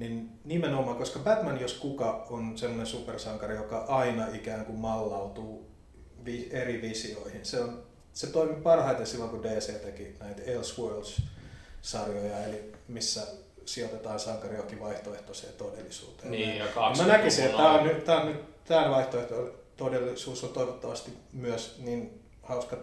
Niin 0.01 0.30
nimenomaan, 0.44 0.96
koska 0.96 1.18
Batman 1.18 1.61
jos 1.61 1.74
kuka 1.74 2.26
on 2.30 2.59
sellainen 2.59 2.86
supersankari, 2.86 3.57
joka 3.57 3.84
aina 3.88 4.26
ikään 4.32 4.64
kuin 4.64 4.78
mallautuu 4.78 5.70
vi- 6.24 6.48
eri 6.53 6.82
visioihin. 6.82 7.44
Se, 7.44 7.61
on, 7.61 7.82
se 8.12 8.26
toimi 8.26 8.55
parhaiten 8.55 9.07
silloin, 9.07 9.30
kun 9.30 9.42
DC 9.42 9.82
teki 9.82 10.16
näitä 10.20 10.42
Elseworlds-sarjoja, 10.42 12.44
eli 12.44 12.72
missä 12.88 13.26
sijoitetaan 13.64 14.20
sankari 14.20 14.55
johonkin 14.55 14.80
vaihtoehtoiseen 14.80 15.53
todellisuuteen. 15.53 16.30
Niin, 16.30 16.59
ja 16.59 16.64
Mä 16.64 16.70
20-luvun 16.70 17.09
näkisin, 17.09 17.44
että 17.44 17.57
tämä 17.57 17.72
on 17.72 17.86
nyt, 17.86 18.05
tämä 18.05 18.20
on 18.20 18.26
nyt 18.26 18.64
tämä 18.64 18.90
vaihtoehto 18.90 19.34
todellisuus 19.76 20.44
on 20.44 20.51
toivottavasti 20.51 21.12
myös 21.32 21.78
niin 21.78 22.22
hauska 22.42 22.76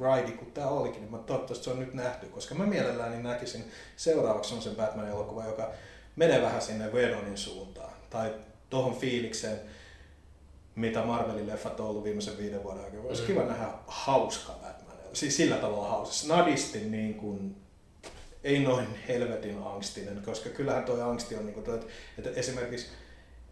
ride 0.00 0.32
kuin 0.32 0.52
tämä 0.52 0.66
olikin, 0.66 1.00
niin 1.00 1.10
mä 1.10 1.18
toivottavasti 1.18 1.64
se 1.64 1.70
on 1.70 1.80
nyt 1.80 1.94
nähty, 1.94 2.26
koska 2.26 2.54
mä 2.54 2.66
mielelläni 2.66 3.22
näkisin 3.22 3.64
seuraavaksi 3.96 4.54
on 4.54 4.62
sen 4.62 4.76
Batman-elokuva, 4.76 5.44
joka 5.44 5.70
menee 6.18 6.42
vähän 6.42 6.62
sinne 6.62 6.92
Vedonin 6.92 7.36
suuntaan, 7.38 7.92
tai 8.10 8.34
tohon 8.70 8.96
fiilikseen, 8.96 9.60
mitä 10.74 11.02
Marvelin 11.02 11.46
leffat 11.46 11.80
on 11.80 11.86
ollut 11.86 12.04
viimeisen 12.04 12.38
viiden 12.38 12.62
vuoden 12.62 12.84
aikana. 12.84 13.02
Olisi 13.02 13.22
Mm. 13.22 13.26
kiva 13.26 13.42
nähdä 13.42 13.68
hauska 13.86 14.52
Batman. 14.52 14.96
Siis 15.12 15.36
sillä 15.36 15.56
tavalla 15.56 15.88
hauska. 15.88 16.14
Snadisti 16.14 16.80
niin 16.80 17.14
kuin, 17.14 17.56
ei 18.44 18.60
noin 18.60 18.86
helvetin 19.08 19.58
angstinen, 19.64 20.22
koska 20.24 20.48
kyllähän 20.50 20.84
toi 20.84 21.02
angsti 21.02 21.36
on 21.36 21.46
niin 21.46 21.54
kuin 21.54 21.74
että- 21.74 21.86
että 22.18 22.30
esimerkiksi 22.40 22.86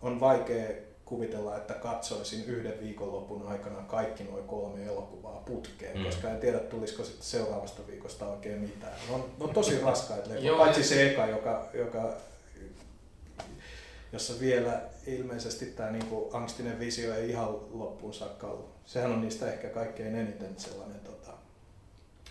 on 0.02 0.20
vaikea 0.20 0.68
kuvitella, 1.04 1.56
että 1.56 1.74
katsoisin 1.74 2.44
yhden 2.44 2.80
viikonlopun 2.80 3.46
aikana 3.48 3.82
kaikki 3.82 4.24
noin 4.24 4.44
kolme 4.44 4.86
elokuvaa 4.86 5.42
putkeen, 5.46 5.98
Mm. 5.98 6.04
koska 6.04 6.30
en 6.30 6.40
tiedä 6.40 6.58
tulisiko 6.58 7.04
sitten 7.04 7.22
seuraavasta 7.26 7.82
viikosta 7.86 8.26
oikein 8.26 8.58
mitään. 8.60 8.92
Ne 9.08 9.14
on, 9.14 9.20
ne 9.38 9.44
on 9.44 9.50
tosi 9.54 9.80
raskaita 9.84 10.30
leffoja, 10.30 10.54
paitsi 10.56 10.84
se 10.84 11.10
eka, 11.10 11.26
joka, 11.26 11.68
joka 11.74 12.12
jossa 14.16 14.40
vielä 14.40 14.80
ilmeisesti 15.06 15.66
tämä 15.66 15.90
niinku 15.90 16.30
angstinen 16.32 16.78
visio 16.78 17.14
ei 17.14 17.30
ihan 17.30 17.48
loppuun 17.70 18.14
saakka 18.14 18.46
ollut. 18.46 18.74
Sehän 18.84 19.12
on 19.12 19.20
niistä 19.20 19.52
ehkä 19.52 19.68
kaikkein 19.68 20.16
eniten 20.16 20.54
sellainen 20.56 21.00
tota, 21.00 21.32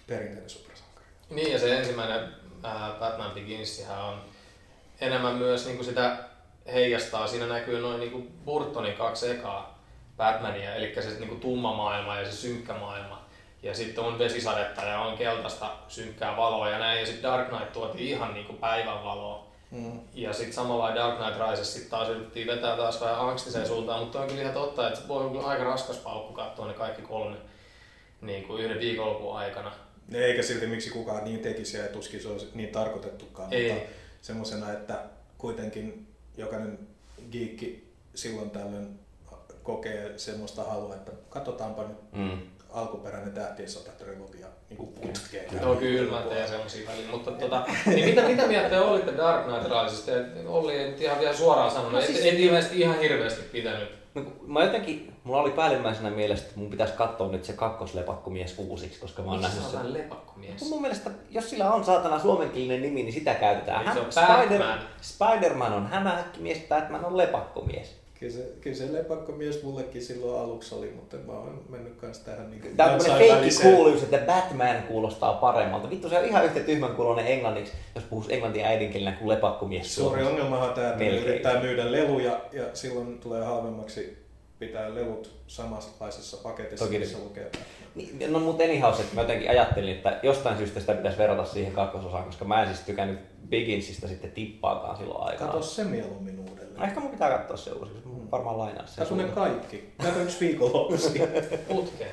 perinteinen 0.07 0.49
supersankari. 0.49 1.05
Niin, 1.29 1.51
ja 1.51 1.59
se 1.59 1.77
ensimmäinen 1.77 2.29
ää, 2.63 2.95
Batman 2.99 3.31
Beginsihän 3.31 4.03
on 4.03 4.21
enemmän 5.01 5.36
myös 5.36 5.65
niin 5.65 5.77
kuin 5.77 5.86
sitä 5.86 6.17
heijastaa. 6.73 7.27
Siinä 7.27 7.47
näkyy 7.47 7.81
noin 7.81 7.99
niin 7.99 8.11
kuin 8.11 8.31
Burtonin 8.45 8.97
kaksi 8.97 9.31
ekaa 9.31 9.79
Batmania, 10.17 10.75
eli 10.75 10.95
se 11.01 11.25
kuin 11.25 11.39
tumma 11.39 11.73
maailma 11.73 12.15
ja 12.15 12.25
se 12.25 12.31
synkkä 12.31 12.73
maailma. 12.73 13.25
Ja 13.63 13.75
sitten 13.75 14.03
on 14.03 14.19
vesisadetta 14.19 14.81
ja 14.81 14.99
on 14.99 15.17
keltaista 15.17 15.71
synkkää 15.88 16.38
valoa 16.38 16.69
ja 16.69 16.79
näin. 16.79 16.99
Ja 16.99 17.05
sitten 17.05 17.23
Dark 17.23 17.47
Knight 17.47 17.73
tuotiin 17.73 18.09
ihan 18.09 18.33
niin 18.33 18.45
kuin 18.45 18.57
päivänvaloa. 18.57 19.44
Mm. 19.76 19.99
Ja 20.13 20.34
sitten 20.34 20.53
samalla 20.53 20.95
Dark 20.95 21.17
Knight 21.17 21.49
Rises 21.51 21.73
sit 21.73 21.89
taas 21.89 22.09
yritettiin 22.09 22.47
vetää 22.47 22.78
taas 22.78 23.01
vähän 23.01 23.19
angstiseen 23.19 23.67
suuntaan, 23.67 23.99
mutta 23.99 24.19
on 24.19 24.28
kyllä 24.28 24.41
ihan 24.41 24.53
totta, 24.53 24.88
että 24.88 24.99
se 24.99 25.07
voi 25.07 25.26
olla 25.26 25.43
aika 25.43 25.63
raskas 25.63 25.97
paukku 25.97 26.34
katsoa 26.34 26.67
ne 26.67 26.73
kaikki 26.73 27.01
kolme 27.01 27.38
niin 28.21 28.43
kuin 28.43 28.63
yhden 28.63 28.80
viikonlopun 28.80 29.38
aikana. 29.38 29.71
Eikä 30.13 30.41
silti 30.43 30.67
miksi 30.67 30.89
kukaan 30.89 31.23
niin 31.23 31.39
tekisi 31.39 31.78
ja 31.78 31.88
tuskin 31.88 32.21
se 32.21 32.28
olisi 32.28 32.49
niin 32.53 32.69
tarkoitettukaan, 32.69 33.53
Ei. 33.53 33.71
mutta 33.73 33.89
semmoisena, 34.21 34.71
että 34.73 34.99
kuitenkin 35.38 36.07
jokainen 36.38 36.80
giikki 37.32 37.91
silloin 38.15 38.49
tällöin 38.49 38.99
kokee 39.63 40.17
semmoista 40.17 40.63
halua, 40.63 40.95
että 40.95 41.11
katsotaanpa 41.30 41.84
nyt 41.84 41.97
Mm. 42.11 42.41
Alkuperäinen 42.76 43.34
tähtien 43.34 43.69
sota-trilogia 43.69 44.47
niin 44.69 44.78
kuin 44.78 44.89
putkeen. 44.89 45.61
Joo, 45.61 45.76
kyllä 45.76 46.11
mä 46.11 46.21
teen 46.21 46.47
semmosia 46.47 46.89
väliin. 46.91 47.09
Mutta 47.09 47.32
tota, 47.32 47.65
niin 47.86 48.05
mitä, 48.05 48.21
mitä 48.21 48.47
mieltä 48.47 48.69
te 48.69 48.80
olitte 48.80 49.17
Dark 49.17 49.45
Knight 49.45 49.84
Risesta? 49.84 50.11
Et 50.11 50.47
Olli 50.47 50.73
ei 50.78 50.89
nyt 50.89 51.01
ihan 51.01 51.19
vielä 51.19 51.34
suoraan 51.36 51.71
sanonut, 51.71 51.91
No 51.91 51.99
no, 51.99 52.05
siis- 52.05 52.19
et, 52.19 52.26
et 52.34 52.39
ilmeisesti 52.39 52.80
ihan 52.80 52.99
hirveästi 52.99 53.41
pitänyt. 53.41 53.89
No, 54.15 54.21
mä 54.47 54.63
jotenkin, 54.63 55.13
mulla 55.23 55.41
oli 55.41 55.51
päällimmäisenä 55.51 56.09
mielessä, 56.09 56.45
että 56.45 56.59
mun 56.59 56.69
pitäisi 56.69 56.93
katsoa 56.93 57.28
nyt 57.32 57.45
se 57.45 57.53
kakkoslepakkomies 57.53 58.55
uusiksi, 58.57 58.99
koska 58.99 59.21
mä 59.21 59.32
oon 59.32 59.41
nähnyt 59.41 59.63
se 59.63 59.69
sen. 59.71 59.93
lepakkomies? 59.93 60.61
No 60.61 60.67
mun 60.67 60.82
mielestä, 60.82 61.09
jos 61.30 61.49
sillä 61.49 61.71
on 61.73 61.86
saatana 61.86 62.19
suomenkielinen 62.19 62.82
nimi, 62.82 63.03
niin 63.03 63.13
sitä 63.13 63.34
käytetään. 63.36 63.86
Niin 63.86 63.93
se 63.93 63.99
on 63.99 64.11
Spider, 64.11 64.59
Batman. 64.59 64.80
Spider-Man 65.01 65.73
on 65.73 65.88
hämähäkkimies, 65.88 66.57
Batman 66.69 67.05
on 67.05 67.17
lepakkomies. 67.17 67.95
Kyllä 68.20 68.76
se, 68.76 68.93
lepakkomies 68.93 69.63
mullekin 69.63 70.01
silloin 70.01 70.41
aluksi 70.41 70.76
oli, 70.76 70.91
mutta 70.95 71.18
mä 71.18 71.32
oon 71.32 71.63
mennyt 71.70 71.95
kans 71.95 72.20
tähän 72.20 72.51
niin 72.51 72.78
Tämä 72.78 72.91
on 72.91 72.99
tämmönen 72.99 73.28
feikki 73.28 73.61
kuuluus, 73.61 74.03
että 74.03 74.18
Batman 74.18 74.84
kuulostaa 74.88 75.34
paremmalta. 75.34 75.89
Vittu 75.89 76.09
se 76.09 76.20
on 76.20 76.26
ihan 76.26 76.45
yhtä 76.45 76.59
tyhmän 76.59 76.95
kuulonen 76.95 77.28
englanniksi, 77.28 77.74
jos 77.95 78.03
puhuisi 78.03 78.34
englantia 78.34 78.68
äidinkielenä 78.68 79.18
kuin 79.18 79.30
lepakkomies. 79.30 79.95
Suuri 79.95 80.24
ongelmahan 80.24 80.70
on 80.70 80.76
tämä, 80.76 80.88
että 80.88 81.03
Melkein. 81.03 81.24
yrittää 81.24 81.61
myydä 81.61 81.91
leluja 81.91 82.41
ja 82.51 82.63
silloin 82.74 83.20
tulee 83.20 83.43
halvemmaksi 83.43 84.26
pitää 84.59 84.95
lelut 84.95 85.36
samanlaisessa 85.47 86.38
paketissa, 86.38 86.86
Toki. 86.86 86.99
missä 86.99 87.18
lukee. 87.18 87.51
Niin, 87.95 88.34
no 88.34 88.39
mutta 88.39 88.63
anyhow, 88.63 88.93
että 88.93 89.16
mä 89.16 89.22
jotenkin 89.22 89.49
ajattelin, 89.49 89.95
että 89.95 90.20
jostain 90.24 90.57
syystä 90.57 90.80
sitä 90.80 90.93
pitäisi 90.93 91.18
verrata 91.18 91.45
siihen 91.45 91.74
kakkososaan, 91.74 92.24
koska 92.24 92.45
mä 92.45 92.61
en 92.61 92.68
siis 92.68 92.80
tykännyt 92.80 93.20
Beginsista 93.49 94.07
sitten 94.07 94.32
tippaakaan 94.32 94.97
silloin 94.97 95.24
aikanaan. 95.24 95.53
Kato 95.53 95.66
se 95.66 95.84
mieluummin 95.84 96.39
uudelleen. 96.39 96.64
No 96.78 96.84
ehkä 96.84 96.99
mun 96.99 97.11
pitää 97.11 97.38
katsoa 97.38 97.57
se 97.57 97.71
uusiksi, 97.71 98.07
mun 98.07 98.32
varmaan 98.32 98.57
lainaa 98.57 98.86
se. 98.88 99.01
Kato 99.01 99.15
ne 99.15 99.23
kaikki. 99.23 99.93
Kato 100.03 100.19
yksi 100.19 100.39
viikonloppusi. 100.39 101.21
Putkeen. 101.67 102.11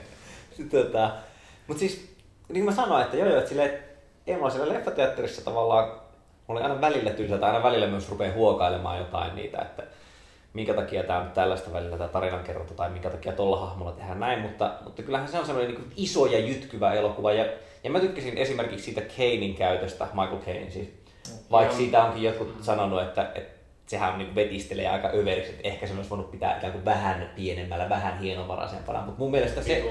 Sitten, 0.56 0.84
tota, 0.84 1.10
mutta 1.66 1.80
siis, 1.80 2.14
niin 2.48 2.64
kuin 2.64 2.64
mä 2.64 2.82
sanoin, 2.82 3.04
että 3.04 3.16
joo 3.16 3.28
joo, 3.28 3.38
että 3.38 3.48
silleen, 3.48 3.78
ei 4.26 4.36
mulla 4.36 4.50
siellä 4.50 4.72
leffateatterissa 4.74 5.44
tavallaan, 5.44 5.88
mulla 6.46 6.60
oli 6.60 6.62
aina 6.62 6.80
välillä 6.80 7.10
tylsältä, 7.10 7.46
aina 7.46 7.62
välillä 7.62 7.86
myös 7.86 8.10
rupeaa 8.10 8.34
huokailemaan 8.34 8.98
jotain 8.98 9.34
niitä, 9.34 9.58
että 9.58 9.82
minkä 10.54 10.74
takia 10.74 11.02
tämä 11.02 11.18
on 11.18 11.30
tällaista 11.30 11.72
välillä 11.72 11.96
tämä 11.96 12.08
tarinankerronta 12.08 12.74
tai 12.74 12.90
minkä 12.90 13.10
takia 13.10 13.32
tuolla 13.32 13.60
hahmolla 13.60 13.92
tehdään 13.92 14.20
näin, 14.20 14.40
mutta, 14.40 14.72
mutta 14.84 15.02
kyllähän 15.02 15.28
se 15.28 15.38
on 15.38 15.46
semmoinen 15.46 15.74
niin 15.74 15.92
iso 15.96 16.26
ja 16.26 16.38
jytkyvä 16.38 16.92
elokuva 16.92 17.32
ja, 17.32 17.46
ja 17.84 17.90
mä 17.90 18.00
tykkäsin 18.00 18.38
esimerkiksi 18.38 18.84
siitä 18.84 19.00
Kanein 19.00 19.54
käytöstä, 19.54 20.06
Michael 20.12 20.38
Caine 20.38 20.70
siis, 20.70 20.88
vaikka 21.50 21.76
siitä 21.76 22.04
onkin 22.04 22.22
jotkut 22.22 22.56
sanonut, 22.60 23.02
että, 23.02 23.30
että 23.34 23.51
sehän 23.92 24.18
niin 24.18 24.34
vetistelee 24.34 24.88
aika 24.88 25.10
överiksi, 25.14 25.50
että 25.50 25.68
ehkä 25.68 25.86
se 25.86 25.94
olisi 25.94 26.10
voinut 26.10 26.30
pitää 26.30 26.58
ikään 26.58 26.72
kuin 26.72 26.84
vähän 26.84 27.30
pienemmällä, 27.36 27.88
vähän 27.88 28.18
hienovaraisempana, 28.18 29.02
mutta 29.02 29.18
mun 29.18 29.30
mielestä 29.30 29.62
se, 29.62 29.84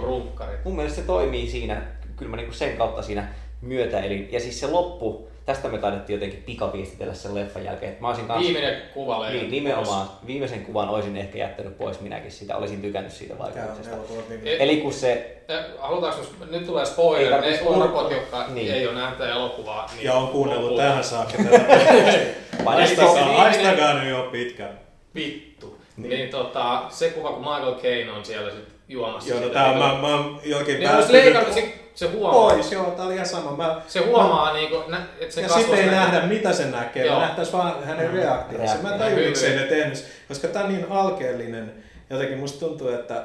mun 0.63 0.75
mielestä 0.75 1.01
se 1.01 1.07
toimii 1.07 1.49
siinä, 1.49 1.81
kyllä 2.15 2.29
mä 2.29 2.37
niinku 2.37 2.53
sen 2.53 2.77
kautta 2.77 3.01
siinä 3.01 3.27
myötäelin. 3.61 4.29
Ja 4.31 4.39
siis 4.39 4.59
se 4.59 4.67
loppu, 4.67 5.30
tästä 5.51 5.67
me 5.67 5.77
taidettiin 5.77 6.15
jotenkin 6.15 6.43
pikaviestitellä 6.45 7.13
sen 7.13 7.35
leffan 7.35 7.65
jälkeen. 7.65 7.89
Että 7.91 8.01
mä 8.01 8.07
olisin 8.07 8.25
kanssa, 8.27 8.43
Viimeinen 8.53 8.81
kuva 8.93 9.29
niin, 9.29 9.51
nimenomaan 9.51 10.07
viimeisen 10.27 10.65
kuvan 10.65 10.89
olisin 10.89 11.17
ehkä 11.17 11.37
jättänyt 11.37 11.77
pois 11.77 11.99
minäkin 12.01 12.31
siitä, 12.31 12.57
olisin 12.57 12.81
tykännyt 12.81 13.11
siitä 13.13 13.37
vaikutuksesta. 13.37 13.95
E- 14.45 14.63
Eli 14.63 14.77
kun 14.77 14.93
se, 14.93 15.37
Halutaanko, 15.79 16.21
nyt 16.51 16.65
tulee 16.65 16.85
spoiler, 16.85 17.41
ne 17.41 17.59
orpot, 17.65 18.11
jotka 18.11 18.45
Niin. 18.47 18.73
ei 18.73 18.87
ole 18.87 18.95
nähnyt 18.95 19.17
tätä 19.19 19.31
elokuvaa. 19.31 19.89
Niin 19.95 20.05
Ja 20.05 20.13
on 20.13 20.27
kuunnellut 20.27 20.63
lopulta- 20.71 20.81
tähän 20.83 21.03
saakka 21.03 21.37
Viimeinen- 22.65 23.37
haistakaa 23.37 23.93
nyt 23.93 24.09
jo 24.09 24.29
pitkään. 24.31 24.79
Vittu. 25.15 25.77
Niin, 25.97 26.09
niin 26.09 26.29
tota, 26.29 26.83
se 26.89 27.09
kuva, 27.09 27.29
kun 27.29 27.39
Michael 27.39 27.75
Caine 27.75 28.11
on 28.11 28.25
siellä 28.25 28.51
sit 28.51 28.70
juomassa. 28.91 29.29
Joo, 29.29 29.39
no 29.39 29.45
sitä, 29.47 29.53
tää 29.59 29.65
on, 29.71 29.79
niin 29.79 29.85
mä, 30.01 30.07
mä 30.07 30.15
oon 30.15 30.39
jokin 30.43 30.79
Niin 30.79 30.89
leikannut, 31.09 31.53
se, 31.53 31.73
se 31.95 32.07
huomaa. 32.07 32.33
pois, 32.53 32.71
joo, 32.71 32.83
tää 32.85 33.05
oli 33.05 33.13
ihan 33.13 33.25
sama. 33.25 33.51
Mä, 33.57 33.81
Se 33.87 33.99
huomaa, 33.99 34.53
niin 34.53 34.69
kuin, 34.69 34.83
että 35.19 35.35
se 35.35 35.41
ja 35.41 35.49
sitten 35.49 35.79
ei 35.79 35.85
näkyy. 35.85 35.99
nähdä, 35.99 36.21
mitä 36.27 36.53
se 36.53 36.65
näkee. 36.65 37.05
Joo. 37.05 37.15
Me 37.19 37.25
nähtäis 37.25 37.53
vaan 37.53 37.83
hänen 37.83 38.13
reaktionsa. 38.13 38.75
Mä 38.75 38.93
en 38.93 38.99
Reaktio. 38.99 39.15
tajua, 39.15 39.27
miksi 39.27 39.45
ei 39.45 39.53
Hyvin. 39.53 39.63
ne 39.69 39.75
tehnyt. 39.75 40.05
Koska 40.27 40.47
tää 40.47 40.63
on 40.63 40.69
niin 40.73 40.85
alkeellinen. 40.89 41.73
Jotenkin 42.09 42.37
musta 42.39 42.65
tuntuu, 42.65 42.87
että 42.87 43.23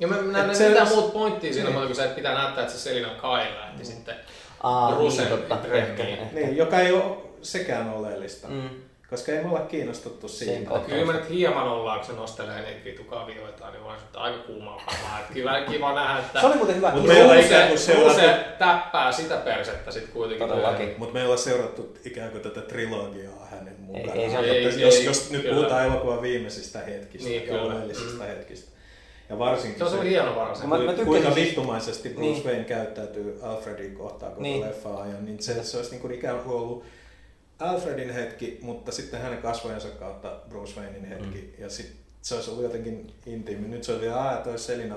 Ja 0.00 0.08
mä 0.08 0.16
en 0.18 0.32
näe 0.32 0.44
Et 0.46 0.54
se- 0.54 0.68
mitään 0.68 0.88
muuta 0.88 1.08
pointtia 1.12 1.52
siinä, 1.52 1.70
Niin. 1.70 1.82
kuin 1.82 1.94
se, 1.96 2.02
että 2.04 2.14
pitää 2.16 2.34
näyttää, 2.34 2.62
että 2.64 2.72
se 2.76 2.78
Selina 2.80 3.08
Kyle 3.08 3.58
lähti 3.60 3.84
sitten. 3.84 4.14
aa, 4.62 4.90
niin, 4.90 4.98
Rusen 5.00 5.26
totta, 5.26 5.56
trendiin. 5.56 5.90
ehkä, 6.08 6.22
ehkä. 6.22 6.34
niin, 6.34 6.56
joka 6.56 6.78
ei 6.80 6.92
ole 6.92 7.16
sekään 7.42 7.90
oleellista. 7.94 8.48
Mm. 8.48 8.68
Koska 9.10 9.32
ei 9.32 9.42
me 9.44 9.48
olla 9.50 9.60
kiinnostuttu 9.60 10.28
siitä. 10.28 10.70
Kyllä 10.86 11.04
mä 11.04 11.12
nyt 11.12 11.28
hieman 11.30 11.68
ollaan, 11.68 11.98
kun 12.00 12.06
se 12.06 12.12
nostelee 12.12 12.62
niitä 12.62 12.84
vitu 12.84 13.04
kavioita, 13.04 13.70
niin 13.70 13.84
vaan 13.84 13.98
että 13.98 14.18
aika 14.18 14.38
kuumaa 14.38 14.76
kamaa. 14.86 15.18
Että 15.20 15.34
kiva, 15.34 15.60
kiva 15.60 15.94
nähdä, 15.94 16.18
että 16.18 16.40
Se 16.40 16.46
oli 16.46 16.54
muuten 16.56 16.76
hyvä 16.76 16.90
Mut 16.90 17.02
kiva. 17.02 17.12
meillä 17.12 17.32
on 17.32 17.38
ikään 17.40 17.68
kuin 17.68 17.78
seurattu- 17.78 18.04
Ruse 18.08 18.34
täppää 18.58 19.12
sitä 19.12 19.36
persettä 19.36 19.90
sitten 19.90 20.12
kuitenkin. 20.12 20.48
Todellakin. 20.48 20.94
Mutta 20.98 21.14
me 21.14 21.20
ei 21.20 21.26
olla 21.26 21.36
seurattu 21.36 21.96
ikään 22.04 22.30
kuin 22.30 22.42
tätä 22.42 22.60
trilogiaa 22.60 23.46
hänen 23.50 23.74
mukana. 23.80 24.12
ei 24.12 24.30
se 24.30 24.38
ole 24.38 24.50
Että 24.58 24.68
totta. 24.70 24.80
jos, 24.84 24.94
Ei, 24.94 25.04
jos 25.04 25.30
nyt 25.30 25.42
kyllä. 25.42 25.54
puhutaan 25.54 25.84
elokuvan 25.86 26.22
viimeisistä 26.22 26.78
hetkistä 26.78 27.28
Niin, 27.28 27.40
ja 27.42 27.48
kyllä. 27.48 27.62
oleellisista 27.62 28.22
Mm. 28.24 28.28
hetkistä. 28.28 28.70
Ja 29.30 29.38
varsinkin 29.38 29.78
Se 29.78 29.84
on 29.84 29.90
se 29.90 30.08
hieno 30.10 30.36
varsin. 30.36 30.68
Mä- 30.68 30.78
mä 30.78 30.92
kuinka 30.92 31.34
vittumaisesti 31.34 32.08
Bruce 32.08 32.30
Niin. 32.30 32.44
Wayne 32.44 32.64
käyttäytyy 32.64 33.38
Alfredin 33.42 33.94
kohtaan 33.94 34.32
koko 34.32 34.42
Niin. 34.42 34.60
leffaa 34.60 35.02
ajan, 35.02 35.24
niin 35.24 35.42
se, 35.42 35.64
se 35.64 35.76
olisi 35.76 35.90
niin 35.90 36.00
kuin 36.00 36.14
ikään 36.14 36.38
kuin 36.38 36.56
ollut 36.56 36.84
Alfredin 37.60 38.10
hetki, 38.10 38.58
mutta 38.62 38.92
sitten 38.92 39.20
hänen 39.20 39.42
kasvojensa 39.42 39.88
kautta 39.88 40.32
Bruce 40.48 40.80
Waynein 40.80 41.04
hetki. 41.04 41.38
Mm. 41.38 41.62
Ja 41.62 41.70
sitten 41.70 41.96
se 42.22 42.34
olisi 42.34 42.50
ollut 42.50 42.62
jotenkin 42.62 43.12
intiimi. 43.26 43.68
Nyt 43.68 43.84
se 43.84 43.92
oli 43.92 44.00
vielä, 44.00 44.40
toi 44.44 44.58
Selina 44.58 44.96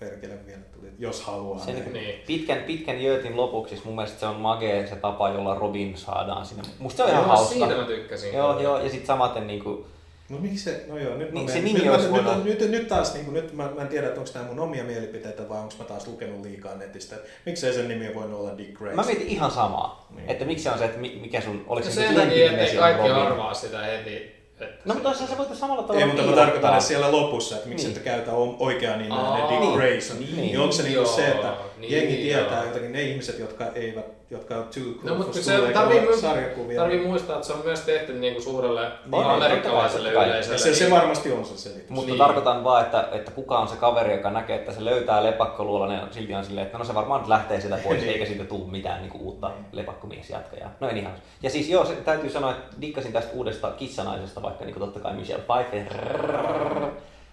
perkele 0.00 0.46
vielä 0.46 0.60
tuli, 0.60 0.86
jos 0.98 1.20
haluaa. 1.20 1.64
Se 1.64 1.72
näin. 1.72 1.92
Niin. 1.92 2.22
pitkän, 2.26 2.58
pitkän 2.58 3.02
jöötin 3.02 3.36
lopuksi, 3.36 3.74
siis 3.74 3.84
mun 3.84 3.94
mielestä 3.94 4.20
se 4.20 4.26
on 4.26 4.36
magee 4.36 4.86
se 4.86 4.96
tapa, 4.96 5.28
jolla 5.30 5.54
Robin 5.54 5.96
saadaan 5.96 6.46
sinne. 6.46 6.62
Musta 6.78 6.96
se 6.96 7.02
on 7.02 7.10
ihan 7.10 7.22
Joo, 7.22 7.28
hauska. 7.28 7.54
Siitä 7.54 7.76
mä 7.76 7.84
tykkäsin. 7.84 8.34
Joo, 8.34 8.60
joo, 8.60 8.78
ja 8.78 8.90
sitten 8.90 9.06
samaten 9.06 9.46
niinku, 9.46 9.86
No 10.28 10.38
miksi 10.38 10.64
se, 10.64 10.84
no 10.88 10.98
joo, 10.98 11.16
nyt, 11.16 11.32
Niin, 11.32 11.46
mä 11.46 11.52
se 11.52 11.60
nimi 11.60 11.78
nyt, 11.78 11.92
olisi 11.92 12.12
nyt, 12.12 12.44
nyt, 12.44 12.60
nyt, 12.60 12.70
nyt, 12.70 12.88
taas, 12.88 13.14
niin 13.14 13.24
kuin, 13.24 13.34
nyt 13.34 13.52
mä, 13.52 13.70
mä 13.74 13.82
en 13.82 13.88
tiedä, 13.88 14.06
että 14.08 14.20
onko 14.20 14.32
tämä 14.32 14.44
mun 14.44 14.60
omia 14.60 14.84
mielipiteitä 14.84 15.48
vai 15.48 15.58
onko 15.58 15.74
mä 15.78 15.84
taas 15.84 16.06
lukenut 16.06 16.42
liikaa 16.42 16.74
netistä. 16.74 17.16
että 17.16 17.28
Miksei 17.46 17.72
sen 17.72 17.88
nimi 17.88 18.14
voinut 18.14 18.40
olla 18.40 18.58
Dick 18.58 18.72
Grayson? 18.72 18.96
mä 18.96 19.06
mietin 19.06 19.26
ihan 19.28 19.50
samaa. 19.50 20.06
Niin. 20.16 20.30
Että 20.30 20.44
miksi 20.44 20.64
se 20.64 20.70
on 20.70 20.78
se, 20.78 20.84
että 20.84 20.98
mi- 20.98 21.18
mikä 21.22 21.40
sun, 21.40 21.64
oliko 21.66 21.86
Ja 21.88 21.94
se 21.94 22.00
sen 22.00 22.14
takia, 22.14 22.50
on 22.50 22.78
kaikki 22.78 23.08
Robin? 23.08 23.22
arvaa 23.22 23.54
sitä 23.54 23.78
heti. 23.78 24.38
Että 24.60 24.82
No 24.84 24.94
mutta 24.94 25.14
se 25.14 25.38
voitu 25.38 25.54
samalla 25.54 25.82
tavalla 25.82 26.00
Ei, 26.00 26.06
mutta 26.06 26.22
mä 26.22 26.36
tarkoitan 26.36 26.72
että 26.72 26.84
siellä 26.84 27.12
lopussa, 27.12 27.56
että 27.56 27.68
miksi 27.68 27.86
Niin. 27.86 27.96
et 27.96 28.02
käytä 28.02 28.32
oikeaa 28.58 28.96
nimeä, 28.96 29.18
Dick 29.48 29.60
niin. 29.60 29.72
Grayson. 29.74 30.18
Niin. 30.18 30.36
Niin, 30.36 30.46
niin 30.46 30.60
onko 30.60 30.72
se 30.72 30.88
Joo, 30.88 31.06
se, 31.06 31.28
että 31.28 31.52
niin, 31.80 31.92
jengi 31.92 32.16
tietää 32.16 32.56
joo. 32.58 32.64
jotakin, 32.66 32.92
ne 32.92 33.02
ihmiset, 33.02 33.38
jotka 33.38 33.64
eivät, 33.74 34.04
jotka 34.30 34.56
on 34.56 34.62
too 34.62 34.82
cool 34.82 34.94
No, 35.04 35.14
mutta 35.14 35.32
for 35.32 35.42
se 35.42 35.72
tarvii, 35.74 36.20
sarjakuvia. 36.20 36.80
tarvii 36.80 37.00
muistaa, 37.06 37.36
että 37.36 37.46
se 37.46 37.52
on 37.52 37.60
myös 37.64 37.80
tehty 37.80 38.12
niinku 38.12 38.40
suurelle 38.40 38.90
Niin, 39.12 39.24
amerikkalaiselle 39.24 40.10
kai. 40.12 40.28
yleisölle. 40.28 40.58
se, 40.58 40.74
se 40.74 40.84
niin- 40.84 40.94
varmasti 40.94 41.32
on 41.32 41.44
se 41.44 41.58
selitys. 41.58 41.90
Mutta 41.90 42.10
Niin. 42.10 42.18
tarkoitan 42.18 42.64
vaan, 42.64 42.84
että, 42.84 43.08
että 43.12 43.30
kuka 43.30 43.58
on 43.58 43.68
se 43.68 43.76
kaveri, 43.76 44.12
joka 44.12 44.30
näkee, 44.30 44.56
että 44.56 44.72
se 44.72 44.84
löytää 44.84 45.24
lepakkoluolan 45.24 45.94
ja 45.94 46.08
silti 46.10 46.34
on 46.34 46.44
silleen, 46.44 46.66
että 46.66 46.78
no 46.78 46.84
se 46.84 46.94
varmaan 46.94 47.20
nyt 47.20 47.28
lähtee 47.28 47.60
sitä 47.60 47.78
pois, 47.84 48.00
Niin. 48.00 48.12
eikä 48.12 48.26
siitä 48.26 48.44
tule 48.44 48.70
mitään 48.70 49.02
niin 49.02 49.12
uutta 49.20 49.48
Niin. 49.48 49.64
lepakkomiesjatkajaa. 49.72 50.70
No 50.80 50.88
en 50.88 50.96
ihan. 50.98 51.12
Ja 51.42 51.50
siis 51.50 51.68
joo, 51.68 51.84
se, 51.84 51.92
täytyy 51.94 52.30
sanoa, 52.30 52.50
että 52.50 52.76
dikkasin 52.80 53.12
tästä 53.12 53.32
uudesta 53.34 53.70
kissanaisesta, 53.70 54.42
vaikka 54.42 54.64
niin 54.64 54.78
totta 54.78 55.00
kai 55.00 55.14
Michelle 55.14 55.42
Pfeiffer. 55.44 56.08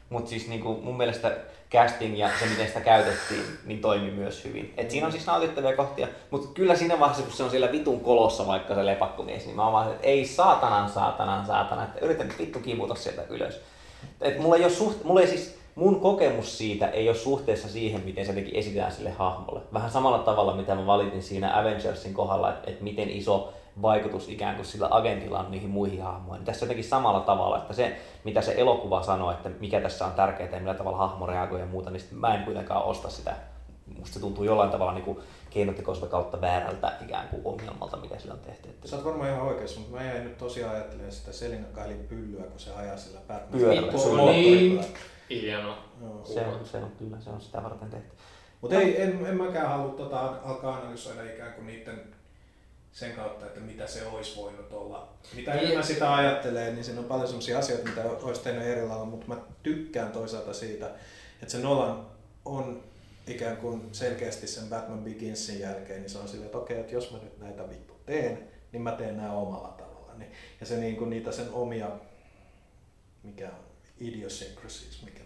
Mutta 0.10 0.30
siis 0.30 0.48
niin 0.48 0.62
kuin 0.62 0.84
mun 0.84 0.98
mielestä 0.98 1.32
casting 1.76 2.19
ja 2.19 2.30
se, 2.39 2.45
miten 2.45 2.67
sitä 2.67 2.80
käytettiin, 2.80 3.43
niin 3.65 3.82
toimi 3.82 4.11
myös 4.11 4.43
hyvin. 4.43 4.73
Et 4.78 4.91
siinä 4.91 5.05
on 5.05 5.11
siis 5.11 5.26
nautittavia 5.26 5.76
kohtia, 5.76 6.07
mutta 6.32 6.47
kyllä 6.53 6.76
siinä 6.76 6.99
vaiheessa, 6.99 7.23
kun 7.23 7.34
se 7.34 7.43
on 7.43 7.49
siellä 7.49 7.71
vitun 7.71 7.99
kolossa 7.99 8.47
vaikka 8.47 8.76
se 8.76 8.86
lepakkomies, 8.86 9.45
niin 9.45 9.55
mä 9.55 9.63
oon 9.63 9.73
vaan, 9.73 9.91
että 9.91 10.07
ei 10.07 10.26
saatanan, 10.26 10.89
saatanan, 10.89 11.45
saatanan, 11.45 11.86
että 11.86 12.05
yritän 12.05 12.34
vittu 12.39 12.59
kivuta 12.59 12.95
sieltä 12.95 13.21
ylös. 13.30 13.61
Et 14.21 14.39
mulla 14.39 14.55
ei 14.55 14.63
ole 14.63 14.71
suht, 14.71 15.03
mulla 15.03 15.21
ei 15.21 15.28
siis, 15.28 15.57
mun 15.76 16.01
kokemus 16.01 16.57
siitä 16.57 16.88
ei 16.88 17.09
ole 17.09 17.17
suhteessa 17.17 17.69
siihen, 17.69 18.01
miten 18.05 18.26
se 18.26 18.34
teki 18.34 18.61
sille 18.89 19.11
hahmolle. 19.11 19.61
Vähän 19.73 19.91
samalla 19.91 20.19
tavalla, 20.19 20.55
mitä 20.55 20.76
mä 20.76 20.86
valitin 20.86 21.23
siinä 21.23 21.59
Avengersin 21.59 22.13
kohdalla, 22.13 22.49
että, 22.49 22.71
että 22.71 22.84
miten 22.84 23.09
iso 23.09 23.53
vaikutus 23.82 24.30
ikään 24.30 24.55
kuin 24.55 24.65
sillä 24.65 24.88
agentilla 24.91 25.39
on 25.39 25.51
niihin 25.51 25.69
muihin 25.69 26.01
hahmoihin. 26.03 26.39
Niin 26.39 26.45
Tässä 26.45 26.65
jotenkin 26.65 26.86
samalla 26.86 27.19
tavalla, 27.19 27.57
että 27.57 27.73
se, 27.73 27.97
mitä 28.23 28.41
se 28.41 28.53
elokuva 28.57 29.03
sanoo, 29.03 29.32
että 29.32 29.49
mikä 29.59 29.82
tässä 29.82 30.05
on 30.05 30.11
tärkeää 30.11 30.49
ja 30.49 30.59
millä 30.59 30.73
tavalla 30.73 30.97
hahmo 30.97 31.26
reagoi 31.26 31.59
ja 31.59 31.65
muuta, 31.65 31.89
niin 31.89 32.01
mä 32.11 32.36
en 32.36 32.43
kuitenkaan 32.43 32.84
osta 32.84 33.09
sitä. 33.09 33.36
Musta 33.97 34.13
se 34.13 34.19
tuntuu 34.19 34.43
jollain 34.43 34.69
tavalla 34.69 34.93
niin 34.93 35.03
kuin 35.05 35.19
keinotekoista 35.49 36.07
kautta 36.07 36.41
väärältä 36.41 36.91
ikään 37.05 37.28
kuin 37.28 37.41
ongelmalta, 37.45 37.97
mikä 37.97 38.19
sillä 38.19 38.34
on 38.34 38.39
tehty. 38.39 38.69
Että 38.69 38.88
Sä 38.88 38.95
oot 38.95 39.05
varmaan 39.05 39.30
ihan 39.30 39.41
oikeassa, 39.41 39.80
mutta 39.80 39.95
mä 39.97 40.03
jäin 40.03 40.23
nyt 40.23 40.38
tosiaan 40.38 40.76
ajattelemaan 40.76 41.11
sitä 41.11 41.32
Selina 41.32 41.67
Kailin 41.73 42.05
pyllyä, 42.09 42.43
kun 42.43 42.59
se 42.59 42.73
ajaa 42.76 42.97
sillä 42.97 43.19
Batman. 43.28 43.59
Pyörällä. 43.59 43.91
Se 43.91 43.97
Mo- 43.97 44.09
on 44.09 44.15
moottoripyörällä. 44.15 44.82
niin 45.30 45.41
hieno. 45.41 45.76
Joo. 46.01 46.21
se, 46.23 46.41
on, 46.47 46.65
se 46.65 46.78
on 46.78 46.91
kyllä, 46.99 47.17
se 47.19 47.30
on 47.30 47.41
sitä 47.41 47.63
varten 47.63 47.89
tehty. 47.89 48.15
Mutta 48.61 48.76
ei, 48.76 49.01
en, 49.01 49.26
en 49.26 49.38
mäkään 49.38 49.69
halua 49.69 49.93
tota, 49.93 50.34
alkaa 50.45 50.76
analysoida 50.78 51.23
ikään 51.34 51.53
kuin 51.53 51.67
niiden 51.67 52.14
sen 52.96 53.12
kautta, 53.12 53.46
että 53.46 53.60
mitä 53.60 53.88
se 53.88 54.06
olisi 54.08 54.36
voinut 54.36 54.74
olla. 54.74 55.14
Mitä 55.36 55.52
Niin. 55.52 55.64
enemmän 55.64 55.84
sitä 55.84 56.16
ajattelee, 56.16 56.72
niin 56.74 56.84
siinä 56.84 57.00
on 57.00 57.06
paljon 57.06 57.28
sellaisia 57.28 57.60
asioita, 57.60 57.89
mitä 57.89 58.04
olisi 58.04 58.41
tehnyt 58.41 58.64
eri 58.64 58.88
lailla, 58.88 59.06
mutta 59.06 59.28
mä 59.28 59.38
tykkään 59.64 60.12
toisaalta 60.12 60.54
siitä, 60.54 60.86
että 61.41 61.52
se 61.52 61.58
Nolan 61.58 62.08
on 62.46 62.84
ikään 63.28 63.58
kuin 63.58 63.89
selkeästi 63.91 64.48
sen 64.48 64.70
Batman 64.70 65.04
Beginsin 65.04 65.60
jälkeen, 65.60 66.02
niin 66.02 66.10
se 66.10 66.18
on 66.18 66.28
silleen, 66.28 66.46
että 66.46 66.58
okei, 66.58 66.80
että 66.80 66.93
jos 66.93 67.12
mä 67.12 67.18
nyt 67.18 67.39
näitä 67.39 67.70
vittu 67.70 67.93
teen, 68.06 68.48
niin 68.72 68.82
mä 68.82 68.91
teen 68.91 69.18
nämä 69.18 69.34
omalla 69.34 69.68
tavallani. 69.68 70.32
Ja 70.60 70.66
se 70.66 70.78
niin 70.78 70.96
kuin 70.96 71.10
niitä 71.10 71.32
sen 71.32 71.50
omia, 71.52 71.89
mikä 73.24 73.47
on 73.47 73.66
idiosyncrasies, 74.01 75.04
mikä 75.05 75.20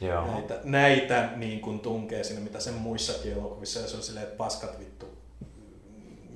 Joo. 0.00 0.26
näitä, 0.26 0.60
näitä 0.64 1.30
niin 1.36 1.60
kuin 1.60 1.80
tunkee 1.80 2.24
sinne, 2.24 2.40
mitä 2.40 2.60
sen 2.60 2.74
muissakin 2.74 3.32
elokuvissa, 3.32 3.80
ja 3.80 3.88
se 3.88 3.96
on 3.96 4.02
silleen, 4.02 4.26
että 4.26 4.36
paskat 4.36 4.78
vittu 4.78 5.15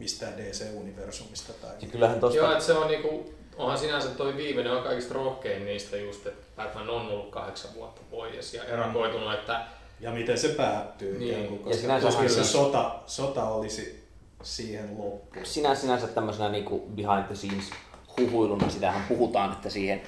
mistään 0.01 0.33
DC-universumista 0.37 1.53
tai 1.53 1.71
Ja 1.81 1.89
kyllähän 1.89 2.21
tosta... 2.21 2.39
Joo, 2.39 2.53
että 2.53 2.65
se 2.65 2.73
on 2.73 2.89
niinku, 2.89 3.35
onhan 3.57 3.79
sinänsä 3.79 4.09
toi 4.09 4.37
viimeinen 4.37 4.73
on 4.73 4.83
kaikista 4.83 5.15
rohkein 5.15 5.65
niistä 5.65 5.97
just, 5.97 6.27
että 6.27 6.47
Batman 6.57 6.91
on 6.91 7.09
ollut 7.09 7.31
kahdeksan 7.31 7.71
vuotta 7.75 8.01
pois 8.11 8.55
ja 8.55 8.65
erakoitunut, 8.65 9.35
että 9.35 9.65
ja 10.01 10.11
miten 10.11 10.39
se 10.39 10.49
päättyy 10.49 11.19
Niin. 11.19 11.31
ikään 11.31 11.47
kuin, 11.47 11.59
Ja 11.59 11.65
koska 11.65 11.81
sinänsä 11.81 12.29
se 12.29 12.45
sota, 12.45 12.95
sota 13.07 13.45
olisi 13.45 14.09
siihen 14.43 14.99
loppuun. 14.99 15.47
Sinä, 15.47 15.75
sinänsä 15.75 16.07
tämmöisenä 16.07 16.49
niin 16.49 16.65
kuin 16.65 16.83
behind 16.83 17.25
the 17.25 17.35
scenes 17.35 17.71
huhuiluna, 18.19 18.71
sitähän 18.71 19.05
puhutaan, 19.09 19.53
että 19.53 19.71
siihen 19.71 20.03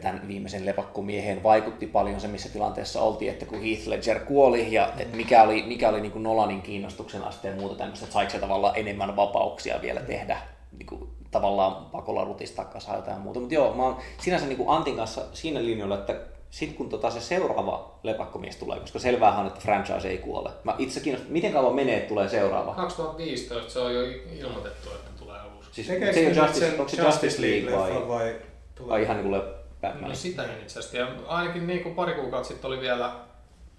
tämän 0.00 0.28
viimeisen 0.28 0.66
lepakkomieheen 0.66 1.42
vaikutti 1.42 1.86
paljon 1.86 2.20
se, 2.20 2.28
missä 2.28 2.48
tilanteessa 2.48 3.02
oltiin, 3.02 3.30
että 3.30 3.46
kun 3.46 3.62
Heath 3.62 3.88
Ledger 3.88 4.20
kuoli 4.20 4.72
ja 4.72 4.92
että 4.98 5.16
mikä 5.16 5.42
oli, 5.42 5.62
mikä 5.62 5.88
oli 5.88 6.00
niin 6.00 6.12
kuin 6.12 6.22
Nolanin 6.22 6.62
kiinnostuksen 6.62 7.24
aste 7.24 7.48
ja 7.48 7.56
muuta 7.56 7.74
tämmöistä, 7.74 8.04
että 8.04 8.14
saiko 8.14 8.32
se 8.32 8.38
tavallaan 8.38 8.78
enemmän 8.78 9.16
vapauksia 9.16 9.82
vielä 9.82 10.00
tehdä 10.00 10.36
niin 10.78 10.86
kuin, 10.86 11.08
tavallaan 11.30 11.84
pakolla 11.84 12.24
rutistaa 12.24 12.64
kasaan 12.64 12.96
jotain 12.96 13.20
muuta. 13.20 13.40
Mutta 13.40 13.54
joo, 13.54 13.74
mä 13.74 13.82
oon 13.82 13.96
sinänsä 14.18 14.46
niin 14.46 14.56
kuin 14.56 14.68
Antin 14.68 14.96
kanssa 14.96 15.22
siinä 15.32 15.64
linjalla, 15.64 15.98
että 15.98 16.20
sitten 16.50 16.76
kun 16.76 16.88
tota 16.88 17.10
se 17.10 17.20
seuraava 17.20 17.98
lepakkomies 18.02 18.56
tulee, 18.56 18.80
koska 18.80 18.98
selväähän 18.98 19.40
on, 19.40 19.46
että 19.46 19.60
franchise 19.60 20.08
ei 20.08 20.18
kuole. 20.18 20.50
Mä 20.64 20.74
itse 20.78 21.00
kiinnostan, 21.00 21.32
miten 21.32 21.52
kauan 21.52 21.74
menee, 21.74 21.96
että 21.96 22.08
tulee 22.08 22.28
seuraava? 22.28 22.74
2015 22.74 23.72
se 23.72 23.78
on 23.78 23.94
jo 23.94 24.02
ilmoitettu, 24.40 24.90
että 24.90 25.10
tulee 25.18 25.38
uusi. 25.56 25.68
Siis 25.72 25.86
Tekeekö 25.86 26.12
se 26.12 26.34
se 26.34 26.40
Justice, 26.40 26.70
sen 26.70 26.80
onko 26.80 26.88
se 26.88 27.02
Justice 27.02 27.42
League 27.42 27.78
vai, 27.78 27.90
vai, 27.90 28.08
vai 28.08 28.34
vai 28.88 29.02
ihan 29.02 29.16
niin 29.16 29.30
kuin 29.30 29.42
Batman? 29.82 30.10
No 30.10 30.16
sitä 30.16 30.44
itse 30.44 30.78
asiassa. 30.78 30.96
Ja 30.96 31.08
ainakin 31.26 31.66
niin 31.66 31.82
kuin 31.82 31.94
pari 31.94 32.14
kuukautta 32.14 32.48
sitten 32.48 32.68
oli 32.68 32.80
vielä 32.80 33.14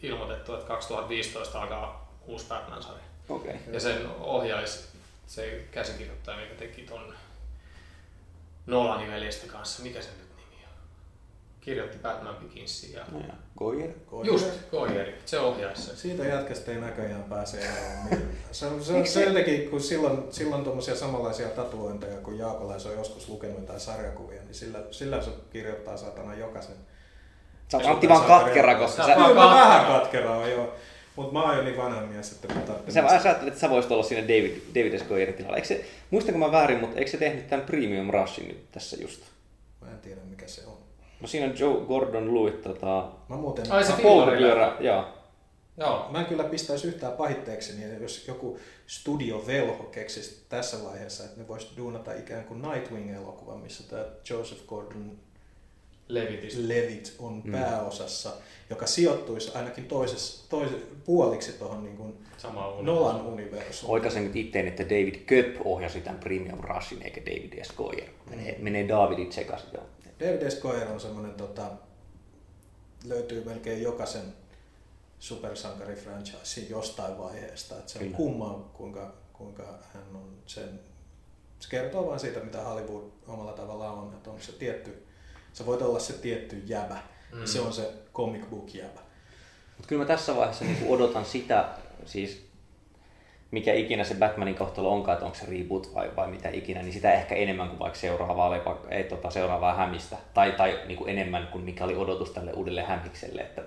ilmoitettu, 0.02 0.54
että 0.54 0.68
2015 0.68 1.62
alkaa 1.62 2.18
uusi 2.26 2.46
Batman-sarja. 2.48 3.04
Okei. 3.30 3.56
Okay. 3.56 3.74
Ja 3.74 3.80
sen 3.80 4.08
ohjaisi 4.20 4.88
se 5.28 5.68
käsikirjoittaja, 5.72 6.38
mikä 6.38 6.56
teki 6.56 6.82
ton 6.82 7.14
Nolanin 8.66 9.12
veljestä 9.12 9.48
kanssa. 9.48 9.84
Mikä 9.84 10.02
se 10.02 10.10
nyt 10.10 10.18
nimi 10.18 10.22
on? 10.22 10.23
Kirjoitti 11.66 11.98
Batman 11.98 12.36
Beginsia. 12.36 13.00
Ja... 13.00 13.06
No 13.12 13.20
ja 13.20 13.34
Goyer. 13.58 13.90
Just, 14.24 14.52
Goyeri, 14.72 15.16
se 15.26 15.40
ohjaisi 15.40 15.82
sen. 15.82 15.98
Siitä 15.98 16.24
jätkästä 16.26 16.72
ei 16.72 16.82
näköjään 16.82 17.24
pääse 17.24 17.60
eroon. 17.60 18.22
Se 18.52 18.66
on, 18.66 18.84
se, 18.84 18.94
on, 18.94 19.08
se 19.08 19.24
jotenkin, 19.24 19.70
kun 19.70 19.82
silloin, 19.82 20.24
silloin 20.30 20.64
tuommoisia 20.64 20.96
samanlaisia 20.96 21.48
tatuointeja, 21.48 22.18
kun 22.18 22.38
Jaakolais 22.38 22.86
on 22.86 22.94
joskus 22.94 23.30
lukenut 23.30 23.60
jotain 23.60 23.80
sarjakuvia, 23.80 24.42
niin 24.42 24.56
sillä, 24.56 24.80
sillä 24.92 25.22
se 25.22 25.32
kirjoittaa 25.52 25.98
saatana 25.98 26.36
jokaisen. 26.36 26.76
Sä 27.72 27.78
oot 27.78 27.86
Antti 27.86 28.10
vaan 28.10 28.26
katkera, 28.26 28.76
koska 28.76 29.06
sä, 29.06 29.16
mä 29.16 29.36
vähän 29.36 29.86
katkera 29.86 30.38
on 30.38 30.52
joo. 30.52 30.74
Mutta 31.16 31.34
mä 31.34 31.42
oon 31.42 31.58
jo 31.58 31.64
niin 31.64 31.78
vanha 31.78 32.02
mies, 32.02 32.32
että 32.32 32.54
mä 32.54 32.62
tarvitsen. 32.62 33.04
sä, 33.04 33.10
sä 33.10 33.30
ajattelet, 33.30 33.48
että 33.48 33.60
sä 33.60 33.70
voisit 33.70 33.92
olla 33.92 34.04
siinä 34.04 34.28
David, 34.28 34.58
David 34.76 35.00
S. 35.00 35.04
Goyerin 35.04 35.36
tilalla. 35.36 35.56
Eikö 35.56 35.68
se, 35.68 35.86
muistanko 36.12 36.40
mä 36.40 36.52
väärin, 36.52 36.80
mutta 36.80 37.00
eikö 37.00 37.12
se 37.12 37.18
tehnyt 37.18 37.48
tämän 37.48 37.66
Premium 37.66 38.10
Rushin 38.10 38.48
nyt 38.48 38.72
tässä 38.72 38.98
just? 39.02 39.22
Mä 39.82 39.92
en 39.92 40.00
tiedä 40.00 40.22
mikä 40.30 40.48
se 40.48 40.62
on. 40.66 40.73
No 41.24 41.28
siinä 41.28 41.46
on 41.46 41.60
Joe 41.60 41.86
Gordon 41.88 42.36
Lewitt, 42.36 42.62
tota, 42.62 43.12
Mä 43.30 43.36
muuten... 43.36 43.72
Ai 43.72 43.84
se 43.84 43.94
polkupyörä, 44.02 44.76
joo. 44.80 45.06
Joo. 45.78 46.08
Mä 46.10 46.20
en 46.20 46.26
kyllä 46.26 46.44
pistäisi 46.44 46.88
yhtään 46.88 47.14
pahitteeksi, 47.14 47.74
niin 47.78 48.02
jos 48.02 48.28
joku 48.28 48.60
studiovelho 48.88 49.84
keksisi 49.84 50.46
tässä 50.50 50.78
vaiheessa, 50.84 51.24
että 51.24 51.42
ne 51.42 51.48
vois 51.48 51.74
duunata 51.78 52.14
ikään 52.14 52.44
kuin 52.44 52.62
Nightwing-elokuva, 52.62 53.56
missä 53.56 53.84
tämä 53.90 54.06
Joseph 54.30 54.62
Gordon 54.68 55.12
Levitistä. 56.08 56.62
Levitt 56.68 57.16
on 57.20 57.42
Mm. 57.46 57.52
pääosassa, 57.52 58.30
joka 58.70 58.86
sijoittuisi 58.86 59.52
ainakin 59.58 59.86
toisessa, 59.86 60.50
toise, 60.50 60.76
puoliksi 61.06 61.52
tuohon 61.54 61.84
niin 61.84 61.98
kuin. 61.98 62.14
Nolan 62.82 63.28
universumiin. 63.28 63.94
Oikaisen 63.94 64.24
nyt 64.24 64.36
itteen, 64.36 64.68
että 64.68 64.84
David 64.84 65.16
Köpp 65.26 65.58
ohjasi 65.66 66.02
tämän 66.02 66.20
Premium 66.20 66.60
Rushin, 66.64 67.02
eikä 67.02 67.22
David 67.26 67.64
S. 67.64 67.72
Goyer. 67.72 68.10
Menee, 68.30 68.56
menee 68.60 68.88
Davidit 68.88 69.32
sekaisin. 69.32 69.70
David 70.20 70.50
S. 70.50 70.60
Goyer 70.60 70.88
on 70.88 71.00
semmoinen, 71.00 71.34
tota, 71.34 71.72
löytyy 73.06 73.44
melkein 73.44 73.82
jokaisen 73.84 74.34
supersankarifranchisein 75.20 76.70
jostain 76.70 77.18
vaiheesta. 77.18 77.78
Että 77.78 77.92
se 77.92 78.00
on 78.00 78.06
Kyllä. 78.06 78.18
kummaa, 78.18 78.72
kuinka, 78.74 79.14
kuinka 79.34 79.64
hän 79.94 80.16
on 80.16 80.38
sen... 80.46 80.80
Se 81.60 81.70
kertoo 81.70 82.08
vain 82.08 82.20
siitä, 82.20 82.40
mitä 82.40 82.62
Hollywood 82.62 83.04
omalla 83.28 83.54
tavallaan 83.54 83.94
on. 83.94 84.14
Että 84.14 84.30
onko 84.30 84.44
se 84.44 84.52
tietty... 84.52 85.06
Sä 85.54 85.66
voit 85.66 85.82
olla 85.82 86.00
se 86.00 86.14
tietty 86.14 86.64
jäbä. 86.66 87.02
Mm. 87.32 87.46
Se 87.46 87.60
on 87.60 87.74
se 87.74 87.94
comic 88.14 88.46
book 88.50 88.74
jäbä. 88.74 89.00
Mutta 89.78 89.88
kyllä 89.88 90.02
mä 90.04 90.08
tässä 90.08 90.36
vaiheessa 90.36 90.66
niin 90.66 90.88
odotan 90.90 91.26
sitä, 91.26 91.70
siis 92.06 92.46
mikä 93.54 93.74
ikinä 93.74 94.04
se 94.04 94.16
Batmanin 94.16 94.56
kohtalo 94.56 94.92
onkaan, 94.92 95.14
että 95.14 95.26
onko 95.26 95.38
se 95.38 95.46
reboot 95.46 95.96
vai, 95.96 96.12
vai 96.16 96.28
mitä 96.28 96.50
ikinä, 96.50 96.82
niin 96.82 96.94
sitä 96.94 97.14
ehkä 97.14 97.36
enemmän 97.36 97.68
kuin 97.70 97.80
vaikka 97.80 98.00
seuraavaa, 98.00 98.52
lepa, 98.52 98.78
ei, 98.90 99.04
tota, 99.04 99.30
seuraavaa 99.30 99.74
hämistä. 99.74 100.18
Tai, 100.34 100.52
tai 100.52 100.80
niin 100.88 100.98
kuin 100.98 101.10
enemmän 101.10 101.48
kuin 101.52 101.64
mikä 101.64 101.84
oli 101.84 101.96
odotus 101.96 102.32
tälle 102.32 102.54
uudelle 102.54 102.84
hämikselle. 102.84 103.42
Että 103.42 103.62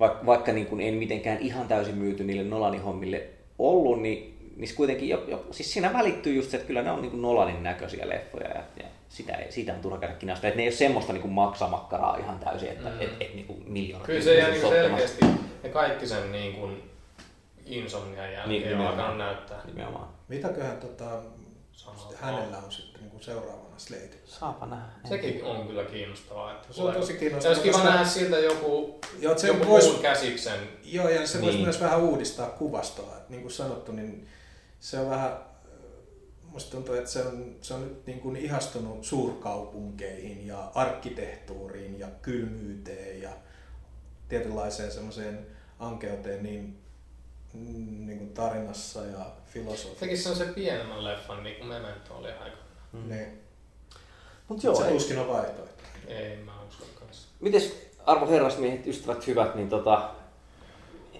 vaikka, 0.00 0.26
vaikka 0.26 0.52
niin 0.52 0.66
kuin 0.66 0.80
en 0.80 0.94
mitenkään 0.94 1.38
ihan 1.38 1.68
täysin 1.68 1.98
myyty 1.98 2.24
niille 2.24 2.44
Nolanin 2.44 2.82
hommille 2.82 3.22
ollut, 3.58 4.02
niin, 4.02 4.38
niin 4.56 4.74
kuitenkin 4.76 5.08
jo, 5.08 5.24
jo, 5.28 5.46
siis 5.50 5.72
siinä 5.72 5.92
välittyy 5.92 6.34
just 6.34 6.50
se, 6.50 6.56
että 6.56 6.66
kyllä 6.66 6.82
ne 6.82 6.90
on 6.90 7.02
niin 7.02 7.10
kuin 7.10 7.22
Nolanin 7.22 7.62
näköisiä 7.62 8.08
leffoja 8.08 8.48
ja, 8.48 8.62
ja 8.76 8.84
sitä, 9.08 9.34
ei, 9.34 9.52
siitä 9.52 9.74
on 9.74 9.80
turha 9.80 9.98
käydä 9.98 10.14
kinasta. 10.14 10.48
Että 10.48 10.56
ne 10.56 10.62
ei 10.62 10.68
ole 10.68 10.74
semmoista 10.74 11.12
niin 11.12 11.22
kuin 11.22 11.32
maksamakkaraa 11.32 12.16
ihan 12.16 12.38
täysin, 12.38 12.68
että 12.68 12.88
Mm. 12.88 13.00
et, 13.00 13.10
et, 13.20 13.34
niin 13.34 13.46
kuin 13.46 13.62
miljoona 13.66 14.04
Kyllä 14.04 14.22
se 14.22 14.38
ihmistä 14.38 14.66
niin 14.68 14.82
selkeästi, 14.82 15.24
ne 15.62 15.68
kaikki 15.68 16.06
sen 16.06 16.32
niin 16.32 16.52
kuin 16.52 16.89
insomnian 17.66 18.24
Niin, 18.26 18.32
jälkeen 18.34 18.62
nimenomaan. 18.62 18.88
alkanut 18.94 19.18
näyttää 19.18 19.60
Nimenomaan. 19.66 20.08
Mitäköhän 20.28 20.76
tota, 20.76 21.22
samalta. 21.72 22.16
hänellä 22.20 22.58
on 22.58 22.72
sitten 22.72 23.00
niin 23.00 23.10
kuin 23.10 23.22
seuraavana 23.22 23.78
Slate? 23.78 24.18
Saapa 24.24 24.66
nähdä. 24.66 24.84
Sekin 25.08 25.44
on 25.44 25.66
kyllä 25.66 25.84
kiinnostavaa. 25.84 26.52
Että 26.52 26.72
Se 26.72 26.82
on 26.82 26.94
tosi 26.94 27.12
Se 27.12 27.18
kiinnostavaa. 27.18 27.56
olisi 27.58 27.70
kiva 27.70 27.84
nähdä 27.84 28.04
siltä 28.04 28.38
joku, 28.38 28.98
Joo, 29.18 29.38
se 29.38 29.46
joku 29.46 29.64
vois- 29.64 29.84
muun 29.84 30.02
käsiksen. 30.02 30.60
Joo, 30.84 31.08
ja 31.08 31.26
se 31.26 31.40
voisi 31.40 31.56
Niin. 31.56 31.64
myös 31.66 31.80
vähän 31.80 32.00
uudistaa 32.00 32.50
kuvastoa. 32.50 33.16
Et 33.16 33.28
niin 33.28 33.42
kuin 33.42 33.52
sanottu, 33.52 33.92
niin 33.92 34.28
se 34.80 34.98
on 34.98 35.10
vähän, 35.10 35.32
musta 36.42 36.70
tuntuu, 36.70 36.94
että 36.94 37.10
se 37.10 37.22
on, 37.26 37.56
se 37.62 37.74
on 37.74 37.82
nyt 37.88 38.06
niin 38.06 38.20
kuin 38.20 38.36
ihastunut 38.36 39.04
suurkaupunkeihin 39.04 40.46
ja 40.46 40.70
arkkitehtuuriin 40.74 41.98
ja 41.98 42.08
kylmyyteen 42.22 43.22
ja 43.22 43.30
tietynlaiseen 44.28 44.90
semmoiseen 44.92 45.46
ankeuteen 45.78 46.42
niin, 46.42 46.78
niin 47.52 48.18
kuin 48.18 48.30
tarinassa 48.34 49.00
ja 49.06 49.26
filosofiassa. 49.46 50.00
Tekisi 50.00 50.22
sen 50.22 50.36
se 50.36 50.44
pienemmän 50.44 51.04
leffan, 51.04 51.42
niin 51.44 51.56
kuin 51.56 51.68
Memento 51.68 52.16
oli 52.16 52.28
aika. 52.32 52.56
Mm. 52.92 53.08
Niin. 53.08 53.40
Mut 54.48 54.62
Joo, 54.64 54.74
se 54.74 54.86
ei. 54.86 54.92
tuskin 54.92 55.18
on 55.18 55.28
vaihtoehto. 55.28 55.82
Ei, 56.06 56.36
mä 56.36 56.52
uskon 56.68 56.88
kanssa. 57.00 57.28
Mites 57.40 57.90
arvon 58.06 58.28
herrasmiehet, 58.28 58.86
ystävät 58.86 59.26
hyvät, 59.26 59.54
niin 59.54 59.68
tota, 59.68 60.10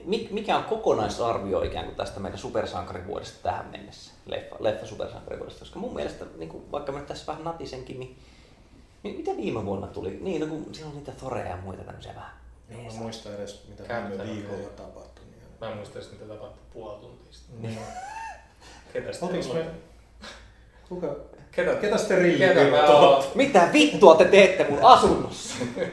mi- 0.04 0.28
mikä 0.30 0.56
on 0.56 0.64
kokonaisarvio 0.64 1.62
ikään 1.62 1.84
kuin 1.84 1.96
tästä 1.96 2.20
meidän 2.20 2.38
supersankarivuodesta 2.38 3.38
tähän 3.42 3.66
mennessä, 3.66 4.12
leffa, 4.26 4.56
leffa 4.60 4.86
supersankarivuodesta, 4.86 5.58
koska 5.60 5.78
mun 5.78 5.94
mielestä, 5.94 6.24
niin 6.36 6.48
kuin, 6.48 6.72
vaikka 6.72 6.92
mä 6.92 7.00
tässä 7.00 7.26
vähän 7.26 7.44
natisenkin, 7.44 8.00
niin, 8.00 8.18
niin 9.02 9.16
mitä 9.16 9.30
viime 9.36 9.66
vuonna 9.66 9.86
tuli? 9.86 10.18
Niin, 10.20 10.40
no 10.40 10.46
kun 10.46 10.74
siellä 10.74 10.90
on 10.90 10.96
niitä 10.96 11.12
Thoreja 11.12 11.50
ja 11.50 11.56
muita 11.56 11.84
tämmöisiä 11.84 12.14
vähän. 12.14 12.32
En 12.68 12.76
mä 12.76 12.92
muista 12.92 13.34
edes, 13.34 13.64
mitä 13.68 14.08
viime 14.08 14.24
viikolla 14.34 14.68
tapahtui. 14.68 15.09
Niin. 15.60 15.68
Mä 15.68 15.70
en 15.70 15.76
muista 15.76 15.98
edes, 15.98 16.12
mitä 16.12 16.24
tapahtui 16.24 16.58
puoli 16.72 17.00
tuntia 17.00 17.32
sitten. 17.32 17.62
Niin. 17.62 17.78
Ketä 18.92 19.12
sitten 19.12 19.56
me... 19.56 19.64
Kuka, 20.88 21.16
Ketä, 21.52 21.74
ketä 21.74 21.98
sterilli 21.98 22.38
ketä 22.38 22.60
mä 22.64 22.82
oon? 22.86 23.24
Mitä 23.34 23.68
vittua 23.72 24.14
te 24.14 24.24
teette 24.24 24.66
mun 24.70 24.78
asunnossa? 24.84 25.54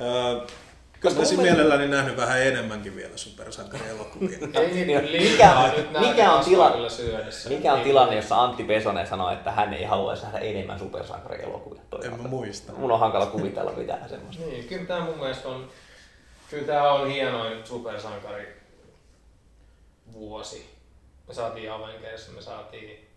Öö, 0.00 0.40
Koska 1.02 1.18
olisin 1.18 1.40
mielelläni 1.40 1.88
nähnyt 1.88 2.16
vähän 2.16 2.42
enemmän 2.42 2.84
vielä 2.96 3.16
supersankarielokuvia. 3.16 4.38
Ei 4.60 4.84
niitä 4.86 5.00
Mikä- 5.02 5.72
mikä 6.00 6.32
on 6.32 6.38
kasvaa 6.38 6.44
tila- 6.44 6.70
kyllä 6.70 6.88
syödessä. 6.88 7.48
Mikä 7.48 7.72
on 7.72 7.78
Niin. 7.78 7.84
tilanne, 7.88 8.16
jossa 8.16 8.42
Antti 8.42 8.64
Pesonen 8.64 9.06
sanoo, 9.06 9.30
että 9.30 9.50
hän 9.50 9.74
ei 9.74 9.84
haluaisi 9.84 10.22
nähdä 10.24 10.38
enemmän 10.38 10.78
supersankarielokuvia? 10.78 11.80
en 12.04 12.10
mä 12.22 12.28
muista. 12.28 12.72
Mun 12.72 12.90
on 12.92 13.00
hankala 13.00 13.26
kuvitella 13.26 13.72
mitään 13.76 14.08
semmoista. 14.08 14.42
Niin, 14.46 14.64
kyllä 14.64 14.84
tämä 14.86 15.00
mun 15.04 15.18
mielestä 15.18 15.48
on, 15.48 15.68
kyllä 16.50 16.66
tää 16.66 16.92
on 16.92 17.10
hienoin 17.10 17.66
supersankari 17.66 18.60
vuosi. 20.12 20.74
Me 21.28 21.34
saatiin 21.34 21.72
Avengers, 21.72 22.32
me 22.34 22.42
saatiin 22.42 23.08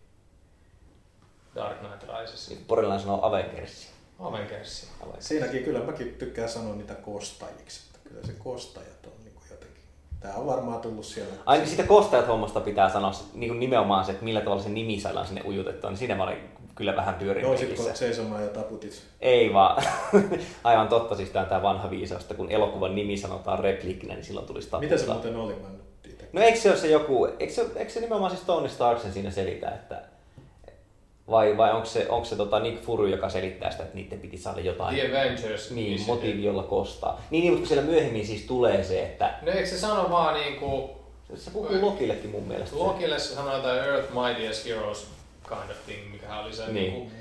Dark 1.55 1.79
Knight 1.79 2.03
Rises, 2.03 2.49
Niin 2.49 2.65
Porilainen 2.67 3.01
sanoo 3.01 3.25
Avengersi. 3.25 3.87
Avengers. 4.19 4.87
Avengers. 5.01 5.27
Siinäkin 5.27 5.63
kyllä 5.63 5.79
mäkin 5.79 6.15
tykkään 6.15 6.49
sanoa 6.49 6.75
niitä 6.75 6.95
kostajiksi. 6.95 7.81
Että 7.87 8.09
kyllä 8.09 8.27
se 8.27 8.33
kostajat 8.33 9.05
on 9.05 9.23
niin 9.23 9.33
kuin 9.33 9.43
jotenkin. 9.49 9.83
Tää 10.19 10.35
on 10.35 10.47
varmaan 10.47 10.81
tullut 10.81 11.05
siellä. 11.05 11.33
Ainakin 11.45 11.69
siitä 11.69 11.87
kostajat 11.87 12.27
hommasta 12.27 12.59
pitää 12.59 12.89
sanoa 12.89 13.11
niin 13.33 13.49
kuin 13.49 13.59
nimenomaan 13.59 14.05
se, 14.05 14.11
että 14.11 14.23
millä 14.23 14.41
tavalla 14.41 14.63
se 14.63 14.69
nimi 14.69 14.99
saadaan 14.99 15.27
sinne 15.27 15.41
ujutettua, 15.45 15.89
niin 15.89 15.97
siinä 15.97 16.15
mä 16.15 16.23
olin 16.23 16.49
kyllä 16.77 16.95
vähän 16.95 17.15
pelissä. 17.15 17.93
seisomaan 17.93 18.43
ja 18.43 18.49
taputit? 18.49 19.01
Ei 19.21 19.53
vaan, 19.53 19.83
aivan 20.63 20.87
totta, 20.87 21.15
siis 21.15 21.29
tää 21.29 21.41
on 21.43 21.49
tää 21.49 21.61
vanha 21.61 21.89
viisaus, 21.89 22.21
että 22.21 22.33
kun 22.33 22.51
elokuvan 22.51 22.95
nimi 22.95 23.17
sanotaan 23.17 23.59
repliikkinä, 23.59 24.13
niin 24.13 24.25
silloin 24.25 24.47
tulisi 24.47 24.69
taputtaa. 24.69 24.97
Mitä 24.97 25.05
se 25.05 25.11
muuten 25.11 25.35
oli? 25.35 25.53
Mä. 25.53 25.77
No 26.33 26.41
eikö 26.41 26.59
se 26.59 26.69
ole 26.69 26.77
se 26.77 26.87
joku, 26.87 27.25
eikö 27.39 27.53
se, 27.53 27.65
eikö 27.75 27.91
se 27.91 27.99
nimenomaan 27.99 28.31
siis 28.31 28.43
Tony 28.45 28.69
Starksen 28.69 29.13
siinä 29.13 29.31
selitä, 29.31 29.69
että 29.69 30.01
vai, 31.29 31.57
vai 31.57 31.73
onko 31.73 31.85
se, 31.85 32.09
onko 32.09 32.25
se 32.25 32.35
tota 32.35 32.59
Nick 32.59 32.83
Fury, 32.83 33.09
joka 33.09 33.29
selittää 33.29 33.71
sitä, 33.71 33.83
että 33.83 33.95
niiden 33.95 34.19
piti 34.19 34.37
saada 34.37 34.61
jotain 34.61 34.95
The 34.95 35.07
Avengers. 35.07 35.71
niin, 35.71 36.01
motiivi, 36.07 36.43
jolla 36.43 36.63
kostaa. 36.63 37.21
Niin, 37.29 37.41
niin, 37.41 37.53
mutta 37.53 37.59
kun 37.59 37.67
siellä 37.67 37.91
myöhemmin 37.91 38.27
siis 38.27 38.41
tulee 38.41 38.83
se, 38.83 39.03
että 39.03 39.33
No 39.41 39.51
eikö 39.51 39.65
se 39.65 39.77
sano 39.77 40.09
vaan 40.09 40.33
niinku, 40.33 40.89
se 41.35 41.51
puhuu 41.51 41.81
Lokillekin 41.81 42.29
mun 42.29 42.43
mielestä. 42.43 42.79
Lokille 42.79 43.19
se 43.19 43.35
sanoo 43.35 43.55
jotain 43.55 43.79
Earth 43.79 44.13
Mightiest 44.13 44.65
Heroes 44.65 45.07
kind 45.49 45.71
of 45.71 45.77
thing, 45.85 46.11
mikä 46.11 46.39
oli 46.39 46.53
se 46.53 46.63
Niin. 46.67 46.73
niinku, 46.93 47.11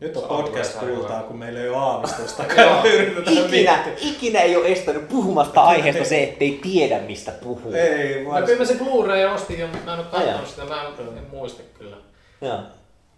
Nyt 0.00 0.16
on 0.16 0.28
podcast 0.28 0.78
kuultaa, 0.78 1.22
kun 1.22 1.36
meillä 1.38 1.60
ei 1.60 1.68
ole 1.68 1.76
aavistusta. 1.76 2.44
Ikinä, 3.44 3.84
ikinä 4.00 4.40
ei 4.40 4.56
ole 4.56 4.68
estänyt 4.72 5.08
puhumasta 5.08 5.62
aiheesta 5.62 6.04
se, 6.04 6.22
ettei 6.22 6.58
tiedä 6.62 6.98
mistä 6.98 7.30
puhuu. 7.32 7.72
Ei, 7.72 8.24
No 8.24 8.30
vaan... 8.30 8.44
kyllä 8.44 8.58
mä 8.58 8.64
se 8.64 8.74
Blu-ray 8.74 9.24
ostin 9.34 9.58
jo, 9.58 9.66
mutta 9.66 9.84
mä 9.84 9.92
en 9.94 9.98
ole 10.00 10.06
katsonut 10.10 10.48
sitä, 10.48 10.64
mä 10.64 10.82
en, 10.82 11.18
en 11.18 11.26
muista 11.30 11.62
kyllä. 11.78 11.96
Joo. 12.40 12.56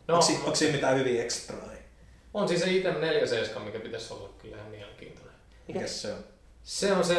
No, 0.08 0.14
Onko, 0.14 0.26
onko 0.44 0.54
siinä 0.54 0.74
mitään 0.74 0.98
hyvin 0.98 1.20
ekstraa? 1.20 1.68
on 2.34 2.48
siis 2.48 2.60
se 2.60 2.70
item 2.70 2.94
47, 3.00 3.62
mikä 3.62 3.78
pitäisi 3.78 4.14
olla 4.14 4.28
kyllä 4.42 4.56
ihan 4.56 4.68
mielenkiintoinen. 4.70 5.32
Mikä? 5.68 5.78
Mikäs 5.78 6.02
se 6.02 6.12
on? 6.12 6.18
Se 6.62 6.92
on 6.92 7.04
se, 7.04 7.16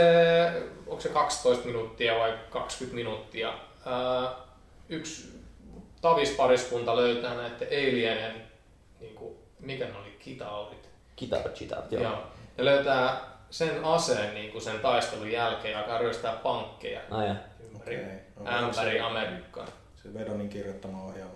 onko 0.88 1.02
se 1.02 1.10
12 1.10 1.66
minuuttia 1.66 2.16
vai 2.20 2.34
20 2.50 2.96
minuuttia. 2.96 3.54
Ää, 3.86 4.32
yksi 4.90 5.30
tavispariskunta 6.02 6.96
löytää 6.96 7.36
näiden 7.36 7.68
alienen, 7.68 8.42
niin 9.00 9.16
kuin, 9.16 9.36
mikä 9.60 9.86
ne 9.86 9.98
oli, 10.02 10.16
kitaurit. 10.20 10.90
Kitara 11.16 11.50
chitat, 11.52 11.92
joo. 11.92 12.04
Joo. 12.04 12.24
Ne 12.58 12.66
löytää 12.66 13.22
sen 13.50 13.84
aseen 13.84 14.34
niin 14.34 14.52
kuin 14.52 14.62
sen 14.62 14.80
taistelun 14.80 15.32
jälkeen 15.32 15.72
ja 15.72 15.80
alkaa 15.80 15.98
ryöstää 15.98 16.34
pankkeja 16.34 17.02
Ai 17.12 17.28
ja. 17.28 17.36
ympäri, 17.74 17.96
Okei. 17.96 18.08
Onko 18.38 18.52
ämpäri 18.52 18.92
se- 18.92 19.00
Amerikkaa. 19.02 19.66
Se 20.04 20.14
Vedonin 20.14 20.50
kirjoittama 20.50 21.04
ohjelma. 21.04 21.32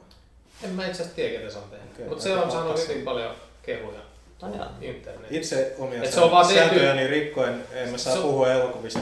En 0.63 0.69
mä 0.69 0.85
itse 0.85 0.91
asiassa 1.01 1.15
tiedä, 1.15 1.39
ketä 1.39 1.51
se 1.51 1.57
on 1.57 1.69
tehnyt. 1.69 1.91
Okei, 1.93 2.07
Mutta 2.07 2.23
se 2.23 2.31
aika 2.33 2.45
on 2.45 2.51
saanut 2.51 2.87
hyvin 2.87 3.03
paljon 3.03 3.35
kehuja. 3.63 3.99
No. 4.41 4.49
Itse 5.29 5.75
omia 5.79 6.03
Et 6.03 6.11
se 6.11 6.19
on 6.21 6.31
vaan 6.31 6.45
tehty- 6.47 6.59
sääntöjäni 6.59 7.07
rikkoen, 7.07 7.63
en 7.73 7.89
mä 7.89 7.97
saa 7.97 8.15
Se- 8.15 8.21
puhua 8.21 8.51
elokuvista, 8.53 8.99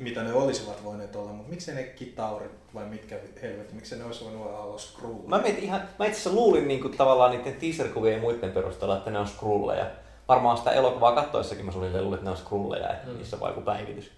mitä 0.00 0.22
ne 0.22 0.32
olisivat 0.32 0.84
voineet 0.84 1.16
olla, 1.16 1.32
mutta 1.32 1.50
miksi 1.50 1.74
ne 1.74 1.82
kitaurit 1.82 2.50
vai 2.74 2.84
mitkä 2.86 3.16
helvetti, 3.42 3.74
miksi 3.74 3.96
ne 3.96 4.04
olisi 4.04 4.24
voinut 4.24 4.46
olla 4.46 4.78
Skrull? 4.78 5.26
Mä, 5.26 5.38
mietin 5.38 5.64
ihan, 5.64 5.80
mä 5.98 6.06
itse 6.06 6.20
asiassa 6.20 6.40
luulin 6.40 6.68
niin 6.68 6.80
kuin, 6.80 6.96
tavallaan 6.96 7.30
niiden 7.30 7.54
teaser-kuvien 7.54 8.14
ja 8.14 8.20
muiden 8.20 8.52
perusteella, 8.52 8.96
että 8.96 9.10
ne 9.10 9.18
on 9.18 9.28
skrulleja. 9.28 9.86
Varmaan 10.28 10.56
sitä 10.56 10.70
elokuvaa 10.70 11.12
kattoessakin 11.14 11.66
mä 11.66 11.72
suunnilleen 11.72 12.04
luulin, 12.04 12.18
että 12.18 12.24
ne 12.26 12.30
on 12.30 12.36
skrulleja, 12.36 12.92
että 12.92 13.08
Mm. 13.08 13.16
niissä 13.16 13.36
joku 13.46 13.60
päivitys. 13.60 14.10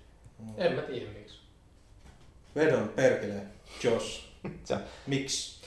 En 0.56 0.72
mä 0.72 0.82
tiedä 0.82 1.06
miksi. 1.18 1.38
Vedon 2.56 2.88
perkele, 2.88 3.34
on. 3.94 4.78
Miksi? 5.06 5.62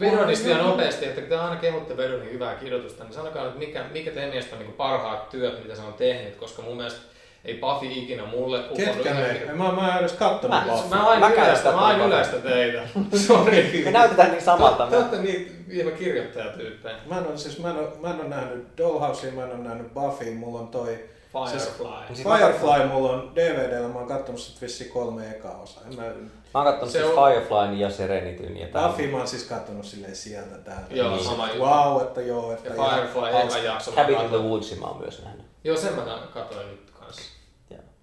Vedonista 0.00 0.46
vielä 0.46 0.62
nopeasti, 0.62 1.04
että 1.04 1.20
kun 1.20 1.28
te 1.28 1.36
aina 1.36 1.56
kehutte 1.56 1.96
Vedonin 1.96 2.32
hyvää 2.32 2.54
kirjoitusta, 2.54 3.04
niin 3.04 3.14
sanokaa 3.14 3.44
nyt, 3.44 3.58
mikä, 3.58 3.84
mikä 3.92 4.10
teidän 4.10 4.30
mielestä 4.30 4.56
on 4.56 4.62
niin 4.62 4.72
parhaat 4.72 5.30
työt, 5.30 5.62
mitä 5.62 5.74
se 5.74 5.82
on 5.82 5.94
tehnyt, 5.94 6.36
koska 6.36 6.62
mun 6.62 6.76
mielestä 6.76 7.00
ei 7.44 7.58
Buffy 7.60 7.86
ikinä 7.86 8.26
mulle 8.26 8.58
uponnut 8.58 8.76
Ketkä 8.94 9.10
ihan- 9.10 9.22
me? 9.22 9.64
Mä, 9.64 9.72
mä 9.72 9.92
en 9.92 9.98
edes 10.00 10.12
kattonut 10.12 10.58
Mä- 10.58 10.64
Buffy. 10.72 10.88
Mä 10.88 11.06
aina 11.08 11.28
yleistä, 11.28 11.56
sitä 11.56 11.70
mä 11.72 11.80
aina 11.86 12.04
yleistä 12.04 12.36
teitä. 12.36 12.82
Sori. 13.26 13.82
Me 13.84 13.90
näytetään 13.90 14.30
niin 14.30 14.42
samalta. 14.42 14.86
Te 14.86 14.96
olette 14.96 15.18
niitä 15.18 15.50
viime 15.68 15.90
kirjoittajatyyppejä. 15.90 16.96
Mä 17.06 17.18
en, 17.18 17.26
ole, 17.26 17.36
siis, 17.36 17.58
mä, 17.58 17.70
en 17.70 17.76
ole, 17.78 17.88
mä 18.00 18.10
en 18.10 18.20
ole 18.20 18.28
nähnyt 18.28 18.78
Dollhousea, 18.78 19.32
mä 19.32 19.44
en 19.44 19.50
ole 19.50 19.58
nähnyt 19.58 19.94
Buffy, 19.94 20.30
mulla 20.34 20.58
on 20.60 20.68
toi 20.68 21.04
Firefly. 21.32 21.86
Siis 22.14 22.26
mä- 22.28 22.36
Firefly, 22.38 22.88
mulla 22.88 23.10
on 23.12 23.32
DVDllä, 23.34 23.88
mä 23.88 23.98
oon 23.98 24.08
kattonut 24.08 24.40
sit 24.40 24.62
vissiin 24.62 24.90
kolme 24.90 25.30
ekaa 25.30 25.58
osaa. 25.62 25.82
En 25.90 25.96
mä, 25.96 26.02
Mä 26.02 26.60
oon 26.60 26.64
kattonut 26.64 26.92
Se 26.92 26.98
siis 27.02 27.12
on- 27.16 27.24
Fireflyn 27.32 27.78
ja 27.80 27.90
Serenityn 27.90 28.56
ja 28.56 28.66
tää. 28.66 28.88
Buffy 28.88 29.06
mä 29.10 29.16
oon 29.18 29.28
siis 29.28 29.44
kattonut 29.44 29.84
silleen 29.84 30.16
sieltä 30.16 30.56
täältä. 30.58 30.86
Joo, 30.94 31.10
Niin, 31.10 31.24
sama 31.24 31.46
juttu. 31.48 31.62
Wow, 31.62 32.02
että 32.02 32.20
joo, 32.20 32.52
että 32.52 32.68
Ja 32.68 32.74
Firefly 32.90 33.20
hauska. 33.20 33.58
eka 33.58 33.66
jakso. 33.66 33.92
Cabin 33.92 34.20
in 34.20 34.28
the. 34.28 34.36
Woodsin 34.38 34.80
mä 34.80 34.86
oon 34.86 35.00
myös 35.00 35.22
nähnyt. 35.24 35.46
Joo, 35.64 35.76
sen 35.76 35.94
mä 35.94 36.02
katsoin 36.34 36.66
nyt. 36.70 36.83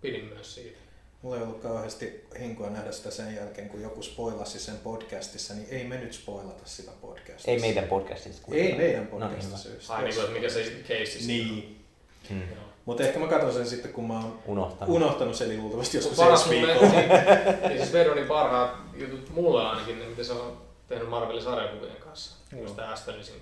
Pidin 0.02 0.26
myös 0.26 0.56
siitä. 0.56 0.78
Mulla 1.22 1.38
ei 1.38 1.44
ollut 1.44 1.62
kauheasti 1.62 2.26
hinkua 2.40 2.70
nähdä 2.70 2.92
sitä 2.92 3.12
sen 3.12 3.36
jälkeen, 3.36 3.70
kun 3.70 3.82
joku 3.82 4.02
spoilasi 4.04 4.60
sen 4.60 4.78
podcastissa, 4.78 5.54
niin 5.54 5.68
ei 5.72 5.84
me 5.84 5.98
nyt 5.98 6.14
spoilata 6.14 6.62
sitä 6.66 6.92
podcastissa. 7.02 7.52
Ei 7.52 7.60
meidän 7.60 7.84
podcastista. 7.84 8.48
Ei 8.52 8.76
meidän 8.78 9.04
No 9.04 9.10
podcastissa. 9.10 9.70
niin, 9.70 9.76
just. 9.76 9.90
Ai 9.90 10.04
niin 10.04 10.32
mikä 10.32 10.50
se 10.50 10.64
case 10.88 11.06
siis 11.06 11.28
Niin. 11.28 11.86
Hmm. 12.30 12.42
Mutta 12.86 13.04
ehkä 13.04 13.20
mä 13.20 13.28
katson 13.28 13.54
sen 13.54 13.68
sitten, 13.68 13.94
kun 13.94 14.08
mä 14.08 14.14
oon 14.20 14.40
Unohtanut. 14.46 14.96
unohtanut 14.96 15.36
sen, 15.36 15.48
eli 15.52 15.58
luultavasti 15.58 15.98
joskus 15.98 16.18
Paras 16.18 16.42
ensi 16.48 16.56
viikolla. 16.56 16.92
niin 17.68 17.78
siis 17.78 17.94
Vedonin 17.94 18.26
parhaat 18.26 18.72
jutut 18.96 19.30
mulle 19.30 19.64
ainakin, 19.68 20.00
ne 20.00 20.06
mitä 20.06 20.24
se 20.24 20.34
on 20.34 20.62
tehnyt 20.88 21.10
Marvelin 21.10 21.44
sarjakuvien 21.44 21.96
kanssa. 21.96 22.36
Just 22.62 22.76
tämä 22.76 22.92
Astonisin 22.92 23.42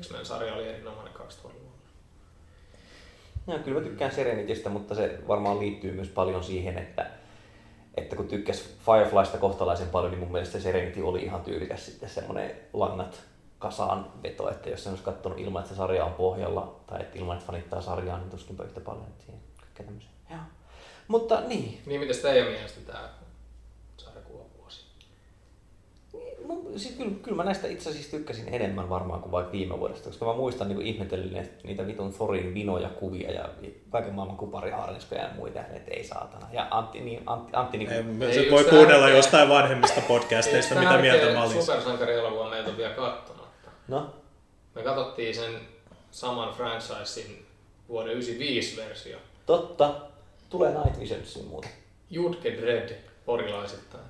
X-Men-sarja 0.00 0.54
oli 0.54 0.68
erinomainen 0.68 1.14
2000-luvulla. 1.14 1.67
Joo, 3.48 3.58
kyllä 3.58 3.80
mä 3.80 3.86
tykkään 3.86 4.14
Serenitystä, 4.14 4.70
mutta 4.70 4.94
se 4.94 5.18
varmaan 5.28 5.60
liittyy 5.60 5.92
myös 5.92 6.08
paljon 6.08 6.44
siihen, 6.44 6.78
että, 6.78 7.10
että 7.96 8.16
kun 8.16 8.28
tykkäs 8.28 8.76
Fireflysta 8.86 9.38
kohtalaisen 9.38 9.88
paljon, 9.88 10.10
niin 10.10 10.20
mun 10.20 10.32
mielestä 10.32 10.58
se 10.58 10.62
Serenity 10.62 11.02
oli 11.02 11.22
ihan 11.22 11.40
tyylikäs 11.40 11.86
sitten 11.86 12.08
semmoinen 12.08 12.50
langat 12.72 13.20
kasaan 13.58 14.12
veto, 14.22 14.50
että 14.50 14.70
jos 14.70 14.84
sen 14.84 14.90
olisi 14.90 15.04
katsonut 15.04 15.38
ilman, 15.38 15.62
että 15.62 15.74
se 15.74 15.78
sarja 15.78 16.04
on 16.04 16.14
pohjalla, 16.14 16.80
tai 16.86 17.00
että 17.00 17.18
ilman, 17.18 17.36
että 17.36 17.46
fanittaa 17.46 17.80
sarjaa, 17.80 18.18
niin 18.18 18.30
tuskinpä 18.30 18.64
yhtä 18.64 18.80
paljon. 18.80 19.06
Siihen 19.18 19.40
kaikkea 19.60 19.86
tämmöisiä. 19.86 20.10
Joo. 20.30 20.40
Mutta 21.08 21.40
niin, 21.40 21.80
Niin 21.86 22.00
mitäs 22.00 22.16
teidän 22.16 22.48
mielestä 22.48 22.80
tämä 22.80 23.08
sarjakuvavuosi? 23.96 24.84
Mun, 26.12 26.22
siis 26.76 26.94
kyllä, 26.94 27.10
kyllä 27.22 27.36
mä 27.36 27.44
näistä 27.44 27.68
itse 27.68 27.90
asiassa 27.90 28.10
tykkäsin 28.10 28.54
enemmän 28.54 28.88
varmaan 28.88 29.20
kuin 29.20 29.32
vaikka 29.32 29.52
viime 29.52 29.78
vuodesta, 29.78 30.08
koska 30.08 30.24
mä 30.24 30.32
muistan 30.32 30.68
niin 30.68 30.82
ihmetellen 30.82 31.48
niitä 31.64 31.86
vitun 31.86 32.12
Thorin 32.12 32.54
vinoja 32.54 32.88
kuvia 32.88 33.30
ja 33.32 33.48
kaiken 33.90 34.14
maailman 34.14 34.36
kuparihaarniskoja 34.36 35.22
ja 35.22 35.28
muita, 35.36 35.60
että 35.60 35.90
ei 35.90 36.04
saatana. 36.04 36.46
Ja 36.52 36.66
Antti, 36.70 37.00
niin, 37.00 37.22
Antti, 37.26 37.52
Antti 37.56 37.78
niin 37.78 37.90
Ei, 37.92 38.02
kuin, 38.02 38.22
Ei 38.22 38.34
se 38.34 38.40
yksi 38.40 38.52
voi 38.52 38.64
kuunnella 38.64 39.00
tärkeä- 39.00 39.16
jostain 39.16 39.48
vanhemmista 39.48 40.00
podcasteista, 40.00 40.74
Ei, 40.74 40.80
mitä 40.80 40.98
mieltä 40.98 41.32
mä 41.32 41.42
olin. 41.44 41.62
Supersankarielokuva 41.62 42.50
meiltä 42.50 42.70
on 42.70 42.76
vielä 42.76 42.94
katsomatta. 42.94 43.70
no, 43.88 44.10
Me 44.74 44.82
katsottiin 44.82 45.34
sen 45.34 45.54
saman 46.10 46.54
franchisein 46.54 47.46
vuoden 47.88 48.12
95 48.12 48.76
versio. 48.76 49.18
totta, 49.46 49.94
tulee 50.50 50.74
Night 50.74 51.00
Visionsiin 51.00 51.46
muuten. 51.46 51.70
Jutke 52.10 52.50
Dread 52.60 52.90
porilaisittain. 53.26 54.04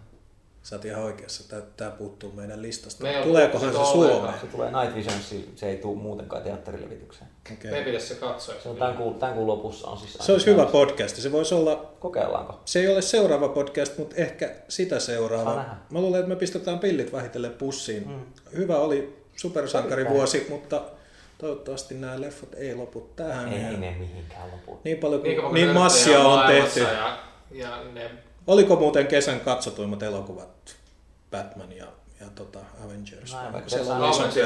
Sä 0.63 0.77
oot 0.77 0.85
ihan 0.85 1.03
oikeassa, 1.03 1.49
tää, 1.49 1.63
tää 1.77 1.91
puuttuu 1.91 2.33
meidän 2.33 2.63
listasta. 2.63 3.03
Me 3.03 3.21
Tuleekohan 3.23 3.73
se 3.73 3.79
Suomeen? 3.93 4.41
Se 4.41 4.47
tulee 4.47 4.71
Night 4.73 4.97
Visionsiin, 4.97 5.53
se 5.57 5.69
ei 5.69 5.77
tule 5.77 5.99
muutenkaan 5.99 6.43
teatterilevitykseen. 6.43 7.31
Okay. 7.53 7.71
Me 7.71 7.83
pitäisi 7.85 8.07
se 8.07 8.15
katsoa. 8.15 8.55
Se 8.63 8.69
on 8.69 8.77
tämän 8.77 8.97
kuun, 8.97 9.15
tämän 9.15 9.35
kuun 9.35 9.47
lopussa 9.47 9.89
on 9.89 9.99
siis... 9.99 10.19
Se 10.21 10.33
olisi 10.33 10.47
hyvä 10.47 10.67
podcast. 10.67 11.17
Se 11.17 11.33
voisi 11.33 11.55
olla, 11.55 11.93
Kokeillaanko? 12.01 12.61
se 12.65 12.81
ei 12.81 12.89
ole 12.89 13.03
seuraava 13.03 13.49
podcast, 13.49 13.99
mutta 13.99 14.17
ehkä 14.17 14.55
sitä 14.69 15.01
seuraava. 15.01 15.55
nähdä. 15.55 15.75
Mä 15.91 16.01
luulen, 16.01 16.21
että 16.21 16.29
me 16.29 16.37
pistetään 16.37 16.79
pillit 16.79 17.13
vähitellen 17.13 17.53
pussiin. 17.53 18.09
Mm. 18.09 18.21
Hyvä 18.57 18.77
oli 18.77 19.17
supersankarivuosi, 19.37 20.47
mutta 20.49 20.83
toivottavasti 21.39 21.95
nämä 21.95 22.21
leffat 22.21 22.55
ei 22.55 22.75
lopu 22.75 23.11
tähän. 23.17 23.53
Ei 23.53 23.63
Ja 23.63 23.71
ne 23.79 23.97
mihinkään 23.99 24.51
lopu. 24.53 24.81
Niin 24.85 24.99
paljon 24.99 25.21
kuin 25.21 25.35
Niin, 25.35 25.53
niin 25.55 25.71
massia 25.71 26.21
on 26.21 26.47
tehty. 26.47 26.81
Ja, 26.81 27.19
ja 27.51 27.85
ne 27.93 28.11
Oliko 28.49 28.77
muuten 28.77 29.07
kesän 29.07 29.41
katsotuimmat 29.41 30.03
elokuvat 30.03 30.77
Batman 31.31 31.73
ja, 31.73 31.87
ja 32.21 32.27
tota 32.35 32.59
Avengers? 32.85 33.33
Näin, 33.33 33.47
Onko 33.47 33.53
vaikka 33.53 33.71
siellä 33.71 33.87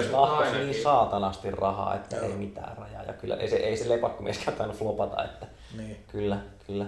se 0.08 0.16
ainakin. 0.16 0.66
niin 0.66 0.82
saatanasti 0.82 1.50
rahaa, 1.50 1.94
että 1.94 2.16
Joo. 2.16 2.24
ei 2.26 2.32
mitään 2.32 2.76
rajaa. 2.78 3.02
Ja 3.02 3.12
kyllä 3.12 3.36
ei 3.36 3.48
se, 3.50 3.56
ei 3.56 3.76
se 3.76 3.88
lepakkomieskään 3.88 4.56
tainnut 4.56 4.78
flopata, 4.78 5.24
että 5.24 5.46
Niin. 5.76 5.96
kyllä, 6.12 6.38
kyllä, 6.66 6.86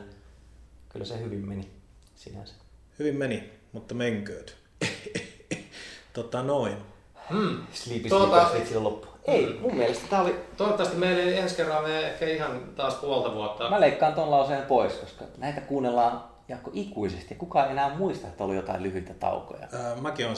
kyllä 0.88 1.04
se 1.04 1.20
hyvin 1.20 1.48
meni 1.48 1.70
sinänsä. 2.14 2.54
Hyvin 2.98 3.16
meni, 3.16 3.50
mutta 3.72 3.94
menkööt. 3.94 4.56
tota 6.12 6.42
noin. 6.42 6.76
Hmm. 7.30 7.66
Sleepy 7.72 8.08
Tuota- 8.08 8.50
silloin 8.64 8.84
loppu. 8.84 9.06
Ei, 9.24 9.58
mun 9.60 9.74
mielestä 9.74 10.04
tää 10.10 10.20
oli... 10.22 10.40
Toivottavasti 10.56 10.96
meillä 10.98 11.22
ei 11.22 11.38
ensi 11.38 11.54
kerralla 11.56 11.88
me 11.88 12.06
ehkä 12.06 12.26
ihan 12.26 12.60
taas 12.76 12.94
puolta 12.94 13.34
vuotta. 13.34 13.70
Mä 13.70 13.80
leikkaan 13.80 14.14
ton 14.14 14.30
lauseen 14.30 14.62
pois, 14.62 14.92
koska 14.92 15.24
näitä 15.38 15.60
kuunnellaan 15.60 16.24
Jaakko 16.48 16.70
ikuisesti 16.74 17.26
ja 17.34 17.36
kukaan 17.38 17.66
ei 17.66 17.72
enää 17.72 17.94
muista, 17.96 18.26
että 18.26 18.44
oli 18.44 18.56
jotain 18.56 18.82
lyhyitä 18.82 19.14
taukoja. 19.14 19.68
Ää, 19.72 19.96
mäkin 20.00 20.26
on, 20.26 20.34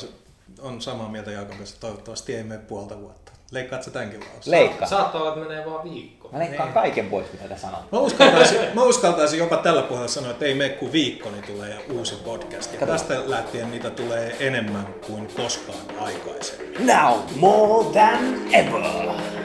on 0.61 0.81
samaa 0.83 1.09
mieltä 1.09 1.31
Jaakon 1.31 1.57
kanssa. 1.57 1.81
Toivottavasti 1.81 2.35
ei 2.37 2.43
mene 2.43 2.61
puolta 2.61 3.01
vuotta. 3.01 3.33
Leikkaat 3.51 3.83
sä 3.83 3.91
tämänkin 3.91 4.21
lauseen? 4.21 4.51
Leikka. 4.61 4.87
Saattaa 4.87 5.21
olla, 5.21 5.35
että 5.35 5.49
menee 5.49 5.67
vaan 5.67 5.85
viikko. 5.85 6.29
Mä 6.33 6.39
leikkaan 6.39 6.69
Niin. 6.69 6.75
kaiken 6.75 7.07
pois, 7.07 7.27
mitä 7.33 7.49
te 7.49 7.59
sanot. 7.59 7.93
Mä 7.93 7.99
uskaltaisin, 7.99 8.61
mä 8.75 8.83
uskaltaisin 8.83 9.39
jopa 9.39 9.57
tällä 9.57 9.83
puolella 9.83 10.09
sanoa, 10.09 10.31
että 10.31 10.45
ei 10.45 10.55
mene 10.55 10.71
kuin 10.75 10.93
viikko, 10.93 11.31
niin 11.31 11.45
tulee 11.45 11.85
uusi 11.93 12.15
podcast. 12.25 12.81
Ja 12.81 12.87
tästä 12.87 13.15
lähtien 13.31 13.71
niitä 13.71 13.91
tulee 13.91 14.37
enemmän 14.41 14.87
kuin 15.07 15.29
koskaan 15.37 16.01
aikaisemmin. 16.01 16.87
Now 16.87 17.19
more 17.37 17.85
than 17.93 18.35
ever! 18.53 19.36